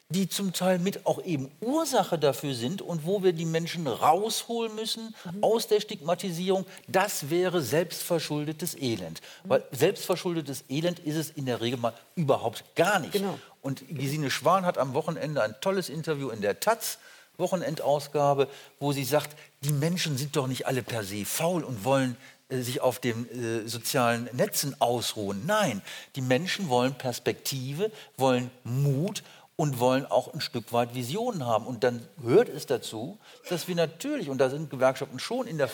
die 0.09 0.28
zum 0.28 0.52
Teil 0.52 0.78
mit 0.78 1.06
auch 1.06 1.23
eben 1.24 1.51
Ursache 1.61 2.19
dafür 2.19 2.55
sind 2.55 2.82
und 2.82 3.06
wo 3.06 3.23
wir 3.23 3.32
die 3.32 3.47
Menschen 3.47 3.86
rausholen 3.86 4.74
müssen 4.74 5.15
mhm. 5.24 5.43
aus 5.43 5.66
der 5.66 5.81
Stigmatisierung, 5.81 6.66
das 6.89 7.31
wäre 7.31 7.62
selbstverschuldetes 7.62 8.77
Elend. 8.77 9.20
Mhm. 9.20 9.48
Weil 9.48 9.65
selbstverschuldetes 9.73 10.65
Elend 10.69 10.98
ist 11.01 11.16
es 11.16 11.31
in 11.31 11.47
der 11.47 11.61
Regel 11.61 11.78
mal 11.78 11.94
überhaupt 12.16 12.65
gar 12.77 12.98
nicht. 12.98 13.12
Genau. 13.12 13.39
Und 13.62 13.85
Gesine 13.89 14.31
Schwan 14.31 14.66
hat 14.66 14.78
am 14.78 14.94
Wochenende 14.94 15.43
ein 15.43 15.55
tolles 15.61 15.89
Interview 15.89 16.28
in 16.28 16.43
der 16.43 16.61
Taz, 16.61 16.98
Wochenendausgabe, 17.36 18.48
wo 18.78 18.93
sie 18.93 19.05
sagt, 19.05 19.36
die 19.62 19.73
Menschen 19.73 20.16
sind 20.16 20.36
doch 20.36 20.47
nicht 20.47 20.66
alle 20.66 20.82
per 20.82 21.02
se 21.02 21.24
faul 21.24 21.65
und 21.65 21.85
wollen 21.85 22.16
sich 22.51 22.81
auf 22.81 22.99
den 22.99 23.29
äh, 23.31 23.69
sozialen 23.69 24.29
Netzen 24.33 24.81
ausruhen. 24.81 25.45
Nein, 25.47 25.83
die 26.16 26.21
Menschen 26.21 26.69
wollen 26.69 26.95
Perspektive, 26.95 27.91
wollen 28.16 28.51
Mut 28.65 29.23
und 29.57 29.79
wollen 29.79 30.07
auch 30.07 30.33
ein 30.35 30.41
Stück 30.41 30.73
weit 30.73 30.95
Visionen 30.95 31.47
haben. 31.47 31.66
Und 31.66 31.85
dann 31.85 32.07
gehört 32.21 32.49
es 32.49 32.66
dazu, 32.66 33.19
dass 33.49 33.69
wir 33.69 33.75
natürlich, 33.75 34.29
und 34.29 34.39
da 34.39 34.51
sind 34.51 34.71
Gewerkschaften 34.71 35.19
schon 35.19 35.47
in 35.47 35.59
der 35.59 35.71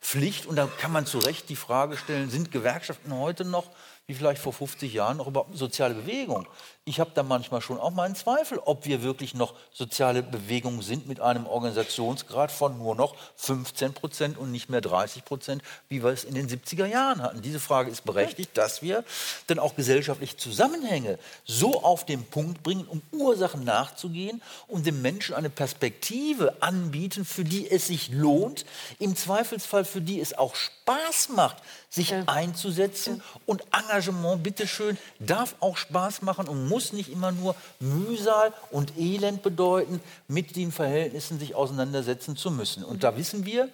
Pflicht, 0.00 0.46
und 0.46 0.56
da 0.56 0.66
kann 0.66 0.92
man 0.92 1.06
zu 1.06 1.18
Recht 1.18 1.48
die 1.48 1.56
Frage 1.56 1.96
stellen, 1.96 2.30
sind 2.30 2.52
Gewerkschaften 2.52 3.12
heute 3.12 3.44
noch 3.44 3.70
wie 4.06 4.14
vielleicht 4.14 4.42
vor 4.42 4.52
50 4.52 4.92
Jahren 4.92 5.16
noch 5.16 5.28
eine 5.28 5.56
soziale 5.56 5.94
Bewegung. 5.94 6.46
Ich 6.84 7.00
habe 7.00 7.12
da 7.14 7.22
manchmal 7.22 7.62
schon 7.62 7.78
auch 7.78 7.92
meinen 7.92 8.14
Zweifel, 8.14 8.58
ob 8.58 8.84
wir 8.84 9.02
wirklich 9.02 9.32
noch 9.32 9.54
soziale 9.72 10.22
Bewegung 10.22 10.82
sind 10.82 11.08
mit 11.08 11.20
einem 11.20 11.46
Organisationsgrad 11.46 12.52
von 12.52 12.76
nur 12.76 12.94
noch 12.94 13.16
15 13.36 13.94
Prozent 13.94 14.36
und 14.36 14.52
nicht 14.52 14.68
mehr 14.68 14.82
30 14.82 15.24
Prozent, 15.24 15.62
wie 15.88 16.02
wir 16.02 16.10
es 16.10 16.24
in 16.24 16.34
den 16.34 16.50
70er 16.50 16.84
Jahren 16.84 17.22
hatten. 17.22 17.40
Diese 17.40 17.58
Frage 17.58 17.90
ist 17.90 18.04
berechtigt, 18.04 18.50
dass 18.58 18.82
wir 18.82 19.04
dann 19.46 19.58
auch 19.58 19.74
gesellschaftliche 19.74 20.36
Zusammenhänge 20.36 21.18
so 21.46 21.82
auf 21.82 22.04
den 22.04 22.26
Punkt 22.26 22.62
bringen, 22.62 22.86
um 22.86 23.00
Ursachen 23.10 23.64
nachzugehen 23.64 24.42
und 24.68 24.80
um 24.80 24.82
dem 24.82 25.00
Menschen 25.00 25.34
eine 25.34 25.48
Perspektive 25.48 26.60
anbieten, 26.60 27.24
für 27.24 27.44
die 27.44 27.70
es 27.70 27.86
sich 27.86 28.10
lohnt, 28.10 28.66
im 28.98 29.16
Zweifelsfall 29.16 29.86
für 29.86 30.02
die 30.02 30.20
es 30.20 30.36
auch 30.36 30.54
Spaß 30.54 31.30
macht, 31.30 31.56
sich 31.94 32.10
ja. 32.10 32.24
einzusetzen 32.26 33.22
und 33.46 33.62
Engagement, 33.72 34.42
bitteschön, 34.42 34.98
darf 35.20 35.54
auch 35.60 35.76
Spaß 35.76 36.22
machen 36.22 36.48
und 36.48 36.66
muss 36.68 36.92
nicht 36.92 37.10
immer 37.10 37.30
nur 37.30 37.54
Mühsal 37.78 38.52
und 38.70 38.98
Elend 38.98 39.42
bedeuten, 39.42 40.00
mit 40.26 40.56
den 40.56 40.72
Verhältnissen 40.72 41.38
sich 41.38 41.54
auseinandersetzen 41.54 42.36
zu 42.36 42.50
müssen. 42.50 42.82
Und 42.82 43.04
da 43.04 43.16
wissen 43.16 43.46
wir, 43.46 43.68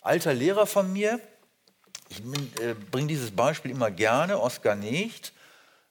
alter 0.00 0.32
Lehrer 0.32 0.66
von 0.66 0.90
mir, 0.90 1.20
ich 2.08 2.20
äh, 2.60 2.74
bringe 2.90 3.08
dieses 3.08 3.30
Beispiel 3.30 3.70
immer 3.70 3.90
gerne, 3.90 4.40
Oskar 4.40 4.74
Nicht, 4.74 5.32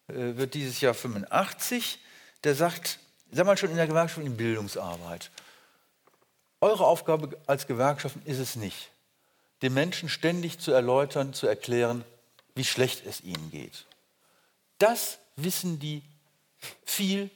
äh, 0.07 0.35
wird 0.35 0.55
dieses 0.55 0.81
Jahr 0.81 0.95
85, 0.95 1.99
der 2.43 2.55
sagt, 2.55 2.97
sag 3.31 3.45
mal 3.45 3.57
schon 3.57 3.69
in 3.69 3.77
der 3.77 3.87
Gewerkschaft 3.87 4.25
in 4.25 4.37
Bildungsarbeit, 4.37 5.29
eure 6.61 6.85
Aufgabe 6.85 7.37
als 7.45 7.67
Gewerkschaften 7.67 8.21
ist 8.25 8.39
es 8.39 8.55
nicht, 8.55 8.89
den 9.63 9.73
Menschen 9.73 10.09
ständig 10.09 10.59
zu 10.59 10.71
erläutern, 10.71 11.33
zu 11.33 11.47
erklären, 11.47 12.03
wie 12.53 12.65
schlecht 12.65 13.05
es 13.07 13.21
ihnen 13.21 13.49
geht. 13.49 13.85
Das 14.77 15.17
wissen 15.37 15.79
die 15.79 16.03
viel 16.85 17.31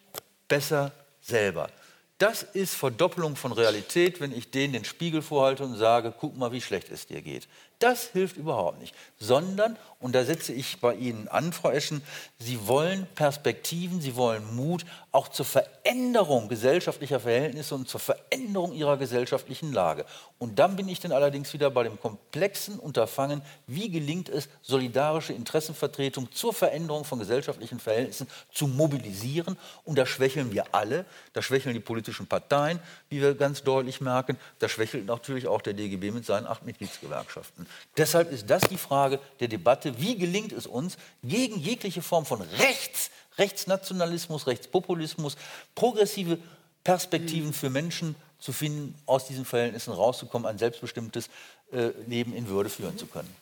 besser 0.48 0.92
selber. 1.22 1.70
Das 2.18 2.44
ist 2.44 2.74
Verdoppelung 2.76 3.36
von 3.36 3.52
Realität, 3.52 4.20
wenn 4.20 4.32
ich 4.32 4.52
denen 4.52 4.74
den 4.74 4.86
Spiegel 4.86 5.22
vorhalte 5.22 5.64
und 5.64 5.78
sage, 5.78 6.14
guck 6.20 6.36
mal, 6.36 6.52
wie 6.52 6.62
schlecht 6.62 6.90
es 6.92 7.08
dir 7.08 7.22
geht. 7.22 7.48
Das 7.80 8.08
hilft 8.08 8.38
überhaupt 8.38 8.80
nicht. 8.80 8.96
Sondern, 9.20 9.78
und 10.00 10.16
da 10.16 10.24
setze 10.24 10.52
ich 10.52 10.80
bei 10.80 10.96
Ihnen 10.96 11.28
an, 11.28 11.54
Frau 11.54 11.70
Eschen, 11.70 12.02
Sie 12.40 12.68
wollen 12.68 13.08
Perspektiven, 13.14 14.02
Sie 14.02 14.16
wollen 14.16 14.56
Mut, 14.56 14.84
auch 15.12 15.28
zur 15.28 15.46
Veränderung 15.46 16.50
gesellschaftlicher 16.50 17.20
Verhältnisse 17.20 17.76
und 17.76 17.88
zur 17.88 18.00
Veränderung 18.00 18.74
Ihrer 18.74 18.98
gesellschaftlichen 18.98 19.74
Lage. 19.74 20.06
Und 20.40 20.58
dann 20.58 20.76
bin 20.76 20.90
ich 20.90 21.00
dann 21.00 21.12
allerdings 21.12 21.54
wieder 21.54 21.70
bei 21.70 21.84
dem 21.84 22.00
komplexen 22.00 22.80
Unterfangen, 22.80 23.44
wie 23.68 23.90
gelingt 23.90 24.30
es, 24.30 24.50
solidarische 24.64 25.34
Interessenvertretung 25.34 26.32
zur 26.32 26.54
Veränderung 26.54 27.06
von 27.06 27.20
gesellschaftlichen 27.20 27.80
Verhältnissen 27.80 28.28
zu 28.52 28.68
mobilisieren. 28.68 29.56
Und 29.84 29.98
da 30.00 30.06
schwächeln 30.08 30.52
wir 30.52 30.74
alle, 30.74 31.06
da 31.34 31.44
schwächeln 31.44 31.74
die 31.74 31.80
politischen 31.80 32.26
Parteien, 32.26 32.80
wie 33.10 33.22
wir 33.22 33.36
ganz 33.36 33.62
deutlich 33.64 34.02
merken, 34.02 34.38
da 34.60 34.68
schwächelt 34.68 35.06
natürlich 35.06 35.48
auch 35.48 35.62
der 35.62 35.74
DGB 35.74 36.12
mit 36.12 36.26
seinen 36.26 36.48
acht 36.48 36.66
Mitgliedsgewerkschaften. 36.66 37.67
Deshalb 37.98 38.32
ist 38.32 38.50
das 38.50 38.64
die 38.64 38.78
Frage 38.78 39.20
der 39.40 39.48
Debatte, 39.48 40.00
wie 40.00 40.18
gelingt 40.18 40.52
es 40.52 40.68
uns, 40.68 40.98
gegen 41.24 41.60
jegliche 41.60 42.02
Form 42.02 42.26
von 42.26 42.42
Rechts, 42.42 43.12
Rechtsnationalismus, 43.38 44.48
Rechtspopulismus, 44.48 45.38
progressive 45.76 46.40
Perspektiven 46.84 47.54
für 47.54 47.70
Menschen 47.70 48.16
zu 48.40 48.54
finden, 48.54 48.96
aus 49.06 49.28
diesen 49.28 49.46
Verhältnissen 49.46 49.94
rauszukommen, 49.94 50.48
ein 50.48 50.58
selbstbestimmtes 50.58 51.30
äh, 51.72 51.90
Leben 52.08 52.34
in 52.34 52.48
Würde 52.48 52.70
führen 52.70 52.98
zu 52.98 53.08
können. 53.08 53.34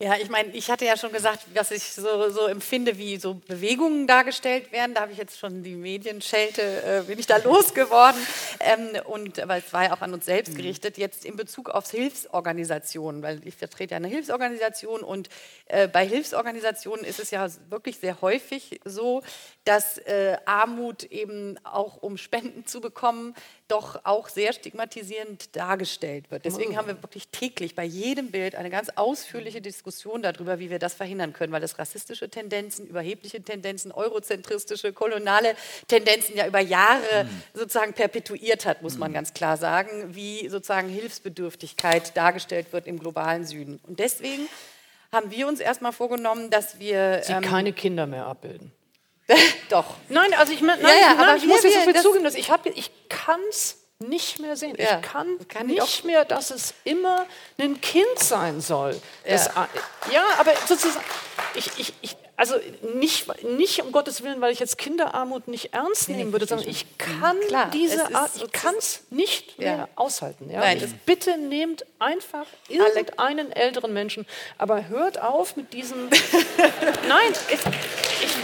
Ja, 0.00 0.16
ich 0.20 0.28
meine, 0.28 0.50
ich 0.50 0.72
hatte 0.72 0.84
ja 0.84 0.96
schon 0.96 1.12
gesagt, 1.12 1.46
was 1.54 1.70
ich 1.70 1.84
so, 1.84 2.28
so, 2.28 2.48
empfinde, 2.48 2.98
wie 2.98 3.16
so 3.16 3.34
Bewegungen 3.34 4.08
dargestellt 4.08 4.72
werden. 4.72 4.92
Da 4.92 5.02
habe 5.02 5.12
ich 5.12 5.18
jetzt 5.18 5.38
schon 5.38 5.62
die 5.62 5.76
Medienschelte, 5.76 6.62
äh, 6.82 7.02
bin 7.06 7.16
ich 7.16 7.28
da 7.28 7.36
losgeworden. 7.44 8.20
Ähm, 8.58 8.88
und, 9.04 9.38
aber 9.38 9.56
es 9.56 9.72
war 9.72 9.84
ja 9.84 9.92
auch 9.92 10.00
an 10.00 10.12
uns 10.12 10.24
selbst 10.24 10.56
gerichtet. 10.56 10.98
Jetzt 10.98 11.24
in 11.24 11.36
Bezug 11.36 11.70
auf 11.70 11.88
Hilfsorganisationen, 11.88 13.22
weil 13.22 13.46
ich 13.46 13.54
vertrete 13.54 13.92
ja 13.92 13.98
eine 13.98 14.08
Hilfsorganisation 14.08 15.02
und 15.04 15.28
äh, 15.66 15.86
bei 15.86 16.04
Hilfsorganisationen 16.04 17.04
ist 17.04 17.20
es 17.20 17.30
ja 17.30 17.46
wirklich 17.70 17.98
sehr 17.98 18.20
häufig 18.20 18.80
so, 18.84 19.22
dass 19.64 19.98
äh, 19.98 20.36
Armut 20.44 21.04
eben 21.04 21.56
auch 21.62 22.02
um 22.02 22.16
Spenden 22.18 22.66
zu 22.66 22.80
bekommen, 22.80 23.32
doch 23.68 24.00
auch 24.04 24.28
sehr 24.28 24.52
stigmatisierend 24.52 25.56
dargestellt 25.56 26.30
wird. 26.30 26.44
Deswegen 26.44 26.76
haben 26.76 26.86
wir 26.86 27.02
wirklich 27.02 27.28
täglich 27.28 27.74
bei 27.74 27.84
jedem 27.84 28.30
Bild 28.30 28.54
eine 28.54 28.68
ganz 28.68 28.90
ausführliche 28.94 29.62
Diskussion 29.62 30.22
darüber, 30.22 30.58
wie 30.58 30.68
wir 30.68 30.78
das 30.78 30.92
verhindern 30.92 31.32
können, 31.32 31.52
weil 31.52 31.62
das 31.62 31.78
rassistische 31.78 32.28
Tendenzen, 32.28 32.86
überhebliche 32.86 33.42
Tendenzen, 33.42 33.90
eurozentristische, 33.90 34.92
koloniale 34.92 35.56
Tendenzen 35.88 36.36
ja 36.36 36.46
über 36.46 36.60
Jahre 36.60 37.24
mhm. 37.24 37.42
sozusagen 37.54 37.94
perpetuiert 37.94 38.66
hat, 38.66 38.82
muss 38.82 38.98
man 38.98 39.10
mhm. 39.10 39.14
ganz 39.14 39.32
klar 39.32 39.56
sagen, 39.56 40.14
wie 40.14 40.48
sozusagen 40.48 40.88
Hilfsbedürftigkeit 40.88 42.14
dargestellt 42.16 42.72
wird 42.72 42.86
im 42.86 42.98
globalen 42.98 43.46
Süden. 43.46 43.80
Und 43.86 43.98
deswegen 43.98 44.46
haben 45.10 45.30
wir 45.30 45.48
uns 45.48 45.60
erstmal 45.60 45.92
vorgenommen, 45.92 46.50
dass 46.50 46.78
wir... 46.78 47.22
Sie 47.24 47.32
ähm, 47.32 47.42
keine 47.42 47.72
Kinder 47.72 48.06
mehr 48.06 48.26
abbilden. 48.26 48.72
Doch. 49.70 49.86
Nein, 50.08 50.34
also 50.34 50.52
ich, 50.52 50.60
nein, 50.60 50.78
ja, 50.82 50.88
ja, 50.88 51.14
nein, 51.14 51.20
aber 51.20 51.36
ich 51.36 51.46
muss 51.46 51.62
jetzt 51.62 51.74
so 51.74 51.80
viel 51.80 52.02
zugeben, 52.02 52.24
dass 52.24 52.34
ich, 52.34 52.50
ich 52.74 52.90
kann 53.08 53.40
es 53.48 53.78
nicht 53.98 54.40
mehr 54.40 54.56
sehen. 54.56 54.76
Ja, 54.78 54.96
ich 54.96 55.02
kann, 55.02 55.38
kann 55.48 55.66
nicht 55.66 55.82
ich 55.82 56.04
mehr, 56.04 56.24
dass 56.24 56.50
es 56.50 56.74
immer 56.84 57.26
ein 57.58 57.80
Kind 57.80 58.18
sein 58.18 58.60
soll. 58.60 59.00
Das, 59.26 59.46
ja. 59.46 59.68
ja, 60.12 60.24
aber 60.38 60.52
sozusagen, 60.66 61.04
ich, 61.54 61.70
ich, 61.78 61.94
ich, 62.02 62.16
also 62.36 62.56
nicht, 62.94 63.44
nicht 63.44 63.80
um 63.82 63.92
Gottes 63.92 64.22
Willen, 64.22 64.40
weil 64.40 64.52
ich 64.52 64.58
jetzt 64.58 64.76
Kinderarmut 64.76 65.46
nicht 65.46 65.72
ernst 65.72 66.08
nehmen 66.08 66.32
würde, 66.32 66.46
sondern 66.46 66.68
ich 66.68 66.98
kann 66.98 67.38
Klar, 67.46 67.70
diese 67.70 68.14
Art, 68.14 68.32
ich 68.34 68.50
kann 68.52 68.74
es 68.76 69.04
nicht 69.10 69.56
ja. 69.58 69.76
mehr 69.76 69.88
aushalten. 69.94 70.50
Ja? 70.50 70.58
Nein, 70.60 71.00
bitte 71.06 71.38
nehmt 71.38 71.86
einfach 72.00 72.46
irgendeinen 72.68 73.52
älteren 73.52 73.92
Menschen, 73.92 74.26
aber 74.58 74.88
hört 74.88 75.20
auf 75.20 75.56
mit 75.56 75.72
diesem. 75.72 76.08
nein, 77.08 77.32
ich, 77.48 77.60
ich, 77.60 78.34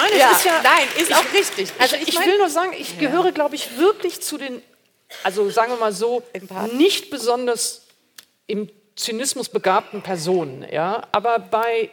nein, 0.00 0.10
es 0.12 0.18
ja, 0.18 0.30
ist 0.30 0.44
ja. 0.44 0.62
Nein, 0.62 0.88
ist 0.98 1.14
auch 1.14 1.32
richtig. 1.32 1.72
Also 1.78 1.96
ich, 1.96 2.08
ich 2.08 2.18
will 2.18 2.38
nur 2.38 2.48
sagen, 2.48 2.72
ich 2.78 2.98
gehöre, 2.98 3.32
glaube 3.32 3.54
ich, 3.54 3.78
wirklich 3.78 4.22
zu 4.22 4.38
den, 4.38 4.62
also 5.22 5.50
sagen 5.50 5.72
wir 5.72 5.78
mal 5.78 5.92
so, 5.92 6.22
nicht 6.72 7.10
besonders 7.10 7.86
im 8.46 8.70
Zynismus 8.94 9.48
begabten 9.48 10.02
Personen, 10.02 10.66
ja, 10.70 11.02
aber 11.12 11.38
bei 11.38 11.90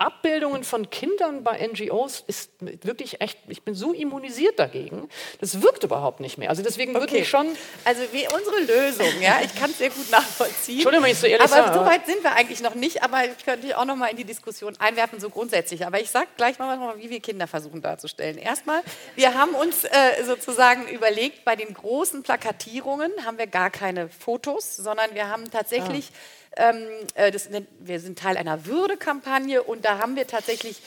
Abbildungen 0.00 0.64
von 0.64 0.88
Kindern 0.88 1.44
bei 1.44 1.66
NGOs 1.66 2.24
ist 2.26 2.50
wirklich 2.60 3.20
echt, 3.20 3.38
ich 3.48 3.62
bin 3.62 3.74
so 3.74 3.92
immunisiert 3.92 4.58
dagegen, 4.58 5.10
das 5.40 5.60
wirkt 5.60 5.84
überhaupt 5.84 6.20
nicht 6.20 6.38
mehr. 6.38 6.48
Also 6.48 6.62
deswegen 6.62 6.92
okay. 6.96 7.00
würde 7.00 7.18
ich 7.18 7.28
schon... 7.28 7.48
Also 7.84 8.02
wie 8.10 8.26
unsere 8.26 8.60
Lösung, 8.60 9.20
ja, 9.20 9.40
ich 9.44 9.54
kann 9.54 9.70
es 9.70 9.76
sehr 9.76 9.90
gut 9.90 10.10
nachvollziehen. 10.10 10.76
Entschuldigung, 10.76 11.04
wenn 11.04 11.12
ich 11.12 11.18
so 11.18 11.26
ehrlich 11.26 11.52
Aber 11.52 11.74
so 11.74 11.84
weit 11.84 12.06
sind 12.06 12.22
wir 12.22 12.32
eigentlich 12.32 12.62
noch 12.62 12.74
nicht, 12.74 13.02
aber 13.02 13.26
ich 13.26 13.44
könnte 13.44 13.76
auch 13.76 13.84
noch 13.84 13.96
mal 13.96 14.06
in 14.06 14.16
die 14.16 14.24
Diskussion 14.24 14.74
einwerfen, 14.78 15.20
so 15.20 15.28
grundsätzlich. 15.28 15.84
Aber 15.86 16.00
ich 16.00 16.10
sage 16.10 16.28
gleich 16.38 16.58
mal, 16.58 16.96
wie 16.96 17.10
wir 17.10 17.20
Kinder 17.20 17.46
versuchen 17.46 17.82
darzustellen. 17.82 18.38
Erstmal, 18.38 18.80
wir 19.16 19.34
haben 19.34 19.54
uns 19.54 19.84
äh, 19.84 20.24
sozusagen 20.24 20.88
überlegt, 20.88 21.44
bei 21.44 21.56
den 21.56 21.74
großen 21.74 22.22
Plakatierungen 22.22 23.12
haben 23.26 23.36
wir 23.36 23.46
gar 23.46 23.68
keine 23.68 24.08
Fotos, 24.08 24.76
sondern 24.76 25.14
wir 25.14 25.28
haben 25.28 25.50
tatsächlich... 25.50 26.10
Ah 26.10 26.39
ähm, 26.56 26.86
äh, 27.14 27.30
das, 27.30 27.48
wir 27.78 28.00
sind 28.00 28.18
Teil 28.18 28.36
einer 28.36 28.66
Würdekampagne 28.66 29.62
und 29.62 29.84
da 29.84 29.98
haben 29.98 30.16
wir 30.16 30.26
tatsächlich 30.26 30.80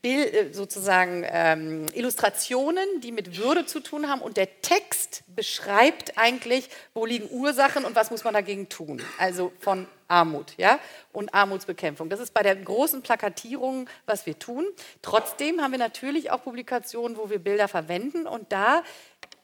Bild, 0.00 0.32
äh, 0.32 0.52
sozusagen 0.52 1.24
ähm, 1.28 1.86
Illustrationen, 1.92 3.00
die 3.02 3.10
mit 3.10 3.36
Würde 3.36 3.66
zu 3.66 3.80
tun 3.80 4.08
haben 4.08 4.20
und 4.20 4.36
der 4.36 4.60
Text 4.62 5.24
beschreibt 5.34 6.16
eigentlich, 6.16 6.68
wo 6.94 7.04
liegen 7.04 7.28
Ursachen 7.30 7.84
und 7.84 7.96
was 7.96 8.10
muss 8.10 8.22
man 8.22 8.34
dagegen 8.34 8.68
tun. 8.68 9.02
Also 9.18 9.52
von 9.58 9.88
Armut 10.06 10.54
ja? 10.56 10.78
und 11.12 11.34
Armutsbekämpfung. 11.34 12.08
Das 12.08 12.20
ist 12.20 12.32
bei 12.32 12.42
der 12.42 12.54
großen 12.54 13.02
Plakatierung, 13.02 13.88
was 14.06 14.24
wir 14.24 14.38
tun. 14.38 14.66
Trotzdem 15.02 15.60
haben 15.60 15.72
wir 15.72 15.78
natürlich 15.78 16.30
auch 16.30 16.44
Publikationen, 16.44 17.16
wo 17.16 17.28
wir 17.28 17.40
Bilder 17.40 17.66
verwenden 17.66 18.26
und 18.26 18.52
da 18.52 18.84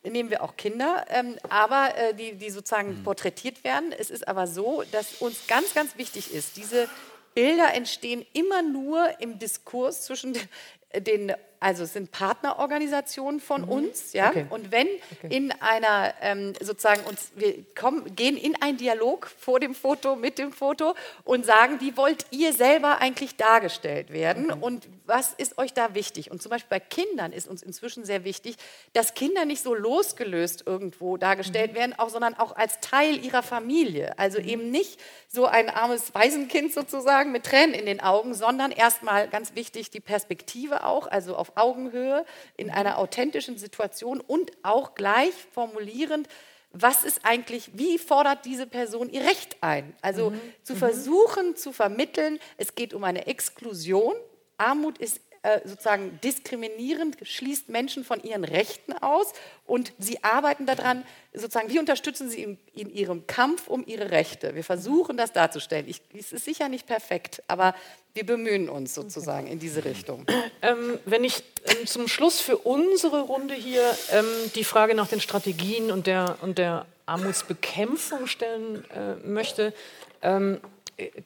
nehmen 0.05 0.31
wir 0.31 0.43
auch 0.43 0.57
Kinder, 0.57 1.05
ähm, 1.09 1.37
aber 1.49 1.97
äh, 1.97 2.15
die, 2.15 2.35
die 2.35 2.51
sozusagen 2.51 2.99
mhm. 2.99 3.05
porträtiert 3.05 3.65
werden. 3.65 3.93
Es 3.93 4.11
ist 4.11 4.29
aber 4.29 4.47
so, 4.47 4.83
dass 4.93 5.15
uns 5.15 5.47
ganz, 5.47 5.75
ganz 5.75 5.97
wichtig 5.97 6.33
ist, 6.33 6.57
diese 6.57 6.89
Bilder 7.35 7.75
entstehen 7.75 8.25
immer 8.33 8.63
nur 8.63 9.21
im 9.21 9.39
Diskurs 9.39 10.03
zwischen 10.03 10.37
den 10.97 11.33
also 11.65 11.85
es 11.85 11.95
sind 11.95 12.11
Partnerorganisationen 12.11 13.41
von 13.41 13.63
mhm. 13.63 13.69
uns, 13.71 14.13
ja. 14.13 14.29
Okay. 14.29 14.45
Und 14.51 14.71
wenn 14.71 14.87
okay. 14.87 15.35
in 15.35 15.51
einer 15.63 16.13
ähm, 16.21 16.53
sozusagen 16.61 17.03
uns, 17.05 17.33
wir 17.37 17.65
kommen, 17.75 18.15
gehen 18.15 18.37
in 18.37 18.55
einen 18.61 18.77
Dialog 18.77 19.27
vor 19.39 19.61
dem 19.61 19.75
Foto, 19.75 20.15
mit 20.15 20.39
dem 20.39 20.53
Foto 20.53 20.95
und 21.25 21.47
sagen, 21.47 21.81
wie 21.81 21.97
wollt 21.97 22.27
ihr 22.33 22.53
selber 22.53 22.99
eigentlich 22.99 23.37
dargestellt 23.37 24.13
werden 24.13 24.51
okay. 24.51 24.61
und 24.61 24.89
was 25.07 25.33
ist 25.33 25.57
euch 25.57 25.73
da 25.73 25.95
wichtig? 25.95 26.31
Und 26.31 26.43
zum 26.43 26.51
Beispiel 26.51 26.69
bei 26.69 26.81
Kindern 26.81 27.33
ist 27.33 27.49
uns 27.49 27.63
inzwischen 27.63 28.05
sehr 28.05 28.25
wichtig, 28.25 28.57
dass 28.93 29.15
Kinder 29.15 29.47
nicht 29.47 29.63
so 29.63 29.75
losgelöst 29.75 30.65
irgendwo 30.67 31.17
dargestellt 31.17 31.73
mhm. 31.73 31.77
werden, 31.77 31.99
auch, 31.99 32.11
sondern 32.11 32.35
auch 32.35 32.55
als 32.57 32.81
Teil 32.81 33.25
ihrer 33.25 33.43
Familie. 33.43 34.19
Also 34.19 34.39
mhm. 34.39 34.49
eben 34.49 34.71
nicht 34.71 35.01
so 35.29 35.47
ein 35.47 35.71
armes 35.71 36.15
Waisenkind 36.15 36.75
sozusagen 36.75 37.33
mit 37.33 37.45
Tränen 37.45 37.75
in 37.75 37.87
den 37.87 38.01
Augen, 38.01 38.35
sondern 38.35 38.71
erstmal 38.71 39.29
ganz 39.29 39.55
wichtig 39.55 39.91
die 39.91 40.01
Perspektive 40.01 40.85
auch, 40.85 41.07
also 41.07 41.37
auf 41.37 41.54
Augenhöhe, 41.57 42.25
in 42.57 42.71
einer 42.71 42.99
authentischen 42.99 43.59
Situation 43.59 44.21
und 44.21 44.53
auch 44.63 44.95
gleich 44.95 45.35
formulierend, 45.53 46.29
was 46.75 47.05
ist 47.05 47.21
eigentlich, 47.23 47.71
wie 47.75 47.99
fordert 47.99 48.45
diese 48.45 48.67
Person 48.67 49.09
ihr 49.09 49.23
Recht 49.23 49.57
ein? 49.61 49.95
Also 50.03 50.31
mhm. 50.31 50.41
zu 50.65 50.75
mhm. 50.75 50.79
versuchen 50.79 51.57
zu 51.57 51.73
vermitteln, 51.73 52.41
es 52.57 52.75
geht 52.75 52.95
um 52.95 53.05
eine 53.05 53.27
Exklusion. 53.27 54.15
Armut 54.57 54.99
ist 54.99 55.21
äh, 55.45 55.61
sozusagen 55.69 56.19
diskriminierend, 56.25 57.19
schließt 57.23 57.69
Menschen 57.69 58.03
von 58.03 58.23
ihren 58.23 58.45
Rechten 58.45 58.95
aus 58.95 59.31
und 59.67 59.93
sie 59.99 60.25
arbeiten 60.25 60.65
daran, 60.65 61.05
sozusagen, 61.35 61.69
wie 61.69 61.79
unterstützen 61.79 62.31
sie 62.31 62.43
in, 62.43 62.59
in 62.75 62.89
ihrem 62.89 63.27
Kampf 63.27 63.69
um 63.69 63.85
ihre 63.87 64.11
Rechte. 64.11 64.55
Wir 64.55 64.65
versuchen 64.65 65.19
das 65.19 65.35
darzustellen. 65.35 65.87
Ich, 65.87 66.01
es 66.19 66.33
ist 66.33 66.47
sicher 66.47 66.71
nicht 66.71 66.87
perfekt, 66.87 67.43
aber 67.47 67.75
wir 68.15 68.25
bemühen 68.25 68.71
uns 68.71 68.95
sozusagen 68.95 69.47
in 69.47 69.59
diese 69.59 69.85
Richtung. 69.85 70.25
Ähm, 70.63 70.99
wenn 71.05 71.25
ich 71.25 71.43
ähm, 71.67 71.87
zum 71.87 72.09
Schluss 72.09 72.41
für 72.41 72.57
unsere 72.57 73.21
Runde 73.21 73.53
hier 73.53 73.83
ähm, 74.13 74.25
die 74.55 74.65
Frage 74.65 74.95
nach 74.95 75.09
den 75.09 75.21
Strategien 75.21 75.91
und 75.91 76.07
der, 76.07 76.39
und 76.41 76.57
der 76.57 76.87
Armutsbekämpfung 77.05 78.29
stellen 78.29 78.83
äh, 78.91 79.17
möchte, 79.27 79.75
ähm, 80.23 80.59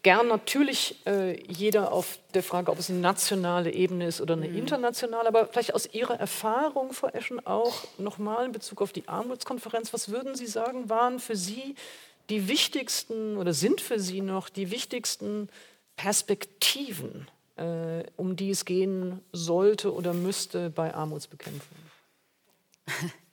gern 0.02 0.28
natürlich 0.28 0.96
äh, 1.06 1.40
jeder 1.50 1.92
auf 1.92 2.18
der 2.34 2.42
Frage, 2.42 2.70
ob 2.70 2.78
es 2.78 2.90
eine 2.90 3.00
nationale 3.00 3.72
Ebene 3.72 4.06
ist 4.06 4.20
oder 4.20 4.34
eine 4.34 4.48
mhm. 4.48 4.56
internationale, 4.56 5.28
aber 5.28 5.46
vielleicht 5.46 5.74
aus 5.74 5.92
Ihrer 5.92 6.18
Erfahrung, 6.18 6.92
Frau 6.92 7.08
Eschen, 7.08 7.44
auch 7.46 7.84
nochmal 7.98 8.46
in 8.46 8.52
Bezug 8.52 8.80
auf 8.80 8.92
die 8.92 9.06
Armutskonferenz, 9.08 9.92
was 9.92 10.08
würden 10.08 10.34
Sie 10.34 10.46
sagen, 10.46 10.88
waren 10.88 11.18
für 11.18 11.36
Sie 11.36 11.74
die 12.30 12.48
wichtigsten 12.48 13.36
oder 13.36 13.52
sind 13.52 13.80
für 13.80 14.00
Sie 14.00 14.20
noch 14.20 14.48
die 14.48 14.70
wichtigsten 14.70 15.48
Perspektiven, 15.96 17.28
äh, 17.56 18.04
um 18.16 18.36
die 18.36 18.50
es 18.50 18.64
gehen 18.64 19.20
sollte 19.32 19.92
oder 19.92 20.14
müsste 20.14 20.70
bei 20.70 20.94
Armutsbekämpfung? 20.94 21.76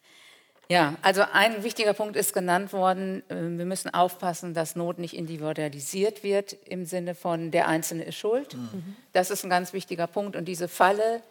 Ja, 0.68 0.96
also 1.02 1.24
ein 1.32 1.64
wichtiger 1.64 1.94
Punkt 1.94 2.16
ist 2.16 2.34
genannt 2.34 2.74
worden, 2.74 3.24
äh, 3.30 3.36
wir 3.36 3.66
müssen 3.66 3.94
aufpassen, 3.94 4.54
dass 4.54 4.76
Not 4.76 4.98
nicht 4.98 5.16
individualisiert 5.16 6.24
wird 6.24 6.54
im 6.66 6.86
Sinne 6.86 7.14
von 7.14 7.52
der 7.52 7.68
Einzelne 7.68 8.04
ist 8.04 8.16
schuld. 8.16 8.56
Mhm. 8.56 8.96
Das 9.14 9.30
ist 9.30 9.44
ein 9.44 9.50
ganz 9.50 9.74
wichtiger 9.74 10.08
Punkt 10.08 10.36
und 10.36 10.46
diese 10.46 10.68
Falle, 10.68 11.22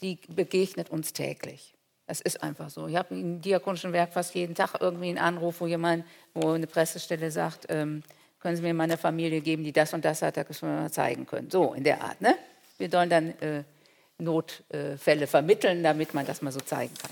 die 0.00 0.18
begegnet 0.28 0.90
uns 0.90 1.12
täglich. 1.12 1.74
Das 2.06 2.20
ist 2.20 2.42
einfach 2.42 2.70
so. 2.70 2.88
Ich 2.88 2.96
habe 2.96 3.14
im 3.14 3.40
diakonischen 3.40 3.92
Werk 3.92 4.12
fast 4.12 4.34
jeden 4.34 4.54
Tag 4.54 4.74
irgendwie 4.80 5.08
einen 5.08 5.18
Anruf, 5.18 5.60
wo 5.60 5.66
jemand, 5.66 6.04
wo 6.34 6.50
eine 6.50 6.66
Pressestelle 6.66 7.30
sagt, 7.30 7.66
ähm, 7.68 8.02
können 8.40 8.56
Sie 8.56 8.62
mir 8.62 8.74
meine 8.74 8.98
Familie 8.98 9.40
geben, 9.40 9.62
die 9.62 9.72
das 9.72 9.94
und 9.94 10.04
das 10.04 10.20
hat, 10.22 10.36
das 10.36 10.62
wir 10.62 10.68
mal 10.68 10.90
zeigen 10.90 11.26
können. 11.26 11.48
So 11.50 11.74
in 11.74 11.84
der 11.84 12.02
Art. 12.02 12.20
Ne? 12.20 12.34
Wir 12.76 12.90
sollen 12.90 13.08
dann 13.08 13.28
äh, 13.40 13.62
Notfälle 14.18 15.26
vermitteln, 15.26 15.82
damit 15.82 16.12
man 16.12 16.26
das 16.26 16.42
mal 16.42 16.50
so 16.50 16.60
zeigen 16.60 16.94
kann. 17.00 17.10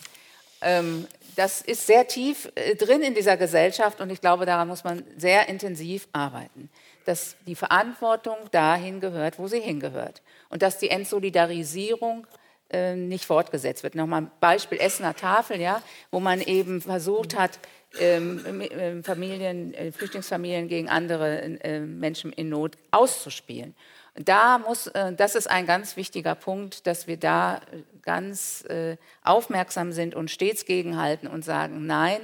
Ähm, 0.62 1.06
das 1.36 1.60
ist 1.62 1.86
sehr 1.86 2.06
tief 2.06 2.50
äh, 2.54 2.74
drin 2.74 3.02
in 3.02 3.14
dieser 3.14 3.36
Gesellschaft 3.36 4.00
und 4.00 4.10
ich 4.10 4.20
glaube, 4.20 4.46
daran 4.46 4.68
muss 4.68 4.84
man 4.84 5.04
sehr 5.16 5.48
intensiv 5.48 6.08
arbeiten. 6.12 6.70
Dass 7.04 7.36
die 7.46 7.54
Verantwortung 7.54 8.36
dahin 8.50 9.00
gehört, 9.00 9.38
wo 9.38 9.48
sie 9.48 9.60
hingehört. 9.60 10.22
Und 10.50 10.62
dass 10.62 10.78
die 10.78 10.90
Entsolidarisierung 10.90 12.26
äh, 12.70 12.94
nicht 12.94 13.24
fortgesetzt 13.24 13.82
wird. 13.82 13.94
Nochmal 13.94 14.22
ein 14.22 14.30
Beispiel 14.40 14.78
Essener 14.78 15.14
Tafel, 15.14 15.60
ja, 15.60 15.82
wo 16.10 16.20
man 16.20 16.40
eben 16.40 16.80
versucht 16.80 17.36
hat, 17.36 17.58
ähm, 17.98 18.60
äh, 18.60 19.02
Familien, 19.02 19.74
äh, 19.74 19.90
Flüchtlingsfamilien 19.90 20.68
gegen 20.68 20.88
andere 20.88 21.40
äh, 21.40 21.80
Menschen 21.80 22.32
in 22.32 22.48
Not 22.48 22.76
auszuspielen. 22.90 23.74
Da 24.14 24.58
muss, 24.58 24.86
äh, 24.88 25.12
das 25.12 25.34
ist 25.34 25.50
ein 25.50 25.66
ganz 25.66 25.96
wichtiger 25.96 26.34
Punkt, 26.34 26.86
dass 26.86 27.06
wir 27.06 27.16
da 27.16 27.60
ganz 28.02 28.64
äh, 28.66 28.97
aufmerksam 29.22 29.93
sind 29.93 30.14
und 30.14 30.31
stets 30.31 30.64
gegenhalten 30.64 31.28
und 31.28 31.44
sagen, 31.44 31.86
nein, 31.86 32.20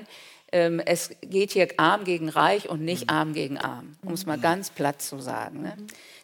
ähm, 0.52 0.80
es 0.80 1.10
geht 1.22 1.52
hier 1.52 1.68
arm 1.76 2.04
gegen 2.04 2.28
reich 2.28 2.68
und 2.68 2.82
nicht 2.82 3.10
arm 3.10 3.32
gegen 3.32 3.58
arm, 3.58 3.96
um 4.02 4.12
es 4.12 4.26
mal 4.26 4.38
ganz 4.38 4.70
platt 4.70 5.02
zu 5.02 5.18
sagen. 5.18 5.62
Ne? 5.62 5.76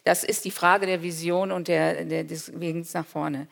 Das 0.03 0.23
ist 0.23 0.45
die 0.45 0.51
Frage 0.51 0.85
der 0.85 1.01
Vision 1.01 1.51
und 1.51 1.67
der, 1.67 2.05
der, 2.05 2.23
des 2.23 2.59
Wegens 2.59 2.93
nach 2.93 3.05
vorne. 3.05 3.47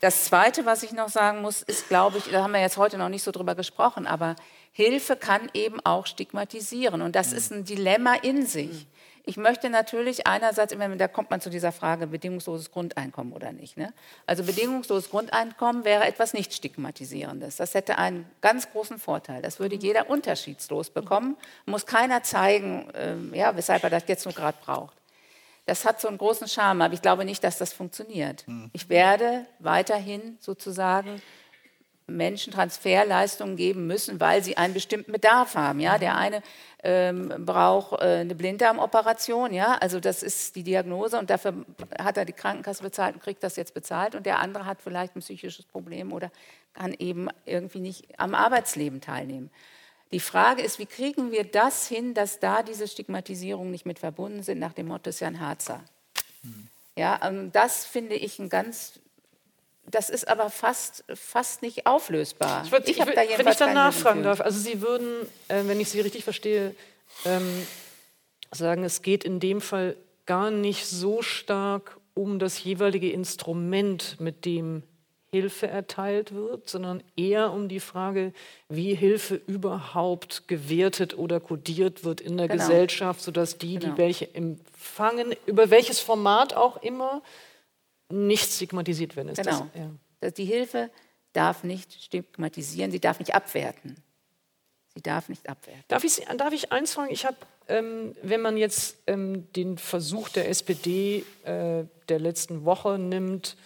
Das 0.00 0.24
Zweite, 0.24 0.64
was 0.64 0.82
ich 0.82 0.92
noch 0.92 1.10
sagen 1.10 1.42
muss, 1.42 1.60
ist, 1.60 1.88
glaube 1.88 2.18
ich, 2.18 2.24
da 2.30 2.42
haben 2.42 2.52
wir 2.52 2.60
jetzt 2.60 2.78
heute 2.78 2.96
noch 2.96 3.10
nicht 3.10 3.22
so 3.22 3.32
drüber 3.32 3.54
gesprochen, 3.54 4.06
aber 4.06 4.36
Hilfe 4.72 5.16
kann 5.16 5.50
eben 5.52 5.78
auch 5.84 6.06
stigmatisieren. 6.06 7.02
Und 7.02 7.16
das 7.16 7.32
ist 7.32 7.52
ein 7.52 7.64
Dilemma 7.64 8.14
in 8.14 8.46
sich. 8.46 8.86
Ich 9.24 9.36
möchte 9.36 9.70
natürlich 9.70 10.26
einerseits, 10.26 10.74
da 10.96 11.08
kommt 11.08 11.30
man 11.30 11.40
zu 11.40 11.50
dieser 11.50 11.72
Frage, 11.72 12.06
bedingungsloses 12.06 12.70
Grundeinkommen 12.70 13.32
oder 13.32 13.52
nicht. 13.52 13.76
Ne? 13.76 13.92
Also 14.26 14.44
bedingungsloses 14.44 15.10
Grundeinkommen 15.10 15.84
wäre 15.84 16.04
etwas 16.04 16.32
nicht 16.32 16.52
stigmatisierendes. 16.54 17.56
Das 17.56 17.74
hätte 17.74 17.98
einen 17.98 18.28
ganz 18.40 18.70
großen 18.70 18.98
Vorteil. 18.98 19.42
Das 19.42 19.60
würde 19.60 19.76
jeder 19.76 20.10
unterschiedslos 20.10 20.90
bekommen. 20.90 21.36
Muss 21.66 21.86
keiner 21.86 22.22
zeigen, 22.22 22.88
äh, 22.90 23.36
ja, 23.36 23.56
weshalb 23.56 23.84
er 23.84 23.90
das 23.90 24.04
jetzt 24.06 24.24
nur 24.24 24.34
gerade 24.34 24.58
braucht. 24.64 24.96
Das 25.66 25.84
hat 25.84 26.00
so 26.00 26.08
einen 26.08 26.18
großen 26.18 26.48
Charme, 26.48 26.82
aber 26.82 26.94
ich 26.94 27.02
glaube 27.02 27.24
nicht, 27.24 27.44
dass 27.44 27.58
das 27.58 27.72
funktioniert. 27.72 28.46
Hm. 28.46 28.70
Ich 28.72 28.88
werde 28.88 29.46
weiterhin 29.58 30.38
sozusagen 30.40 31.22
Menschen 32.10 32.52
Transferleistungen 32.52 33.56
geben 33.56 33.86
müssen, 33.86 34.20
weil 34.20 34.42
sie 34.42 34.56
einen 34.56 34.74
bestimmten 34.74 35.12
Bedarf 35.12 35.54
haben. 35.54 35.80
Ja, 35.80 35.98
der 35.98 36.16
eine 36.16 36.42
ähm, 36.82 37.44
braucht 37.44 38.00
äh, 38.00 38.20
eine 38.20 38.34
Blinddarmoperation, 38.34 39.52
ja, 39.52 39.74
also 39.74 40.00
das 40.00 40.22
ist 40.22 40.56
die 40.56 40.62
Diagnose 40.62 41.18
und 41.18 41.30
dafür 41.30 41.54
hat 41.98 42.16
er 42.16 42.24
die 42.24 42.32
Krankenkasse 42.32 42.82
bezahlt 42.82 43.14
und 43.14 43.22
kriegt 43.22 43.42
das 43.42 43.56
jetzt 43.56 43.74
bezahlt 43.74 44.14
und 44.14 44.24
der 44.24 44.38
andere 44.38 44.66
hat 44.66 44.80
vielleicht 44.80 45.16
ein 45.16 45.20
psychisches 45.20 45.66
Problem 45.66 46.12
oder 46.12 46.30
kann 46.72 46.94
eben 46.98 47.28
irgendwie 47.44 47.80
nicht 47.80 48.18
am 48.18 48.34
Arbeitsleben 48.34 49.00
teilnehmen. 49.00 49.50
Die 50.12 50.20
Frage 50.20 50.62
ist, 50.62 50.78
wie 50.78 50.86
kriegen 50.86 51.30
wir 51.30 51.44
das 51.44 51.86
hin, 51.86 52.14
dass 52.14 52.40
da 52.40 52.62
diese 52.62 52.88
Stigmatisierungen 52.88 53.70
nicht 53.70 53.86
mit 53.86 53.98
verbunden 53.98 54.42
sind, 54.42 54.58
nach 54.58 54.72
dem 54.72 54.88
Motto 54.88 55.10
Jan 55.10 55.38
Harzer. 55.38 55.80
Ja, 56.96 57.20
ähm, 57.22 57.52
das 57.52 57.86
finde 57.86 58.16
ich 58.16 58.38
ein 58.38 58.48
ganz 58.48 58.98
das 59.90 60.10
ist 60.10 60.28
aber 60.28 60.50
fast, 60.50 61.04
fast 61.14 61.62
nicht 61.62 61.86
auflösbar. 61.86 62.62
Ich, 62.64 62.72
würd, 62.72 62.88
ich, 62.88 62.98
ich 62.98 63.04
da 63.04 63.22
wenn 63.36 63.48
ich 63.48 63.56
dann 63.56 63.74
nachfragen 63.74 64.22
darf, 64.22 64.40
also 64.40 64.58
Sie 64.58 64.80
würden, 64.82 65.26
äh, 65.48 65.62
wenn 65.64 65.80
ich 65.80 65.88
Sie 65.90 66.00
richtig 66.00 66.24
verstehe, 66.24 66.74
ähm, 67.24 67.66
sagen, 68.52 68.84
es 68.84 69.02
geht 69.02 69.24
in 69.24 69.40
dem 69.40 69.60
Fall 69.60 69.96
gar 70.26 70.50
nicht 70.50 70.86
so 70.86 71.22
stark 71.22 71.98
um 72.14 72.38
das 72.38 72.62
jeweilige 72.62 73.10
Instrument, 73.10 74.16
mit 74.20 74.44
dem 74.44 74.82
Hilfe 75.32 75.68
erteilt 75.68 76.34
wird, 76.34 76.68
sondern 76.68 77.04
eher 77.16 77.52
um 77.52 77.68
die 77.68 77.78
Frage, 77.78 78.32
wie 78.68 78.94
Hilfe 78.94 79.40
überhaupt 79.46 80.48
gewertet 80.48 81.16
oder 81.16 81.38
kodiert 81.38 82.02
wird 82.02 82.20
in 82.20 82.36
der 82.36 82.48
genau. 82.48 82.60
Gesellschaft, 82.60 83.20
sodass 83.20 83.56
die, 83.56 83.78
genau. 83.78 83.94
die 83.94 83.98
welche 83.98 84.34
empfangen, 84.34 85.34
über 85.46 85.70
welches 85.70 86.00
Format 86.00 86.54
auch 86.54 86.82
immer, 86.82 87.22
nicht 88.10 88.52
stigmatisiert 88.52 89.16
werden. 89.16 89.28
Ist 89.28 89.42
genau. 89.42 89.68
Das, 89.72 89.82
ja. 90.22 90.30
Die 90.30 90.44
Hilfe 90.44 90.90
darf 91.32 91.64
nicht 91.64 91.92
stigmatisieren, 92.02 92.90
sie 92.90 93.00
darf 93.00 93.18
nicht 93.18 93.34
abwerten. 93.34 93.96
Sie 94.94 95.02
darf 95.02 95.28
nicht 95.28 95.48
abwerten. 95.48 95.84
Darf 95.88 96.04
ich, 96.04 96.16
darf 96.36 96.52
ich 96.52 96.72
eins 96.72 96.94
fragen? 96.94 97.12
Ich 97.12 97.24
habe, 97.24 97.36
ähm, 97.68 98.16
wenn 98.22 98.40
man 98.40 98.56
jetzt 98.56 98.96
ähm, 99.06 99.50
den 99.52 99.78
Versuch 99.78 100.28
der 100.28 100.48
SPD 100.48 101.24
äh, 101.44 101.84
der 102.08 102.18
letzten 102.18 102.64
Woche 102.64 102.98
nimmt, 102.98 103.56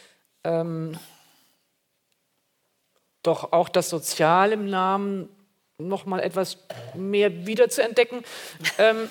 ähm, 0.45 0.99
doch 3.23 3.53
auch 3.53 3.71
das 3.71 3.89
Sozial 3.89 4.53
im 4.53 4.69
Namen 4.69 5.31
noch 5.79 6.05
mal 6.05 6.21
etwas 6.21 6.59
mehr 6.95 7.47
wiederzuentdecken, 7.47 8.23
ähm, 8.79 9.09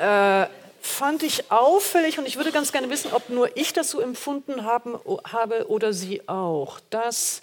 äh, 0.00 0.46
fand 0.80 1.22
ich 1.22 1.50
auffällig 1.50 2.18
und 2.18 2.26
ich 2.26 2.36
würde 2.36 2.52
ganz 2.52 2.72
gerne 2.72 2.90
wissen, 2.90 3.12
ob 3.12 3.28
nur 3.30 3.56
ich 3.56 3.72
das 3.72 3.90
so 3.90 4.00
empfunden 4.00 4.64
haben, 4.64 4.98
habe 5.24 5.68
oder 5.68 5.92
Sie 5.92 6.28
auch, 6.28 6.80
dass 6.90 7.40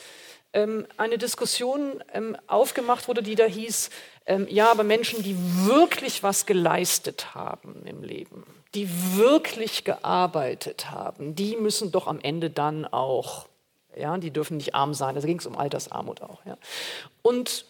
ähm, 0.53 0.88
eine 0.98 1.18
Diskussion 1.18 2.03
ähm, 2.14 2.38
aufgemacht 2.48 3.07
wurde, 3.07 3.22
die 3.22 3.36
da 3.36 3.45
hieß, 3.45 3.90
ähm, 4.26 4.48
ja, 4.49 4.72
aber 4.72 4.84
Menschen, 4.84 5.22
die 5.24 5.36
wirklich 5.66 6.24
was 6.24 6.45
geleistet 6.45 7.36
haben 7.36 7.86
im 7.86 8.03
Leben, 8.03 8.44
die 8.74 8.90
wirklich 9.16 9.84
gearbeitet 9.84 10.90
haben, 10.90 11.36
die 11.36 11.56
müssen 11.57 11.91
doch 11.91 12.07
am 12.07 12.20
Ende 12.20 12.49
dann 12.49 12.86
auch 12.86 13.48
ja, 13.98 14.18
die 14.18 14.32
dürfen 14.32 14.57
nicht 14.57 14.76
arm 14.76 14.94
sein. 14.94 15.16
Da 15.16 15.22
ging 15.22 15.40
es 15.40 15.45
um 15.45 15.57
Altersarmut 15.57 16.22
auch. 16.22 16.45
Ja. 16.45 16.57
Und 17.22 17.66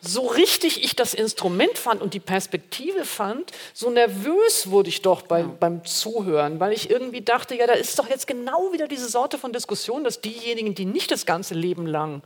so 0.00 0.26
richtig 0.26 0.84
ich 0.84 0.94
das 0.94 1.14
Instrument 1.14 1.76
fand 1.76 2.00
und 2.00 2.14
die 2.14 2.20
Perspektive 2.20 3.04
fand, 3.04 3.52
so 3.74 3.90
nervös 3.90 4.70
wurde 4.70 4.88
ich 4.88 5.02
doch 5.02 5.22
bei, 5.22 5.42
beim 5.42 5.84
Zuhören, 5.84 6.60
weil 6.60 6.72
ich 6.72 6.90
irgendwie 6.90 7.20
dachte, 7.20 7.54
ja, 7.56 7.66
da 7.66 7.72
ist 7.72 7.98
doch 7.98 8.08
jetzt 8.08 8.26
genau 8.26 8.72
wieder 8.72 8.86
diese 8.86 9.08
Sorte 9.08 9.38
von 9.38 9.52
Diskussion, 9.52 10.04
dass 10.04 10.20
diejenigen, 10.20 10.74
die 10.74 10.84
nicht 10.84 11.10
das 11.10 11.26
ganze 11.26 11.54
Leben 11.54 11.86
lang 11.86 12.22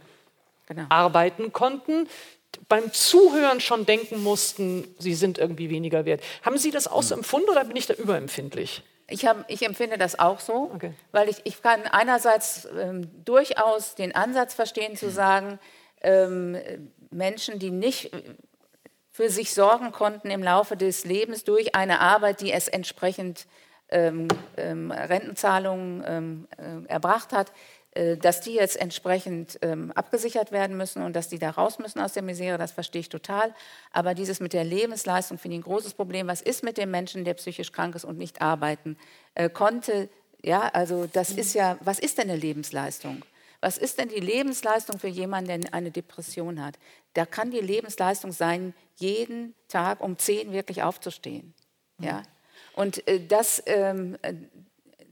genau. 0.67 0.85
arbeiten 0.89 1.53
konnten, 1.53 2.09
beim 2.69 2.93
Zuhören 2.93 3.61
schon 3.61 3.87
denken 3.87 4.23
mussten, 4.23 4.95
sie 4.99 5.15
sind 5.15 5.39
irgendwie 5.39 5.71
weniger 5.71 6.05
wert. 6.05 6.23
Haben 6.43 6.59
Sie 6.59 6.71
das 6.71 6.87
auch 6.87 7.03
so 7.03 7.15
hm. 7.15 7.21
empfunden 7.21 7.49
oder 7.51 7.65
bin 7.65 7.77
ich 7.77 7.87
da 7.87 7.95
überempfindlich? 7.95 8.83
Ich, 9.09 9.27
hab, 9.27 9.51
ich, 9.51 9.63
empfinde 9.63 9.99
das 9.99 10.19
auch 10.19 10.41
so, 10.41 10.71
okay. 10.75 10.95
weil 11.11 11.29
ich, 11.29 11.37
ich 11.45 11.61
kann 11.61 11.83
einerseits 11.83 12.67
ähm, 12.79 13.11
durchaus 13.25 13.95
den 13.95 14.15
Ansatz 14.15 14.55
verstehen 14.55 14.97
zu 14.97 15.11
sagen, 15.11 15.59
ähm, 16.03 16.57
Menschen, 17.13 17.59
die 17.59 17.71
nicht 17.71 18.11
für 19.11 19.29
sich 19.29 19.53
sorgen 19.53 19.93
konnten 19.93 20.31
im 20.31 20.43
Laufe 20.43 20.77
des 20.77 21.05
Lebens 21.05 21.45
durch 21.45 21.75
eine 21.75 22.01
Arbeit, 22.01 22.41
die 22.41 22.53
es 22.53 22.69
entsprechend 22.69 23.47
ähm, 23.91 24.29
ähm 24.57 24.91
Rentenzahlungen 24.91 26.03
ähm, 26.07 26.49
äh, 26.57 26.89
erbracht 26.89 27.33
hat, 27.33 27.53
äh, 27.95 28.17
dass 28.17 28.41
die 28.41 28.55
jetzt 28.55 28.81
entsprechend 28.81 29.59
ähm, 29.61 29.93
abgesichert 29.93 30.51
werden 30.51 30.79
müssen 30.79 31.03
und 31.03 31.15
dass 31.15 31.29
die 31.29 31.39
da 31.39 31.51
raus 31.51 31.79
müssen 31.79 32.01
aus 32.01 32.15
der 32.15 32.23
Misere, 32.23 32.57
das 32.57 32.73
verstehe 32.73 33.01
ich 33.01 33.11
total. 33.11 33.55
Aber 33.93 34.15
dieses 34.15 34.41
mit 34.41 34.55
der 34.55 34.65
Lebensleistung 34.65 35.37
finde 35.37 35.57
ich 35.57 35.61
ein 35.61 35.65
großes 35.65 35.93
Problem. 35.93 36.27
Was 36.27 36.41
ist 36.41 36.65
mit 36.65 36.79
dem 36.79 36.91
Menschen, 36.91 37.25
der 37.25 37.35
psychisch 37.35 37.71
krank 37.71 37.95
ist 37.95 38.05
und 38.05 38.17
nicht 38.17 38.41
arbeiten 38.41 38.97
äh, 39.35 39.51
konnte? 39.51 40.09
Ja, 40.43 40.71
also 40.73 41.07
das 41.13 41.33
ist 41.33 41.55
ja, 41.55 41.77
was 41.81 41.99
ist 41.99 42.17
denn 42.17 42.31
eine 42.31 42.39
Lebensleistung? 42.39 43.23
Was 43.63 43.79
ist 43.79 43.99
denn 43.99 44.09
die 44.09 44.21
Lebensleistung 44.21 44.99
für 44.99 45.09
jemanden, 45.09 45.63
der 45.63 45.73
eine 45.73 45.93
Depression 45.93 46.61
hat? 46.61 46.79
Da 47.15 47.25
kann 47.25 47.53
die 47.53 47.61
Lebensleistung 47.61 48.33
sein, 48.33 48.75
jeden 48.97 49.55
Tag 49.69 50.01
um 50.01 50.19
zehn 50.19 50.53
wirklich 50.53 50.83
aufzustehen. 50.83 51.55
Ja? 51.99 52.25
Und 52.75 53.07
äh, 53.07 53.25
das, 53.25 53.63
ähm, 53.67 54.19
äh, 54.23 54.35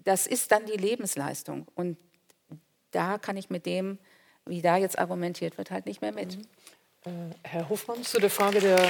das 0.03 0.27
ist 0.27 0.51
dann 0.51 0.67
die 0.67 0.77
Lebensleistung. 0.77 1.69
Und 1.77 1.97
da 2.91 3.19
kann 3.19 3.37
ich 3.37 3.51
mit 3.51 3.67
dem, 3.67 3.99
wie 4.47 4.63
da 4.63 4.77
jetzt 4.77 4.99
argumentiert 4.99 5.57
wird, 5.57 5.71
halt 5.71 5.87
nicht 5.87 6.03
mehr 6.03 6.13
mit. 6.13 6.37
Mhm. 6.37 6.43
Äh, 7.05 7.35
Herr 7.45 7.69
Hofmann, 7.69 8.03
zu 8.03 8.19
der 8.19 8.31
Frage 8.31 8.61
der, 8.61 8.81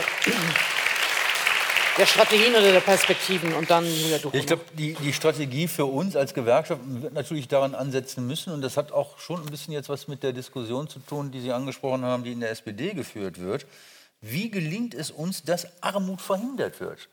der 1.98 2.06
Strategien 2.06 2.52
oder 2.54 2.72
der 2.72 2.80
Perspektiven 2.80 3.54
und 3.54 3.70
dann 3.70 3.84
Julia 3.84 4.18
Ich 4.32 4.46
glaube, 4.46 4.62
die, 4.74 4.94
die 4.94 5.12
Strategie 5.12 5.68
für 5.68 5.86
uns 5.86 6.16
als 6.16 6.34
Gewerkschaft 6.34 6.80
wird 6.84 7.14
natürlich 7.14 7.48
daran 7.48 7.74
ansetzen 7.74 8.26
müssen 8.26 8.52
und 8.52 8.62
das 8.62 8.76
hat 8.76 8.92
auch 8.92 9.18
schon 9.18 9.40
ein 9.40 9.50
bisschen 9.50 9.72
jetzt 9.72 9.88
was 9.88 10.08
mit 10.08 10.22
der 10.22 10.32
Diskussion 10.32 10.88
zu 10.88 10.98
tun, 11.00 11.30
die 11.30 11.40
Sie 11.40 11.52
angesprochen 11.52 12.04
haben, 12.04 12.24
die 12.24 12.32
in 12.32 12.40
der 12.40 12.50
SPD 12.50 12.94
geführt 12.94 13.40
wird. 13.40 13.66
Wie 14.20 14.50
gelingt 14.50 14.94
es 14.94 15.10
uns, 15.10 15.42
dass 15.42 15.66
Armut 15.82 16.20
verhindert 16.20 16.80
wird? 16.80 17.08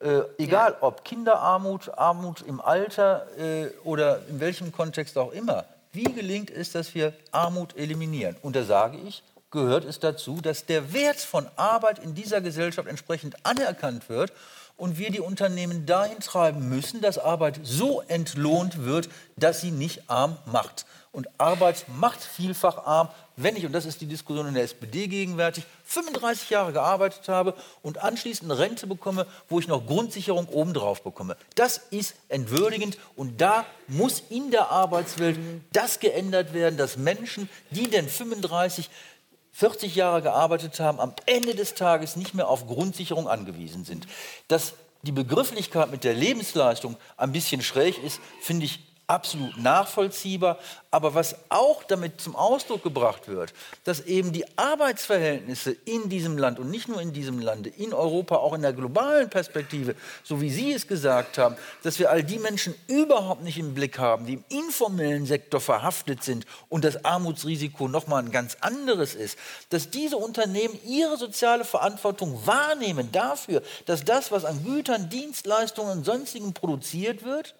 Äh, 0.00 0.20
egal 0.38 0.72
ja. 0.72 0.78
ob 0.82 1.04
Kinderarmut, 1.04 1.90
Armut 1.96 2.42
im 2.42 2.60
Alter 2.60 3.26
äh, 3.38 3.68
oder 3.84 4.20
in 4.28 4.40
welchem 4.40 4.72
Kontext 4.72 5.16
auch 5.16 5.32
immer. 5.32 5.64
Wie 5.92 6.04
gelingt 6.04 6.50
es, 6.50 6.72
dass 6.72 6.94
wir 6.94 7.14
Armut 7.30 7.76
eliminieren? 7.76 8.36
Und 8.42 8.56
da 8.56 8.64
sage 8.64 8.98
ich, 9.06 9.22
gehört 9.56 9.84
es 9.84 9.98
dazu, 9.98 10.40
dass 10.40 10.66
der 10.66 10.92
Wert 10.92 11.16
von 11.16 11.48
Arbeit 11.56 11.98
in 11.98 12.14
dieser 12.14 12.40
Gesellschaft 12.40 12.86
entsprechend 12.86 13.44
anerkannt 13.44 14.08
wird 14.08 14.32
und 14.76 14.98
wir 14.98 15.10
die 15.10 15.20
Unternehmen 15.20 15.86
dahin 15.86 16.20
treiben 16.20 16.68
müssen, 16.68 17.00
dass 17.00 17.18
Arbeit 17.18 17.60
so 17.62 18.02
entlohnt 18.02 18.84
wird, 18.84 19.08
dass 19.36 19.62
sie 19.62 19.70
nicht 19.70 20.08
arm 20.08 20.36
macht. 20.44 20.84
Und 21.12 21.28
Arbeit 21.38 21.86
macht 21.88 22.20
vielfach 22.20 22.84
arm, 22.84 23.08
wenn 23.36 23.56
ich, 23.56 23.64
und 23.64 23.72
das 23.72 23.86
ist 23.86 24.02
die 24.02 24.06
Diskussion 24.06 24.48
in 24.48 24.52
der 24.54 24.64
SPD 24.64 25.08
gegenwärtig, 25.08 25.64
35 25.84 26.50
Jahre 26.50 26.74
gearbeitet 26.74 27.26
habe 27.28 27.54
und 27.80 28.02
anschließend 28.02 28.50
eine 28.50 28.60
Rente 28.60 28.86
bekomme, 28.86 29.26
wo 29.48 29.58
ich 29.58 29.66
noch 29.66 29.86
Grundsicherung 29.86 30.46
obendrauf 30.48 31.02
bekomme. 31.02 31.38
Das 31.54 31.78
ist 31.90 32.16
entwürdigend 32.28 32.98
und 33.14 33.40
da 33.40 33.64
muss 33.88 34.22
in 34.28 34.50
der 34.50 34.70
Arbeitswelt 34.70 35.38
das 35.72 36.00
geändert 36.00 36.52
werden, 36.52 36.76
dass 36.76 36.98
Menschen, 36.98 37.48
die 37.70 37.88
denn 37.88 38.08
35 38.08 38.90
40 39.56 39.96
Jahre 39.96 40.20
gearbeitet 40.20 40.80
haben, 40.80 41.00
am 41.00 41.14
Ende 41.24 41.54
des 41.54 41.72
Tages 41.72 42.16
nicht 42.16 42.34
mehr 42.34 42.48
auf 42.48 42.66
Grundsicherung 42.66 43.26
angewiesen 43.26 43.86
sind. 43.86 44.06
Dass 44.48 44.74
die 45.00 45.12
Begrifflichkeit 45.12 45.90
mit 45.90 46.04
der 46.04 46.12
Lebensleistung 46.12 46.98
ein 47.16 47.32
bisschen 47.32 47.62
schräg 47.62 48.02
ist, 48.04 48.20
finde 48.42 48.66
ich 48.66 48.80
absolut 49.06 49.56
nachvollziehbar. 49.58 50.58
Aber 50.90 51.14
was 51.14 51.36
auch 51.48 51.84
damit 51.84 52.20
zum 52.20 52.34
Ausdruck 52.34 52.82
gebracht 52.82 53.28
wird, 53.28 53.52
dass 53.84 54.00
eben 54.00 54.32
die 54.32 54.46
Arbeitsverhältnisse 54.56 55.72
in 55.84 56.08
diesem 56.08 56.38
Land 56.38 56.58
und 56.58 56.70
nicht 56.70 56.88
nur 56.88 57.00
in 57.00 57.12
diesem 57.12 57.38
Lande, 57.38 57.68
in 57.68 57.92
Europa, 57.92 58.36
auch 58.36 58.54
in 58.54 58.62
der 58.62 58.72
globalen 58.72 59.28
Perspektive, 59.28 59.94
so 60.24 60.40
wie 60.40 60.50
Sie 60.50 60.72
es 60.72 60.86
gesagt 60.86 61.38
haben, 61.38 61.56
dass 61.82 61.98
wir 61.98 62.10
all 62.10 62.24
die 62.24 62.38
Menschen 62.38 62.74
überhaupt 62.88 63.42
nicht 63.42 63.58
im 63.58 63.74
Blick 63.74 63.98
haben, 63.98 64.26
die 64.26 64.34
im 64.34 64.44
informellen 64.48 65.26
Sektor 65.26 65.60
verhaftet 65.60 66.24
sind 66.24 66.46
und 66.68 66.84
das 66.84 67.04
Armutsrisiko 67.04 67.88
nochmal 67.88 68.22
ein 68.22 68.32
ganz 68.32 68.56
anderes 68.60 69.14
ist, 69.14 69.38
dass 69.68 69.90
diese 69.90 70.16
Unternehmen 70.16 70.78
ihre 70.84 71.16
soziale 71.16 71.64
Verantwortung 71.64 72.46
wahrnehmen 72.46 73.12
dafür, 73.12 73.62
dass 73.84 74.04
das, 74.04 74.32
was 74.32 74.44
an 74.44 74.64
Gütern, 74.64 75.10
Dienstleistungen 75.10 75.98
und 75.98 76.04
sonstigen 76.04 76.54
produziert 76.54 77.22
wird, 77.22 77.54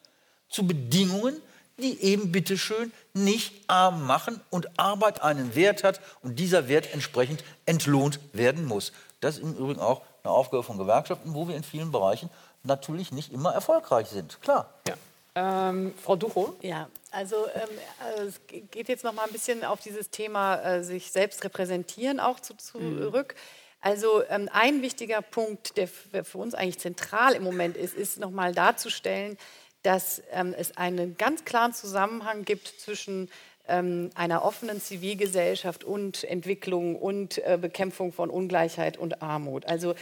zu 0.49 0.67
Bedingungen, 0.67 1.37
die 1.79 2.01
eben 2.03 2.33
bitteschön 2.33 2.93
nicht 3.13 3.53
arm 3.69 4.07
machen 4.07 4.41
und 4.51 4.79
Arbeit 4.79 5.23
einen 5.23 5.55
Wert 5.55 5.85
hat 5.85 6.01
und 6.23 6.39
dieser 6.39 6.69
Wert 6.69 6.93
entsprechend 6.93 7.45
entlohnt 7.67 8.19
werden 8.33 8.65
muss. 8.65 8.93
Das 9.21 9.37
ist 9.37 9.43
im 9.43 9.55
Übrigen 9.55 9.81
auch 9.81 10.03
eine 10.23 10.33
Aufgabe 10.33 10.63
von 10.63 10.79
Gewerkschaften, 10.79 11.35
wo 11.35 11.49
wir 11.49 11.57
in 11.57 11.65
vielen 11.65 11.93
Bereichen 11.93 12.31
natürlich 12.63 13.13
nicht 13.13 13.33
immer 13.33 13.53
erfolgreich 13.53 14.09
sind. 14.09 14.41
Klar. 14.43 14.73
Ja. 14.89 14.95
Ähm, 15.35 15.93
Frau 16.03 16.17
Ducho? 16.17 16.57
Ja, 16.63 16.89
also 17.11 17.47
ähm, 17.55 18.27
es 18.27 18.41
geht 18.47 18.89
jetzt 18.89 19.05
noch 19.05 19.13
mal 19.13 19.25
ein 19.25 19.33
bisschen 19.33 19.65
auf 19.65 19.81
dieses 19.81 20.09
Thema 20.09 20.57
äh, 20.57 20.83
sich 20.83 21.13
selbst 21.13 21.45
repräsentieren 21.45 22.21
auch 22.21 22.41
zu, 22.41 22.55
zurück. 22.57 23.35
Mhm. 23.35 23.41
Also 23.83 24.23
ähm, 24.29 24.49
ein 24.53 24.83
wichtiger 24.83 25.21
Punkt, 25.23 25.77
der 25.77 25.89
für 25.89 26.39
uns 26.39 26.55
eigentlich 26.55 26.79
zentral 26.79 27.35
im 27.35 27.45
Moment 27.45 27.77
ist, 27.77 27.95
ist 27.95 28.19
noch 28.19 28.31
mal 28.31 28.53
darzustellen, 28.53 29.37
dass 29.83 30.23
ähm, 30.33 30.55
es 30.57 30.77
einen 30.77 31.17
ganz 31.17 31.45
klaren 31.45 31.73
Zusammenhang 31.73 32.45
gibt 32.45 32.67
zwischen 32.67 33.29
ähm, 33.69 34.11
einer 34.15 34.45
offenen 34.45 34.81
Zivilgesellschaft 34.81 35.85
und 35.85 36.25
Entwicklung 36.25 36.97
und 36.97 37.39
äh, 37.39 37.59
Bekämpfung 37.61 38.13
von 38.13 38.31
Ungleichheit 38.31 38.97
und 38.97 39.23
Armut. 39.23 39.67
Also 39.67 39.95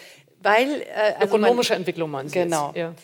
weil 0.42 0.82
äh, 0.82 1.14
also 1.18 1.26
ökonomische 1.26 1.72
man, 1.72 1.80
Entwicklung 1.80 2.10
meinen 2.10 2.28
Sie 2.28 2.34
genau. 2.34 2.68
Jetzt? 2.68 2.76
Ja. 2.76 2.94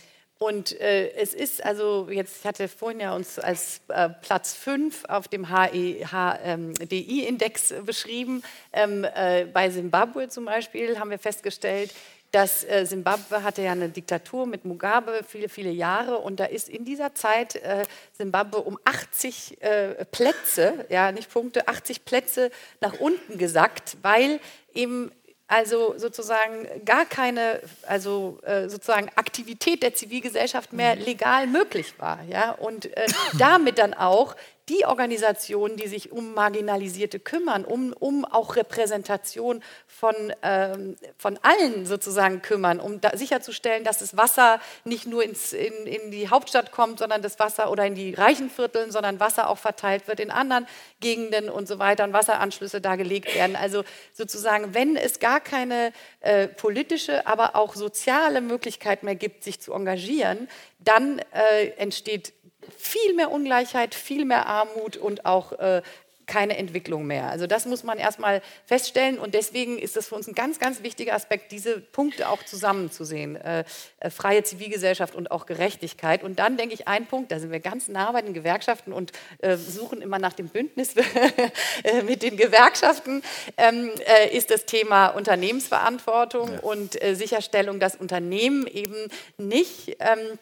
Und 0.43 0.81
äh, 0.81 1.11
es 1.17 1.35
ist 1.35 1.63
also 1.63 2.09
jetzt, 2.11 2.39
ich 2.41 2.47
hatte 2.47 2.67
vorhin 2.67 3.01
ja 3.01 3.15
uns 3.15 3.39
als 3.39 3.83
äh, 3.89 4.09
Platz 4.09 4.55
5 4.55 5.05
auf 5.07 5.29
dem 5.29 5.49
HDI-Index 5.49 7.73
ähm, 7.73 7.85
beschrieben. 7.85 8.43
Ähm, 8.73 9.05
äh, 9.05 9.45
bei 9.45 9.69
Simbabwe 9.69 10.31
zum 10.31 10.47
Beispiel 10.47 10.99
haben 10.99 11.11
wir 11.11 11.19
festgestellt, 11.19 11.93
dass 12.33 12.65
äh, 12.65 12.87
Simbabwe 12.87 13.43
hatte 13.43 13.63
ja 13.63 13.73
eine 13.73 13.89
Diktatur 13.89 14.47
mit 14.47 14.65
Mugabe 14.65 15.23
viele, 15.27 15.49
viele 15.49 15.71
Jahre 15.71 16.19
und 16.19 16.41
da 16.41 16.45
ist 16.45 16.69
in 16.69 16.85
dieser 16.85 17.15
Zeit 17.15 17.57
äh, 17.57 17.85
Simbabwe 18.13 18.59
um 18.59 18.79
80 18.85 19.63
äh, 19.63 20.05
Plätze, 20.07 20.87
ja 20.89 21.13
nicht 21.13 21.31
Punkte, 21.31 21.67
80 21.69 22.05
Plätze 22.05 22.51
nach 22.81 22.95
unten 23.01 23.39
gesackt, 23.39 23.97
weil 24.03 24.41
eben 24.73 25.11
also 25.49 25.95
sozusagen 25.97 26.69
gar 26.85 27.05
keine 27.05 27.61
also 27.83 28.39
sozusagen 28.69 29.09
Aktivität 29.17 29.83
der 29.83 29.95
Zivilgesellschaft 29.95 30.73
mehr 30.73 30.95
mhm. 30.95 31.03
legal 31.03 31.49
möglich 31.49 31.95
war 31.99 32.21
ja 32.31 32.53
und 32.53 32.89
damit 33.37 33.79
dann 33.79 33.93
auch 33.93 34.37
die 34.71 34.87
Organisationen, 34.87 35.77
die 35.77 35.89
sich 35.89 36.13
um 36.13 36.33
Marginalisierte 36.33 37.19
kümmern, 37.19 37.65
um, 37.65 37.93
um 37.93 38.25
auch 38.25 38.55
Repräsentation 38.55 39.65
von, 39.89 40.15
ähm, 40.43 40.97
von 41.19 41.39
allen 41.43 41.87
sozusagen 41.87 42.41
kümmern, 42.41 42.79
um 42.79 43.01
da 43.01 43.17
sicherzustellen, 43.17 43.83
dass 43.83 43.99
das 43.99 44.17
Wasser 44.17 44.61
nicht 44.85 45.07
nur 45.07 45.25
ins, 45.25 45.53
in, 45.53 45.73
in 45.87 46.13
die 46.13 46.31
Hauptstadt 46.31 46.71
kommt, 46.71 47.01
sondern 47.01 47.21
das 47.21 47.41
Wasser 47.41 47.71
oder 47.73 47.85
in 47.85 47.97
die 47.97 48.15
reichen 48.15 48.49
Vierteln, 48.49 48.93
sondern 48.93 49.19
Wasser 49.19 49.51
auch 49.51 49.59
verteilt 49.59 50.07
wird 50.07 50.21
in 50.21 50.31
anderen 50.31 50.69
Gegenden 51.01 51.51
und 51.51 51.67
so 51.67 51.81
weiter 51.81 52.05
und 52.05 52.13
Wasseranschlüsse 52.13 52.81
da 52.81 52.95
gelegt 52.95 53.35
werden. 53.35 53.57
Also 53.57 53.83
sozusagen, 54.13 54.73
wenn 54.73 54.97
es 54.97 55.19
gar 55.19 55.41
keine 55.41 55.93
äh, 56.21 56.47
politische, 56.47 57.27
aber 57.27 57.57
auch 57.57 57.75
soziale 57.75 58.41
Möglichkeit 58.41 59.03
mehr 59.03 59.17
gibt, 59.17 59.43
sich 59.43 59.61
zu 59.61 59.73
engagieren, 59.73 60.49
dann 60.79 61.21
äh, 61.33 61.71
entsteht 61.77 62.33
viel 62.77 63.15
mehr 63.15 63.31
Ungleichheit, 63.31 63.95
viel 63.95 64.25
mehr 64.25 64.47
Armut 64.47 64.97
und 64.97 65.27
auch 65.27 65.53
äh, 65.53 65.83
keine 66.31 66.57
Entwicklung 66.57 67.07
mehr. 67.07 67.29
Also 67.29 67.49
das 67.49 67.67
muss 67.67 67.83
man 67.83 67.99
erstmal 67.99 68.41
feststellen 68.65 69.19
und 69.19 69.35
deswegen 69.35 69.79
ist 69.79 69.97
es 69.97 70.07
für 70.07 70.15
uns 70.15 70.29
ein 70.29 70.35
ganz, 70.35 70.61
ganz 70.61 70.83
wichtiger 70.85 71.15
Aspekt, 71.15 71.51
diese 71.51 71.81
Punkte 71.81 72.29
auch 72.29 72.45
zusammenzusehen. 72.45 73.35
Äh, 73.35 73.65
äh, 73.99 74.11
freie 74.11 74.45
Zivilgesellschaft 74.45 75.17
und 75.17 75.33
auch 75.33 75.45
Gerechtigkeit. 75.45 76.23
Und 76.23 76.39
dann 76.39 76.57
denke 76.57 76.73
ich, 76.73 76.87
ein 76.87 77.07
Punkt, 77.07 77.33
da 77.33 77.41
sind 77.41 77.51
wir 77.51 77.59
ganz 77.59 77.89
nah 77.89 78.13
bei 78.13 78.23
den 78.23 78.33
Gewerkschaften 78.33 78.93
und 78.93 79.11
äh, 79.39 79.57
suchen 79.57 80.01
immer 80.03 80.21
nach 80.21 80.33
dem 80.33 80.49
Bündnis 80.49 80.95
äh, 81.83 82.03
mit 82.03 82.23
den 82.23 82.37
Gewerkschaften, 82.37 83.23
ähm, 83.57 83.91
äh, 84.07 84.35
ist 84.35 84.53
das 84.53 84.67
Thema 84.67 85.09
Unternehmensverantwortung 85.09 86.53
ja. 86.53 86.61
und 86.61 87.03
äh, 87.03 87.17
Sicherstellung, 87.17 87.81
dass 87.81 87.97
Unternehmen 87.97 88.69
eben 88.69 89.09
nicht... 89.37 89.97
Ähm, 89.99 90.39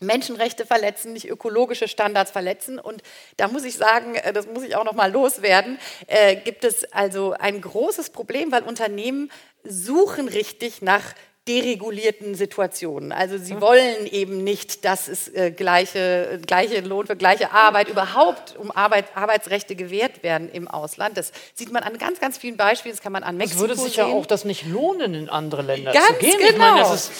Menschenrechte 0.00 0.64
verletzen, 0.64 1.12
nicht 1.12 1.28
ökologische 1.28 1.86
Standards 1.86 2.30
verletzen. 2.30 2.78
Und 2.78 3.02
da 3.36 3.48
muss 3.48 3.64
ich 3.64 3.76
sagen, 3.76 4.14
äh, 4.14 4.32
das 4.32 4.46
muss 4.46 4.64
ich 4.64 4.74
auch 4.76 4.84
noch 4.84 4.94
mal 4.94 5.12
loswerden, 5.12 5.78
äh, 6.06 6.36
gibt 6.36 6.64
es 6.64 6.90
also 6.92 7.32
ein 7.32 7.60
großes 7.60 8.10
Problem, 8.10 8.50
weil 8.50 8.62
Unternehmen 8.62 9.30
suchen 9.62 10.28
richtig 10.28 10.80
nach 10.80 11.14
deregulierten 11.48 12.34
Situationen. 12.34 13.12
Also 13.12 13.38
sie 13.38 13.54
mhm. 13.54 13.60
wollen 13.60 14.06
eben 14.10 14.44
nicht, 14.44 14.84
dass 14.84 15.08
es 15.08 15.26
äh, 15.28 15.50
gleiche, 15.50 16.38
gleiche 16.46 16.80
Lohn 16.80 17.06
für 17.06 17.16
gleiche 17.16 17.52
Arbeit 17.52 17.88
überhaupt 17.88 18.56
um 18.56 18.70
Arbeit, 18.70 19.06
Arbeitsrechte 19.14 19.74
gewährt 19.74 20.22
werden 20.22 20.50
im 20.52 20.68
Ausland. 20.68 21.16
Das 21.16 21.32
sieht 21.54 21.72
man 21.72 21.82
an 21.82 21.96
ganz, 21.98 22.20
ganz 22.20 22.36
vielen 22.36 22.58
Beispielen. 22.58 22.94
Das 22.94 23.02
kann 23.02 23.12
man 23.12 23.22
an 23.22 23.38
Mexiko 23.38 23.60
sehen. 23.60 23.70
Es 23.70 23.78
würde 23.78 23.82
sich 23.88 23.96
sehen. 23.96 24.08
ja 24.08 24.14
auch 24.14 24.26
das 24.26 24.44
nicht 24.44 24.66
lohnen, 24.66 25.14
in 25.14 25.28
andere 25.30 25.62
Länder 25.62 25.92
ganz 25.92 26.06
zu 26.08 26.14
gehen. 26.14 26.36
Genau. 26.38 26.50
Ich 26.50 26.58
meine, 26.58 26.80
das 26.80 27.08
ist 27.08 27.10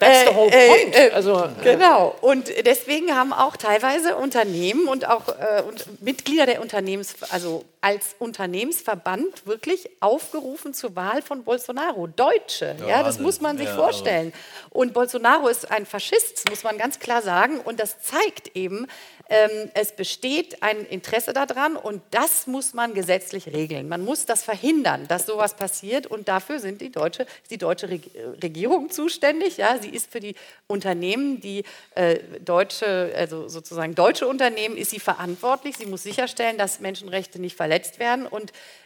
that's 0.00 0.28
the 0.28 0.34
whole 0.34 0.50
äh, 0.50 0.68
point. 0.68 0.96
Äh, 0.96 1.10
also, 1.14 1.48
genau. 1.62 2.16
Und 2.20 2.48
deswegen 2.66 3.14
haben 3.14 3.32
auch 3.32 3.56
teilweise 3.56 4.16
Unternehmen 4.16 4.88
und 4.88 5.08
auch 5.08 5.28
äh, 5.28 5.62
und 5.66 6.02
Mitglieder 6.02 6.46
der 6.46 6.60
Unternehmens, 6.60 7.14
also 7.30 7.64
als 7.80 8.14
Unternehmensverband 8.18 9.46
wirklich 9.46 9.90
aufgerufen 10.00 10.72
zur 10.72 10.94
Wahl 10.94 11.20
von 11.20 11.42
Bolsonaro. 11.44 12.06
Deutsche, 12.06 12.76
ja, 12.80 12.88
ja 12.88 13.02
das 13.02 13.18
muss 13.18 13.40
man 13.40 13.51
sich 13.58 13.68
ja, 13.68 13.74
vorstellen. 13.74 14.32
Und 14.70 14.94
Bolsonaro 14.94 15.48
ist 15.48 15.70
ein 15.70 15.86
Faschist, 15.86 16.48
muss 16.48 16.64
man 16.64 16.78
ganz 16.78 16.98
klar 16.98 17.22
sagen. 17.22 17.60
Und 17.60 17.78
das 17.78 18.00
zeigt 18.00 18.56
eben, 18.56 18.86
ähm, 19.28 19.70
es 19.74 19.92
besteht 19.92 20.62
ein 20.62 20.84
Interesse 20.86 21.32
daran 21.32 21.76
und 21.76 22.02
das 22.10 22.46
muss 22.46 22.74
man 22.74 22.92
gesetzlich 22.92 23.46
regeln. 23.48 23.88
Man 23.88 24.04
muss 24.04 24.26
das 24.26 24.42
verhindern, 24.42 25.06
dass 25.08 25.26
sowas 25.26 25.54
passiert 25.54 26.06
und 26.06 26.28
dafür 26.28 26.58
sind 26.58 26.80
die 26.80 26.90
deutsche, 26.90 27.26
die 27.48 27.58
deutsche 27.58 27.88
Regierung 27.88 28.90
zuständig. 28.90 29.56
Ja, 29.56 29.78
sie 29.80 29.90
ist 29.90 30.12
für 30.12 30.20
die 30.20 30.34
Unternehmen, 30.66 31.40
die 31.40 31.64
äh, 31.94 32.18
deutsche, 32.44 33.12
also 33.16 33.48
sozusagen 33.48 33.94
deutsche 33.94 34.26
Unternehmen, 34.26 34.76
ist 34.76 34.90
sie 34.90 35.00
verantwortlich. 35.00 35.76
Sie 35.78 35.86
muss 35.86 36.02
sicherstellen, 36.02 36.58
dass 36.58 36.80
Menschenrechte 36.80 37.40
nicht 37.40 37.56
verletzt 37.56 37.98
werden 37.98 38.26
und 38.26 38.50
äh, 38.50 38.52
äh, 38.52 38.81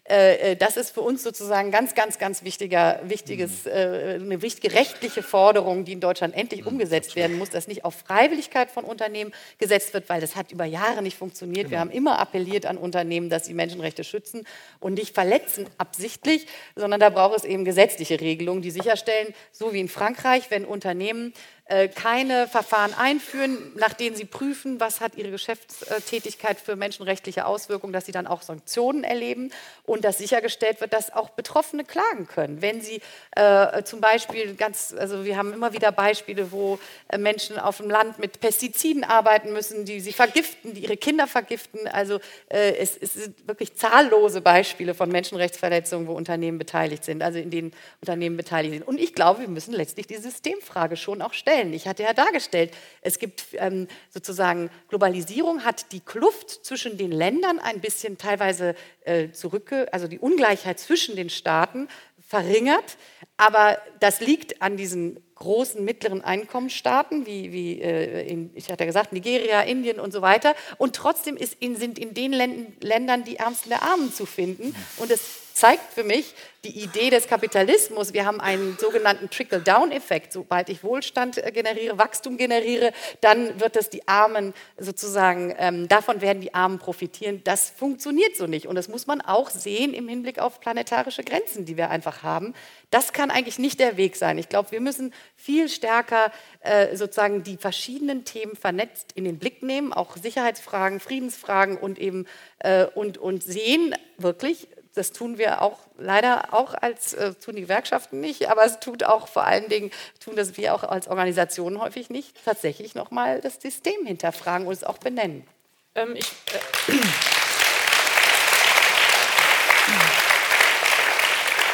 das 0.57 0.77
ist 0.77 0.91
für 0.91 1.01
uns 1.01 1.23
sozusagen 1.23 1.71
ganz, 1.71 1.95
ganz, 1.95 2.19
ganz 2.19 2.45
wichtiger, 2.45 3.01
wichtiges, 3.05 3.65
mhm. 3.65 3.71
äh, 3.71 4.15
eine 4.15 4.43
wichtige 4.43 4.73
rechtliche 4.73 5.23
Forderung, 5.23 5.85
die 5.85 5.93
in 5.93 6.01
Deutschland 6.01 6.37
endlich 6.37 6.63
mhm, 6.63 6.69
umgesetzt 6.69 7.17
werden 7.17 7.39
muss, 7.39 7.51
dass 7.51 7.67
nicht 7.67 7.85
auf 7.85 7.95
Freiwilligkeit 8.07 8.71
von 8.71 8.85
Unternehmen 8.85 9.33
gesetzt 9.59 9.95
wird, 9.95 10.09
weil 10.09 10.21
das 10.21 10.37
hat 10.37 10.53
über 10.53 10.65
Jahre 10.65 11.03
nicht 11.03 11.17
funktioniert. 11.17 11.65
Genau. 11.65 11.71
Wir 11.71 11.81
haben 11.81 11.91
immer 11.91 12.21
appelliert 12.21 12.67
an 12.67 12.79
Unternehmen, 12.79 13.31
dass 13.31 13.47
sie 13.47 13.55
Menschenrechte 13.55 14.05
schützen 14.05 14.47
und 14.79 14.95
nicht 14.95 15.15
verletzen 15.15 15.67
absichtlich, 15.79 16.47
sondern 16.77 17.01
da 17.01 17.11
braucht 17.11 17.39
es 17.39 17.45
eben 17.45 17.65
gesetzliche 17.65 18.21
Regelungen, 18.21 18.63
die 18.63 18.71
sicherstellen, 18.71 19.35
so 19.51 19.73
wie 19.73 19.81
in 19.81 19.89
Frankreich, 19.89 20.51
wenn 20.51 20.65
Unternehmen 20.65 21.33
äh, 21.33 21.56
keine 21.95 22.47
Verfahren 22.47 22.95
einführen, 22.95 23.73
nach 23.75 23.93
denen 23.93 24.15
sie 24.15 24.25
prüfen, 24.25 24.79
was 24.79 25.01
hat 25.01 25.17
ihre 25.17 25.31
Geschäftstätigkeit 25.31 26.61
für 26.61 26.77
menschenrechtliche 26.77 27.45
Auswirkungen, 27.45 27.93
dass 27.93 28.07
sie 28.07 28.13
dann 28.13 28.29
auch 28.29 28.43
Sanktionen 28.43 29.03
erleben 29.03 29.51
und 29.85 30.05
dass 30.05 30.19
sichergestellt 30.19 30.81
wird, 30.81 30.93
dass 30.93 31.13
auch 31.13 31.31
Betroffene 31.31 31.85
klagen 31.85 32.27
können. 32.27 32.63
Wenn 32.63 32.81
sie 32.81 33.01
äh, 33.33 33.83
zum 33.85 34.01
Beispiel 34.01 34.55
ganz, 34.55 34.95
also 34.97 35.25
wir 35.25 35.37
haben 35.37 35.53
immer 35.53 35.73
wieder 35.73 35.93
Beispiele, 35.93 36.53
wo 36.53 36.79
äh, 37.09 37.19
Menschen 37.19 37.59
auf 37.59 37.79
dem 37.79 37.91
Land 37.91 38.19
mit 38.19 38.41
Pestiziden 38.41 39.05
arbeiten 39.05 39.53
müssen, 39.53 39.85
die 39.85 40.01
sie 40.01 40.13
vergiften, 40.13 40.75
die 40.75 40.81
ihre 40.81 40.97
Kinder 40.97 41.27
vergiften. 41.27 41.89
Also 41.89 42.21
äh, 42.49 42.77
es, 42.77 42.97
es 42.97 43.15
sind 43.15 43.47
wirklich 43.47 43.75
zahllose 43.77 44.41
Beispiele 44.41 44.95
von 44.95 45.11
Menschenrechtsverletzungen, 45.11 46.07
wo 46.07 46.13
Unternehmen 46.13 46.59
beteiligt 46.59 47.05
sind, 47.05 47.23
also 47.23 47.39
in 47.39 47.51
denen 47.51 47.73
Unternehmen 48.01 48.37
beteiligt 48.37 48.75
sind. 48.75 48.87
Und 48.87 48.99
ich 48.99 49.15
glaube, 49.15 49.41
wir 49.41 49.49
müssen 49.49 49.75
letztlich 49.75 50.07
die 50.07 50.17
Systemfrage 50.17 50.97
schon 50.97 51.23
auch 51.23 51.33
stellen. 51.33 51.56
Ich 51.73 51.87
hatte 51.87 52.03
ja 52.03 52.13
dargestellt, 52.13 52.73
es 53.01 53.19
gibt 53.19 53.47
ähm, 53.55 53.89
sozusagen 54.11 54.71
Globalisierung 54.89 55.65
hat 55.65 55.93
die 55.93 56.01
Kluft 56.01 56.51
zwischen 56.65 56.99
den 56.99 57.13
Ländern 57.13 57.59
ein 57.59 57.81
bisschen 57.81 58.19
teilweise 58.19 58.75
äh, 59.05 59.31
zurückge, 59.31 59.93
also 59.93 60.09
die 60.09 60.19
Ungleichheit 60.19 60.79
zwischen 60.79 61.17
den 61.17 61.31
Staaten 61.31 61.89
verringert. 62.27 62.97
Aber 63.37 63.79
das 64.01 64.21
liegt 64.21 64.63
an 64.63 64.77
diesen 64.77 65.21
großen 65.37 65.85
mittleren 65.85 66.23
Einkommensstaaten, 66.23 67.27
wie, 67.27 67.53
wie 67.53 67.81
äh, 67.81 68.27
in, 68.27 68.51
ich 68.55 68.71
hatte 68.71 68.85
ja 68.85 68.87
gesagt, 68.87 69.13
Nigeria, 69.13 69.61
Indien 69.63 70.01
und 70.01 70.13
so 70.13 70.23
weiter. 70.23 70.55
Und 70.79 70.97
trotzdem 70.97 71.37
in, 71.61 71.77
sind 71.77 71.99
in 71.99 72.15
den 72.15 72.33
Ländern 72.33 73.25
die 73.25 73.37
Ärmsten 73.37 73.69
der 73.69 73.83
Armen 73.83 74.13
zu 74.13 74.27
finden. 74.27 74.75
Und 74.97 75.11
es 75.11 75.46
zeigt 75.57 75.91
für 75.95 76.05
mich 76.05 76.35
die 76.65 76.83
Idee 76.83 77.09
des 77.09 77.29
Kapitalismus. 77.29 78.13
Wir 78.13 78.27
haben 78.27 78.41
einen 78.43 78.77
sogenannten 78.79 79.31
Trickle-Down-Effekt. 79.31 80.33
Sobald 80.33 80.69
ich 80.69 80.85
Wohlstand 80.85 81.39
äh, 81.39 81.51
generiere, 81.51 81.97
Wachstum 81.97 82.37
generiere, 82.37 82.93
dann 83.23 83.59
wird 83.59 83.77
es 83.77 83.89
die 83.89 84.07
Armen 84.07 84.53
sozusagen, 84.77 85.55
ähm, 85.59 85.89
davon 85.89 86.21
werden 86.21 86.43
die 86.43 86.53
Armen 86.53 86.79
profitieren. 86.79 87.41
Das 87.45 87.71
funktioniert 87.71 88.37
so 88.37 88.47
nicht. 88.47 88.67
Und 88.67 88.75
das 88.75 88.89
muss 88.89 89.07
man 89.07 89.23
auch 89.23 89.49
sehen 89.49 89.95
im 89.95 90.09
Hinblick 90.09 90.39
auf 90.41 90.61
planetarische 90.61 91.25
Grenzen, 91.25 91.65
die 91.65 91.79
wir 91.79 91.89
einfach 91.89 92.23
haben. 92.23 92.53
Das 92.91 93.15
kann 93.15 93.31
eigentlich 93.31 93.59
nicht 93.59 93.81
der 93.81 93.97
Weg 93.97 94.17
sein. 94.17 94.37
Ich 94.37 94.51
glaube, 94.51 94.73
wir 94.73 94.81
müssen 94.81 95.15
viel 95.37 95.71
stärker 95.71 96.33
äh, 96.61 96.97
sozusagen 96.97 97.45
die 97.45 97.57
verschiedenen 97.57 98.25
Themen 98.25 98.57
vernetzt 98.57 99.13
in 99.15 99.25
den 99.25 99.39
Blick 99.39 99.63
nehmen, 99.63 99.95
auch 99.95 100.19
Sicherheitsfragen, 100.19 101.01
Friedensfragen 101.01 101.79
und 101.79 101.99
eben 101.99 102.27
äh, 102.59 102.85
und, 102.95 103.17
und 103.17 103.43
sehen 103.43 103.95
wirklich, 104.19 104.69
das 104.97 105.13
tun 105.13 105.39
wir 105.39 105.63
auch 105.63 105.79
leider 105.99 106.55
auch 106.55 106.75
als, 106.75 107.13
äh, 107.13 107.35
tun 107.35 107.55
die 107.57 107.63
Gewerkschaften 107.63 108.19
nicht, 108.19 108.51
aber 108.51 108.65
es 108.65 108.81
tut 108.81 109.05
auch 109.05 109.29
vor 109.29 109.45
allen 109.45 109.69
Dingen, 109.69 109.91
tun 110.25 110.37
das 110.37 110.57
wir 110.57 110.75
auch 110.75 110.83
als 110.83 111.07
Organisationen 111.07 111.81
häufig 111.81 112.09
nicht, 112.09 112.35
tatsächlich 112.45 112.95
nochmal 112.95 113.41
das 113.43 113.61
System 113.61 114.07
hinterfragen 114.07 114.67
und 114.67 114.73
es 114.73 114.85
auch 114.85 114.99
benennen. 114.99 115.47
Ähm, 115.95 116.17
ich, 116.17 116.27
äh, 116.27 116.93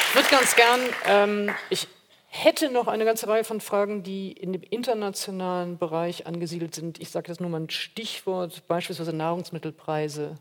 ich 0.09 0.15
würde 0.15 0.29
ganz 0.29 0.55
gern, 0.55 0.81
ähm, 1.07 1.55
ich 1.69 1.87
hätte 2.27 2.71
noch 2.71 2.87
eine 2.87 3.05
ganze 3.05 3.27
Reihe 3.27 3.43
von 3.43 3.61
Fragen, 3.61 4.01
die 4.01 4.31
in 4.31 4.53
dem 4.53 4.63
internationalen 4.63 5.77
Bereich 5.77 6.25
angesiedelt 6.25 6.73
sind. 6.73 6.99
Ich 6.99 7.09
sage 7.09 7.29
jetzt 7.29 7.39
nur 7.39 7.49
mal 7.49 7.61
ein 7.61 7.69
Stichwort, 7.69 8.67
beispielsweise 8.67 9.13
Nahrungsmittelpreise, 9.13 10.35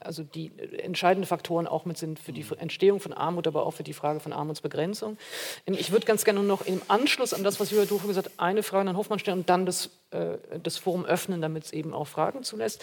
also 0.00 0.22
die 0.22 0.52
entscheidende 0.78 1.26
Faktoren 1.26 1.66
auch 1.66 1.84
mit 1.84 1.98
sind 1.98 2.18
für 2.18 2.32
die 2.32 2.44
Entstehung 2.58 3.00
von 3.00 3.12
Armut, 3.12 3.46
aber 3.46 3.66
auch 3.66 3.72
für 3.72 3.82
die 3.82 3.92
Frage 3.92 4.20
von 4.20 4.32
Armutsbegrenzung. 4.32 5.16
Ähm, 5.66 5.76
ich 5.78 5.92
würde 5.92 6.06
ganz 6.06 6.24
gerne 6.24 6.42
noch 6.42 6.66
im 6.66 6.80
Anschluss 6.88 7.34
an 7.34 7.44
das, 7.44 7.60
was 7.60 7.70
Julia 7.70 7.86
Duche 7.86 8.06
gesagt 8.06 8.28
hat, 8.28 8.34
eine 8.38 8.62
Frage 8.62 8.90
an 8.90 8.96
Hofmann 8.96 9.18
stellen 9.18 9.38
und 9.38 9.50
dann 9.50 9.66
das, 9.66 9.90
äh, 10.10 10.38
das 10.62 10.76
Forum 10.76 11.04
öffnen, 11.04 11.40
damit 11.40 11.64
es 11.64 11.72
eben 11.72 11.94
auch 11.94 12.06
Fragen 12.06 12.42
zulässt. 12.42 12.82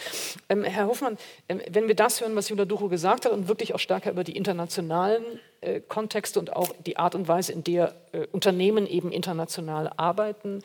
Ähm, 0.50 0.64
Herr 0.64 0.88
Hofmann, 0.88 1.18
ähm, 1.50 1.62
wenn 1.70 1.88
wir 1.88 1.96
das 1.96 2.22
hören, 2.22 2.36
was 2.36 2.50
Julia 2.50 2.66
Duche 2.66 2.90
gesagt 2.90 3.26
hat 3.26 3.32
und 3.32 3.48
wirklich 3.48 3.74
auch 3.74 3.80
stärker 3.80 4.12
über 4.12 4.24
die 4.24 4.36
internationalen 4.36 5.24
äh, 5.62 5.82
Kontexte 5.82 6.40
und 6.40 6.56
auch 6.56 6.70
die 6.86 6.98
Art 6.98 7.16
und 7.16 7.28
Weise, 7.28 7.52
in 7.52 7.64
der 7.64 7.96
äh, 8.12 8.28
Unternehmen 8.32 8.88
eben 8.88 9.12
international 9.12 9.92
arbeiten. 9.98 10.62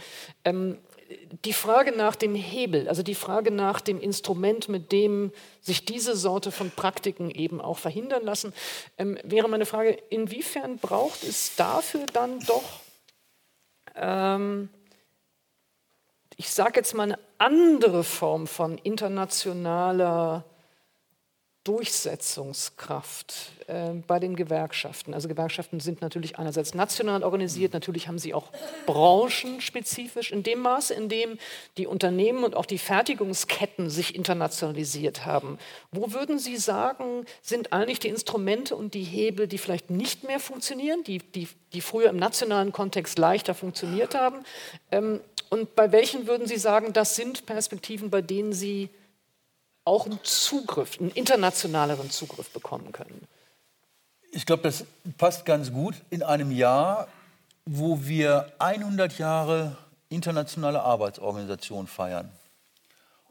Die 1.44 1.52
Frage 1.52 1.92
nach 1.92 2.14
dem 2.14 2.34
Hebel, 2.34 2.88
also 2.88 3.02
die 3.02 3.14
Frage 3.14 3.50
nach 3.50 3.80
dem 3.80 4.00
Instrument, 4.00 4.68
mit 4.68 4.92
dem 4.92 5.32
sich 5.60 5.84
diese 5.84 6.14
Sorte 6.14 6.52
von 6.52 6.70
Praktiken 6.70 7.30
eben 7.30 7.60
auch 7.60 7.78
verhindern 7.78 8.24
lassen, 8.24 8.52
ähm, 8.98 9.18
wäre 9.24 9.48
meine 9.48 9.66
Frage, 9.66 9.98
inwiefern 10.10 10.78
braucht 10.78 11.24
es 11.24 11.56
dafür 11.56 12.06
dann 12.12 12.38
doch, 12.40 12.80
ähm, 13.96 14.68
ich 16.36 16.50
sage 16.50 16.80
jetzt 16.80 16.94
mal 16.94 17.04
eine 17.04 17.18
andere 17.38 18.04
Form 18.04 18.46
von 18.46 18.78
internationaler 18.78 20.44
Durchsetzungskraft 21.70 23.52
äh, 23.68 23.90
bei 24.04 24.18
den 24.18 24.34
Gewerkschaften. 24.34 25.14
Also 25.14 25.28
Gewerkschaften 25.28 25.78
sind 25.78 26.00
natürlich 26.00 26.36
einerseits 26.36 26.74
national 26.74 27.22
organisiert, 27.22 27.74
natürlich 27.74 28.08
haben 28.08 28.18
sie 28.18 28.34
auch 28.34 28.48
branchenspezifisch 28.86 30.32
in 30.32 30.42
dem 30.42 30.58
Maße, 30.58 30.94
in 30.94 31.08
dem 31.08 31.38
die 31.76 31.86
Unternehmen 31.86 32.42
und 32.42 32.56
auch 32.56 32.66
die 32.66 32.78
Fertigungsketten 32.78 33.88
sich 33.88 34.16
internationalisiert 34.16 35.26
haben. 35.26 35.58
Wo 35.92 36.12
würden 36.12 36.40
Sie 36.40 36.56
sagen, 36.56 37.24
sind 37.40 37.72
eigentlich 37.72 38.00
die 38.00 38.08
Instrumente 38.08 38.74
und 38.74 38.94
die 38.94 39.04
Hebel, 39.04 39.46
die 39.46 39.58
vielleicht 39.58 39.90
nicht 39.90 40.24
mehr 40.24 40.40
funktionieren, 40.40 41.04
die, 41.04 41.18
die, 41.18 41.46
die 41.72 41.82
früher 41.82 42.10
im 42.10 42.16
nationalen 42.16 42.72
Kontext 42.72 43.16
leichter 43.16 43.54
funktioniert 43.54 44.16
haben? 44.16 44.38
Ähm, 44.90 45.20
und 45.50 45.76
bei 45.76 45.92
welchen 45.92 46.26
würden 46.26 46.48
Sie 46.48 46.58
sagen, 46.58 46.92
das 46.92 47.14
sind 47.14 47.46
Perspektiven, 47.46 48.10
bei 48.10 48.22
denen 48.22 48.52
Sie 48.52 48.90
auch 49.84 50.06
einen 50.06 50.20
Zugriff, 50.22 51.00
einen 51.00 51.10
internationaleren 51.10 52.10
Zugriff 52.10 52.50
bekommen 52.50 52.92
können? 52.92 53.26
Ich 54.32 54.46
glaube, 54.46 54.62
das 54.62 54.84
passt 55.18 55.44
ganz 55.44 55.72
gut 55.72 55.94
in 56.10 56.22
einem 56.22 56.52
Jahr, 56.52 57.08
wo 57.64 58.04
wir 58.04 58.52
100 58.58 59.18
Jahre 59.18 59.76
internationale 60.08 60.82
Arbeitsorganisation 60.82 61.86
feiern. 61.86 62.30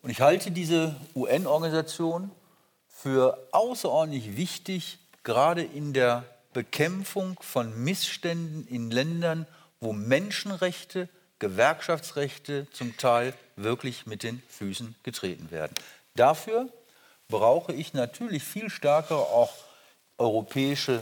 Und 0.02 0.10
ich 0.10 0.22
halte 0.22 0.52
diese 0.52 0.96
UN-Organisation 1.16 2.32
für 2.88 3.38
außerordentlich 3.52 4.38
wichtig, 4.38 5.00
gerade 5.24 5.64
in 5.64 5.94
der 5.94 6.24
Bekämpfung 6.54 7.38
von 7.42 7.84
Missständen 7.84 8.68
in 8.68 8.92
Ländern, 8.92 9.46
wo 9.80 9.94
Menschenrechte, 9.94 11.10
Gewerkschaftsrechte 11.40 12.68
zum 12.72 12.98
Teil 12.98 13.34
wirklich 13.56 14.06
mit 14.06 14.24
den 14.24 14.42
Füßen 14.50 14.96
getreten 15.04 15.52
werden. 15.52 15.74
Dafür 16.15 16.69
brauche 17.27 17.73
ich 17.73 17.94
natürlich 17.94 18.44
viel 18.44 18.69
stärker 18.69 19.18
auch 19.18 19.53
europäische 20.18 21.02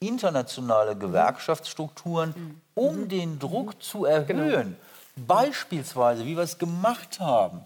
internationale 0.00 0.96
Gewerkschaftsstrukturen, 0.96 2.60
um 2.74 3.02
mhm. 3.02 3.08
den 3.08 3.38
Druck 3.38 3.82
zu 3.82 4.04
erhöhen. 4.04 4.76
Genau. 5.16 5.26
Beispielsweise, 5.26 6.26
wie 6.26 6.36
wir 6.36 6.42
es 6.42 6.58
gemacht 6.58 7.20
haben 7.20 7.64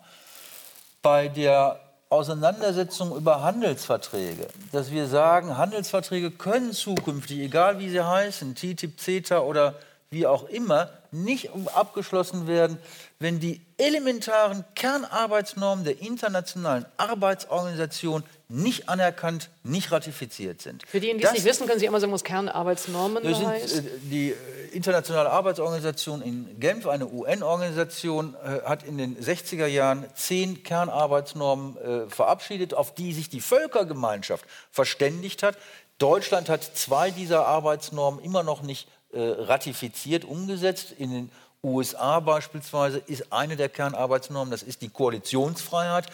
bei 1.02 1.28
der 1.28 1.80
Auseinandersetzung 2.10 3.16
über 3.16 3.42
Handelsverträge, 3.42 4.48
dass 4.72 4.90
wir 4.90 5.06
sagen, 5.06 5.56
Handelsverträge 5.56 6.30
können 6.30 6.72
zukünftig, 6.72 7.40
egal 7.40 7.78
wie 7.78 7.88
sie 7.88 8.04
heißen, 8.04 8.54
TTIP, 8.54 9.00
CETA 9.00 9.40
oder 9.40 9.76
wie 10.10 10.26
auch 10.26 10.48
immer, 10.48 10.90
nicht 11.12 11.50
abgeschlossen 11.74 12.46
werden, 12.46 12.78
wenn 13.20 13.38
die 13.38 13.60
elementaren 13.76 14.64
Kernarbeitsnormen 14.74 15.84
der 15.84 16.00
Internationalen 16.00 16.86
Arbeitsorganisation 16.96 18.24
nicht 18.48 18.88
anerkannt, 18.88 19.50
nicht 19.62 19.92
ratifiziert 19.92 20.62
sind. 20.62 20.84
Für 20.86 21.00
diejenigen, 21.00 21.20
die 21.20 21.26
es 21.26 21.32
nicht 21.34 21.44
wissen, 21.44 21.66
können 21.66 21.78
Sie 21.78 21.86
einmal 21.86 22.00
sagen, 22.00 22.14
was 22.14 22.24
Kernarbeitsnormen 22.24 23.22
das 23.22 23.36
sind, 23.36 23.46
heißt? 23.46 23.78
Äh, 23.78 23.82
die 24.04 24.30
äh, 24.30 24.34
Internationale 24.72 25.30
Arbeitsorganisation 25.30 26.22
in 26.22 26.58
Genf, 26.58 26.86
eine 26.86 27.06
UN-Organisation, 27.08 28.34
äh, 28.42 28.62
hat 28.66 28.84
in 28.84 28.96
den 28.96 29.18
60er 29.18 29.66
Jahren 29.66 30.06
zehn 30.14 30.62
Kernarbeitsnormen 30.62 31.76
äh, 31.76 32.08
verabschiedet, 32.08 32.72
auf 32.72 32.94
die 32.94 33.12
sich 33.12 33.28
die 33.28 33.42
Völkergemeinschaft 33.42 34.46
verständigt 34.70 35.42
hat. 35.42 35.58
Deutschland 35.98 36.48
hat 36.48 36.64
zwei 36.64 37.10
dieser 37.10 37.46
Arbeitsnormen 37.46 38.24
immer 38.24 38.42
noch 38.42 38.62
nicht 38.62 38.88
äh, 39.12 39.20
ratifiziert, 39.20 40.24
umgesetzt. 40.24 40.92
In 40.96 41.10
den 41.10 41.30
USA 41.62 42.20
beispielsweise 42.20 42.98
ist 42.98 43.32
eine 43.32 43.56
der 43.56 43.68
Kernarbeitsnormen, 43.68 44.50
das 44.50 44.62
ist 44.62 44.82
die 44.82 44.88
Koalitionsfreiheit, 44.88 46.06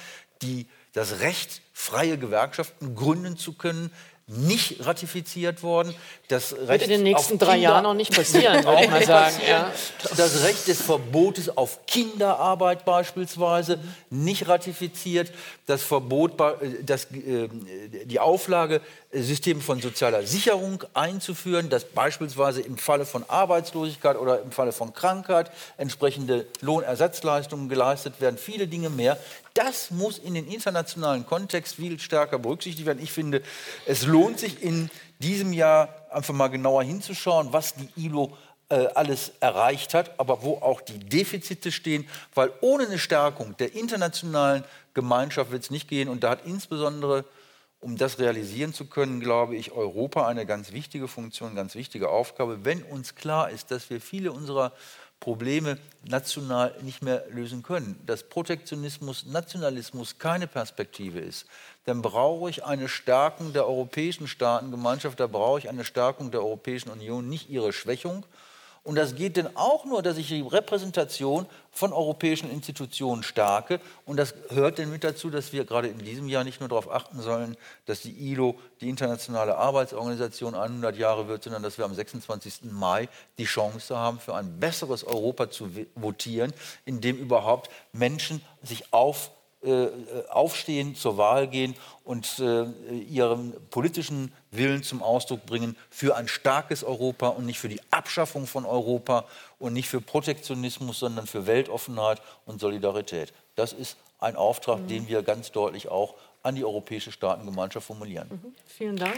die 0.42 0.66
das 0.92 1.20
Recht, 1.20 1.62
freie 1.72 2.18
Gewerkschaften 2.18 2.94
gründen 2.94 3.36
zu 3.36 3.52
können, 3.52 3.92
nicht 4.28 4.84
ratifiziert 4.84 5.62
worden. 5.62 5.94
Das 6.26 6.50
Wird 6.50 6.68
Recht 6.68 6.84
in 6.84 6.90
den 6.90 7.02
nächsten 7.04 7.38
drei 7.38 7.52
Kinder- 7.52 7.62
Jahren 7.62 7.82
noch 7.84 7.94
nicht 7.94 8.12
passieren, 8.12 8.64
würde 8.64 8.82
ich 8.84 8.90
mal 8.90 9.04
sagen. 9.06 9.36
Ja. 9.48 9.72
Das 10.16 10.42
Recht 10.42 10.66
des 10.66 10.82
Verbotes 10.82 11.56
auf 11.56 11.86
Kinderarbeit 11.86 12.84
beispielsweise 12.84 13.78
nicht 14.10 14.48
ratifiziert. 14.48 15.30
Das 15.66 15.84
Verbot, 15.84 16.40
äh, 16.40 16.82
das, 16.82 17.04
äh, 17.12 17.48
die 18.04 18.18
Auflage, 18.18 18.80
äh, 19.12 19.20
Systeme 19.22 19.60
von 19.60 19.80
sozialer 19.80 20.24
Sicherung 20.26 20.82
einzuführen, 20.92 21.68
dass 21.70 21.84
beispielsweise 21.84 22.62
im 22.62 22.78
Falle 22.78 23.06
von 23.06 23.24
Arbeitslosigkeit 23.28 24.18
oder 24.18 24.42
im 24.42 24.50
Falle 24.50 24.72
von 24.72 24.92
Krankheit 24.92 25.52
entsprechende 25.76 26.46
Lohnersatzleistungen 26.62 27.68
geleistet 27.68 28.20
werden, 28.20 28.38
viele 28.38 28.66
Dinge 28.66 28.90
mehr. 28.90 29.18
Das 29.56 29.90
muss 29.90 30.18
in 30.18 30.34
den 30.34 30.46
internationalen 30.46 31.24
Kontext 31.24 31.76
viel 31.76 31.98
stärker 31.98 32.38
berücksichtigt 32.38 32.86
werden. 32.86 33.02
Ich 33.02 33.10
finde, 33.10 33.42
es 33.86 34.04
lohnt 34.04 34.38
sich 34.38 34.62
in 34.62 34.90
diesem 35.18 35.54
Jahr 35.54 35.88
einfach 36.10 36.34
mal 36.34 36.48
genauer 36.48 36.82
hinzuschauen, 36.82 37.54
was 37.54 37.74
die 37.74 37.88
ILO 37.96 38.36
äh, 38.68 38.86
alles 38.94 39.32
erreicht 39.40 39.94
hat, 39.94 40.20
aber 40.20 40.42
wo 40.42 40.56
auch 40.56 40.82
die 40.82 40.98
Defizite 40.98 41.72
stehen, 41.72 42.06
weil 42.34 42.52
ohne 42.60 42.84
eine 42.84 42.98
Stärkung 42.98 43.56
der 43.56 43.74
internationalen 43.74 44.62
Gemeinschaft 44.92 45.50
wird 45.50 45.62
es 45.62 45.70
nicht 45.70 45.88
gehen. 45.88 46.10
Und 46.10 46.22
da 46.22 46.30
hat 46.30 46.44
insbesondere, 46.44 47.24
um 47.80 47.96
das 47.96 48.18
realisieren 48.18 48.74
zu 48.74 48.84
können, 48.84 49.20
glaube 49.20 49.56
ich, 49.56 49.72
Europa 49.72 50.26
eine 50.26 50.44
ganz 50.44 50.72
wichtige 50.72 51.08
Funktion, 51.08 51.54
ganz 51.54 51.74
wichtige 51.74 52.10
Aufgabe, 52.10 52.66
wenn 52.66 52.82
uns 52.82 53.14
klar 53.14 53.48
ist, 53.48 53.70
dass 53.70 53.88
wir 53.88 54.02
viele 54.02 54.32
unserer 54.32 54.72
Probleme 55.20 55.78
national 56.04 56.74
nicht 56.82 57.02
mehr 57.02 57.24
lösen 57.30 57.62
können, 57.62 58.00
dass 58.06 58.22
Protektionismus, 58.22 59.26
Nationalismus 59.26 60.18
keine 60.18 60.46
Perspektive 60.46 61.18
ist, 61.20 61.46
dann 61.84 62.02
brauche 62.02 62.50
ich 62.50 62.64
eine 62.64 62.88
Stärkung 62.88 63.52
der 63.52 63.66
europäischen 63.66 64.28
Staatengemeinschaft, 64.28 65.18
da 65.18 65.26
brauche 65.26 65.58
ich 65.58 65.68
eine 65.68 65.84
Stärkung 65.84 66.30
der 66.30 66.42
Europäischen 66.42 66.90
Union, 66.90 67.28
nicht 67.28 67.48
ihre 67.48 67.72
Schwächung. 67.72 68.24
Und 68.86 68.94
das 68.94 69.16
geht 69.16 69.36
denn 69.36 69.48
auch 69.56 69.84
nur, 69.84 70.00
dass 70.00 70.16
ich 70.16 70.28
die 70.28 70.42
Repräsentation 70.42 71.46
von 71.72 71.92
europäischen 71.92 72.48
Institutionen 72.48 73.24
stärke. 73.24 73.80
Und 74.04 74.16
das 74.16 74.32
hört 74.50 74.78
denn 74.78 74.90
mit 74.90 75.02
dazu, 75.02 75.28
dass 75.28 75.52
wir 75.52 75.64
gerade 75.64 75.88
in 75.88 75.98
diesem 75.98 76.28
Jahr 76.28 76.44
nicht 76.44 76.60
nur 76.60 76.68
darauf 76.68 76.88
achten 76.88 77.20
sollen, 77.20 77.56
dass 77.86 78.02
die 78.02 78.12
ILO, 78.30 78.54
die 78.80 78.88
Internationale 78.88 79.56
Arbeitsorganisation, 79.56 80.54
100 80.54 80.96
Jahre 80.96 81.26
wird, 81.26 81.42
sondern 81.42 81.64
dass 81.64 81.78
wir 81.78 81.84
am 81.84 81.94
26. 81.94 82.70
Mai 82.70 83.08
die 83.38 83.44
Chance 83.44 83.96
haben, 83.96 84.20
für 84.20 84.36
ein 84.36 84.60
besseres 84.60 85.02
Europa 85.02 85.50
zu 85.50 85.68
votieren, 85.96 86.52
in 86.84 87.00
dem 87.00 87.16
überhaupt 87.16 87.68
Menschen 87.92 88.40
sich 88.62 88.92
auf 88.92 89.32
aufstehen, 90.28 90.94
zur 90.94 91.16
Wahl 91.16 91.48
gehen 91.48 91.74
und 92.04 92.38
äh, 92.38 92.66
ihren 93.08 93.52
politischen 93.70 94.32
Willen 94.52 94.82
zum 94.82 95.02
Ausdruck 95.02 95.44
bringen 95.44 95.76
für 95.90 96.14
ein 96.14 96.28
starkes 96.28 96.84
Europa 96.84 97.28
und 97.28 97.46
nicht 97.46 97.58
für 97.58 97.68
die 97.68 97.80
Abschaffung 97.90 98.46
von 98.46 98.64
Europa 98.64 99.24
und 99.58 99.72
nicht 99.72 99.88
für 99.88 100.00
Protektionismus, 100.00 101.00
sondern 101.00 101.26
für 101.26 101.46
Weltoffenheit 101.46 102.22
und 102.44 102.60
Solidarität. 102.60 103.32
Das 103.56 103.72
ist 103.72 103.96
ein 104.18 104.36
Auftrag, 104.36 104.86
den 104.88 105.08
wir 105.08 105.22
ganz 105.22 105.50
deutlich 105.50 105.88
auch 105.88 106.14
an 106.42 106.54
die 106.54 106.64
europäische 106.64 107.10
Staatengemeinschaft 107.10 107.86
formulieren. 107.86 108.54
Vielen 108.66 108.96
Dank. 108.96 109.16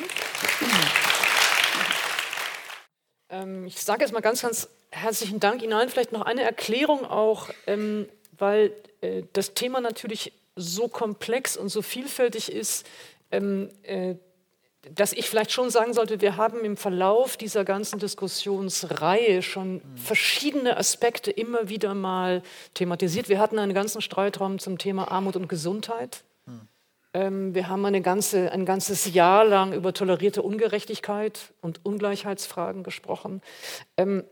Ähm, 3.28 3.66
ich 3.66 3.82
sage 3.82 4.02
jetzt 4.02 4.12
mal 4.12 4.20
ganz, 4.20 4.42
ganz 4.42 4.68
herzlichen 4.90 5.40
Dank 5.40 5.62
Ihnen 5.62 5.74
allen. 5.74 5.88
Vielleicht 5.88 6.12
noch 6.12 6.22
eine 6.22 6.42
Erklärung 6.42 7.04
auch, 7.04 7.48
ähm, 7.66 8.08
weil 8.38 8.72
äh, 9.00 9.22
das 9.32 9.54
Thema 9.54 9.80
natürlich 9.80 10.32
so 10.56 10.88
komplex 10.88 11.56
und 11.56 11.68
so 11.68 11.82
vielfältig 11.82 12.52
ist, 12.52 12.86
ähm, 13.30 13.70
äh, 13.82 14.16
dass 14.94 15.12
ich 15.12 15.28
vielleicht 15.28 15.52
schon 15.52 15.70
sagen 15.70 15.92
sollte, 15.92 16.20
wir 16.20 16.36
haben 16.36 16.64
im 16.64 16.76
Verlauf 16.76 17.36
dieser 17.36 17.64
ganzen 17.64 17.98
Diskussionsreihe 17.98 19.42
schon 19.42 19.82
verschiedene 19.96 20.76
Aspekte 20.76 21.30
immer 21.30 21.68
wieder 21.68 21.94
mal 21.94 22.42
thematisiert. 22.74 23.28
Wir 23.28 23.38
hatten 23.38 23.58
einen 23.58 23.74
ganzen 23.74 24.00
Streitraum 24.00 24.58
zum 24.58 24.78
Thema 24.78 25.10
Armut 25.10 25.36
und 25.36 25.48
Gesundheit. 25.48 26.22
Ähm, 27.14 27.54
wir 27.54 27.68
haben 27.68 27.84
eine 27.84 28.02
ganze, 28.02 28.52
ein 28.52 28.64
ganzes 28.64 29.12
Jahr 29.12 29.44
lang 29.44 29.72
über 29.72 29.92
tolerierte 29.92 30.42
Ungerechtigkeit 30.42 31.52
und 31.60 31.84
Ungleichheitsfragen 31.84 32.82
gesprochen. 32.82 33.42
Ähm, 33.96 34.24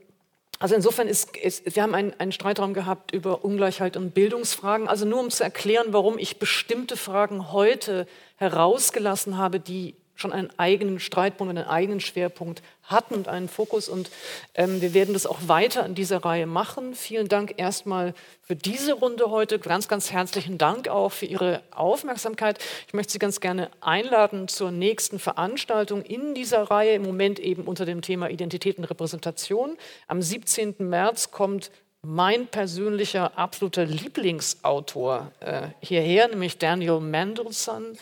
also 0.58 0.74
insofern 0.74 1.06
ist, 1.06 1.36
ist 1.36 1.76
wir 1.76 1.82
haben 1.82 1.94
einen, 1.94 2.14
einen 2.18 2.32
Streitraum 2.32 2.72
gehabt 2.72 3.12
über 3.12 3.44
Ungleichheit 3.44 3.96
und 3.96 4.14
Bildungsfragen. 4.14 4.88
Also 4.88 5.04
nur 5.04 5.20
um 5.20 5.30
zu 5.30 5.44
erklären, 5.44 5.88
warum 5.90 6.18
ich 6.18 6.38
bestimmte 6.38 6.96
Fragen 6.96 7.52
heute 7.52 8.06
herausgelassen 8.36 9.36
habe, 9.36 9.60
die 9.60 9.94
schon 10.16 10.32
einen 10.32 10.50
eigenen 10.58 10.98
Streitpunkt, 10.98 11.56
einen 11.56 11.68
eigenen 11.68 12.00
Schwerpunkt 12.00 12.62
hatten 12.82 13.14
und 13.14 13.28
einen 13.28 13.48
Fokus. 13.48 13.88
Und 13.88 14.10
ähm, 14.54 14.80
wir 14.80 14.94
werden 14.94 15.12
das 15.12 15.26
auch 15.26 15.38
weiter 15.46 15.84
in 15.86 15.94
dieser 15.94 16.24
Reihe 16.24 16.46
machen. 16.46 16.94
Vielen 16.94 17.28
Dank 17.28 17.54
erstmal 17.56 18.14
für 18.42 18.56
diese 18.56 18.94
Runde 18.94 19.30
heute. 19.30 19.58
Ganz, 19.58 19.88
ganz 19.88 20.10
herzlichen 20.12 20.58
Dank 20.58 20.88
auch 20.88 21.10
für 21.10 21.26
Ihre 21.26 21.62
Aufmerksamkeit. 21.70 22.58
Ich 22.86 22.94
möchte 22.94 23.12
Sie 23.12 23.18
ganz 23.18 23.40
gerne 23.40 23.70
einladen 23.80 24.48
zur 24.48 24.70
nächsten 24.70 25.18
Veranstaltung 25.18 26.02
in 26.02 26.34
dieser 26.34 26.62
Reihe, 26.62 26.94
im 26.94 27.02
Moment 27.02 27.38
eben 27.38 27.62
unter 27.62 27.84
dem 27.84 28.02
Thema 28.02 28.30
Identität 28.30 28.78
und 28.78 28.84
Repräsentation. 28.84 29.76
Am 30.08 30.22
17. 30.22 30.76
März 30.78 31.30
kommt 31.30 31.70
mein 32.06 32.46
persönlicher 32.46 33.36
absoluter 33.36 33.84
Lieblingsautor 33.84 35.32
äh, 35.40 35.68
hierher, 35.80 36.28
nämlich 36.28 36.56
Daniel 36.56 37.00
Mendelssohn. 37.00 37.98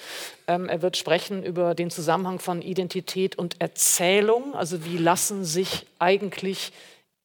Ähm, 0.46 0.68
er 0.68 0.82
wird 0.82 0.98
sprechen 0.98 1.42
über 1.42 1.74
den 1.74 1.90
Zusammenhang 1.90 2.38
von 2.38 2.60
Identität 2.60 3.36
und 3.36 3.62
Erzählung, 3.62 4.54
also 4.54 4.84
wie 4.84 4.98
lassen 4.98 5.46
sich 5.46 5.86
eigentlich 5.98 6.72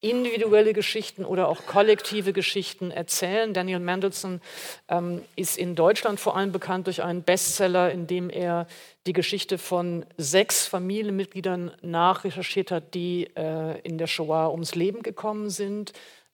individuelle 0.02 0.72
Geschichten 0.72 1.26
oder 1.26 1.50
auch 1.50 1.66
kollektive 1.66 2.32
Geschichten 2.32 2.92
erzählen. 2.92 3.54
Daniel 3.54 3.80
Mendelssohn 3.80 4.40
ähm, 4.88 5.22
ist 5.36 5.58
in 5.58 5.76
Deutschland 5.76 6.22
vor 6.22 6.38
allem 6.38 6.54
bekannt 6.54 6.88
durch 6.88 7.04
einen 7.04 7.24
Bestseller, 7.24 7.92
in 7.92 8.08
dem 8.08 8.30
er 8.30 8.66
die 9.06 9.12
Geschichte 9.12 9.58
von 9.58 10.06
sechs 10.16 10.66
Familienmitgliedern 10.68 11.72
nachrecherchiert 11.82 12.72
hat, 12.72 12.94
die 12.94 13.30
äh, 13.36 13.80
in 13.82 13.98
der 13.98 14.08
Shoah 14.08 14.52
ums 14.52 14.76
Leben 14.76 15.04
gekommen 15.04 15.50
sind. 15.50 15.92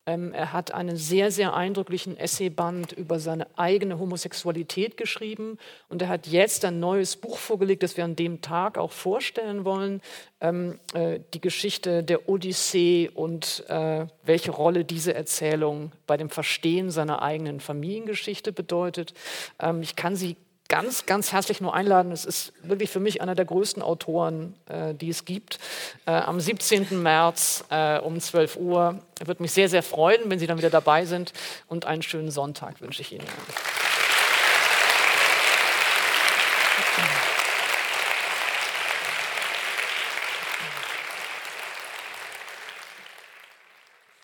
Ähm, 0.08 0.34
er 0.34 0.54
hat 0.54 0.72
einen 0.72 0.98
sehr, 0.98 1.32
sehr 1.32 1.56
eindrücklichen 1.56 2.16
Essayband 2.18 2.92
über 2.92 3.20
seine 3.20 3.48
eigene 3.58 3.98
Homosexualität 3.98 4.98
geschrieben 4.98 5.58
und 5.90 6.02
er 6.02 6.10
hat 6.10 6.28
jetzt 6.28 6.64
ein 6.64 6.80
neues 6.80 7.16
Buch 7.16 7.38
vorgelegt, 7.38 7.82
das 7.82 7.98
wir 7.98 8.04
an 8.04 8.16
dem 8.16 8.42
Tag 8.42 8.78
auch 8.78 8.92
vorstellen 8.92 9.66
wollen. 9.66 10.02
Ähm, 10.42 10.80
äh, 10.94 11.20
die 11.34 11.42
Geschichte 11.42 12.04
der 12.04 12.30
Odyssee 12.30 13.10
und 13.14 13.64
äh, 13.68 14.06
welche 14.24 14.52
Rolle 14.52 14.86
diese 14.86 15.16
Erzählung 15.16 15.92
bei 16.06 16.18
dem 16.18 16.30
Verstehen 16.30 16.92
seiner 16.92 17.24
eigenen 17.24 17.60
Familiengeschichte 17.60 18.52
bedeutet. 18.52 19.14
Ähm, 19.60 19.82
ich 19.82 19.96
kann 19.96 20.16
Sie 20.16 20.36
ganz, 20.68 21.06
ganz 21.06 21.32
herzlich 21.32 21.62
nur 21.62 21.74
einladen. 21.74 22.12
Es 22.12 22.26
ist 22.26 22.54
wirklich 22.64 22.90
für 22.90 23.00
mich 23.00 23.22
einer 23.22 23.36
der 23.36 23.46
größten 23.46 23.82
Autoren, 23.84 24.56
äh, 24.68 24.94
die 24.94 25.10
es 25.10 25.26
gibt. 25.26 25.60
Äh, 26.06 26.12
am 26.12 26.40
17. 26.40 27.02
März 27.02 27.66
äh, 27.70 28.00
um 28.00 28.20
12 28.20 28.58
Uhr. 28.58 29.00
Würde 29.24 29.42
mich 29.42 29.52
sehr, 29.52 29.70
sehr 29.70 29.84
freuen, 29.84 30.30
wenn 30.30 30.40
Sie 30.40 30.48
dann 30.48 30.58
wieder 30.58 30.70
dabei 30.70 31.06
sind. 31.06 31.34
Und 31.68 31.86
einen 31.86 32.02
schönen 32.02 32.32
Sonntag 32.32 32.82
wünsche 32.82 33.02
ich 33.02 33.14
Ihnen. 33.14 33.26